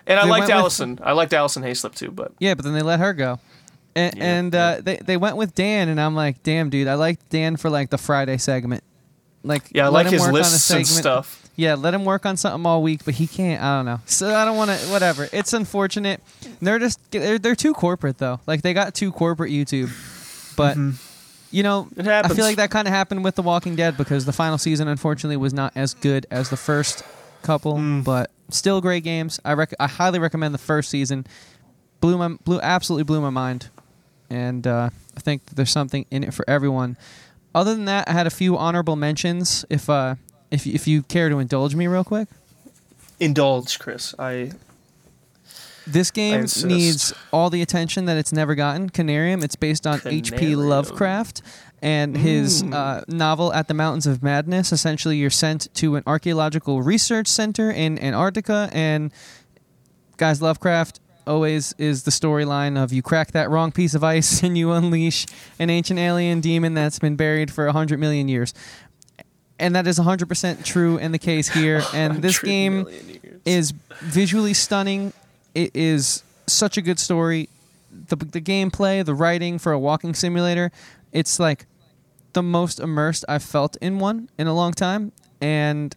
And 0.06 0.18
I 0.18 0.22
liked 0.22 0.30
went 0.30 0.42
with- 0.42 0.50
Alison. 0.50 0.98
I 1.02 1.12
liked 1.12 1.32
Alison 1.32 1.64
Haislip 1.64 1.94
too, 1.96 2.12
but 2.12 2.32
yeah, 2.38 2.54
but 2.54 2.64
then 2.64 2.74
they 2.74 2.82
let 2.82 3.00
her 3.00 3.12
go, 3.12 3.40
and, 3.94 4.16
Yeah, 4.16 4.24
and 4.24 4.54
uh, 4.54 4.80
they 4.82 4.96
they 4.96 5.16
went 5.16 5.36
with 5.36 5.54
Dan, 5.54 5.88
and 5.88 6.00
I'm 6.00 6.14
like, 6.14 6.42
damn, 6.42 6.70
dude, 6.70 6.88
I 6.88 6.94
liked 6.94 7.28
Dan 7.30 7.56
for 7.56 7.70
like 7.70 7.90
the 7.90 7.98
Friday 7.98 8.36
segment. 8.38 8.84
Like 9.42 9.64
Yeah, 9.72 9.86
I 9.86 9.88
like 9.88 10.08
his 10.08 10.20
work 10.20 10.28
on 10.28 10.34
a 10.34 10.38
lists 10.38 10.70
and 10.70 10.86
stuff. 10.86 11.48
Yeah, 11.56 11.74
let 11.74 11.92
him 11.92 12.04
work 12.04 12.24
on 12.26 12.36
something 12.36 12.64
all 12.64 12.82
week, 12.82 13.04
but 13.04 13.14
he 13.14 13.26
can't. 13.26 13.62
I 13.62 13.76
don't 13.78 13.84
know. 13.86 14.00
So 14.06 14.34
I 14.34 14.44
don't 14.44 14.56
want 14.56 14.70
to. 14.70 14.76
Whatever. 14.88 15.28
It's 15.32 15.52
unfortunate. 15.52 16.22
They're 16.60 16.78
just 16.78 16.98
they're, 17.10 17.38
they're 17.38 17.54
too 17.56 17.74
corporate 17.74 18.18
though. 18.18 18.40
Like 18.46 18.62
they 18.62 18.72
got 18.74 18.94
too 18.94 19.12
corporate 19.12 19.50
YouTube, 19.50 19.90
but 20.56 20.76
you 21.50 21.62
know, 21.62 21.88
I 21.98 22.28
feel 22.28 22.44
like 22.44 22.56
that 22.56 22.70
kind 22.70 22.86
of 22.86 22.94
happened 22.94 23.24
with 23.24 23.34
The 23.34 23.42
Walking 23.42 23.76
Dead 23.76 23.96
because 23.96 24.24
the 24.24 24.32
final 24.32 24.56
season 24.56 24.88
unfortunately 24.88 25.36
was 25.36 25.52
not 25.52 25.72
as 25.74 25.94
good 25.94 26.26
as 26.30 26.48
the 26.48 26.56
first 26.56 27.02
couple, 27.42 27.74
Mm. 27.76 28.04
but 28.04 28.30
still 28.50 28.80
great 28.80 29.02
games. 29.04 29.40
I 29.44 29.54
rec- 29.54 29.74
I 29.80 29.86
highly 29.88 30.18
recommend 30.18 30.54
the 30.54 30.58
first 30.58 30.90
season. 30.90 31.26
Blew 32.00 32.16
my 32.18 32.36
blew 32.44 32.60
absolutely 32.60 33.04
blew 33.04 33.20
my 33.20 33.30
mind, 33.30 33.68
and 34.30 34.66
uh, 34.66 34.90
I 35.16 35.20
think 35.20 35.44
there's 35.46 35.70
something 35.72 36.06
in 36.10 36.24
it 36.24 36.32
for 36.32 36.44
everyone. 36.48 36.96
Other 37.54 37.74
than 37.74 37.84
that, 37.86 38.08
I 38.08 38.12
had 38.12 38.26
a 38.26 38.30
few 38.30 38.56
honorable 38.56 38.96
mentions. 38.96 39.64
If 39.68 39.90
uh, 39.90 40.14
if 40.50 40.66
if 40.66 40.86
you 40.86 41.02
care 41.02 41.28
to 41.28 41.38
indulge 41.38 41.74
me 41.74 41.86
real 41.86 42.04
quick, 42.04 42.28
Indulge, 43.18 43.78
Chris. 43.78 44.14
I 44.18 44.52
this 45.86 46.10
game 46.10 46.42
insist. 46.42 46.66
needs 46.66 47.12
all 47.32 47.50
the 47.50 47.62
attention 47.62 48.04
that 48.04 48.16
it's 48.16 48.32
never 48.32 48.54
gotten. 48.54 48.90
Conarium. 48.90 49.42
It's 49.42 49.56
based 49.56 49.86
on 49.86 50.00
H.P. 50.04 50.54
Lovecraft 50.54 51.42
and 51.82 52.16
his 52.16 52.62
Mm. 52.62 52.74
uh, 52.74 53.00
novel 53.08 53.52
At 53.52 53.66
the 53.66 53.74
Mountains 53.74 54.06
of 54.06 54.22
Madness. 54.22 54.70
Essentially, 54.72 55.16
you're 55.16 55.30
sent 55.30 55.72
to 55.74 55.96
an 55.96 56.02
archaeological 56.06 56.82
research 56.82 57.26
center 57.26 57.70
in 57.70 57.98
Antarctica, 57.98 58.68
and 58.72 59.10
guys, 60.18 60.40
Lovecraft 60.42 61.00
always 61.26 61.74
is 61.78 62.04
the 62.04 62.10
storyline 62.10 62.82
of 62.82 62.92
you 62.92 63.02
crack 63.02 63.32
that 63.32 63.50
wrong 63.50 63.72
piece 63.72 63.94
of 63.94 64.04
ice 64.04 64.42
and 64.44 64.56
you 64.56 64.72
unleash 64.72 65.26
an 65.58 65.70
ancient 65.70 65.98
alien 65.98 66.40
demon 66.40 66.74
that's 66.74 66.98
been 66.98 67.16
buried 67.16 67.50
for 67.50 67.64
100 67.66 67.98
million 67.98 68.28
years. 68.28 68.54
And 69.58 69.76
that 69.76 69.86
is 69.86 69.98
100% 69.98 70.64
true 70.64 70.96
in 70.96 71.12
the 71.12 71.18
case 71.18 71.48
here. 71.48 71.82
And 71.94 72.22
this 72.22 72.38
game 72.38 72.86
is 73.44 73.72
visually 74.00 74.54
stunning. 74.54 75.12
It 75.54 75.70
is 75.74 76.22
such 76.46 76.76
a 76.76 76.82
good 76.82 76.98
story. 76.98 77.48
The 77.90 78.16
the 78.16 78.40
gameplay, 78.40 79.04
the 79.04 79.14
writing 79.14 79.58
for 79.58 79.72
a 79.72 79.78
walking 79.78 80.14
simulator, 80.14 80.70
it's 81.12 81.38
like 81.38 81.66
the 82.32 82.42
most 82.42 82.78
immersed 82.80 83.24
I've 83.28 83.42
felt 83.42 83.76
in 83.80 83.98
one 83.98 84.28
in 84.38 84.46
a 84.46 84.54
long 84.54 84.72
time, 84.72 85.12
and 85.40 85.94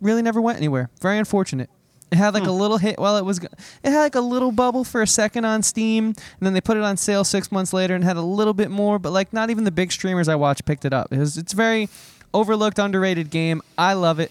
really 0.00 0.22
never 0.22 0.40
went 0.40 0.58
anywhere. 0.58 0.90
Very 1.00 1.18
unfortunate. 1.18 1.70
It 2.10 2.16
had 2.16 2.34
like 2.34 2.46
a 2.46 2.52
little 2.52 2.78
hit 2.78 2.98
while 2.98 3.16
it 3.16 3.24
was. 3.24 3.38
It 3.38 3.50
had 3.90 4.00
like 4.00 4.14
a 4.14 4.20
little 4.20 4.52
bubble 4.52 4.84
for 4.84 5.02
a 5.02 5.06
second 5.08 5.44
on 5.44 5.62
Steam, 5.62 6.06
and 6.06 6.16
then 6.40 6.52
they 6.52 6.60
put 6.60 6.76
it 6.76 6.84
on 6.84 6.96
sale 6.96 7.24
six 7.24 7.50
months 7.50 7.72
later 7.72 7.96
and 7.96 8.04
had 8.04 8.16
a 8.16 8.22
little 8.22 8.54
bit 8.54 8.70
more. 8.70 8.98
But 9.00 9.12
like, 9.12 9.32
not 9.32 9.50
even 9.50 9.64
the 9.64 9.72
big 9.72 9.90
streamers 9.90 10.28
I 10.28 10.36
watch 10.36 10.64
picked 10.64 10.84
it 10.84 10.92
up. 10.92 11.12
It 11.12 11.18
was, 11.18 11.36
it's 11.36 11.52
very 11.52 11.88
overlooked, 12.32 12.78
underrated 12.78 13.30
game. 13.30 13.60
I 13.76 13.94
love 13.94 14.20
it. 14.20 14.30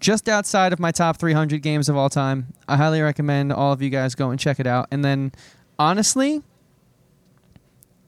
Just 0.00 0.28
outside 0.28 0.72
of 0.72 0.80
my 0.80 0.90
top 0.90 1.16
300 1.16 1.62
games 1.62 1.88
of 1.88 1.96
all 1.96 2.10
time. 2.10 2.48
I 2.66 2.76
highly 2.76 3.00
recommend 3.00 3.52
all 3.52 3.72
of 3.72 3.80
you 3.80 3.88
guys 3.88 4.16
go 4.16 4.30
and 4.30 4.40
check 4.40 4.58
it 4.58 4.66
out. 4.66 4.88
And 4.90 5.04
then, 5.04 5.30
honestly, 5.78 6.42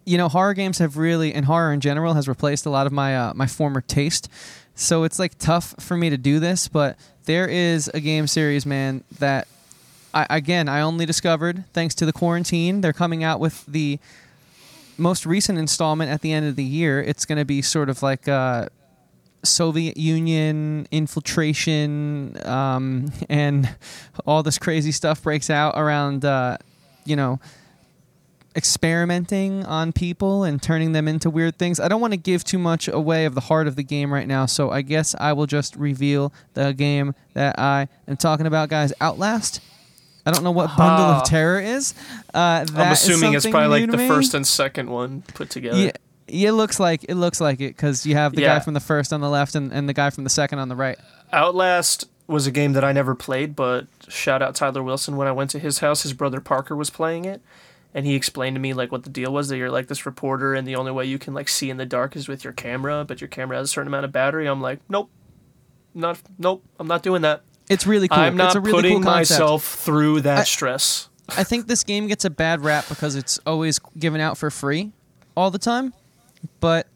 you 0.04 0.18
know, 0.18 0.28
horror 0.28 0.54
games 0.54 0.78
have 0.78 0.96
really, 0.96 1.32
and 1.32 1.46
horror 1.46 1.72
in 1.72 1.80
general, 1.80 2.14
has 2.14 2.26
replaced 2.26 2.66
a 2.66 2.70
lot 2.70 2.86
of 2.88 2.92
my 2.92 3.16
uh, 3.16 3.34
my 3.34 3.46
former 3.46 3.80
taste. 3.80 4.28
So 4.74 5.04
it's 5.04 5.20
like 5.20 5.38
tough 5.38 5.74
for 5.78 5.96
me 5.96 6.10
to 6.10 6.18
do 6.18 6.40
this, 6.40 6.66
but 6.66 6.98
there 7.24 7.46
is 7.46 7.90
a 7.94 8.00
game 8.00 8.26
series, 8.26 8.66
man, 8.66 9.04
that 9.18 9.48
I 10.12 10.26
again 10.30 10.68
I 10.68 10.80
only 10.80 11.06
discovered 11.06 11.64
thanks 11.72 11.94
to 11.96 12.06
the 12.06 12.12
quarantine. 12.12 12.80
They're 12.80 12.92
coming 12.92 13.24
out 13.24 13.40
with 13.40 13.64
the 13.66 13.98
most 14.96 15.26
recent 15.26 15.58
installment 15.58 16.10
at 16.10 16.20
the 16.20 16.32
end 16.32 16.46
of 16.46 16.56
the 16.56 16.64
year. 16.64 17.02
It's 17.02 17.24
going 17.24 17.38
to 17.38 17.44
be 17.44 17.62
sort 17.62 17.88
of 17.88 18.02
like 18.02 18.28
uh, 18.28 18.68
Soviet 19.42 19.96
Union 19.96 20.86
infiltration, 20.90 22.36
um, 22.46 23.12
and 23.28 23.74
all 24.26 24.42
this 24.42 24.58
crazy 24.58 24.92
stuff 24.92 25.22
breaks 25.22 25.50
out 25.50 25.74
around, 25.76 26.24
uh, 26.24 26.58
you 27.04 27.16
know, 27.16 27.40
experimenting 28.56 29.64
on 29.64 29.92
people 29.92 30.44
and 30.44 30.62
turning 30.62 30.92
them 30.92 31.08
into 31.08 31.28
weird 31.30 31.56
things. 31.56 31.80
I 31.80 31.88
don't 31.88 32.00
want 32.00 32.12
to 32.12 32.18
give 32.18 32.44
too 32.44 32.58
much 32.58 32.88
away 32.88 33.24
of 33.24 33.34
the 33.34 33.40
heart 33.40 33.66
of 33.66 33.76
the 33.76 33.82
game 33.82 34.12
right 34.12 34.28
now, 34.28 34.46
so 34.46 34.70
I 34.70 34.82
guess 34.82 35.14
I 35.18 35.32
will 35.32 35.46
just 35.46 35.76
reveal 35.76 36.32
the 36.54 36.72
game 36.72 37.14
that 37.34 37.58
I 37.58 37.88
am 38.06 38.16
talking 38.16 38.46
about, 38.46 38.68
guys. 38.68 38.92
Outlast. 39.00 39.60
I 40.26 40.30
don't 40.30 40.42
know 40.42 40.52
what 40.52 40.74
Bundle 40.76 41.04
of 41.04 41.24
Terror 41.24 41.60
is. 41.60 41.92
Uh, 42.32 42.64
I'm 42.74 42.92
is 42.92 43.02
assuming 43.02 43.34
it's 43.34 43.46
probably 43.46 43.80
like 43.82 43.90
the 43.90 43.98
me. 43.98 44.08
first 44.08 44.32
and 44.32 44.46
second 44.46 44.88
one 44.88 45.22
put 45.34 45.50
together. 45.50 45.78
Yeah, 45.78 45.90
yeah, 46.26 46.48
it 46.48 46.52
looks 46.52 46.80
like 46.80 47.04
it 47.08 47.16
looks 47.16 47.40
like 47.40 47.60
it 47.60 47.76
because 47.76 48.06
you 48.06 48.14
have 48.14 48.34
the 48.34 48.40
guy 48.42 48.60
from 48.60 48.72
the 48.74 48.80
first 48.80 49.12
on 49.12 49.20
the 49.20 49.28
left 49.28 49.54
and, 49.54 49.70
and 49.72 49.86
the 49.86 49.92
guy 49.92 50.08
from 50.10 50.24
the 50.24 50.30
second 50.30 50.60
on 50.60 50.68
the 50.68 50.76
right. 50.76 50.98
Outlast 51.32 52.06
was 52.26 52.46
a 52.46 52.50
game 52.50 52.72
that 52.72 52.84
I 52.84 52.92
never 52.92 53.14
played, 53.14 53.54
but 53.54 53.86
shout 54.08 54.40
out 54.40 54.54
Tyler 54.54 54.82
Wilson 54.82 55.16
when 55.16 55.28
I 55.28 55.32
went 55.32 55.50
to 55.50 55.58
his 55.58 55.80
house. 55.80 56.04
His 56.04 56.14
brother 56.14 56.40
Parker 56.40 56.74
was 56.74 56.88
playing 56.88 57.26
it, 57.26 57.42
and 57.94 58.04
he 58.04 58.14
explained 58.14 58.56
to 58.56 58.60
me 58.60 58.74
like 58.74 58.90
what 58.92 59.04
the 59.04 59.10
deal 59.10 59.32
was 59.32 59.48
that 59.48 59.56
you're 59.56 59.70
like 59.70 59.86
this 59.86 60.04
reporter, 60.04 60.54
and 60.54 60.66
the 60.66 60.76
only 60.76 60.92
way 60.92 61.04
you 61.06 61.18
can 61.18 61.32
like 61.32 61.48
see 61.48 61.70
in 61.70 61.76
the 61.76 61.86
dark 61.86 62.16
is 62.16 62.28
with 62.28 62.44
your 62.44 62.52
camera, 62.52 63.04
but 63.06 63.20
your 63.20 63.28
camera 63.28 63.56
has 63.56 63.70
a 63.70 63.72
certain 63.72 63.88
amount 63.88 64.04
of 64.04 64.12
battery. 64.12 64.46
I'm 64.46 64.60
like, 64.60 64.80
nope, 64.88 65.10
not 65.94 66.20
nope, 66.38 66.64
I'm 66.78 66.88
not 66.88 67.02
doing 67.02 67.22
that. 67.22 67.42
It's 67.68 67.86
really 67.86 68.08
cool. 68.08 68.18
I'm 68.18 68.36
not 68.36 68.48
it's 68.48 68.54
a 68.56 68.60
really 68.60 68.72
putting 68.72 68.92
cool 69.02 69.12
concept. 69.12 69.40
myself 69.40 69.64
through 69.64 70.22
that 70.22 70.38
I- 70.40 70.44
stress. 70.44 71.08
I 71.30 71.42
think 71.42 71.68
this 71.68 71.84
game 71.84 72.06
gets 72.06 72.26
a 72.26 72.30
bad 72.30 72.60
rap 72.62 72.86
because 72.86 73.14
it's 73.16 73.38
always 73.46 73.78
given 73.98 74.20
out 74.20 74.36
for 74.36 74.50
free 74.50 74.92
all 75.34 75.50
the 75.50 75.58
time. 75.58 75.94
But 76.60 76.86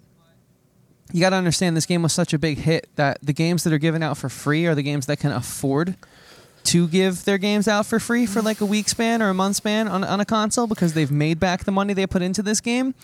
you 1.14 1.20
got 1.20 1.30
to 1.30 1.36
understand 1.36 1.74
this 1.74 1.86
game 1.86 2.02
was 2.02 2.12
such 2.12 2.34
a 2.34 2.38
big 2.38 2.58
hit 2.58 2.88
that 2.96 3.16
the 3.22 3.32
games 3.32 3.64
that 3.64 3.72
are 3.72 3.78
given 3.78 4.02
out 4.02 4.18
for 4.18 4.28
free 4.28 4.66
are 4.66 4.74
the 4.74 4.82
games 4.82 5.06
that 5.06 5.18
can 5.18 5.32
afford 5.32 5.96
to 6.64 6.86
give 6.88 7.24
their 7.24 7.38
games 7.38 7.66
out 7.66 7.86
for 7.86 7.98
free 7.98 8.26
for 8.26 8.42
like 8.42 8.60
a 8.60 8.66
week 8.66 8.88
span 8.88 9.22
or 9.22 9.30
a 9.30 9.34
month 9.34 9.56
span 9.56 9.88
on, 9.88 10.04
on 10.04 10.20
a 10.20 10.24
console 10.24 10.66
because 10.66 10.92
they've 10.92 11.10
made 11.10 11.40
back 11.40 11.64
the 11.64 11.72
money 11.72 11.94
they 11.94 12.06
put 12.06 12.22
into 12.22 12.42
this 12.42 12.60
game. 12.60 12.94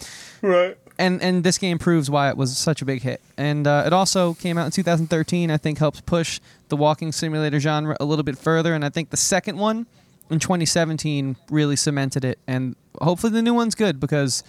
Right. 0.43 0.77
and 0.99 1.23
and 1.23 1.43
this 1.45 1.57
game 1.59 1.79
proves 1.79 2.11
why 2.11 2.29
it 2.29 2.37
was 2.37 2.57
such 2.57 2.83
a 2.83 2.85
big 2.85 3.03
hit. 3.03 3.21
And 3.37 3.67
uh, 3.67 3.85
it 3.87 3.93
also 3.93 4.35
came 4.35 4.59
out 4.59 4.67
in 4.67 4.71
2013. 4.73 5.51
I 5.51 5.57
think 5.57 5.79
helps 5.79 6.01
push 6.03 6.41
the 6.69 6.77
walking 6.77 7.11
simulator 7.13 7.59
genre 7.59 7.97
a 7.99 8.05
little 8.05 8.23
bit 8.23 8.37
further. 8.37 8.75
And 8.75 8.85
I 8.85 8.91
think 8.91 9.11
the 9.11 9.17
second 9.17 9.59
one 9.59 9.87
in 10.31 10.39
2017 10.39 11.37
really 11.51 11.77
cemented 11.77 12.25
it. 12.25 12.39
And 12.47 12.77
hopefully 13.01 13.33
the 13.33 13.43
new 13.43 13.55
one's 13.55 13.75
good 13.75 13.99
because 13.99 14.45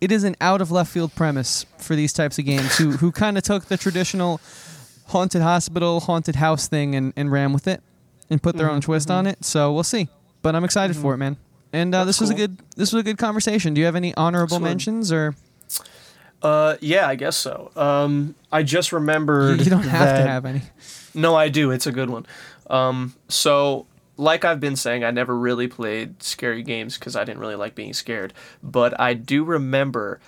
it 0.00 0.10
is 0.12 0.24
an 0.24 0.36
out 0.40 0.60
of 0.60 0.70
left 0.70 0.90
field 0.90 1.14
premise 1.14 1.66
for 1.76 1.94
these 1.96 2.12
types 2.12 2.38
of 2.38 2.44
games 2.44 2.78
who 2.78 2.92
who 2.92 3.12
kind 3.12 3.36
of 3.36 3.42
took 3.42 3.66
the 3.66 3.76
traditional 3.76 4.40
haunted 5.08 5.42
hospital, 5.42 6.00
haunted 6.00 6.36
house 6.36 6.68
thing 6.68 6.94
and, 6.94 7.12
and 7.16 7.32
ran 7.32 7.52
with 7.52 7.66
it 7.66 7.82
and 8.30 8.42
put 8.42 8.56
their 8.56 8.70
own 8.70 8.80
twist 8.80 9.10
on 9.10 9.26
it. 9.26 9.44
So 9.44 9.72
we'll 9.72 9.82
see. 9.84 10.08
But 10.42 10.54
I'm 10.54 10.64
excited 10.64 10.96
for 10.96 11.14
it, 11.14 11.18
man. 11.18 11.36
And 11.72 11.94
uh, 11.94 12.04
this 12.04 12.20
was 12.20 12.30
a 12.30 12.34
good 12.34 12.56
this 12.76 12.92
was 12.92 13.00
a 13.00 13.02
good 13.04 13.18
conversation. 13.18 13.74
Do 13.74 13.80
you 13.80 13.84
have 13.86 13.96
any 13.96 14.14
honorable 14.14 14.56
Excellent. 14.56 14.64
mentions 14.64 15.12
or? 15.12 15.34
Uh, 16.40 16.76
yeah, 16.80 17.08
I 17.08 17.16
guess 17.16 17.36
so. 17.36 17.70
Um, 17.74 18.34
I 18.52 18.62
just 18.62 18.92
remembered. 18.92 19.60
You 19.64 19.70
don't 19.70 19.82
have 19.82 20.08
that- 20.08 20.22
to 20.24 20.28
have 20.30 20.44
any. 20.44 20.62
No, 21.14 21.34
I 21.34 21.48
do. 21.48 21.70
It's 21.72 21.86
a 21.86 21.92
good 21.92 22.10
one. 22.10 22.26
Um, 22.70 23.14
so, 23.28 23.86
like 24.16 24.44
I've 24.44 24.60
been 24.60 24.76
saying, 24.76 25.02
I 25.04 25.10
never 25.10 25.36
really 25.36 25.66
played 25.68 26.22
scary 26.22 26.62
games 26.62 26.96
because 26.96 27.16
I 27.16 27.24
didn't 27.24 27.40
really 27.40 27.56
like 27.56 27.74
being 27.74 27.92
scared. 27.92 28.32
But 28.62 28.98
I 29.00 29.14
do 29.14 29.42
remember 29.42 30.20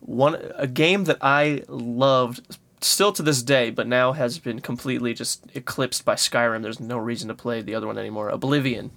one 0.00 0.36
a 0.54 0.66
game 0.66 1.04
that 1.04 1.18
I 1.20 1.64
loved 1.68 2.56
still 2.80 3.12
to 3.12 3.22
this 3.22 3.42
day, 3.42 3.70
but 3.70 3.86
now 3.86 4.12
has 4.12 4.38
been 4.38 4.60
completely 4.60 5.14
just 5.14 5.44
eclipsed 5.54 6.04
by 6.04 6.14
Skyrim. 6.14 6.62
There's 6.62 6.80
no 6.80 6.98
reason 6.98 7.28
to 7.28 7.34
play 7.34 7.62
the 7.62 7.74
other 7.74 7.86
one 7.86 7.98
anymore. 7.98 8.28
Oblivion. 8.28 8.90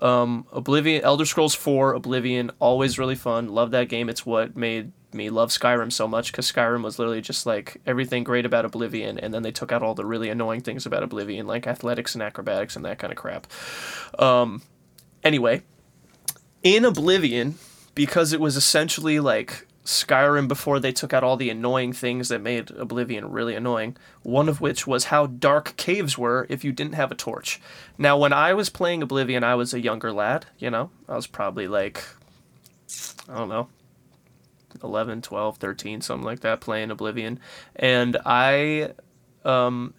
Um, 0.00 0.46
Oblivion, 0.52 1.02
Elder 1.02 1.24
Scrolls 1.24 1.54
4, 1.54 1.94
Oblivion, 1.94 2.50
always 2.58 2.98
really 2.98 3.14
fun. 3.14 3.48
Love 3.48 3.70
that 3.70 3.88
game. 3.88 4.08
It's 4.08 4.26
what 4.26 4.56
made 4.56 4.92
me 5.14 5.30
love 5.30 5.50
Skyrim 5.50 5.92
so 5.92 6.08
much 6.08 6.32
because 6.32 6.50
Skyrim 6.50 6.82
was 6.82 6.98
literally 6.98 7.20
just 7.20 7.46
like 7.46 7.80
everything 7.86 8.24
great 8.24 8.46
about 8.46 8.64
Oblivion, 8.64 9.18
and 9.18 9.32
then 9.32 9.42
they 9.42 9.52
took 9.52 9.70
out 9.70 9.82
all 9.82 9.94
the 9.94 10.04
really 10.04 10.28
annoying 10.28 10.60
things 10.60 10.86
about 10.86 11.02
Oblivion, 11.02 11.46
like 11.46 11.66
athletics 11.66 12.14
and 12.14 12.22
acrobatics 12.22 12.76
and 12.76 12.84
that 12.84 12.98
kind 12.98 13.12
of 13.12 13.16
crap. 13.16 13.46
Um, 14.18 14.62
anyway, 15.22 15.62
in 16.62 16.84
Oblivion, 16.84 17.56
because 17.94 18.32
it 18.32 18.40
was 18.40 18.56
essentially 18.56 19.20
like 19.20 19.66
Skyrim 19.84 20.46
before 20.46 20.78
they 20.78 20.92
took 20.92 21.12
out 21.12 21.24
all 21.24 21.36
the 21.36 21.50
annoying 21.50 21.92
things 21.92 22.28
that 22.28 22.40
made 22.40 22.70
Oblivion 22.70 23.30
really 23.30 23.54
annoying, 23.54 23.96
one 24.22 24.48
of 24.48 24.60
which 24.60 24.86
was 24.86 25.06
how 25.06 25.26
dark 25.26 25.76
caves 25.76 26.16
were 26.16 26.46
if 26.48 26.62
you 26.62 26.70
didn't 26.72 26.94
have 26.94 27.10
a 27.10 27.16
torch. 27.16 27.60
Now, 27.98 28.16
when 28.16 28.32
I 28.32 28.54
was 28.54 28.70
playing 28.70 29.02
Oblivion, 29.02 29.42
I 29.42 29.56
was 29.56 29.74
a 29.74 29.80
younger 29.80 30.12
lad, 30.12 30.46
you 30.58 30.70
know? 30.70 30.90
I 31.08 31.16
was 31.16 31.26
probably 31.26 31.66
like, 31.66 32.04
I 33.28 33.38
don't 33.38 33.48
know, 33.48 33.68
11, 34.84 35.22
12, 35.22 35.56
13, 35.56 36.00
something 36.00 36.24
like 36.24 36.40
that, 36.40 36.60
playing 36.60 36.92
Oblivion. 36.92 37.40
And 37.74 38.16
I, 38.24 38.92
um, 39.44 39.94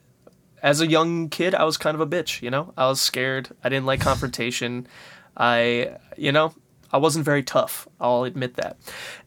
as 0.62 0.80
a 0.80 0.88
young 0.88 1.28
kid, 1.28 1.54
I 1.54 1.66
was 1.66 1.76
kind 1.76 1.96
of 1.96 2.02
a 2.02 2.08
bitch, 2.08 2.42
you 2.42 2.50
know? 2.50 2.74
I 2.78 2.88
was 2.88 3.02
scared. 3.02 3.50
I 3.62 3.68
didn't 3.68 3.86
like 3.86 4.00
confrontation. 4.00 4.88
I, 5.36 5.98
you 6.16 6.32
know, 6.32 6.54
I 6.94 6.98
wasn't 6.98 7.26
very 7.26 7.42
tough. 7.42 7.88
I'll 8.00 8.24
admit 8.24 8.54
that. 8.56 8.78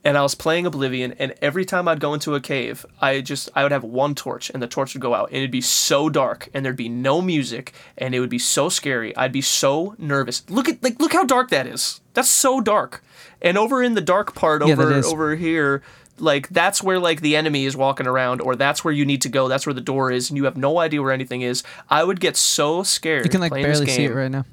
And 0.04 0.16
I 0.16 0.22
was 0.22 0.36
playing 0.36 0.66
Oblivion, 0.66 1.12
and 1.18 1.34
every 1.42 1.64
time 1.64 1.88
I'd 1.88 1.98
go 1.98 2.14
into 2.14 2.36
a 2.36 2.40
cave, 2.40 2.86
I 3.00 3.20
just 3.20 3.50
I 3.56 3.64
would 3.64 3.72
have 3.72 3.82
one 3.82 4.14
torch, 4.14 4.50
and 4.50 4.62
the 4.62 4.68
torch 4.68 4.94
would 4.94 5.02
go 5.02 5.14
out, 5.14 5.30
and 5.30 5.38
it'd 5.38 5.50
be 5.50 5.60
so 5.60 6.08
dark, 6.08 6.48
and 6.54 6.64
there'd 6.64 6.76
be 6.76 6.88
no 6.88 7.20
music, 7.20 7.74
and 7.98 8.14
it 8.14 8.20
would 8.20 8.30
be 8.30 8.38
so 8.38 8.68
scary. 8.68 9.14
I'd 9.16 9.32
be 9.32 9.42
so 9.42 9.96
nervous. 9.98 10.48
Look 10.48 10.68
at 10.68 10.80
like 10.82 11.00
look 11.00 11.12
how 11.12 11.24
dark 11.24 11.50
that 11.50 11.66
is. 11.66 12.00
That's 12.14 12.30
so 12.30 12.60
dark. 12.60 13.02
And 13.42 13.58
over 13.58 13.82
in 13.82 13.94
the 13.94 14.00
dark 14.00 14.34
part 14.34 14.64
Yeah, 14.64 14.74
over 14.74 14.94
over 15.04 15.34
here 15.36 15.82
like 16.18 16.48
that's 16.48 16.82
where 16.82 16.98
like 16.98 17.20
the 17.20 17.36
enemy 17.36 17.66
is 17.66 17.76
walking 17.76 18.06
around 18.06 18.40
or 18.40 18.56
that's 18.56 18.82
where 18.82 18.94
you 18.94 19.04
need 19.04 19.20
to 19.20 19.28
go 19.28 19.48
that's 19.48 19.66
where 19.66 19.74
the 19.74 19.82
door 19.82 20.10
is 20.10 20.30
and 20.30 20.38
you 20.38 20.44
have 20.44 20.56
no 20.56 20.78
idea 20.78 21.02
where 21.02 21.12
anything 21.12 21.42
is 21.42 21.62
i 21.90 22.02
would 22.02 22.20
get 22.20 22.38
so 22.38 22.82
scared 22.82 23.22
You 23.24 23.30
can 23.30 23.42
like 23.42 23.52
barely 23.52 23.86
see 23.86 24.04
it 24.04 24.14
right 24.14 24.30
now. 24.30 24.46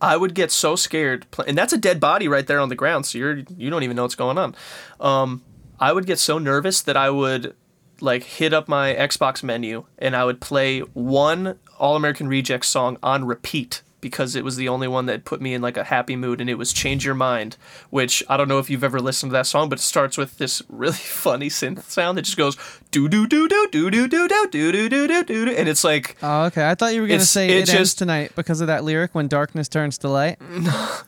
I 0.00 0.16
would 0.16 0.34
get 0.34 0.50
so 0.50 0.76
scared 0.76 1.26
and 1.46 1.56
that's 1.56 1.72
a 1.72 1.78
dead 1.78 2.00
body 2.00 2.28
right 2.28 2.46
there 2.46 2.60
on 2.60 2.68
the 2.68 2.74
ground 2.74 3.06
so 3.06 3.18
you're 3.18 3.38
you 3.56 3.70
don't 3.70 3.82
even 3.82 3.96
know 3.96 4.02
what's 4.02 4.14
going 4.14 4.38
on. 4.38 4.54
Um 5.00 5.42
i 5.80 5.92
would 5.92 6.06
get 6.06 6.18
so 6.18 6.38
nervous 6.38 6.82
that 6.82 6.96
i 6.96 7.10
would 7.10 7.54
like 8.00 8.24
hit 8.24 8.52
up 8.52 8.68
my 8.68 8.94
xbox 8.94 9.42
menu 9.42 9.84
and 9.98 10.16
i 10.16 10.24
would 10.24 10.40
play 10.40 10.80
one 10.80 11.58
all 11.78 11.96
american 11.96 12.28
rejects 12.28 12.68
song 12.68 12.98
on 13.02 13.24
repeat 13.24 13.82
because 14.04 14.36
it 14.36 14.44
was 14.44 14.56
the 14.56 14.68
only 14.68 14.86
one 14.86 15.06
that 15.06 15.24
put 15.24 15.40
me 15.40 15.54
in 15.54 15.60
like 15.62 15.76
a 15.76 15.84
happy 15.84 16.14
mood 16.14 16.40
and 16.40 16.48
it 16.50 16.54
was 16.54 16.72
change 16.72 17.04
your 17.04 17.14
mind 17.14 17.56
which 17.90 18.22
i 18.28 18.36
don't 18.36 18.48
know 18.48 18.58
if 18.58 18.68
you've 18.68 18.84
ever 18.84 19.00
listened 19.00 19.30
to 19.30 19.32
that 19.32 19.46
song 19.46 19.68
but 19.70 19.78
it 19.78 19.82
starts 19.82 20.18
with 20.18 20.36
this 20.38 20.62
really 20.68 20.92
funny 21.24 21.48
synth 21.48 21.82
sound 21.84 22.16
that 22.18 22.22
just 22.22 22.36
goes 22.36 22.56
do 22.90 23.08
do 23.08 23.26
do 23.26 23.48
do 23.48 23.66
do 23.72 23.90
do 23.90 24.06
do 24.06 24.28
do 24.28 24.48
do 24.48 24.72
do 24.72 24.88
do 24.88 25.08
do 25.08 25.24
do 25.24 25.44
do 25.46 25.52
and 25.56 25.68
it's 25.68 25.82
like 25.82 26.16
Oh, 26.22 26.44
okay. 26.44 26.68
I 26.68 26.74
thought 26.74 26.94
you 26.94 27.00
were 27.00 27.08
gonna 27.08 27.20
say 27.20 27.46
it 27.48 27.50
it, 27.50 27.56
ends 27.60 27.72
just- 27.72 27.98
tonight 27.98 28.32
because 28.36 28.60
of 28.60 28.66
that 28.68 28.84
lyric 28.84 29.14
when 29.14 29.26
darkness 29.26 29.68
turns 29.68 29.98
to 29.98 30.08
light. 30.08 30.38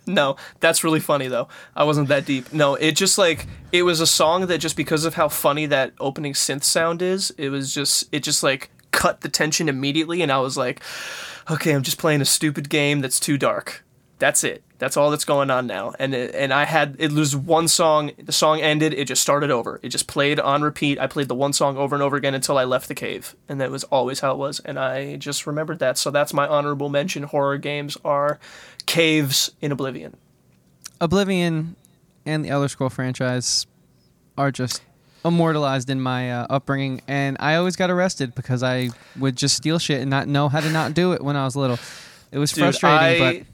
No, 0.08 0.36
that's 0.60 0.84
really 0.84 1.00
funny 1.00 1.26
though. 1.28 1.48
I 1.74 1.82
wasn't 1.84 2.08
that 2.08 2.24
deep. 2.24 2.52
No, 2.52 2.76
it 2.76 2.92
just 2.92 3.18
like 3.18 3.46
it 3.72 3.82
was 3.82 4.00
a 4.00 4.06
song 4.06 4.46
that 4.46 4.58
just 4.58 4.76
because 4.76 5.04
of 5.04 5.14
how 5.14 5.28
funny 5.28 5.66
that 5.66 5.92
opening 5.98 6.32
synth 6.32 6.62
sound 6.64 7.02
is, 7.02 7.30
it 7.36 7.48
was 7.48 7.74
just 7.74 8.04
it 8.12 8.22
just 8.22 8.42
like 8.42 8.70
cut 8.92 9.20
the 9.20 9.28
tension 9.28 9.68
immediately 9.68 10.22
and 10.22 10.32
I 10.32 10.38
was 10.38 10.56
like, 10.56 10.80
okay, 11.50 11.72
I'm 11.72 11.82
just 11.82 11.98
playing 11.98 12.20
a 12.20 12.24
stupid 12.24 12.68
game 12.68 13.00
that's 13.00 13.20
too 13.20 13.38
dark. 13.38 13.84
That's 14.18 14.44
it. 14.44 14.62
That's 14.78 14.96
all 14.96 15.10
that's 15.10 15.24
going 15.24 15.50
on 15.50 15.66
now. 15.66 15.92
And 15.98 16.14
it, 16.14 16.34
and 16.34 16.52
I 16.52 16.64
had 16.64 16.96
it 16.98 17.12
was 17.12 17.36
one 17.36 17.68
song, 17.68 18.12
the 18.18 18.32
song 18.32 18.60
ended, 18.60 18.94
it 18.94 19.06
just 19.06 19.22
started 19.22 19.50
over. 19.50 19.78
It 19.82 19.90
just 19.90 20.06
played 20.06 20.40
on 20.40 20.62
repeat. 20.62 20.98
I 20.98 21.06
played 21.06 21.28
the 21.28 21.34
one 21.34 21.52
song 21.52 21.76
over 21.76 21.94
and 21.94 22.02
over 22.02 22.16
again 22.16 22.34
until 22.34 22.56
I 22.56 22.64
left 22.64 22.88
the 22.88 22.94
cave. 22.94 23.36
And 23.48 23.60
that 23.60 23.70
was 23.70 23.84
always 23.84 24.20
how 24.20 24.32
it 24.32 24.38
was 24.38 24.60
and 24.60 24.78
I 24.78 25.16
just 25.16 25.46
remembered 25.46 25.78
that. 25.80 25.98
So 25.98 26.10
that's 26.10 26.32
my 26.32 26.46
honorable 26.46 26.88
mention. 26.88 27.24
Horror 27.24 27.58
games 27.58 27.96
are 28.04 28.38
caves 28.86 29.50
in 29.60 29.72
Oblivion. 29.72 30.16
Oblivion 31.00 31.76
and 32.24 32.44
the 32.44 32.48
Elder 32.48 32.68
Scroll 32.68 32.90
franchise 32.90 33.66
are 34.38 34.50
just 34.50 34.82
immortalized 35.26 35.90
in 35.90 36.00
my 36.00 36.32
uh, 36.32 36.46
upbringing, 36.50 37.02
and 37.08 37.36
I 37.40 37.56
always 37.56 37.76
got 37.76 37.90
arrested 37.90 38.34
because 38.34 38.62
I 38.62 38.90
would 39.18 39.36
just 39.36 39.56
steal 39.56 39.78
shit 39.78 40.00
and 40.00 40.10
not 40.10 40.28
know 40.28 40.48
how 40.48 40.60
to 40.60 40.70
not 40.70 40.94
do 40.94 41.12
it 41.12 41.22
when 41.22 41.36
I 41.36 41.44
was 41.44 41.56
little. 41.56 41.78
It 42.32 42.38
was 42.38 42.52
Dude, 42.52 42.62
frustrating, 42.62 43.22
I, 43.22 43.46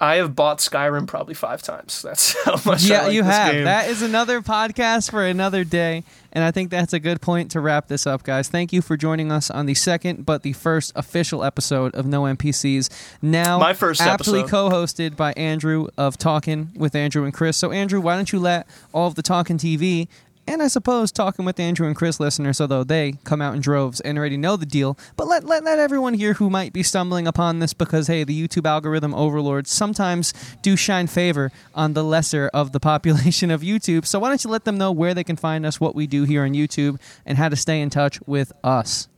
I 0.00 0.16
have 0.16 0.36
bought 0.36 0.58
Skyrim 0.58 1.06
probably 1.08 1.34
five 1.34 1.60
times. 1.62 2.02
That's 2.04 2.34
how 2.44 2.52
much. 2.52 2.64
but 2.64 2.82
I 2.84 2.86
yeah, 2.86 3.02
like 3.04 3.12
you 3.14 3.22
have. 3.24 3.52
game. 3.52 3.64
That 3.64 3.88
is 3.88 4.02
another 4.02 4.40
podcast 4.42 5.10
for 5.10 5.24
another 5.24 5.64
day, 5.64 6.04
and 6.32 6.44
I 6.44 6.50
think 6.52 6.70
that's 6.70 6.92
a 6.92 7.00
good 7.00 7.20
point 7.20 7.50
to 7.52 7.60
wrap 7.60 7.88
this 7.88 8.06
up, 8.06 8.22
guys. 8.22 8.48
Thank 8.48 8.72
you 8.72 8.80
for 8.82 8.96
joining 8.96 9.32
us 9.32 9.50
on 9.50 9.66
the 9.66 9.74
second, 9.74 10.24
but 10.26 10.42
the 10.42 10.52
first 10.52 10.92
official 10.94 11.42
episode 11.42 11.94
of 11.96 12.06
No 12.06 12.22
NPCs. 12.22 12.90
Now, 13.22 13.58
My 13.58 13.72
first 13.74 14.00
aptly 14.00 14.40
episode. 14.40 14.50
co-hosted 14.70 15.16
by 15.16 15.32
Andrew 15.32 15.88
of 15.96 16.16
Talking 16.18 16.70
with 16.76 16.94
Andrew 16.94 17.24
and 17.24 17.32
Chris. 17.34 17.56
So, 17.56 17.72
Andrew, 17.72 18.00
why 18.00 18.14
don't 18.16 18.30
you 18.32 18.38
let 18.38 18.68
all 18.92 19.08
of 19.08 19.14
the 19.16 19.22
Talking 19.22 19.58
TV 19.58 20.06
and 20.48 20.62
I 20.62 20.68
suppose 20.68 21.12
Talking 21.12 21.44
with 21.44 21.60
Andrew 21.60 21.86
and 21.86 21.94
Chris 21.94 22.18
listeners, 22.18 22.60
although 22.60 22.82
they 22.82 23.14
come 23.24 23.42
out 23.42 23.54
in 23.54 23.60
droves 23.60 24.00
and 24.00 24.16
already 24.16 24.36
know 24.36 24.56
the 24.56 24.64
deal, 24.64 24.98
but 25.16 25.26
let, 25.26 25.44
let, 25.44 25.62
let 25.62 25.78
everyone 25.78 26.14
here 26.14 26.34
who 26.34 26.48
might 26.48 26.72
be 26.72 26.82
stumbling 26.82 27.26
upon 27.26 27.58
this 27.58 27.74
because, 27.74 28.06
hey, 28.06 28.24
the 28.24 28.48
YouTube 28.48 28.66
algorithm 28.66 29.14
overlords 29.14 29.70
sometimes 29.70 30.32
do 30.62 30.74
shine 30.76 31.06
favor 31.06 31.52
on 31.74 31.92
the 31.92 32.02
lesser 32.02 32.50
of 32.54 32.72
the 32.72 32.80
population 32.92 33.50
of 33.50 33.60
YouTube. 33.60 34.06
So, 34.06 34.18
why 34.18 34.28
don't 34.28 34.42
you 34.42 34.50
let 34.50 34.64
them 34.64 34.78
know 34.78 34.90
where 34.90 35.12
they 35.12 35.24
can 35.24 35.36
find 35.36 35.66
us, 35.66 35.80
what 35.80 35.94
we 35.94 36.06
do 36.06 36.24
here 36.24 36.44
on 36.44 36.52
YouTube, 36.52 36.98
and 37.26 37.36
how 37.36 37.48
to 37.48 37.56
stay 37.56 37.80
in 37.80 37.90
touch 37.90 38.18
with 38.26 38.52
us? 38.64 39.08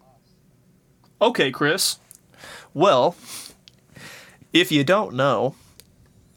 Okay, 1.23 1.51
Chris. 1.51 1.99
Well, 2.75 3.15
if 4.53 4.73
you 4.73 4.85
don't 4.85 5.15
know, 5.15 5.55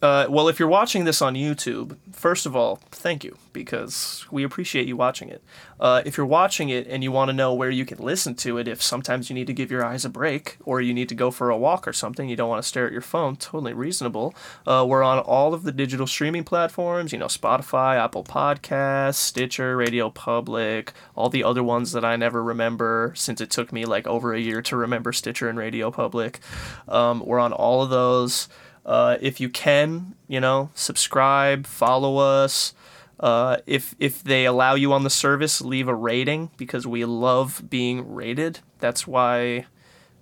uh, 0.04 0.26
well, 0.28 0.48
if 0.48 0.58
you're 0.58 0.68
watching 0.68 1.04
this 1.04 1.22
on 1.22 1.32
YouTube, 1.34 1.96
first 2.12 2.44
of 2.44 2.54
all, 2.54 2.78
thank 2.90 3.24
you 3.24 3.38
because 3.54 4.26
we 4.30 4.44
appreciate 4.44 4.86
you 4.86 4.98
watching 4.98 5.30
it. 5.30 5.42
Uh, 5.80 6.02
if 6.04 6.18
you're 6.18 6.26
watching 6.26 6.68
it 6.68 6.86
and 6.88 7.02
you 7.02 7.10
want 7.10 7.30
to 7.30 7.32
know 7.32 7.54
where 7.54 7.70
you 7.70 7.86
can 7.86 7.96
listen 7.96 8.34
to 8.34 8.58
it, 8.58 8.68
if 8.68 8.82
sometimes 8.82 9.30
you 9.30 9.34
need 9.34 9.46
to 9.46 9.54
give 9.54 9.70
your 9.70 9.82
eyes 9.82 10.04
a 10.04 10.10
break 10.10 10.58
or 10.62 10.82
you 10.82 10.92
need 10.92 11.08
to 11.08 11.14
go 11.14 11.30
for 11.30 11.48
a 11.48 11.56
walk 11.56 11.88
or 11.88 11.94
something, 11.94 12.28
you 12.28 12.36
don't 12.36 12.50
want 12.50 12.62
to 12.62 12.68
stare 12.68 12.84
at 12.84 12.92
your 12.92 13.00
phone, 13.00 13.34
totally 13.36 13.72
reasonable. 13.72 14.34
Uh, 14.66 14.84
we're 14.86 15.02
on 15.02 15.20
all 15.20 15.54
of 15.54 15.62
the 15.62 15.72
digital 15.72 16.06
streaming 16.06 16.44
platforms, 16.44 17.10
you 17.10 17.18
know, 17.18 17.24
Spotify, 17.24 17.96
Apple 17.96 18.24
Podcasts, 18.24 19.14
Stitcher, 19.14 19.74
Radio 19.74 20.10
Public, 20.10 20.92
all 21.16 21.30
the 21.30 21.44
other 21.44 21.62
ones 21.62 21.92
that 21.92 22.04
I 22.04 22.16
never 22.16 22.42
remember 22.44 23.14
since 23.16 23.40
it 23.40 23.50
took 23.50 23.72
me 23.72 23.86
like 23.86 24.06
over 24.06 24.34
a 24.34 24.38
year 24.38 24.60
to 24.60 24.76
remember 24.76 25.14
Stitcher 25.14 25.48
and 25.48 25.58
Radio 25.58 25.90
Public. 25.90 26.40
Um, 26.88 27.24
we're 27.24 27.40
on 27.40 27.54
all 27.54 27.82
of 27.82 27.88
those. 27.88 28.50
Uh, 28.84 29.16
if 29.20 29.40
you 29.40 29.48
can, 29.48 30.14
you 30.28 30.40
know, 30.40 30.70
subscribe, 30.74 31.66
follow 31.66 32.18
us. 32.18 32.74
Uh, 33.18 33.58
if 33.66 33.94
if 33.98 34.22
they 34.22 34.44
allow 34.44 34.74
you 34.74 34.92
on 34.92 35.04
the 35.04 35.10
service, 35.10 35.60
leave 35.60 35.88
a 35.88 35.94
rating 35.94 36.50
because 36.56 36.86
we 36.86 37.04
love 37.04 37.62
being 37.70 38.12
rated. 38.12 38.60
That's 38.80 39.06
why, 39.06 39.66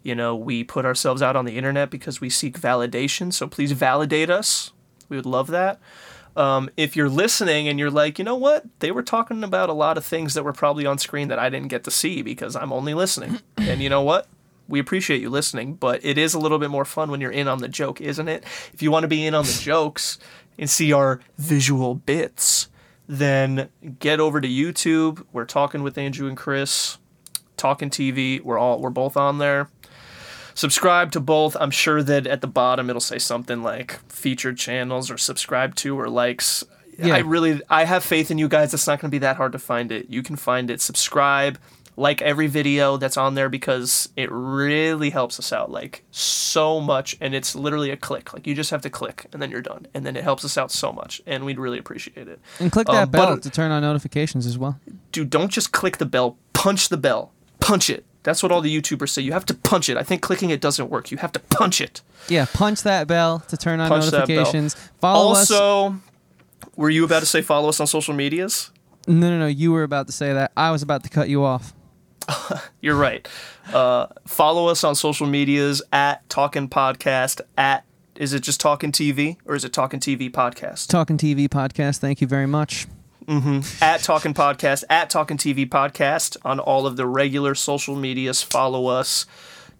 you 0.03 0.15
know, 0.15 0.37
we 0.37 0.63
put 0.63 0.85
ourselves 0.85 1.23
out 1.23 1.35
on 1.35 1.45
the 1.45 1.57
internet 1.57 1.91
because 1.91 2.21
we 2.21 2.31
seek 2.31 2.61
validation. 2.61 3.33
So 3.33 3.49
please 3.49 3.73
validate 3.73 4.31
us. 4.31 4.73
We 5.09 5.17
would 5.17 5.27
love 5.27 5.49
that. 5.49 5.81
Um, 6.37 6.71
if 6.77 6.97
you're 6.97 7.11
listening 7.11 7.69
and 7.69 7.79
you're 7.79 7.91
like, 7.91 8.19
you 8.19 8.25
know 8.25 8.37
what, 8.37 8.65
they 8.79 8.91
were 8.91 9.03
talking 9.03 9.45
about 9.45 9.69
a 9.69 9.75
lot 9.75 9.99
of 9.99 10.05
things 10.05 10.35
that 10.35 10.45
were 10.45 10.53
probably 10.53 10.87
on 10.87 10.99
screen 10.99 11.29
that 11.29 11.39
I 11.39 11.51
didn't 11.51 11.69
get 11.69 11.85
to 11.85 11.91
see 11.91 12.23
because 12.23 12.57
I'm 12.57 12.73
only 12.73 12.95
listening. 12.95 13.41
and 13.59 13.83
you 13.83 13.91
know 13.91 14.03
what? 14.03 14.27
We 14.73 14.79
appreciate 14.79 15.21
you 15.21 15.29
listening, 15.29 15.75
but 15.75 16.03
it 16.03 16.17
is 16.17 16.33
a 16.33 16.39
little 16.39 16.59
bit 16.59 16.71
more 16.71 16.87
fun 16.87 17.11
when 17.11 17.21
you're 17.21 17.31
in 17.31 17.47
on 17.47 17.59
the 17.59 17.69
joke, 17.69 18.01
isn't 18.01 18.27
it? 18.27 18.43
If 18.73 18.81
you 18.81 18.91
want 18.91 19.05
to 19.05 19.09
be 19.09 19.27
in 19.27 19.35
on 19.35 19.45
the 19.45 19.53
jokes 19.61 20.19
and 20.59 20.71
see 20.71 20.95
our 20.95 21.21
visual 21.37 21.95
bits, 21.95 22.71
then 23.07 23.69
get 23.99 24.19
over 24.19 24.41
to 24.41 24.49
YouTube. 24.49 25.27
We're 25.31 25.45
talking 25.45 25.83
with 25.83 25.99
Andrew 25.99 26.27
and 26.27 26.39
Chris, 26.39 26.97
talking 27.59 27.91
TV. 27.91 28.41
We're 28.41 28.57
all 28.57 28.81
we're 28.81 28.89
both 28.89 29.15
on 29.15 29.37
there. 29.37 29.69
Subscribe 30.55 31.13
to 31.13 31.21
both. 31.21 31.55
I'm 31.61 31.71
sure 31.71 32.03
that 32.03 32.27
at 32.27 32.41
the 32.41 32.47
bottom 32.47 32.89
it'll 32.89 33.01
say 33.01 33.19
something 33.19 33.63
like 33.63 34.01
featured 34.11 34.57
channels 34.57 35.11
or 35.11 35.19
subscribe 35.19 35.75
to 35.77 36.01
or 36.01 36.09
likes. 36.09 36.65
Yeah. 36.97 37.17
I 37.17 37.19
really 37.19 37.61
I 37.69 37.85
have 37.85 38.03
faith 38.03 38.31
in 38.31 38.39
you 38.39 38.49
guys. 38.49 38.73
It's 38.73 38.87
not 38.87 39.01
going 39.01 39.11
to 39.11 39.15
be 39.15 39.19
that 39.19 39.37
hard 39.37 39.53
to 39.53 39.59
find 39.59 39.93
it. 39.93 40.09
You 40.09 40.23
can 40.23 40.37
find 40.37 40.71
it. 40.71 40.81
Subscribe, 40.81 41.59
like 41.97 42.23
every 42.23 42.47
video 42.47 42.97
that's 42.97 43.17
on 43.19 43.35
there 43.35 43.49
because 43.51 44.09
it 44.17 44.31
really 44.33 45.11
helps 45.11 45.39
us 45.39 45.53
out 45.53 45.71
like 45.71 46.05
so 46.11 46.81
much 46.81 47.17
and 47.21 47.35
it's 47.35 47.55
literally 47.55 47.91
a 47.91 47.97
click. 47.97 48.33
Like 48.33 48.47
you 48.47 48.55
just 48.55 48.71
have 48.71 48.81
to 48.83 48.91
click 48.91 49.27
and 49.33 49.43
then 49.43 49.51
you're 49.51 49.61
done. 49.63 49.87
And 49.93 50.07
then 50.07 50.17
it 50.17 50.25
helps 50.25 50.45
us 50.45 50.57
out 50.57 50.71
so 50.71 50.93
much 50.93 51.21
and 51.27 51.45
we'd 51.45 51.59
really 51.59 51.79
appreciate 51.79 52.29
it. 52.29 52.41
And 52.61 52.73
click 52.73 52.89
Um, 52.89 52.95
that 52.97 53.11
bell 53.11 53.35
but- 53.35 53.43
to 53.43 53.51
turn 53.51 53.71
on 53.71 53.83
notifications 53.83 54.47
as 54.47 54.57
well. 54.57 54.79
dude, 55.13 55.29
don't 55.31 55.51
just 55.51 55.73
click 55.73 55.99
the 55.99 56.07
bell, 56.07 56.39
punch 56.55 56.89
the 56.89 56.97
bell. 56.97 57.33
Punch 57.61 57.91
it. 57.91 58.05
That's 58.25 58.43
what 58.43 58.51
all 58.53 58.61
the 58.61 58.75
YouTubers 58.75 59.11
say. 59.11 59.21
You 59.23 59.33
have 59.33 59.45
to 59.47 59.55
punch 59.55 59.89
it. 59.89 59.97
I 59.97 60.03
think 60.03 60.23
clicking 60.23 60.51
it 60.51 60.61
doesn't 60.61 60.89
work. 60.91 61.11
You 61.11 61.19
have 61.19 61.33
to 61.33 61.41
punch 61.41 61.81
it. 61.81 62.01
Yeah, 62.29 62.47
punch 62.53 62.83
that 62.85 63.07
bell 63.07 63.41
to 63.49 63.57
turn 63.57 63.81
on 63.81 63.89
Punch 63.89 64.07
that 64.07 64.13
bell. 64.13 64.21
notifications. 64.37 64.75
Follow 65.01 65.33
us. 65.33 65.51
also, 65.51 65.97
were 66.77 66.89
you 66.91 67.05
about 67.05 67.21
to 67.21 67.27
say 67.27 67.43
follow 67.43 67.69
us 67.69 67.79
on 67.81 67.87
social 67.87 68.15
medias? 68.15 68.71
No, 69.07 69.29
no, 69.31 69.39
no. 69.39 69.47
You 69.47 69.73
were 69.73 69.83
about 69.83 70.07
to 70.07 70.13
say 70.13 70.33
that. 70.33 70.53
I 70.57 70.71
was 70.71 70.83
about 70.83 71.03
to 71.05 71.11
cut 71.11 71.29
you 71.29 71.45
off. 71.45 71.75
You're 72.81 72.97
right. 72.97 73.27
Uh, 73.73 74.07
follow 74.27 74.69
us 74.69 74.85
on 74.85 74.95
social 74.95 75.27
medias 75.27 75.83
at 75.93 76.29
Talking 76.29 76.69
Podcast. 76.69 77.41
At 77.57 77.85
is 78.17 78.33
it 78.33 78.41
just 78.41 78.61
Talking 78.61 78.93
TV 78.93 79.37
or 79.47 79.55
is 79.55 79.65
it 79.65 79.73
Talking 79.73 80.01
TV 80.01 80.31
Podcast? 80.31 80.89
Talking 80.89 81.17
TV 81.17 81.49
podcast. 81.49 81.99
Thank 81.99 82.21
you 82.21 82.27
very 82.27 82.47
much. 82.47 82.87
at 83.81 84.03
Talking 84.03 84.35
Podcast, 84.35 84.85
at 84.91 85.09
Talking 85.09 85.37
TV 85.37 85.69
Podcast 85.69 86.37
on 86.45 86.59
all 86.59 86.87
of 86.87 86.97
the 86.97 87.07
regular 87.07 87.55
social 87.55 87.97
medias. 87.97 88.43
Follow 88.43 88.87
us, 88.89 89.27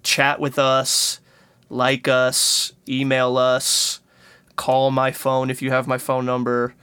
chat 0.03 0.41
with 0.41 0.59
us, 0.59 1.21
like 1.69 2.07
us, 2.07 2.73
email 2.89 3.37
us, 3.37 4.01
call 4.57 4.91
my 4.91 5.11
phone 5.11 5.51
if 5.51 5.61
you 5.61 5.71
have 5.71 5.87
my 5.87 5.99
phone 5.99 6.25
number. 6.25 6.75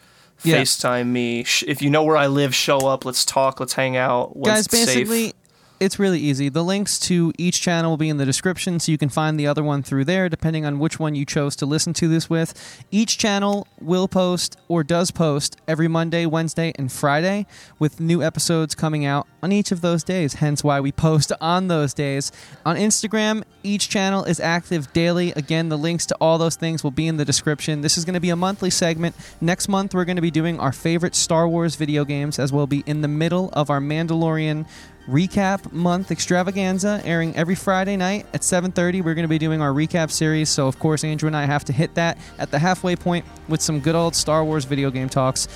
Yeah. 0.44 0.62
FaceTime 0.62 1.08
me. 1.08 1.42
If 1.68 1.82
you 1.82 1.90
know 1.90 2.04
where 2.04 2.16
I 2.16 2.28
live, 2.28 2.56
show 2.56 2.78
up. 2.88 3.04
Let's 3.04 3.26
talk. 3.26 3.60
Let's 3.60 3.74
hang 3.74 3.98
out. 3.98 4.42
Guys, 4.42 4.68
it's 4.68 4.86
safe. 4.86 5.34
It's 5.80 5.98
really 5.98 6.20
easy. 6.20 6.50
The 6.50 6.64
links 6.64 7.00
to 7.00 7.32
each 7.38 7.62
channel 7.62 7.92
will 7.92 7.98
be 7.98 8.10
in 8.10 8.18
the 8.18 8.26
description, 8.26 8.80
so 8.80 8.92
you 8.92 8.98
can 8.98 9.10
find 9.10 9.40
the 9.40 9.48
other 9.48 9.64
one 9.64 9.82
through 9.82 10.06
there, 10.06 10.28
depending 10.28 10.66
on 10.66 10.80
which 10.80 11.00
one 11.00 11.16
you 11.16 11.26
chose 11.26 11.56
to 11.58 11.66
listen 11.66 11.94
to 11.94 12.08
this 12.08 12.30
with. 12.30 12.84
Each 12.92 13.18
channel 13.18 13.68
will 13.80 14.08
post 14.08 14.58
or 14.68 14.84
does 14.84 15.12
post 15.12 15.58
every 15.68 15.88
Monday, 15.88 16.26
Wednesday, 16.26 16.74
and 16.76 16.92
Friday, 16.92 17.46
with 17.78 18.00
new 18.00 18.22
episodes 18.22 18.76
coming 18.76 19.06
out 19.06 19.28
on 19.42 19.52
each 19.52 19.72
of 19.72 19.82
those 19.82 20.04
days, 20.04 20.36
hence 20.36 20.64
why 20.64 20.80
we 20.82 20.92
post 20.92 21.32
on 21.40 21.70
those 21.70 21.94
days. 21.94 22.32
On 22.66 22.76
Instagram, 22.76 23.44
each 23.64 23.88
channel 23.88 24.26
is 24.26 24.40
active 24.40 24.92
daily. 24.92 25.32
Again, 25.32 25.70
the 25.70 25.78
links 25.78 26.06
to 26.08 26.16
all 26.20 26.38
those 26.38 26.56
things 26.56 26.84
will 26.84 26.92
be 26.92 27.08
in 27.08 27.18
the 27.18 27.26
description. 27.26 27.82
This 27.82 27.98
is 27.98 28.04
going 28.04 28.16
to 28.16 28.20
be 28.20 28.30
a 28.30 28.36
monthly 28.36 28.70
segment. 28.70 29.16
Next 29.40 29.70
month, 29.70 29.94
we're 29.94 30.06
going 30.06 30.18
to 30.18 30.22
be 30.22 30.32
doing 30.32 30.60
our 30.60 30.74
favorite 30.74 31.16
Star 31.16 31.48
Wars 31.48 31.76
video 31.76 32.04
games, 32.04 32.38
as 32.38 32.52
we'll 32.52 32.68
be 32.68 32.84
in 32.86 33.02
the 33.02 33.08
middle 33.08 33.50
of 33.54 33.70
our 33.70 33.80
Mandalorian 33.80 34.68
recap 35.10 35.72
month 35.72 36.12
extravaganza 36.12 37.02
airing 37.04 37.36
every 37.36 37.56
Friday 37.56 37.98
night 37.98 38.26
at 38.34 38.42
7:30. 38.42 39.02
We're 39.04 39.16
going 39.16 39.24
to 39.24 39.28
be 39.28 39.38
doing 39.38 39.62
our 39.62 39.72
recap 39.72 40.12
series, 40.12 40.50
so 40.50 40.68
of 40.68 40.80
course 40.80 41.04
Andrew 41.04 41.28
and 41.28 41.36
I 41.36 41.46
have 41.46 41.66
to 41.66 41.74
hit 41.74 41.96
that 41.96 42.18
at 42.38 42.52
the 42.52 42.60
halfway 42.60 42.96
point 42.96 43.26
with 43.48 43.62
some 43.62 43.80
good 43.80 43.96
old 43.96 44.16
Star 44.16 44.44
Wars 44.44 44.66
video 44.66 44.92
game 44.92 45.10
talks. 45.10 45.48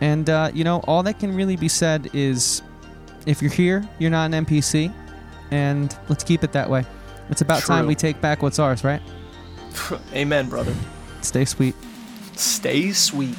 And 0.00 0.28
uh, 0.28 0.50
you 0.52 0.64
know, 0.64 0.80
all 0.86 1.02
that 1.04 1.18
can 1.18 1.34
really 1.34 1.56
be 1.56 1.68
said 1.68 2.10
is, 2.12 2.62
if 3.26 3.40
you're 3.40 3.50
here, 3.50 3.88
you're 3.98 4.10
not 4.10 4.32
an 4.32 4.44
NPC, 4.44 4.92
and 5.50 5.96
let's 6.08 6.24
keep 6.24 6.42
it 6.44 6.52
that 6.52 6.68
way. 6.68 6.84
It's 7.30 7.40
about 7.40 7.62
time 7.62 7.86
we 7.86 7.94
take 7.94 8.20
back 8.20 8.42
what's 8.42 8.58
ours, 8.58 8.84
right? 8.84 9.02
Amen, 10.12 10.48
brother. 10.48 10.74
Stay 11.22 11.44
sweet. 11.44 11.74
Stay 12.34 12.92
sweet. 12.92 13.36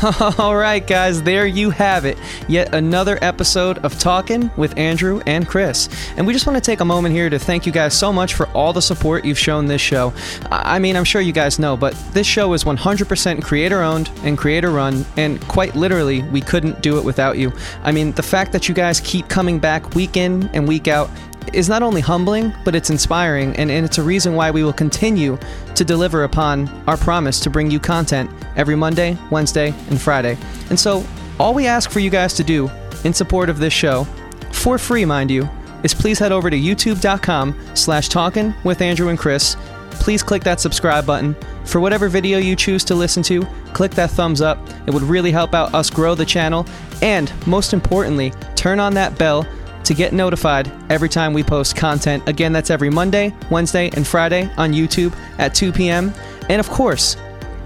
All 0.38 0.56
right, 0.56 0.86
guys, 0.86 1.22
there 1.22 1.46
you 1.46 1.68
have 1.68 2.06
it. 2.06 2.16
Yet 2.48 2.74
another 2.74 3.18
episode 3.20 3.76
of 3.78 3.98
Talking 3.98 4.50
with 4.56 4.78
Andrew 4.78 5.20
and 5.26 5.46
Chris. 5.46 5.90
And 6.16 6.26
we 6.26 6.32
just 6.32 6.46
want 6.46 6.56
to 6.56 6.62
take 6.62 6.80
a 6.80 6.86
moment 6.86 7.14
here 7.14 7.28
to 7.28 7.38
thank 7.38 7.66
you 7.66 7.72
guys 7.72 7.92
so 7.92 8.10
much 8.10 8.32
for 8.32 8.46
all 8.48 8.72
the 8.72 8.80
support 8.80 9.26
you've 9.26 9.38
shown 9.38 9.66
this 9.66 9.82
show. 9.82 10.14
I 10.50 10.78
mean, 10.78 10.96
I'm 10.96 11.04
sure 11.04 11.20
you 11.20 11.34
guys 11.34 11.58
know, 11.58 11.76
but 11.76 11.92
this 12.12 12.26
show 12.26 12.54
is 12.54 12.64
100% 12.64 13.42
creator 13.42 13.82
owned 13.82 14.10
and 14.22 14.38
creator 14.38 14.70
run, 14.70 15.04
and 15.18 15.38
quite 15.48 15.76
literally, 15.76 16.22
we 16.22 16.40
couldn't 16.40 16.80
do 16.80 16.96
it 16.96 17.04
without 17.04 17.36
you. 17.36 17.52
I 17.82 17.92
mean, 17.92 18.12
the 18.12 18.22
fact 18.22 18.52
that 18.52 18.70
you 18.70 18.74
guys 18.74 19.00
keep 19.00 19.28
coming 19.28 19.58
back 19.58 19.94
week 19.94 20.16
in 20.16 20.48
and 20.54 20.66
week 20.66 20.88
out 20.88 21.10
is 21.52 21.68
not 21.68 21.82
only 21.82 22.00
humbling, 22.00 22.52
but 22.64 22.74
it's 22.74 22.90
inspiring, 22.90 23.56
and, 23.56 23.70
and 23.70 23.84
it's 23.84 23.98
a 23.98 24.02
reason 24.02 24.34
why 24.34 24.50
we 24.50 24.62
will 24.62 24.72
continue 24.72 25.38
to 25.74 25.84
deliver 25.84 26.24
upon 26.24 26.68
our 26.86 26.96
promise 26.96 27.40
to 27.40 27.50
bring 27.50 27.70
you 27.70 27.80
content 27.80 28.30
every 28.56 28.76
Monday, 28.76 29.16
Wednesday, 29.30 29.74
and 29.88 30.00
Friday. 30.00 30.36
And 30.68 30.78
so, 30.78 31.04
all 31.38 31.54
we 31.54 31.66
ask 31.66 31.90
for 31.90 32.00
you 32.00 32.10
guys 32.10 32.34
to 32.34 32.44
do 32.44 32.70
in 33.04 33.14
support 33.14 33.48
of 33.48 33.58
this 33.58 33.72
show, 33.72 34.04
for 34.52 34.78
free, 34.78 35.04
mind 35.04 35.30
you, 35.30 35.48
is 35.82 35.94
please 35.94 36.18
head 36.18 36.32
over 36.32 36.50
to 36.50 36.56
youtube.com 36.56 37.58
slash 37.74 38.08
talking 38.08 38.54
with 38.64 38.82
Andrew 38.82 39.08
and 39.08 39.18
Chris. 39.18 39.56
Please 39.92 40.22
click 40.22 40.44
that 40.44 40.60
subscribe 40.60 41.06
button. 41.06 41.34
For 41.64 41.80
whatever 41.80 42.08
video 42.08 42.38
you 42.38 42.56
choose 42.56 42.84
to 42.84 42.94
listen 42.94 43.22
to, 43.24 43.46
click 43.72 43.92
that 43.92 44.10
thumbs 44.10 44.40
up. 44.40 44.58
It 44.86 44.94
would 44.94 45.02
really 45.02 45.30
help 45.30 45.54
out 45.54 45.74
us 45.74 45.90
grow 45.90 46.14
the 46.14 46.26
channel. 46.26 46.66
And 47.02 47.32
most 47.46 47.72
importantly, 47.72 48.32
turn 48.56 48.80
on 48.80 48.94
that 48.94 49.18
bell 49.18 49.46
to 49.84 49.94
get 49.94 50.12
notified 50.12 50.70
every 50.90 51.08
time 51.08 51.32
we 51.32 51.42
post 51.42 51.76
content. 51.76 52.28
Again, 52.28 52.52
that's 52.52 52.70
every 52.70 52.90
Monday, 52.90 53.34
Wednesday, 53.50 53.90
and 53.94 54.06
Friday 54.06 54.50
on 54.56 54.72
YouTube 54.72 55.14
at 55.38 55.54
2 55.54 55.72
p.m. 55.72 56.12
And 56.48 56.60
of 56.60 56.68
course, 56.68 57.16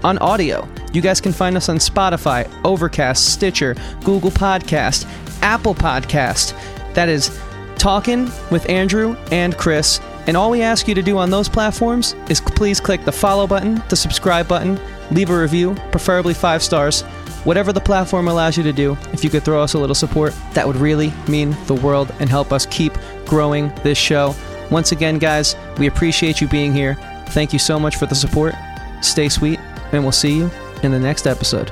on 0.03 0.17
audio. 0.19 0.67
You 0.93 1.01
guys 1.01 1.19
can 1.19 1.33
find 1.33 1.57
us 1.57 1.67
on 1.67 1.77
Spotify, 1.77 2.49
Overcast, 2.63 3.33
Stitcher, 3.33 3.75
Google 4.03 4.31
Podcast, 4.31 5.05
Apple 5.41 5.75
Podcast. 5.75 6.53
That 6.93 7.09
is 7.09 7.37
Talking 7.77 8.31
with 8.51 8.67
Andrew 8.69 9.15
and 9.31 9.57
Chris. 9.57 9.99
And 10.27 10.35
all 10.35 10.49
we 10.49 10.61
ask 10.61 10.87
you 10.87 10.95
to 10.95 11.03
do 11.03 11.17
on 11.17 11.29
those 11.29 11.49
platforms 11.49 12.15
is 12.29 12.41
please 12.41 12.79
click 12.79 13.03
the 13.03 13.11
follow 13.11 13.45
button, 13.45 13.83
the 13.89 13.95
subscribe 13.95 14.47
button, 14.47 14.79
leave 15.11 15.29
a 15.29 15.39
review, 15.39 15.75
preferably 15.91 16.33
five 16.33 16.63
stars. 16.63 17.03
Whatever 17.45 17.71
the 17.71 17.79
platform 17.79 18.27
allows 18.27 18.57
you 18.57 18.63
to 18.63 18.73
do, 18.73 18.97
if 19.13 19.23
you 19.23 19.29
could 19.29 19.43
throw 19.43 19.61
us 19.61 19.75
a 19.75 19.79
little 19.79 19.95
support, 19.95 20.33
that 20.53 20.65
would 20.65 20.75
really 20.75 21.13
mean 21.27 21.55
the 21.67 21.75
world 21.75 22.13
and 22.19 22.27
help 22.27 22.51
us 22.51 22.65
keep 22.65 22.93
growing 23.25 23.71
this 23.83 23.99
show. 23.99 24.35
Once 24.71 24.91
again, 24.91 25.19
guys, 25.19 25.55
we 25.77 25.85
appreciate 25.85 26.41
you 26.41 26.47
being 26.47 26.73
here. 26.73 26.95
Thank 27.29 27.53
you 27.53 27.59
so 27.59 27.79
much 27.79 27.97
for 27.97 28.07
the 28.07 28.15
support. 28.15 28.55
Stay 29.01 29.29
sweet, 29.29 29.59
and 29.91 30.01
we'll 30.01 30.11
see 30.11 30.35
you 30.35 30.49
in 30.81 30.91
the 30.91 30.99
next 30.99 31.27
episode. 31.27 31.71